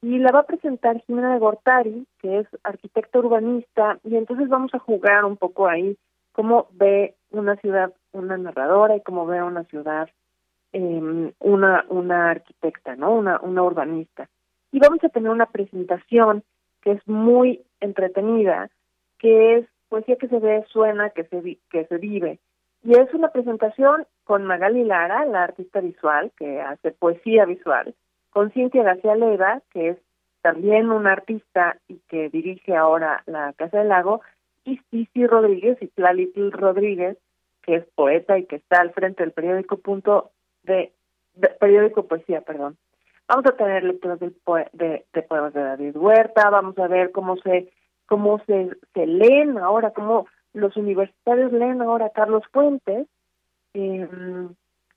y 0.01 0.19
la 0.19 0.31
va 0.31 0.41
a 0.41 0.45
presentar 0.45 1.01
Jimena 1.01 1.33
de 1.33 1.39
Gortari, 1.39 2.05
que 2.19 2.39
es 2.39 2.47
arquitecta 2.63 3.19
urbanista, 3.19 3.99
y 4.03 4.15
entonces 4.15 4.47
vamos 4.47 4.73
a 4.73 4.79
jugar 4.79 5.25
un 5.25 5.37
poco 5.37 5.67
ahí 5.67 5.97
cómo 6.33 6.67
ve 6.73 7.15
una 7.31 7.55
ciudad 7.57 7.93
una 8.11 8.37
narradora 8.37 8.95
y 8.95 9.01
cómo 9.01 9.25
ve 9.25 9.41
una 9.41 9.63
ciudad 9.65 10.09
eh, 10.71 11.31
una 11.39 11.85
una 11.89 12.29
arquitecta, 12.29 12.95
¿no? 12.95 13.11
Una 13.13 13.39
una 13.41 13.63
urbanista. 13.63 14.29
Y 14.71 14.79
vamos 14.79 15.03
a 15.03 15.09
tener 15.09 15.31
una 15.31 15.47
presentación 15.47 16.43
que 16.81 16.91
es 16.91 17.07
muy 17.07 17.63
entretenida, 17.79 18.69
que 19.17 19.57
es 19.57 19.65
poesía 19.89 20.17
que 20.17 20.27
se 20.27 20.39
ve, 20.39 20.63
suena, 20.69 21.09
que 21.09 21.23
se 21.23 21.57
que 21.71 21.85
se 21.85 21.97
vive. 21.97 22.39
Y 22.83 22.91
es 22.91 23.11
una 23.13 23.29
presentación 23.29 24.05
con 24.23 24.45
Magali 24.45 24.83
Lara, 24.83 25.25
la 25.25 25.43
artista 25.43 25.79
visual 25.81 26.31
que 26.37 26.61
hace 26.61 26.91
poesía 26.91 27.45
visual, 27.45 27.95
con 28.37 28.51
Cintia 28.51 28.83
García 28.83 29.15
Leiva, 29.15 29.63
que 29.71 29.89
es 29.89 29.97
también 30.43 30.91
una 30.91 31.13
artista 31.13 31.79
y 31.87 31.95
que 32.07 32.29
dirige 32.29 32.75
ahora 32.75 33.23
la 33.25 33.51
Casa 33.53 33.79
del 33.79 33.87
Lago, 33.87 34.21
y 34.63 34.77
Cici 34.91 35.25
Rodríguez 35.25 35.79
y 35.81 35.87
Tlalitil 35.87 36.51
Rodríguez, 36.51 37.17
que 37.63 37.77
es 37.77 37.85
poeta 37.95 38.37
y 38.37 38.45
que 38.45 38.57
está 38.57 38.79
al 38.79 38.93
frente 38.93 39.23
del 39.23 39.31
periódico 39.31 39.77
Punto 39.77 40.29
de, 40.61 40.93
periódico 41.59 42.03
Poesía, 42.03 42.41
perdón. 42.41 42.77
Vamos 43.27 43.47
a 43.47 43.57
tener 43.57 43.83
lecturas 43.83 44.19
del 44.19 44.35
de, 44.73 45.03
de 45.11 45.21
poemas 45.23 45.55
de 45.55 45.63
David 45.63 45.97
Huerta, 45.97 46.51
vamos 46.51 46.77
a 46.77 46.87
ver 46.87 47.11
cómo 47.11 47.37
se 47.37 47.71
cómo 48.05 48.39
se, 48.45 48.69
se 48.93 49.07
leen 49.07 49.57
ahora, 49.57 49.93
cómo 49.93 50.27
los 50.53 50.77
universitarios 50.77 51.51
leen 51.51 51.81
ahora 51.81 52.11
Carlos 52.11 52.43
Fuentes, 52.51 53.07
eh, 53.73 54.07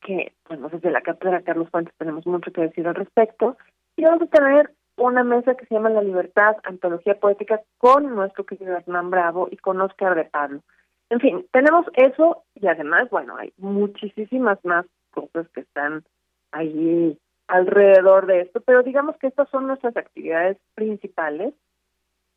que, 0.00 0.32
bueno, 0.48 0.68
desde 0.68 0.90
la 0.90 1.00
cátedra 1.00 1.42
Carlos 1.42 1.70
Fuentes 1.70 1.94
tenemos 1.98 2.26
mucho 2.26 2.52
que 2.52 2.62
decir 2.62 2.86
al 2.86 2.94
respecto, 2.94 3.56
y 3.96 4.04
vamos 4.04 4.22
a 4.22 4.26
tener 4.26 4.70
una 4.96 5.24
mesa 5.24 5.54
que 5.54 5.66
se 5.66 5.74
llama 5.74 5.90
La 5.90 6.02
Libertad, 6.02 6.56
Antología 6.64 7.18
Poética, 7.18 7.60
con 7.78 8.14
nuestro 8.14 8.44
querido 8.44 8.76
Hernán 8.76 9.10
Bravo 9.10 9.48
y 9.50 9.56
con 9.56 9.80
Oscar 9.80 10.14
de 10.14 10.24
Pablo. 10.24 10.60
En 11.08 11.20
fin, 11.20 11.46
tenemos 11.52 11.86
eso 11.94 12.44
y 12.54 12.66
además, 12.66 13.08
bueno, 13.10 13.36
hay 13.36 13.52
muchísimas 13.56 14.64
más 14.64 14.86
cosas 15.10 15.48
que 15.48 15.60
están 15.60 16.04
ahí 16.52 17.18
alrededor 17.48 18.26
de 18.26 18.42
esto, 18.42 18.60
pero 18.60 18.82
digamos 18.82 19.16
que 19.16 19.26
estas 19.26 19.48
son 19.48 19.66
nuestras 19.66 19.96
actividades 19.96 20.56
principales, 20.74 21.52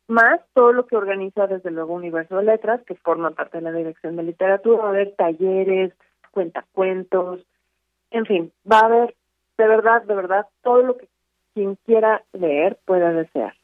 más 0.08 0.40
todo 0.54 0.72
lo 0.72 0.86
que 0.86 0.96
organiza 0.96 1.46
desde 1.46 1.70
luego 1.70 1.94
Universo 1.94 2.36
de 2.36 2.44
Letras, 2.44 2.82
que 2.84 2.96
forma 2.96 3.30
parte 3.30 3.58
de 3.58 3.62
la 3.62 3.72
Dirección 3.72 4.16
de 4.16 4.24
Literatura, 4.24 4.82
va 4.82 4.86
a 4.86 4.90
haber 4.90 5.14
talleres, 5.14 5.92
cuentacuentos, 6.32 7.46
en 8.14 8.26
fin, 8.26 8.52
va 8.70 8.78
a 8.78 8.86
haber 8.86 9.14
de 9.56 9.68
verdad, 9.68 10.02
de 10.02 10.14
verdad, 10.14 10.46
todo 10.62 10.82
lo 10.82 10.96
que 10.96 11.08
quien 11.54 11.76
quiera 11.86 12.24
leer 12.32 12.78
pueda 12.84 13.12
desear. 13.12 13.54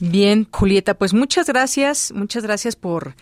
Bien, 0.00 0.46
Julieta, 0.50 0.94
pues 0.94 1.14
muchas 1.14 1.46
gracias, 1.48 2.12
muchas 2.12 2.42
gracias 2.42 2.76
por 2.76 3.14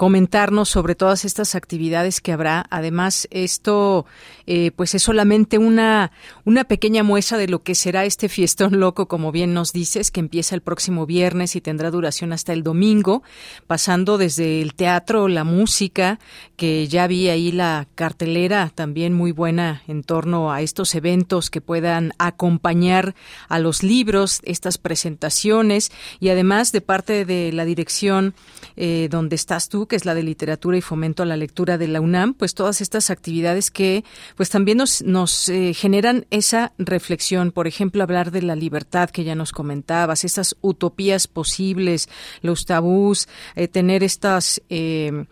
comentarnos 0.00 0.70
sobre 0.70 0.94
todas 0.94 1.26
estas 1.26 1.54
actividades 1.54 2.22
que 2.22 2.32
habrá. 2.32 2.64
Además, 2.70 3.28
esto 3.30 4.06
eh, 4.46 4.70
pues 4.74 4.94
es 4.94 5.02
solamente 5.02 5.58
una, 5.58 6.10
una 6.46 6.64
pequeña 6.64 7.02
muestra 7.02 7.36
de 7.36 7.48
lo 7.48 7.62
que 7.62 7.74
será 7.74 8.06
este 8.06 8.30
fiestón 8.30 8.80
loco, 8.80 9.08
como 9.08 9.30
bien 9.30 9.52
nos 9.52 9.74
dices, 9.74 10.10
que 10.10 10.20
empieza 10.20 10.54
el 10.54 10.62
próximo 10.62 11.04
viernes 11.04 11.54
y 11.54 11.60
tendrá 11.60 11.90
duración 11.90 12.32
hasta 12.32 12.54
el 12.54 12.62
domingo, 12.62 13.22
pasando 13.66 14.16
desde 14.16 14.62
el 14.62 14.72
teatro, 14.72 15.28
la 15.28 15.44
música, 15.44 16.18
que 16.56 16.88
ya 16.88 17.06
vi 17.06 17.28
ahí 17.28 17.52
la 17.52 17.86
cartelera 17.94 18.72
también 18.74 19.12
muy 19.12 19.32
buena 19.32 19.82
en 19.86 20.02
torno 20.02 20.50
a 20.50 20.62
estos 20.62 20.94
eventos 20.94 21.50
que 21.50 21.60
puedan 21.60 22.14
acompañar 22.16 23.14
a 23.50 23.58
los 23.58 23.82
libros, 23.82 24.40
estas 24.44 24.78
presentaciones 24.78 25.92
y 26.20 26.30
además 26.30 26.72
de 26.72 26.80
parte 26.80 27.26
de 27.26 27.52
la 27.52 27.66
dirección 27.66 28.34
eh, 28.76 29.08
donde 29.10 29.36
estás 29.36 29.68
tú, 29.68 29.89
que 29.90 29.96
es 29.96 30.06
la 30.06 30.14
de 30.14 30.22
literatura 30.22 30.78
y 30.78 30.80
fomento 30.80 31.22
a 31.22 31.26
la 31.26 31.36
lectura 31.36 31.76
de 31.76 31.88
la 31.88 32.00
UNAM, 32.00 32.32
pues 32.32 32.54
todas 32.54 32.80
estas 32.80 33.10
actividades 33.10 33.70
que 33.70 34.04
pues 34.36 34.48
también 34.48 34.78
nos, 34.78 35.02
nos 35.02 35.50
eh, 35.50 35.74
generan 35.74 36.24
esa 36.30 36.72
reflexión, 36.78 37.52
por 37.52 37.66
ejemplo, 37.66 38.02
hablar 38.02 38.30
de 38.30 38.40
la 38.40 38.56
libertad 38.56 39.10
que 39.10 39.24
ya 39.24 39.34
nos 39.34 39.52
comentabas, 39.52 40.24
esas 40.24 40.56
utopías 40.62 41.26
posibles, 41.26 42.08
los 42.40 42.64
tabús, 42.64 43.28
eh, 43.56 43.68
tener 43.68 44.02
estas 44.02 44.62
eh, 44.70 45.26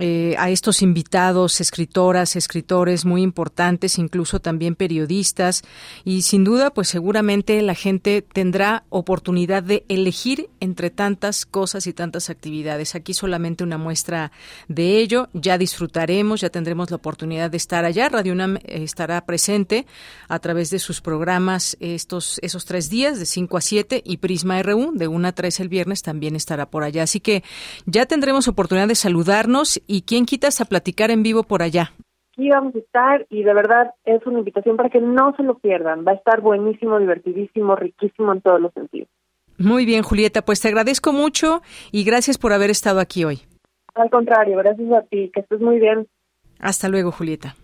eh, 0.00 0.34
a 0.38 0.50
estos 0.50 0.82
invitados, 0.82 1.60
escritoras, 1.60 2.36
escritores 2.36 3.04
muy 3.04 3.22
importantes, 3.22 3.98
incluso 3.98 4.40
también 4.40 4.74
periodistas, 4.74 5.62
y 6.04 6.22
sin 6.22 6.44
duda, 6.44 6.70
pues 6.70 6.88
seguramente 6.88 7.60
la 7.62 7.74
gente 7.74 8.22
tendrá 8.22 8.84
oportunidad 8.88 9.62
de 9.62 9.84
elegir 9.88 10.50
entre 10.60 10.90
tantas 10.90 11.46
cosas 11.46 11.86
y 11.86 11.92
tantas 11.92 12.30
actividades. 12.30 12.94
Aquí 12.94 13.14
solamente 13.14 13.64
una 13.64 13.78
muestra 13.78 14.32
de 14.68 14.98
ello. 14.98 15.28
Ya 15.32 15.58
disfrutaremos, 15.58 16.40
ya 16.40 16.50
tendremos 16.50 16.90
la 16.90 16.96
oportunidad 16.96 17.50
de 17.50 17.56
estar 17.56 17.84
allá. 17.84 18.08
Radio 18.08 18.32
UNAM 18.32 18.58
estará 18.64 19.24
presente 19.24 19.86
a 20.28 20.38
través 20.38 20.70
de 20.70 20.78
sus 20.78 21.00
programas 21.00 21.76
estos 21.80 22.38
esos 22.42 22.64
tres 22.64 22.90
días 22.90 23.18
de 23.18 23.26
5 23.26 23.56
a 23.56 23.60
7 23.60 24.02
y 24.04 24.18
Prisma 24.18 24.62
RU 24.62 24.92
de 24.94 25.08
1 25.08 25.28
a 25.28 25.32
3 25.32 25.60
el 25.60 25.68
viernes 25.68 26.02
también 26.02 26.36
estará 26.36 26.66
por 26.70 26.82
allá. 26.82 27.02
Así 27.02 27.20
que 27.20 27.42
ya 27.86 28.06
tendremos 28.06 28.48
oportunidad 28.48 28.88
de 28.88 28.94
saludarnos 28.94 29.80
y 29.90 30.02
quién 30.02 30.24
quitas 30.24 30.60
a 30.60 30.66
platicar 30.66 31.10
en 31.10 31.24
vivo 31.24 31.42
por 31.42 31.62
allá. 31.62 31.92
Aquí 32.32 32.48
vamos 32.48 32.76
a 32.76 32.78
estar 32.78 33.26
y 33.28 33.42
de 33.42 33.52
verdad 33.52 33.90
es 34.04 34.24
una 34.24 34.38
invitación 34.38 34.76
para 34.76 34.88
que 34.88 35.00
no 35.00 35.34
se 35.36 35.42
lo 35.42 35.58
pierdan. 35.58 36.04
Va 36.06 36.12
a 36.12 36.14
estar 36.14 36.40
buenísimo, 36.40 37.00
divertidísimo, 37.00 37.74
riquísimo 37.74 38.32
en 38.32 38.40
todos 38.40 38.60
los 38.60 38.72
sentidos. 38.72 39.08
Muy 39.58 39.84
bien, 39.84 40.04
Julieta, 40.04 40.42
pues 40.42 40.60
te 40.60 40.68
agradezco 40.68 41.12
mucho 41.12 41.60
y 41.90 42.04
gracias 42.04 42.38
por 42.38 42.52
haber 42.52 42.70
estado 42.70 43.00
aquí 43.00 43.24
hoy. 43.24 43.40
Al 43.94 44.10
contrario, 44.10 44.56
gracias 44.58 44.92
a 44.92 45.02
ti, 45.02 45.30
que 45.34 45.40
estés 45.40 45.60
muy 45.60 45.80
bien. 45.80 46.06
Hasta 46.60 46.88
luego, 46.88 47.10
Julieta. 47.10 47.56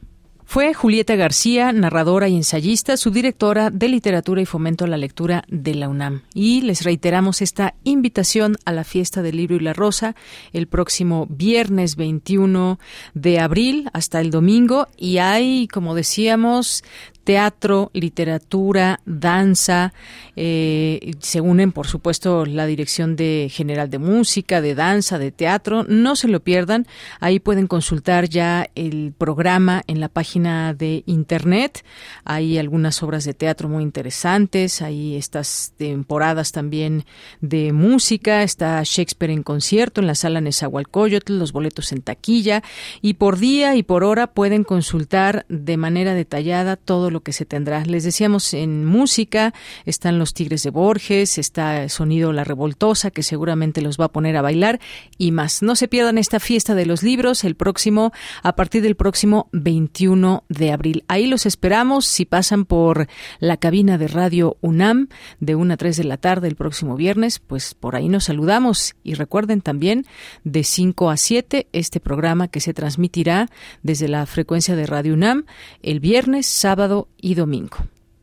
Fue 0.48 0.74
Julieta 0.74 1.16
García, 1.16 1.72
narradora 1.72 2.28
y 2.28 2.36
ensayista, 2.36 2.96
subdirectora 2.96 3.70
de 3.70 3.88
Literatura 3.88 4.40
y 4.40 4.46
Fomento 4.46 4.84
a 4.84 4.88
la 4.88 4.96
Lectura 4.96 5.44
de 5.48 5.74
la 5.74 5.88
UNAM. 5.88 6.22
Y 6.34 6.60
les 6.60 6.84
reiteramos 6.84 7.42
esta 7.42 7.74
invitación 7.82 8.56
a 8.64 8.72
la 8.72 8.84
fiesta 8.84 9.22
del 9.22 9.38
libro 9.38 9.56
y 9.56 9.60
la 9.60 9.72
rosa 9.72 10.14
el 10.52 10.68
próximo 10.68 11.26
viernes 11.28 11.96
21 11.96 12.78
de 13.12 13.40
abril 13.40 13.90
hasta 13.92 14.20
el 14.20 14.30
domingo. 14.30 14.86
Y 14.96 15.18
hay, 15.18 15.66
como 15.66 15.96
decíamos, 15.96 16.84
teatro, 17.26 17.90
literatura, 17.92 19.00
danza. 19.04 19.92
Eh, 20.36 21.10
se 21.18 21.40
unen, 21.40 21.72
por 21.72 21.88
supuesto, 21.88 22.46
la 22.46 22.66
Dirección 22.66 23.16
de 23.16 23.50
General 23.50 23.90
de 23.90 23.98
Música, 23.98 24.60
de 24.60 24.76
Danza, 24.76 25.18
de 25.18 25.32
Teatro. 25.32 25.82
No 25.88 26.14
se 26.14 26.28
lo 26.28 26.38
pierdan. 26.38 26.86
Ahí 27.18 27.40
pueden 27.40 27.66
consultar 27.66 28.28
ya 28.28 28.70
el 28.76 29.12
programa 29.18 29.82
en 29.88 29.98
la 29.98 30.08
página 30.08 30.72
de 30.72 31.02
Internet. 31.06 31.84
Hay 32.24 32.58
algunas 32.58 33.02
obras 33.02 33.24
de 33.24 33.34
teatro 33.34 33.68
muy 33.68 33.82
interesantes. 33.82 34.80
Hay 34.80 35.16
estas 35.16 35.72
temporadas 35.76 36.52
también 36.52 37.06
de 37.40 37.72
música. 37.72 38.44
Está 38.44 38.80
Shakespeare 38.84 39.32
en 39.32 39.42
concierto 39.42 40.00
en 40.00 40.06
la 40.06 40.14
sala 40.14 40.40
Nezahualcóyotl, 40.40 41.40
los 41.40 41.50
boletos 41.50 41.90
en 41.90 42.02
taquilla. 42.02 42.62
Y 43.02 43.14
por 43.14 43.40
día 43.40 43.74
y 43.74 43.82
por 43.82 44.04
hora 44.04 44.28
pueden 44.28 44.62
consultar 44.62 45.44
de 45.48 45.76
manera 45.76 46.14
detallada 46.14 46.76
todo 46.76 47.10
lo 47.10 47.15
lo 47.16 47.22
que 47.22 47.32
se 47.32 47.46
tendrá. 47.46 47.82
Les 47.86 48.04
decíamos 48.04 48.52
en 48.52 48.84
música 48.84 49.54
están 49.86 50.18
los 50.18 50.34
Tigres 50.34 50.62
de 50.64 50.70
Borges, 50.70 51.38
está 51.38 51.88
sonido 51.88 52.30
La 52.34 52.44
Revoltosa 52.44 53.10
que 53.10 53.22
seguramente 53.22 53.80
los 53.80 53.98
va 53.98 54.04
a 54.04 54.12
poner 54.12 54.36
a 54.36 54.42
bailar 54.42 54.80
y 55.16 55.32
más. 55.32 55.62
No 55.62 55.76
se 55.76 55.88
pierdan 55.88 56.18
esta 56.18 56.40
fiesta 56.40 56.74
de 56.74 56.84
los 56.84 57.02
libros 57.02 57.42
el 57.44 57.54
próximo 57.54 58.12
a 58.42 58.54
partir 58.54 58.82
del 58.82 58.96
próximo 58.96 59.48
21 59.52 60.44
de 60.50 60.72
abril. 60.72 61.04
Ahí 61.08 61.26
los 61.26 61.46
esperamos 61.46 62.04
si 62.04 62.26
pasan 62.26 62.66
por 62.66 63.06
la 63.40 63.56
cabina 63.56 63.96
de 63.96 64.08
Radio 64.08 64.58
UNAM 64.60 65.08
de 65.40 65.54
1 65.54 65.72
a 65.72 65.76
3 65.78 65.96
de 65.96 66.04
la 66.04 66.18
tarde 66.18 66.48
el 66.48 66.56
próximo 66.56 66.96
viernes, 66.96 67.38
pues 67.38 67.72
por 67.72 67.96
ahí 67.96 68.10
nos 68.10 68.24
saludamos 68.24 68.94
y 69.02 69.14
recuerden 69.14 69.62
también 69.62 70.04
de 70.44 70.64
5 70.64 71.08
a 71.08 71.16
7 71.16 71.68
este 71.72 71.98
programa 71.98 72.48
que 72.48 72.60
se 72.60 72.74
transmitirá 72.74 73.48
desde 73.82 74.06
la 74.06 74.26
frecuencia 74.26 74.76
de 74.76 74.84
Radio 74.84 75.14
UNAM 75.14 75.46
el 75.82 76.00
viernes, 76.00 76.46
sábado 76.46 77.05
y 77.20 77.34
domingo. 77.34 77.78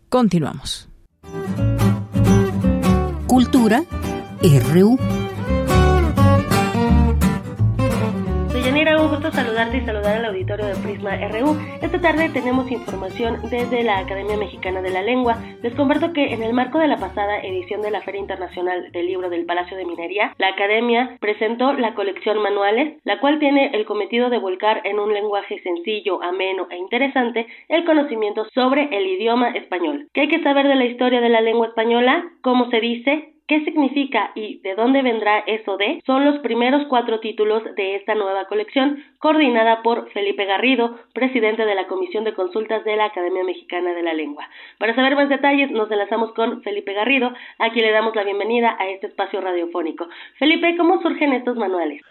Continuamos. 0.09 0.87
Cultura 3.27 3.83
RU. 4.41 5.22
Un 9.03 9.09
gusto 9.09 9.31
saludarte 9.31 9.77
y 9.77 9.81
saludar 9.81 10.15
al 10.15 10.25
auditorio 10.25 10.65
de 10.65 10.75
Prisma 10.75 11.17
RU. 11.27 11.57
Esta 11.81 11.99
tarde 11.99 12.29
tenemos 12.29 12.71
información 12.71 13.37
desde 13.49 13.83
la 13.83 13.99
Academia 13.99 14.37
Mexicana 14.37 14.81
de 14.81 14.91
la 14.91 15.01
Lengua. 15.01 15.43
Les 15.61 15.75
comparto 15.75 16.13
que 16.13 16.33
en 16.33 16.41
el 16.41 16.53
marco 16.53 16.79
de 16.79 16.87
la 16.87 16.97
pasada 16.97 17.41
edición 17.41 17.81
de 17.81 17.91
la 17.91 18.01
Feria 18.01 18.21
Internacional 18.21 18.91
del 18.93 19.07
Libro 19.07 19.29
del 19.29 19.45
Palacio 19.45 19.75
de 19.75 19.85
Minería, 19.85 20.33
la 20.37 20.47
Academia 20.49 21.17
presentó 21.19 21.73
la 21.73 21.95
colección 21.95 22.41
Manuales, 22.41 22.97
la 23.03 23.19
cual 23.19 23.39
tiene 23.39 23.71
el 23.73 23.85
cometido 23.85 24.29
de 24.29 24.37
volcar 24.37 24.79
en 24.85 24.99
un 24.99 25.13
lenguaje 25.13 25.59
sencillo, 25.63 26.23
ameno 26.23 26.67
e 26.69 26.77
interesante 26.77 27.47
el 27.67 27.83
conocimiento 27.83 28.45
sobre 28.53 28.83
el 28.95 29.05
idioma 29.05 29.49
español. 29.49 30.07
¿Qué 30.13 30.21
hay 30.21 30.27
que 30.29 30.43
saber 30.43 30.65
de 30.67 30.75
la 30.75 30.85
historia 30.85 31.19
de 31.19 31.29
la 31.29 31.41
lengua 31.41 31.67
española? 31.67 32.23
¿Cómo 32.41 32.69
se 32.69 32.79
dice? 32.79 33.33
¿Qué 33.53 33.63
significa 33.65 34.31
y 34.33 34.61
de 34.61 34.73
dónde 34.73 35.03
vendrá 35.03 35.37
eso 35.45 35.77
de? 35.77 36.01
Son 36.07 36.25
los 36.25 36.39
primeros 36.39 36.87
cuatro 36.87 37.19
títulos 37.19 37.61
de 37.75 37.97
esta 37.97 38.15
nueva 38.15 38.45
colección, 38.45 39.03
coordinada 39.19 39.83
por 39.83 40.09
Felipe 40.09 40.45
Garrido, 40.45 40.97
presidente 41.13 41.63
de 41.63 41.75
la 41.75 41.85
Comisión 41.85 42.23
de 42.23 42.33
Consultas 42.33 42.83
de 42.83 42.95
la 42.95 43.05
Academia 43.05 43.43
Mexicana 43.43 43.93
de 43.93 44.01
la 44.01 44.15
Lengua. 44.15 44.49
Para 44.79 44.95
saber 44.95 45.13
más 45.13 45.29
detalles, 45.29 45.69
nos 45.69 45.91
enlazamos 45.91 46.33
con 46.33 46.63
Felipe 46.63 46.93
Garrido, 46.93 47.31
a 47.59 47.69
quien 47.69 47.85
le 47.85 47.91
damos 47.91 48.15
la 48.15 48.23
bienvenida 48.23 48.75
a 48.79 48.87
este 48.87 49.05
espacio 49.05 49.39
radiofónico. 49.39 50.07
Felipe, 50.39 50.75
¿cómo 50.75 50.99
surgen 51.03 51.33
estos 51.33 51.55
manuales? 51.55 52.01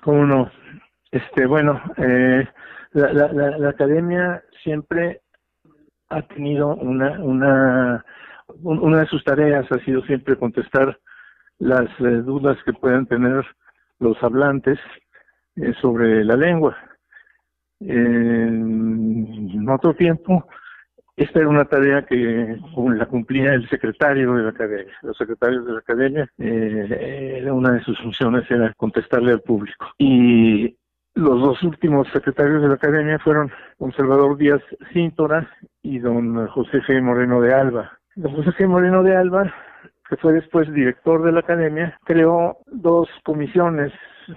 ¿Cómo 0.00 0.24
no? 0.24 0.50
Este, 1.12 1.44
bueno, 1.44 1.82
eh, 1.98 2.48
la, 2.92 3.12
la, 3.12 3.58
la 3.58 3.68
Academia 3.68 4.42
siempre 4.62 5.20
ha 6.08 6.22
tenido 6.22 6.68
una, 6.76 7.10
una 7.20 8.02
una 8.62 9.00
de 9.00 9.06
sus 9.06 9.24
tareas 9.24 9.70
ha 9.70 9.78
sido 9.84 10.02
siempre 10.02 10.36
contestar 10.36 10.98
las 11.58 11.88
eh, 12.00 12.22
dudas 12.24 12.58
que 12.64 12.72
puedan 12.72 13.06
tener 13.06 13.44
los 13.98 14.22
hablantes 14.22 14.78
eh, 15.56 15.72
sobre 15.80 16.24
la 16.24 16.36
lengua. 16.36 16.76
en 17.80 19.68
otro 19.68 19.94
tiempo, 19.94 20.46
esta 21.16 21.38
era 21.38 21.48
una 21.48 21.64
tarea 21.64 22.04
que 22.04 22.58
la 22.76 23.06
cumplía 23.06 23.54
el 23.54 23.66
secretario 23.70 24.34
de 24.34 24.42
la 24.42 24.50
academia. 24.50 24.92
Los 25.00 25.16
secretarios 25.16 25.64
de 25.64 25.72
la 25.72 25.78
academia, 25.78 26.28
eh, 26.36 27.48
una 27.50 27.72
de 27.72 27.82
sus 27.84 27.98
funciones 27.98 28.50
era 28.50 28.74
contestarle 28.74 29.32
al 29.32 29.40
público. 29.40 29.92
Y 29.96 30.76
los 31.14 31.40
dos 31.40 31.62
últimos 31.62 32.06
secretarios 32.12 32.60
de 32.60 32.68
la 32.68 32.74
academia 32.74 33.18
fueron 33.18 33.50
don 33.78 33.92
Salvador 33.92 34.36
Díaz 34.36 34.60
Cíntora 34.92 35.48
y 35.82 36.00
don 36.00 36.46
José 36.48 36.82
G. 36.82 37.00
Moreno 37.00 37.40
de 37.40 37.54
Alba. 37.54 37.98
Don 38.16 38.32
José. 38.32 38.66
Moreno 38.66 39.02
de 39.02 39.14
Alba, 39.14 39.52
que 40.08 40.16
fue 40.16 40.32
después 40.32 40.72
director 40.72 41.22
de 41.22 41.32
la 41.32 41.40
academia, 41.40 41.98
creó 42.04 42.56
dos 42.66 43.10
comisiones 43.24 43.92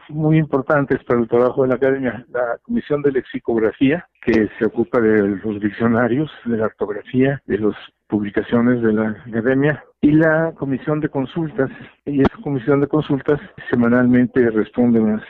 muy 0.09 0.37
importantes 0.37 1.01
para 1.05 1.21
el 1.21 1.29
trabajo 1.29 1.63
de 1.63 1.69
la 1.69 1.75
academia. 1.75 2.25
La 2.29 2.57
comisión 2.61 3.01
de 3.01 3.13
lexicografía, 3.13 4.05
que 4.21 4.49
se 4.59 4.65
ocupa 4.65 4.99
de 4.99 5.39
los 5.41 5.61
diccionarios, 5.61 6.29
de 6.43 6.57
la 6.57 6.65
ortografía, 6.65 7.41
de 7.45 7.57
las 7.57 7.75
publicaciones 8.07 8.81
de 8.81 8.91
la 8.91 9.15
academia, 9.25 9.81
y 10.01 10.11
la 10.11 10.51
comisión 10.57 10.99
de 10.99 11.07
consultas. 11.07 11.69
Y 12.05 12.19
esa 12.19 12.35
comisión 12.43 12.81
de 12.81 12.87
consultas 12.87 13.39
semanalmente 13.69 14.49
responde 14.49 14.99
unas 14.99 15.23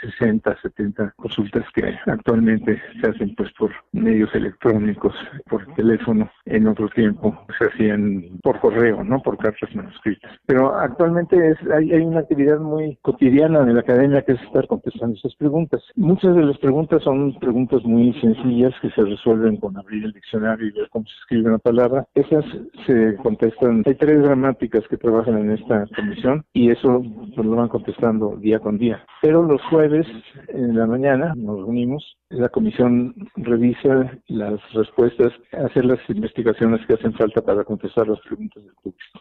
60, 0.00 0.56
70 0.62 1.14
consultas 1.16 1.64
que 1.74 1.94
actualmente 2.06 2.80
se 3.00 3.08
hacen 3.08 3.34
pues 3.34 3.52
por 3.52 3.70
medios 3.92 4.34
electrónicos, 4.34 5.14
por 5.48 5.66
teléfono, 5.74 6.30
en 6.44 6.66
otro 6.66 6.88
tiempo 6.88 7.36
se 7.58 7.66
hacían 7.66 8.38
por 8.42 8.60
correo, 8.60 9.02
¿no? 9.04 9.20
Por 9.20 9.38
cartas 9.38 9.74
manuscritas. 9.74 10.32
Pero 10.46 10.74
actualmente 10.74 11.50
es, 11.50 11.58
hay, 11.70 11.92
hay 11.92 12.02
una 12.02 12.20
actividad 12.20 12.58
muy 12.58 12.96
cotidiana 13.02 13.64
de 13.64 13.74
la 13.74 13.80
academia 13.80 14.22
que 14.22 14.32
es 14.32 14.42
estar 14.42 14.66
contestando 14.66 15.16
esas 15.16 15.34
preguntas. 15.36 15.82
Muchas 15.96 16.34
de 16.34 16.42
las 16.42 16.58
preguntas 16.58 17.02
son 17.02 17.38
preguntas 17.38 17.82
muy 17.84 18.12
sencillas 18.20 18.74
que 18.80 18.90
se 18.90 19.02
resuelven 19.02 19.56
con 19.56 19.76
abrir 19.76 20.04
el 20.04 20.12
diccionario 20.12 20.66
y 20.66 20.72
ver 20.72 20.88
cómo 20.90 21.06
se 21.06 21.14
escribe 21.20 21.48
una 21.48 21.58
palabra. 21.58 22.06
Esas 22.14 22.44
se 22.86 23.16
contestan, 23.16 23.82
hay 23.86 23.94
tres 23.94 24.22
gramáticas 24.22 24.86
que 24.88 24.96
trabajan 24.96 25.38
en 25.38 25.52
esta 25.52 25.86
comisión 25.94 26.44
y 26.52 26.70
eso 26.70 27.02
pues, 27.34 27.46
lo 27.46 27.56
van 27.56 27.68
contestando 27.68 28.36
día 28.36 28.58
con 28.58 28.78
día. 28.78 29.04
Pero 29.22 29.42
los 29.42 29.60
jueves 29.88 30.06
en 30.48 30.76
la 30.76 30.86
mañana 30.86 31.32
nos 31.36 31.58
reunimos, 31.58 32.16
la 32.30 32.48
comisión 32.48 33.14
revisa 33.36 34.10
las 34.28 34.60
respuestas, 34.72 35.32
hacer 35.52 35.84
las 35.84 35.98
investigaciones 36.08 36.84
que 36.86 36.94
hacen 36.94 37.12
falta 37.14 37.40
para 37.40 37.64
contestar 37.64 38.08
las 38.08 38.20
preguntas 38.20 38.64
del 38.64 38.74
público. 38.74 39.20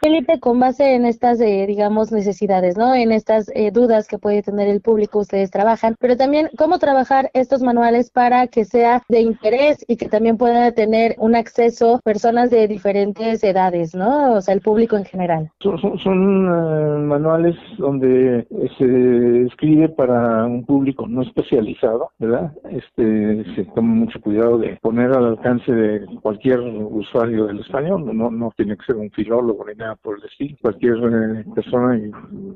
Felipe, 0.00 0.38
con 0.38 0.60
base 0.60 0.94
en 0.94 1.04
estas, 1.04 1.40
eh, 1.40 1.64
digamos, 1.66 2.12
necesidades, 2.12 2.76
¿no? 2.76 2.94
En 2.94 3.10
estas 3.10 3.50
eh, 3.54 3.72
dudas 3.72 4.06
que 4.06 4.18
puede 4.18 4.42
tener 4.42 4.68
el 4.68 4.80
público, 4.80 5.18
ustedes 5.18 5.50
trabajan, 5.50 5.96
pero 5.98 6.16
también 6.16 6.50
cómo 6.56 6.78
trabajar 6.78 7.30
estos 7.34 7.62
manuales 7.62 8.10
para 8.10 8.46
que 8.46 8.64
sea 8.64 9.02
de 9.08 9.20
interés 9.20 9.84
y 9.88 9.96
que 9.96 10.08
también 10.08 10.36
puedan 10.36 10.72
tener 10.74 11.16
un 11.18 11.34
acceso 11.34 12.00
personas 12.04 12.50
de 12.50 12.68
diferentes 12.68 13.42
edades, 13.42 13.94
¿no? 13.94 14.34
O 14.34 14.40
sea, 14.40 14.54
el 14.54 14.60
público 14.60 14.96
en 14.96 15.04
general. 15.04 15.50
Son, 15.60 15.82
eh, 15.82 16.98
manuales 17.00 17.56
donde 17.78 18.46
se 18.78 19.42
escribe 19.46 19.88
para 19.88 20.46
un 20.46 20.64
público 20.64 21.08
no 21.08 21.22
especializado, 21.22 22.10
¿verdad? 22.18 22.52
Este, 22.70 23.44
se 23.56 23.64
toma 23.74 23.94
mucho 23.94 24.20
cuidado 24.20 24.58
de 24.58 24.78
poner 24.80 25.10
al 25.10 25.26
alcance 25.26 25.72
de 25.72 26.06
cualquier 26.22 26.60
usuario 26.60 27.46
del 27.46 27.60
español, 27.60 28.16
no, 28.16 28.30
no 28.30 28.52
tiene 28.56 28.76
que 28.76 28.84
ser 28.86 28.96
un 28.96 29.10
filólogo 29.10 29.64
ni 29.66 29.74
nada 29.74 29.87
por 29.96 30.24
estilo. 30.24 30.56
Cualquier 30.60 30.96
eh, 30.96 31.44
persona, 31.54 31.96
y 31.96 32.10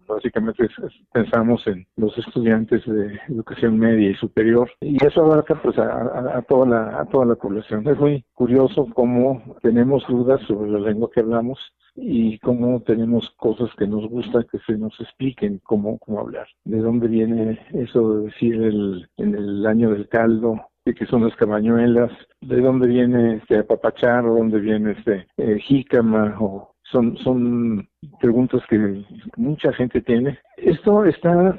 básicamente 0.06 0.68
pensamos 1.12 1.66
en 1.66 1.86
los 1.96 2.16
estudiantes 2.18 2.84
de 2.86 3.18
educación 3.28 3.78
media 3.78 4.10
y 4.10 4.14
superior, 4.14 4.70
y 4.80 5.04
eso 5.04 5.24
abarca 5.24 5.60
pues 5.62 5.78
a, 5.78 6.38
a, 6.38 6.42
toda 6.42 6.66
la, 6.66 7.00
a 7.00 7.04
toda 7.06 7.26
la 7.26 7.34
población. 7.34 7.86
Es 7.88 7.98
muy 7.98 8.24
curioso 8.34 8.88
cómo 8.94 9.42
tenemos 9.62 10.04
dudas 10.08 10.40
sobre 10.46 10.70
la 10.70 10.78
lengua 10.78 11.10
que 11.12 11.20
hablamos 11.20 11.58
y 11.94 12.38
cómo 12.38 12.80
tenemos 12.80 13.30
cosas 13.36 13.70
que 13.76 13.86
nos 13.86 14.08
gusta 14.08 14.44
que 14.50 14.58
se 14.66 14.78
nos 14.78 14.98
expliquen 15.00 15.60
cómo, 15.62 15.98
cómo 15.98 16.20
hablar. 16.20 16.46
¿De 16.64 16.78
dónde 16.78 17.08
viene 17.08 17.58
eso 17.72 18.16
de 18.16 18.24
decir 18.26 18.54
el, 18.54 19.08
en 19.18 19.34
el 19.34 19.66
año 19.66 19.90
del 19.90 20.08
caldo? 20.08 20.60
de 20.84 20.94
qué 20.94 21.06
son 21.06 21.24
las 21.24 21.36
cabañuelas, 21.36 22.10
de 22.40 22.60
dónde 22.60 22.88
viene 22.88 23.36
este 23.36 23.58
apapachar, 23.58 24.26
o 24.26 24.34
dónde 24.34 24.58
viene 24.58 24.92
este 24.92 25.26
eh, 25.36 25.58
jícama, 25.60 26.36
o 26.40 26.71
son, 26.92 27.16
son 27.18 27.88
preguntas 28.20 28.62
que 28.68 29.02
mucha 29.36 29.72
gente 29.72 30.00
tiene. 30.02 30.38
Esto 30.58 31.04
está, 31.04 31.58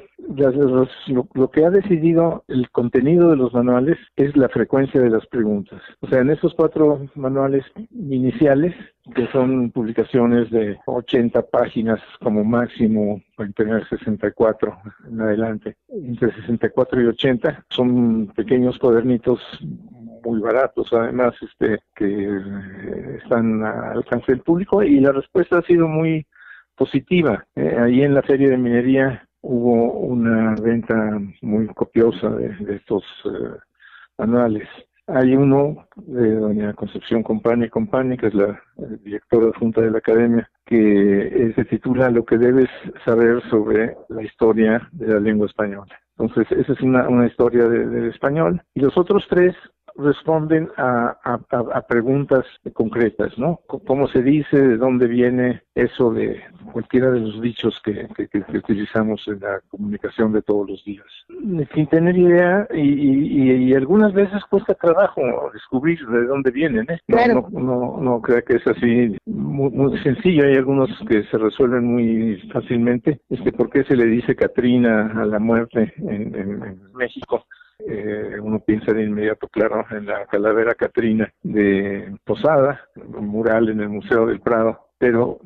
lo, 1.34 1.50
que 1.50 1.64
ha 1.64 1.70
decidido 1.70 2.44
el 2.48 2.70
contenido 2.70 3.30
de 3.30 3.36
los 3.36 3.52
manuales 3.52 3.98
es 4.16 4.34
la 4.36 4.48
frecuencia 4.48 5.00
de 5.00 5.10
las 5.10 5.26
preguntas. 5.26 5.82
O 6.00 6.08
sea, 6.08 6.20
en 6.20 6.30
esos 6.30 6.54
cuatro 6.54 7.06
manuales 7.14 7.64
iniciales, 7.90 8.74
que 9.14 9.26
son 9.28 9.70
publicaciones 9.72 10.50
de 10.50 10.78
80 10.86 11.42
páginas 11.48 12.00
como 12.20 12.44
máximo, 12.44 13.20
pueden 13.36 13.52
tener 13.52 13.86
64 13.88 14.78
en 15.10 15.20
adelante, 15.20 15.76
entre 15.88 16.32
64 16.34 17.02
y 17.02 17.06
80, 17.06 17.66
son 17.68 18.28
pequeños 18.28 18.78
cuadernitos 18.78 19.40
muy 20.24 20.40
baratos, 20.40 20.88
además, 20.92 21.34
este, 21.42 21.80
que 21.94 22.40
están 23.22 23.64
al 23.64 23.98
alcance 23.98 24.32
del 24.32 24.40
público 24.40 24.82
y 24.82 25.00
la 25.00 25.12
respuesta 25.12 25.58
ha 25.58 25.62
sido 25.62 25.86
muy 25.86 26.26
positiva. 26.76 27.46
Eh, 27.54 27.76
ahí 27.78 28.02
en 28.02 28.14
la 28.14 28.22
feria 28.22 28.48
de 28.48 28.58
minería 28.58 29.28
hubo 29.42 29.92
una 30.00 30.54
venta 30.56 31.20
muy 31.42 31.66
copiosa 31.68 32.30
de, 32.30 32.74
estos 32.74 33.04
eh, 33.26 33.58
manuales. 34.18 34.68
Hay 35.06 35.36
uno 35.36 35.86
de 35.96 36.34
doña 36.36 36.72
Concepción 36.72 37.22
Compañía 37.22 37.68
Compañía, 37.68 38.16
que 38.16 38.28
es 38.28 38.34
la 38.34 38.58
directora 39.02 39.52
junta 39.58 39.82
de 39.82 39.90
la 39.90 39.98
academia, 39.98 40.50
que 40.64 41.52
se 41.54 41.64
titula 41.66 42.10
Lo 42.10 42.24
que 42.24 42.38
debes 42.38 42.70
saber 43.04 43.42
sobre 43.50 43.96
la 44.08 44.22
historia 44.22 44.88
de 44.92 45.08
la 45.08 45.20
lengua 45.20 45.46
española. 45.46 45.94
Entonces, 46.16 46.50
esa 46.58 46.72
es 46.72 46.80
una, 46.80 47.06
una 47.08 47.26
historia 47.26 47.68
del 47.68 48.08
español. 48.08 48.62
Y 48.74 48.80
los 48.80 48.96
otros 48.96 49.26
tres 49.28 49.54
responden 49.96 50.68
a, 50.76 51.16
a, 51.24 51.86
preguntas 51.86 52.44
concretas, 52.72 53.36
¿no? 53.38 53.60
¿Cómo 53.66 54.08
se 54.08 54.22
dice? 54.22 54.60
¿De 54.60 54.76
dónde 54.76 55.06
viene 55.06 55.62
eso 55.74 56.12
de 56.12 56.40
cualquiera 56.72 57.10
de 57.10 57.20
los 57.20 57.40
dichos 57.40 57.80
que, 57.84 58.08
que, 58.16 58.56
utilizamos 58.56 59.26
en 59.28 59.40
la 59.40 59.60
comunicación 59.68 60.32
de 60.32 60.42
todos 60.42 60.68
los 60.68 60.84
días? 60.84 61.06
Sin 61.74 61.86
tener 61.88 62.16
idea, 62.16 62.66
y, 62.74 63.70
y, 63.70 63.74
algunas 63.74 64.12
veces 64.12 64.44
cuesta 64.50 64.74
trabajo 64.74 65.22
descubrir 65.52 66.04
de 66.06 66.26
dónde 66.26 66.50
vienen, 66.50 66.86
¿eh? 66.90 67.00
No, 67.08 67.48
no, 67.50 67.98
no, 68.00 68.20
creo 68.20 68.42
que 68.44 68.56
es 68.56 68.66
así 68.66 69.16
muy, 69.26 69.98
sencillo, 70.02 70.46
hay 70.46 70.54
algunos 70.54 70.90
que 71.08 71.24
se 71.24 71.38
resuelven 71.38 71.84
muy 71.84 72.36
fácilmente. 72.52 73.20
Este, 73.28 73.52
¿Por 73.52 73.70
qué 73.70 73.84
se 73.84 73.96
le 73.96 74.06
dice 74.06 74.34
Catrina 74.34 75.12
a 75.14 75.24
la 75.26 75.38
muerte 75.38 75.92
en, 75.98 76.34
en 76.34 76.92
México? 76.94 77.46
Eh, 77.78 78.38
uno 78.40 78.60
piensa 78.60 78.92
de 78.92 79.02
inmediato, 79.02 79.48
claro, 79.48 79.84
en 79.90 80.06
la 80.06 80.26
calavera 80.26 80.74
Catrina 80.74 81.32
de 81.42 82.16
Posada, 82.24 82.80
un 82.96 83.26
mural 83.26 83.68
en 83.68 83.80
el 83.80 83.88
Museo 83.88 84.26
del 84.26 84.40
Prado, 84.40 84.88
pero, 84.96 85.40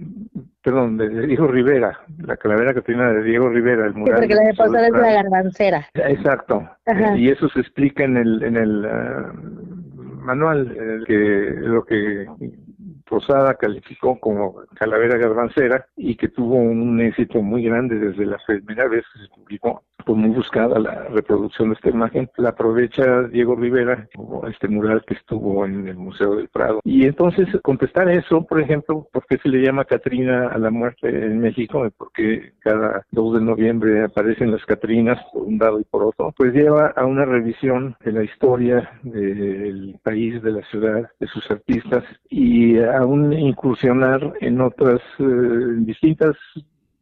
perdón, 0.63 0.99
de 0.99 1.27
Diego 1.27 1.49
Rivera, 1.49 2.01
la 2.19 2.37
calavera 2.37 2.75
Catrina 2.75 3.13
de 3.13 3.23
Diego 3.23 3.49
Rivera, 3.49 3.87
el 3.87 3.95
mural. 3.95 4.19
porque 4.19 4.35
la 4.35 4.45
de 4.45 4.55
Posada 4.55 4.87
es 4.87 4.93
la 4.93 5.13
garbancera. 5.23 5.89
Exacto, 5.95 6.69
y 7.17 7.31
eso 7.31 7.49
se 7.49 7.61
explica 7.61 8.05
en 8.05 8.19
el, 8.19 8.43
en 8.43 8.57
el 8.57 8.85
ah, 8.85 9.33
manual, 10.29 10.77
en 10.77 11.05
que 11.07 11.55
lo 11.61 11.85
que 11.85 12.27
Posada 13.07 13.55
calificó 13.55 14.21
como 14.21 14.57
calavera 14.75 15.17
garbancera 15.17 15.87
y 15.97 16.15
que 16.15 16.29
tuvo 16.29 16.57
un 16.57 17.01
éxito 17.01 17.41
muy 17.41 17.65
grande 17.65 17.99
desde 17.99 18.27
la 18.27 18.37
primera 18.47 18.87
vez 18.87 19.03
que 19.15 19.21
se 19.21 19.29
publicó 19.35 19.83
pues 20.05 20.19
muy 20.19 20.31
buscada 20.31 20.79
la 20.79 21.05
reproducción 21.05 21.71
de 21.71 21.75
esta 21.75 21.91
imagen, 21.91 22.31
la 22.37 22.51
aprovecha 22.51 23.23
Diego 23.25 23.57
Rivera, 23.57 24.09
este 24.49 24.69
mural 24.69 25.05
que 25.07 25.15
estuvo 25.15 25.65
en 25.65 25.89
el 25.89 25.97
Museo 25.97 26.37
del 26.37 26.49
Prado. 26.49 26.81
Y 26.85 27.05
entonces 27.05 27.49
contestar 27.63 28.09
eso, 28.09 28.45
por 28.47 28.61
ejemplo, 28.61 29.09
¿por 29.13 29.27
qué 29.27 29.39
se 29.39 29.49
le 29.49 29.63
llama 29.63 29.85
Catrina 29.85 30.49
a 30.49 30.59
la 30.59 30.71
muerte 30.71 31.09
en 31.09 31.41
México? 31.41 31.89
¿Por 31.97 32.13
qué 32.13 32.53
cada 32.61 33.05
2 33.11 33.35
de 33.35 33.41
noviembre 33.41 34.05
aparecen 34.05 34.51
las 34.51 34.65
Catrinas 34.65 35.19
por 35.33 35.43
un 35.43 35.59
lado 35.59 35.81
y 35.81 35.85
por 35.85 36.05
otro? 36.05 36.33
Pues 36.37 36.53
lleva 36.53 36.89
a 36.97 37.05
una 37.05 37.25
revisión 37.25 37.97
de 38.05 38.13
la 38.13 38.25
historia 38.25 38.91
del 39.03 39.99
país, 40.03 40.43
de 40.43 40.53
la 40.53 40.63
ciudad, 40.71 41.11
de 41.19 41.27
sus 41.27 41.51
artistas 41.51 42.05
y 42.29 42.79
a 42.79 43.05
un 43.05 43.33
incursionar 43.33 44.33
en 44.41 44.61
otras 44.61 45.01
eh, 45.19 45.25
distintas 45.79 46.37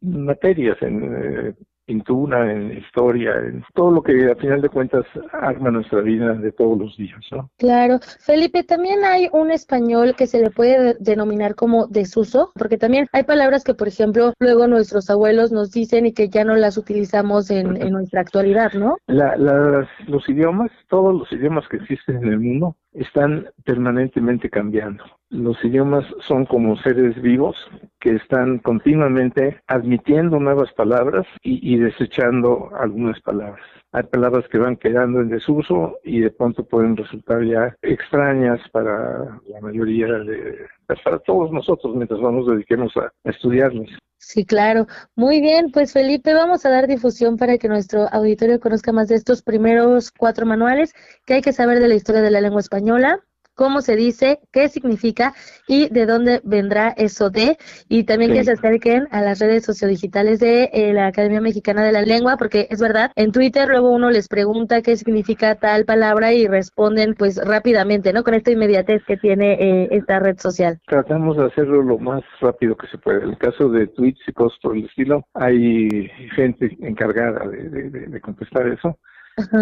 materias, 0.01 0.77
en 0.81 1.03
eh, 1.03 1.53
pintura, 1.87 2.51
en 2.51 2.77
historia, 2.77 3.31
en 3.37 3.63
todo 3.73 3.91
lo 3.91 4.03
que 4.03 4.29
a 4.29 4.35
final 4.35 4.61
de 4.61 4.69
cuentas 4.69 5.05
arma 5.31 5.71
nuestra 5.71 6.01
vida 6.01 6.33
de 6.33 6.51
todos 6.51 6.77
los 6.77 6.97
días, 6.97 7.19
¿no? 7.31 7.49
Claro. 7.57 7.99
Felipe, 8.19 8.63
también 8.63 9.05
hay 9.05 9.29
un 9.31 9.51
español 9.51 10.13
que 10.15 10.27
se 10.27 10.41
le 10.41 10.51
puede 10.51 10.95
denominar 10.99 11.55
como 11.55 11.87
desuso, 11.87 12.51
porque 12.55 12.77
también 12.77 13.07
hay 13.13 13.23
palabras 13.23 13.63
que, 13.63 13.73
por 13.73 13.87
ejemplo, 13.87 14.33
luego 14.39 14.67
nuestros 14.67 15.09
abuelos 15.09 15.51
nos 15.51 15.71
dicen 15.71 16.05
y 16.05 16.13
que 16.13 16.27
ya 16.27 16.43
no 16.43 16.55
las 16.55 16.77
utilizamos 16.77 17.49
en, 17.49 17.81
en 17.81 17.93
nuestra 17.93 18.19
actualidad, 18.19 18.73
¿no? 18.73 18.97
La, 19.07 19.37
las, 19.37 19.87
los 20.07 20.27
idiomas, 20.27 20.69
todos 20.89 21.17
los 21.17 21.31
idiomas 21.31 21.65
que 21.69 21.77
existen 21.77 22.17
en 22.17 22.33
el 22.33 22.39
mundo, 22.39 22.75
están 22.97 23.47
permanentemente 23.63 24.49
cambiando. 24.49 25.03
Los 25.29 25.63
idiomas 25.63 26.05
son 26.21 26.45
como 26.45 26.77
seres 26.77 27.21
vivos 27.21 27.55
que 27.99 28.15
están 28.15 28.59
continuamente 28.59 29.61
admitiendo 29.67 30.39
nuevas 30.39 30.73
palabras 30.73 31.27
y, 31.43 31.77
desechando 31.77 32.71
algunas 32.79 33.19
palabras. 33.21 33.65
Hay 33.91 34.03
palabras 34.03 34.47
que 34.49 34.57
van 34.57 34.77
quedando 34.77 35.21
en 35.21 35.29
desuso 35.29 35.99
y 36.03 36.21
de 36.21 36.31
pronto 36.31 36.63
pueden 36.65 36.97
resultar 36.97 37.43
ya 37.43 37.75
extrañas 37.81 38.59
para 38.71 39.39
la 39.47 39.61
mayoría 39.61 40.07
de, 40.07 40.65
para 41.03 41.19
todos 41.19 41.51
nosotros 41.51 41.95
mientras 41.95 42.19
nos 42.19 42.47
dediquemos 42.47 42.95
a, 42.97 43.11
a 43.23 43.29
estudiarlas. 43.29 43.89
Sí, 44.19 44.45
claro. 44.45 44.87
Muy 45.15 45.41
bien, 45.41 45.71
pues 45.71 45.93
Felipe, 45.93 46.33
vamos 46.33 46.65
a 46.65 46.69
dar 46.69 46.87
difusión 46.87 47.37
para 47.37 47.57
que 47.57 47.67
nuestro 47.67 48.07
auditorio 48.11 48.59
conozca 48.59 48.91
más 48.91 49.07
de 49.07 49.15
estos 49.15 49.41
primeros 49.41 50.11
cuatro 50.11 50.45
manuales 50.45 50.93
que 51.25 51.35
hay 51.35 51.41
que 51.41 51.53
saber 51.53 51.79
de 51.79 51.87
la 51.87 51.95
historia 51.95 52.21
de 52.21 52.31
la 52.31 52.41
lengua 52.41 52.59
española 52.61 53.23
cómo 53.57 53.81
se 53.81 53.95
dice, 53.95 54.39
qué 54.53 54.69
significa 54.69 55.33
y 55.67 55.89
de 55.89 56.05
dónde 56.05 56.39
vendrá 56.43 56.93
eso 56.95 57.29
de. 57.29 57.57
Y 57.89 58.05
también 58.05 58.31
que 58.31 58.43
se 58.43 58.51
acerquen 58.51 59.07
a 59.11 59.21
las 59.21 59.39
redes 59.39 59.65
sociodigitales 59.65 60.39
de 60.39 60.69
eh, 60.71 60.93
la 60.93 61.07
Academia 61.07 61.41
Mexicana 61.41 61.83
de 61.83 61.91
la 61.91 62.03
Lengua, 62.03 62.37
porque 62.37 62.67
es 62.69 62.79
verdad, 62.79 63.11
en 63.15 63.31
Twitter 63.31 63.67
luego 63.67 63.89
uno 63.89 64.11
les 64.11 64.27
pregunta 64.27 64.81
qué 64.81 64.95
significa 64.95 65.55
tal 65.55 65.85
palabra 65.85 66.33
y 66.33 66.47
responden 66.47 67.15
pues 67.15 67.41
rápidamente, 67.43 68.13
¿no? 68.13 68.23
Con 68.23 68.35
esta 68.35 68.51
inmediatez 68.51 69.03
que 69.05 69.17
tiene 69.17 69.53
eh, 69.53 69.87
esta 69.91 70.19
red 70.19 70.37
social. 70.37 70.79
Tratamos 70.85 71.35
de 71.37 71.45
hacerlo 71.45 71.81
lo 71.81 71.97
más 71.97 72.21
rápido 72.39 72.77
que 72.77 72.87
se 72.87 72.99
puede. 72.99 73.23
En 73.23 73.29
el 73.31 73.37
caso 73.39 73.69
de 73.69 73.87
tweets 73.87 74.21
y 74.27 74.33
cosas 74.33 74.59
por 74.61 74.77
el 74.77 74.85
estilo, 74.85 75.25
hay 75.33 76.07
gente 76.35 76.77
encargada 76.81 77.47
de 77.47 78.21
contestar 78.21 78.67
eso 78.67 78.99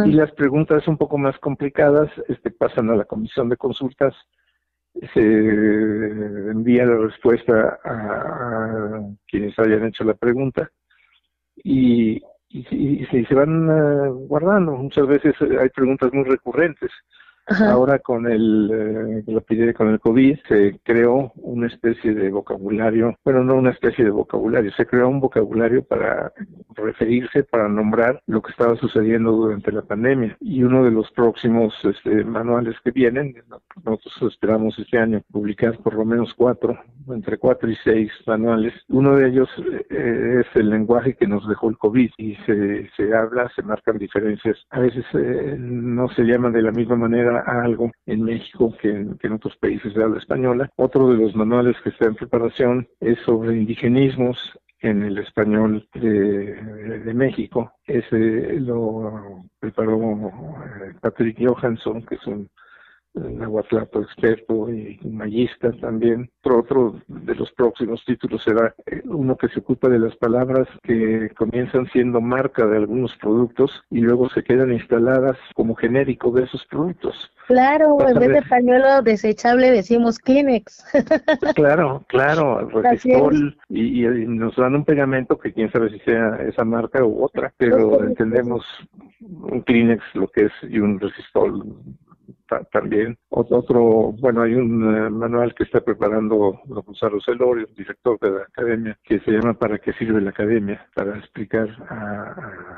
y 0.05 0.11
las 0.11 0.31
preguntas 0.31 0.87
un 0.87 0.97
poco 0.97 1.17
más 1.17 1.37
complicadas 1.39 2.09
este, 2.29 2.51
pasan 2.51 2.89
a 2.89 2.95
la 2.95 3.05
comisión 3.05 3.49
de 3.49 3.57
consultas, 3.57 4.13
se 5.13 5.19
envía 5.21 6.85
la 6.85 6.97
respuesta 6.97 7.79
a, 7.83 9.01
quienes 9.27 9.57
hayan 9.59 9.85
hecho 9.85 10.05
la 10.05 10.13
pregunta 10.13 10.69
y, 11.57 12.21
y, 12.49 13.05
se 13.05 13.35
van 13.35 13.69
eh, 13.69 14.09
guardando. 14.27 14.71
Muchas 14.73 15.07
veces 15.07 15.35
hay 15.41 15.69
preguntas 15.69 16.13
muy 16.13 16.23
recurrentes. 16.23 16.91
Ahora 17.47 17.99
con 17.99 18.25
el, 18.25 19.23
eh, 19.27 19.73
con 19.73 19.89
el 19.89 19.99
COVID 19.99 20.39
se 20.47 20.79
creó 20.83 21.31
una 21.35 21.67
especie 21.67 22.13
de 22.13 22.31
vocabulario, 22.31 23.15
bueno, 23.23 23.43
no 23.43 23.55
una 23.55 23.69
especie 23.69 24.03
de 24.03 24.09
vocabulario, 24.09 24.71
se 24.71 24.85
creó 24.87 25.09
un 25.09 25.19
vocabulario 25.19 25.83
para 25.83 26.33
referirse 26.75 27.43
para 27.43 27.67
nombrar 27.67 28.21
lo 28.25 28.41
que 28.41 28.51
estaba 28.51 28.75
sucediendo 28.77 29.31
durante 29.31 29.71
la 29.71 29.83
pandemia. 29.83 30.35
Y 30.39 30.63
uno 30.63 30.83
de 30.83 30.91
los 30.91 31.11
próximos 31.11 31.73
este, 31.83 32.23
manuales 32.23 32.75
que 32.83 32.91
vienen, 32.91 33.35
nosotros 33.83 34.33
esperamos 34.33 34.77
este 34.79 34.97
año 34.97 35.21
publicar 35.31 35.77
por 35.79 35.93
lo 35.93 36.05
menos 36.05 36.33
cuatro, 36.35 36.77
entre 37.09 37.37
cuatro 37.37 37.69
y 37.69 37.75
seis 37.83 38.11
manuales. 38.25 38.73
Uno 38.89 39.15
de 39.17 39.29
ellos 39.29 39.49
eh, 39.91 40.41
es 40.41 40.55
el 40.55 40.71
lenguaje 40.71 41.15
que 41.15 41.27
nos 41.27 41.47
dejó 41.47 41.69
el 41.69 41.77
COVID 41.77 42.09
y 42.17 42.35
se, 42.47 42.89
se 42.97 43.15
habla, 43.15 43.51
se 43.55 43.61
marcan 43.61 43.99
diferencias. 43.99 44.57
A 44.71 44.79
veces 44.79 45.05
eh, 45.13 45.55
no 45.59 46.07
se 46.09 46.23
llama 46.23 46.49
de 46.49 46.63
la 46.63 46.71
misma 46.71 46.95
manera 46.95 47.34
algo 47.39 47.91
en 48.05 48.23
México 48.23 48.73
que 48.81 48.89
en, 48.89 49.31
otros 49.33 49.55
países 49.57 49.93
de 49.93 50.03
habla 50.03 50.19
española. 50.19 50.69
Otro 50.77 51.09
de 51.09 51.17
los 51.17 51.35
manuales 51.35 51.75
que 51.83 51.89
está 51.89 52.05
en 52.05 52.15
preparación 52.15 52.87
es 52.99 53.17
sobre 53.25 53.57
indigenismos 53.57 54.37
en 54.79 55.03
el 55.03 55.17
español 55.17 55.87
de, 55.93 57.13
México. 57.13 57.71
Ese 57.85 58.59
lo 58.59 59.43
preparó 59.59 59.97
eh, 59.97 60.93
Patrick 61.01 61.37
Johansson, 61.39 62.03
que 62.05 62.15
es 62.15 62.27
un 62.27 62.49
nahuatlato 63.15 64.01
experto 64.01 64.69
y 64.69 64.99
mayista 65.03 65.71
también. 65.73 66.29
Otro 66.43 67.01
de 67.07 67.35
los 67.35 67.51
próximos 67.53 68.03
títulos 68.05 68.43
será 68.43 68.73
eh, 68.85 69.01
uno 69.05 69.35
que 69.35 69.49
se 69.49 69.59
ocupa 69.59 69.89
de 69.89 69.99
las 69.99 70.15
palabras 70.15 70.67
que 70.83 71.29
comienzan 71.37 71.87
siendo 71.91 72.21
marca 72.21 72.65
de 72.65 72.77
algunos 72.77 73.15
productos 73.17 73.71
y 73.89 73.99
luego 73.99 74.29
se 74.29 74.43
quedan 74.43 74.71
instaladas 74.71 75.37
como 75.53 75.75
genérico 75.75 76.31
de 76.31 76.43
esos 76.43 76.65
productos. 76.67 77.31
Claro, 77.47 77.97
en 78.07 78.19
vez 78.19 78.29
de 78.29 78.41
pañuelo 78.43 79.01
desechable 79.01 79.71
decimos 79.71 80.17
Kleenex. 80.19 80.85
claro, 81.55 82.03
claro, 82.07 82.67
resistol 82.81 83.57
y, 83.69 84.03
nos 84.05 84.55
dan 84.55 84.75
un 84.75 84.85
pegamento 84.85 85.37
que 85.37 85.53
quién 85.53 85.71
sabe 85.71 85.89
si 85.89 85.99
sea 85.99 86.37
esa 86.47 86.63
marca 86.63 87.03
u 87.03 87.23
otra, 87.23 87.53
pero 87.57 88.03
entendemos 88.03 88.65
un 89.19 89.61
Kleenex 89.61 90.03
lo 90.13 90.27
que 90.27 90.45
es 90.45 90.51
y 90.69 90.79
un 90.79 90.99
resistol 90.99 91.63
también. 92.71 93.17
Otro, 93.29 94.13
bueno, 94.19 94.41
hay 94.41 94.53
un 94.53 94.95
eh, 94.95 95.09
manual 95.09 95.53
que 95.55 95.63
está 95.63 95.81
preparando 95.81 96.61
don 96.65 96.83
Gonzalo 96.83 97.19
Celorio, 97.21 97.67
director 97.75 98.19
de 98.19 98.31
la 98.31 98.41
academia, 98.43 98.97
que 99.03 99.19
se 99.19 99.31
llama 99.31 99.53
¿Para 99.53 99.79
qué 99.79 99.93
sirve 99.93 100.21
la 100.21 100.29
academia? 100.31 100.85
Para 100.95 101.17
explicar 101.17 101.67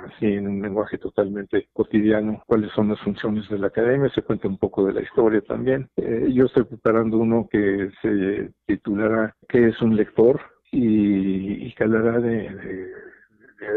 así 0.06 0.26
en 0.26 0.48
un 0.48 0.62
lenguaje 0.62 0.98
totalmente 0.98 1.68
cotidiano 1.74 2.42
cuáles 2.46 2.72
son 2.74 2.90
las 2.90 3.00
funciones 3.02 3.48
de 3.50 3.60
la 3.60 3.68
academia. 3.68 4.10
Se 4.10 4.22
cuenta 4.22 4.48
un 4.48 4.58
poco 4.58 4.86
de 4.86 4.94
la 4.94 5.02
historia 5.02 5.42
también. 5.42 5.90
Eh, 5.98 6.30
yo 6.34 6.46
estoy 6.46 6.64
preparando 6.64 7.18
uno 7.18 7.48
que 7.50 7.90
se 8.02 8.52
titulará 8.66 9.34
¿Qué 9.48 9.68
es 9.70 9.82
un 9.82 9.96
lector? 9.96 10.40
y, 10.72 11.68
y 11.68 11.74
que 11.74 11.84
hablará 11.84 12.20
de 12.20 12.92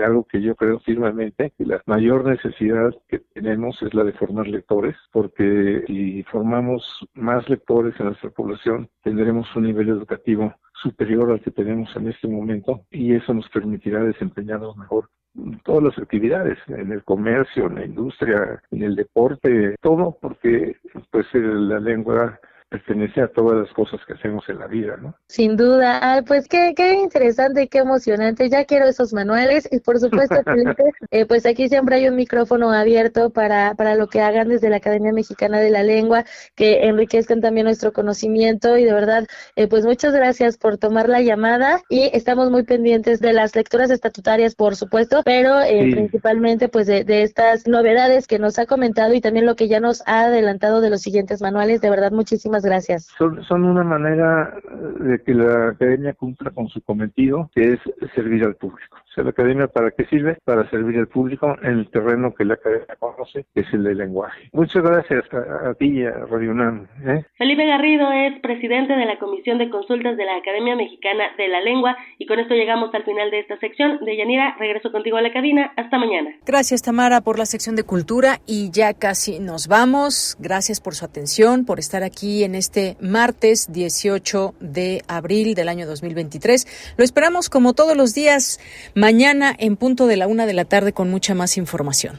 algo 0.05 0.25
que 0.25 0.41
yo 0.41 0.55
creo 0.55 0.79
firmemente, 0.81 1.53
que 1.57 1.65
la 1.65 1.83
mayor 1.87 2.25
necesidad 2.25 2.95
que 3.09 3.19
tenemos 3.19 3.81
es 3.83 3.95
la 3.95 4.05
de 4.05 4.13
formar 4.13 4.47
lectores, 4.47 4.97
porque 5.13 5.85
si 5.87 6.23
formamos 6.25 7.07
más 7.15 7.49
lectores 7.49 7.95
en 7.99 8.07
nuestra 8.07 8.31
población, 8.31 8.89
tendremos 9.03 9.55
un 9.57 9.65
nivel 9.65 9.89
educativo 9.89 10.55
superior 10.83 11.31
al 11.31 11.41
que 11.41 11.51
tenemos 11.51 11.95
en 11.97 12.09
este 12.09 12.29
momento 12.29 12.85
y 12.91 13.15
eso 13.15 13.35
nos 13.35 13.49
permitirá 13.51 14.03
desempeñarnos 14.03 14.77
mejor 14.77 15.11
en 15.37 15.61
todas 15.61 15.85
las 15.85 15.99
actividades, 15.99 16.59
en 16.69 16.91
el 16.93 17.05
comercio, 17.05 17.67
en 17.67 17.75
la 17.77 17.85
industria, 17.85 18.63
en 18.71 18.83
el 18.83 18.97
deporte, 18.97 19.77
todo 19.81 20.17
porque 20.21 20.77
pues 21.11 21.27
la 21.35 21.79
lengua 21.79 22.41
pertenece 22.71 23.21
a 23.21 23.27
todas 23.27 23.59
las 23.59 23.75
cosas 23.75 24.01
que 24.07 24.13
hacemos 24.13 24.49
en 24.49 24.61
la 24.61 24.69
vida, 24.69 24.97
¿no? 24.97 25.15
Sin 25.27 25.57
duda, 25.57 26.23
pues 26.25 26.47
qué, 26.47 26.73
qué 26.77 26.95
interesante 26.95 27.65
y 27.65 27.69
qué 27.69 27.79
emocionante, 27.79 28.49
ya 28.49 28.65
quiero 28.65 28.87
esos 28.87 29.13
manuales 29.13 29.69
y 29.73 29.81
por 29.81 29.99
supuesto, 29.99 30.37
eh, 31.11 31.27
pues 31.27 31.47
aquí 31.47 31.69
siempre 31.69 31.97
hay 31.97 32.09
un 32.09 32.15
micrófono 32.15 32.71
abierto 32.71 33.31
para, 33.31 33.75
para 33.75 33.97
lo 33.97 34.07
que 34.07 34.21
hagan 34.21 34.49
desde 34.49 34.71
la 34.71 34.77
Academia 34.77 35.13
Mexicana 35.13 35.59
de 35.59 35.71
la 35.71 35.83
Lengua, 35.83 36.25
que 36.55 36.87
enriquezcan 36.87 37.41
también 37.41 37.65
nuestro 37.65 37.93
conocimiento. 37.93 38.79
Y 38.79 38.85
de 38.85 38.93
verdad, 38.93 39.27
eh, 39.57 39.67
pues 39.67 39.85
muchas 39.85 40.15
gracias 40.15 40.57
por 40.57 40.79
tomar 40.79 41.09
la 41.09 41.23
llamada 41.23 41.83
y 41.89 42.09
estamos 42.13 42.53
muy 42.53 42.63
pendientes 42.63 43.19
de 43.19 43.33
las 43.33 43.57
lecturas 43.57 43.91
estatutarias, 43.91 44.55
por 44.55 44.77
supuesto, 44.77 45.23
pero 45.25 45.61
eh, 45.61 45.91
principalmente 45.91 46.69
pues 46.69 46.87
de, 46.87 47.03
de 47.03 47.23
estas 47.23 47.67
novedades 47.67 48.29
que 48.29 48.39
nos 48.39 48.61
ha 48.61 48.67
comentado 48.67 49.13
y 49.13 49.21
también 49.21 49.45
lo 49.45 49.57
que 49.57 49.67
ya 49.67 49.81
nos 49.81 50.03
ha 50.07 50.27
adelantado 50.27 50.81
de 50.81 50.91
los 50.91 51.01
siguientes 51.01 51.43
manuales, 51.43 51.81
de 51.81 51.91
verdad, 51.91 52.13
muchísimas 52.13 52.60
gracias. 52.65 53.07
Son, 53.19 53.43
son 53.45 53.65
una 53.65 53.85
manera 53.85 54.55
de 55.01 55.23
que 55.23 55.35
la 55.35 55.69
academia 55.69 56.15
cumpla 56.15 56.51
con 56.51 56.69
su 56.69 56.81
cometido, 56.83 57.51
que 57.55 57.73
es 57.73 57.81
servir 58.15 58.45
al 58.45 58.57
público. 58.57 58.97
O 59.11 59.13
sea, 59.13 59.25
la 59.25 59.31
academia 59.31 59.67
para 59.67 59.91
qué 59.91 60.05
sirve? 60.05 60.39
Para 60.45 60.69
servir 60.71 60.99
al 60.99 61.09
público 61.09 61.57
en 61.63 61.81
el 61.81 61.91
terreno 61.91 62.33
que 62.35 62.45
la 62.45 62.55
academia 62.55 62.97
conoce, 62.99 63.45
que 63.53 63.63
es 63.63 63.73
el 63.73 63.85
del 63.85 63.99
lenguaje. 63.99 64.49
Muchas 64.53 64.83
gracias 64.83 65.25
a, 65.35 65.75
ti 65.75 66.01
y 66.01 66.05
a 66.05 66.13
Radio 66.27 66.53
UNAM. 66.53 66.87
¿eh? 67.05 67.25
Felipe 67.37 67.67
Garrido 67.67 68.11
es 68.13 68.41
presidente 68.41 68.95
de 68.95 69.07
la 69.07 69.19
Comisión 69.19 69.59
de 69.59 69.69
Consultas 69.69 70.17
de 70.17 70.25
la 70.25 70.37
Academia 70.37 70.77
Mexicana 70.77 71.25
de 71.37 71.49
la 71.49 71.61
Lengua 71.61 71.97
y 72.19 72.27
con 72.27 72.39
esto 72.39 72.55
llegamos 72.55 72.95
al 72.95 73.05
final 73.05 73.31
de 73.31 73.41
esta 73.41 73.59
sección. 73.59 73.99
De 74.05 74.17
Yanira, 74.17 74.57
regreso 74.59 74.93
contigo 74.93 75.17
a 75.17 75.23
la 75.23 75.33
cabina. 75.33 75.73
Hasta 75.77 75.99
mañana. 75.99 76.31
Gracias, 76.47 76.83
Tamara, 76.83 77.21
por 77.21 77.39
la 77.39 77.47
sección 77.47 77.77
de 77.77 77.83
cultura 77.83 78.39
y 78.47 78.71
ya 78.71 78.95
casi 78.95 79.41
nos 79.41 79.67
vamos. 79.67 80.37
Gracias 80.39 80.81
por 80.81 80.95
su 80.95 81.05
atención, 81.05 81.65
por 81.65 81.79
estar 81.79 82.03
aquí 82.03 82.45
en 82.51 82.57
este 82.57 82.97
martes 83.01 83.69
18 83.71 84.55
de 84.59 85.05
abril 85.07 85.55
del 85.55 85.69
año 85.69 85.87
2023. 85.87 86.67
Lo 86.97 87.05
esperamos 87.05 87.49
como 87.49 87.75
todos 87.75 87.97
los 87.97 88.13
días 88.13 88.59
mañana 88.97 89.55
en 89.57 89.77
punto 89.77 90.09
de 90.09 90.17
la 90.17 90.27
una 90.27 90.47
de 90.47 90.55
la 90.55 90.65
tarde 90.65 90.93
con 90.93 91.11
mucha 91.11 91.35
más 91.35 91.57
información. 91.57 92.19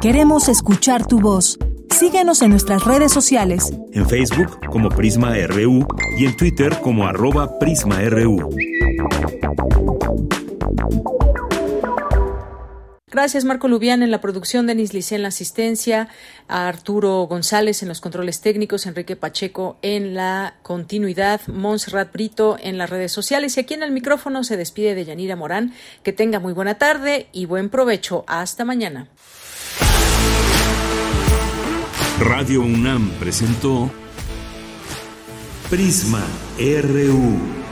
Queremos 0.00 0.48
escuchar 0.48 1.06
tu 1.06 1.20
voz. 1.20 1.58
Síguenos 1.90 2.40
en 2.40 2.50
nuestras 2.50 2.84
redes 2.84 3.12
sociales. 3.12 3.72
En 3.92 4.08
Facebook 4.08 4.58
como 4.70 4.88
Prisma 4.88 5.34
RU 5.46 5.86
y 6.18 6.24
en 6.24 6.36
Twitter 6.36 6.78
como 6.80 7.06
arroba 7.06 7.58
PrismaRU. 7.58 8.48
Gracias, 13.12 13.44
Marco 13.44 13.68
Lubián 13.68 14.02
en 14.02 14.10
la 14.10 14.22
producción, 14.22 14.66
Denis 14.66 14.94
Licea 14.94 15.16
en 15.16 15.22
la 15.22 15.28
asistencia, 15.28 16.08
a 16.48 16.66
Arturo 16.66 17.26
González 17.26 17.82
en 17.82 17.88
los 17.88 18.00
controles 18.00 18.40
técnicos, 18.40 18.86
Enrique 18.86 19.16
Pacheco 19.16 19.76
en 19.82 20.14
la 20.14 20.54
continuidad, 20.62 21.42
Montserrat 21.46 22.10
Brito 22.10 22.56
en 22.58 22.78
las 22.78 22.88
redes 22.88 23.12
sociales 23.12 23.58
y 23.58 23.60
aquí 23.60 23.74
en 23.74 23.82
el 23.82 23.90
micrófono 23.92 24.44
se 24.44 24.56
despide 24.56 24.94
de 24.94 25.04
Yanira 25.04 25.36
Morán. 25.36 25.74
Que 26.02 26.14
tenga 26.14 26.38
muy 26.38 26.54
buena 26.54 26.78
tarde 26.78 27.26
y 27.32 27.44
buen 27.44 27.68
provecho. 27.68 28.24
Hasta 28.26 28.64
mañana. 28.64 29.08
Radio 32.18 32.62
UNAM 32.62 33.10
presentó 33.20 33.90
Prisma 35.68 36.24
RU. 36.58 37.71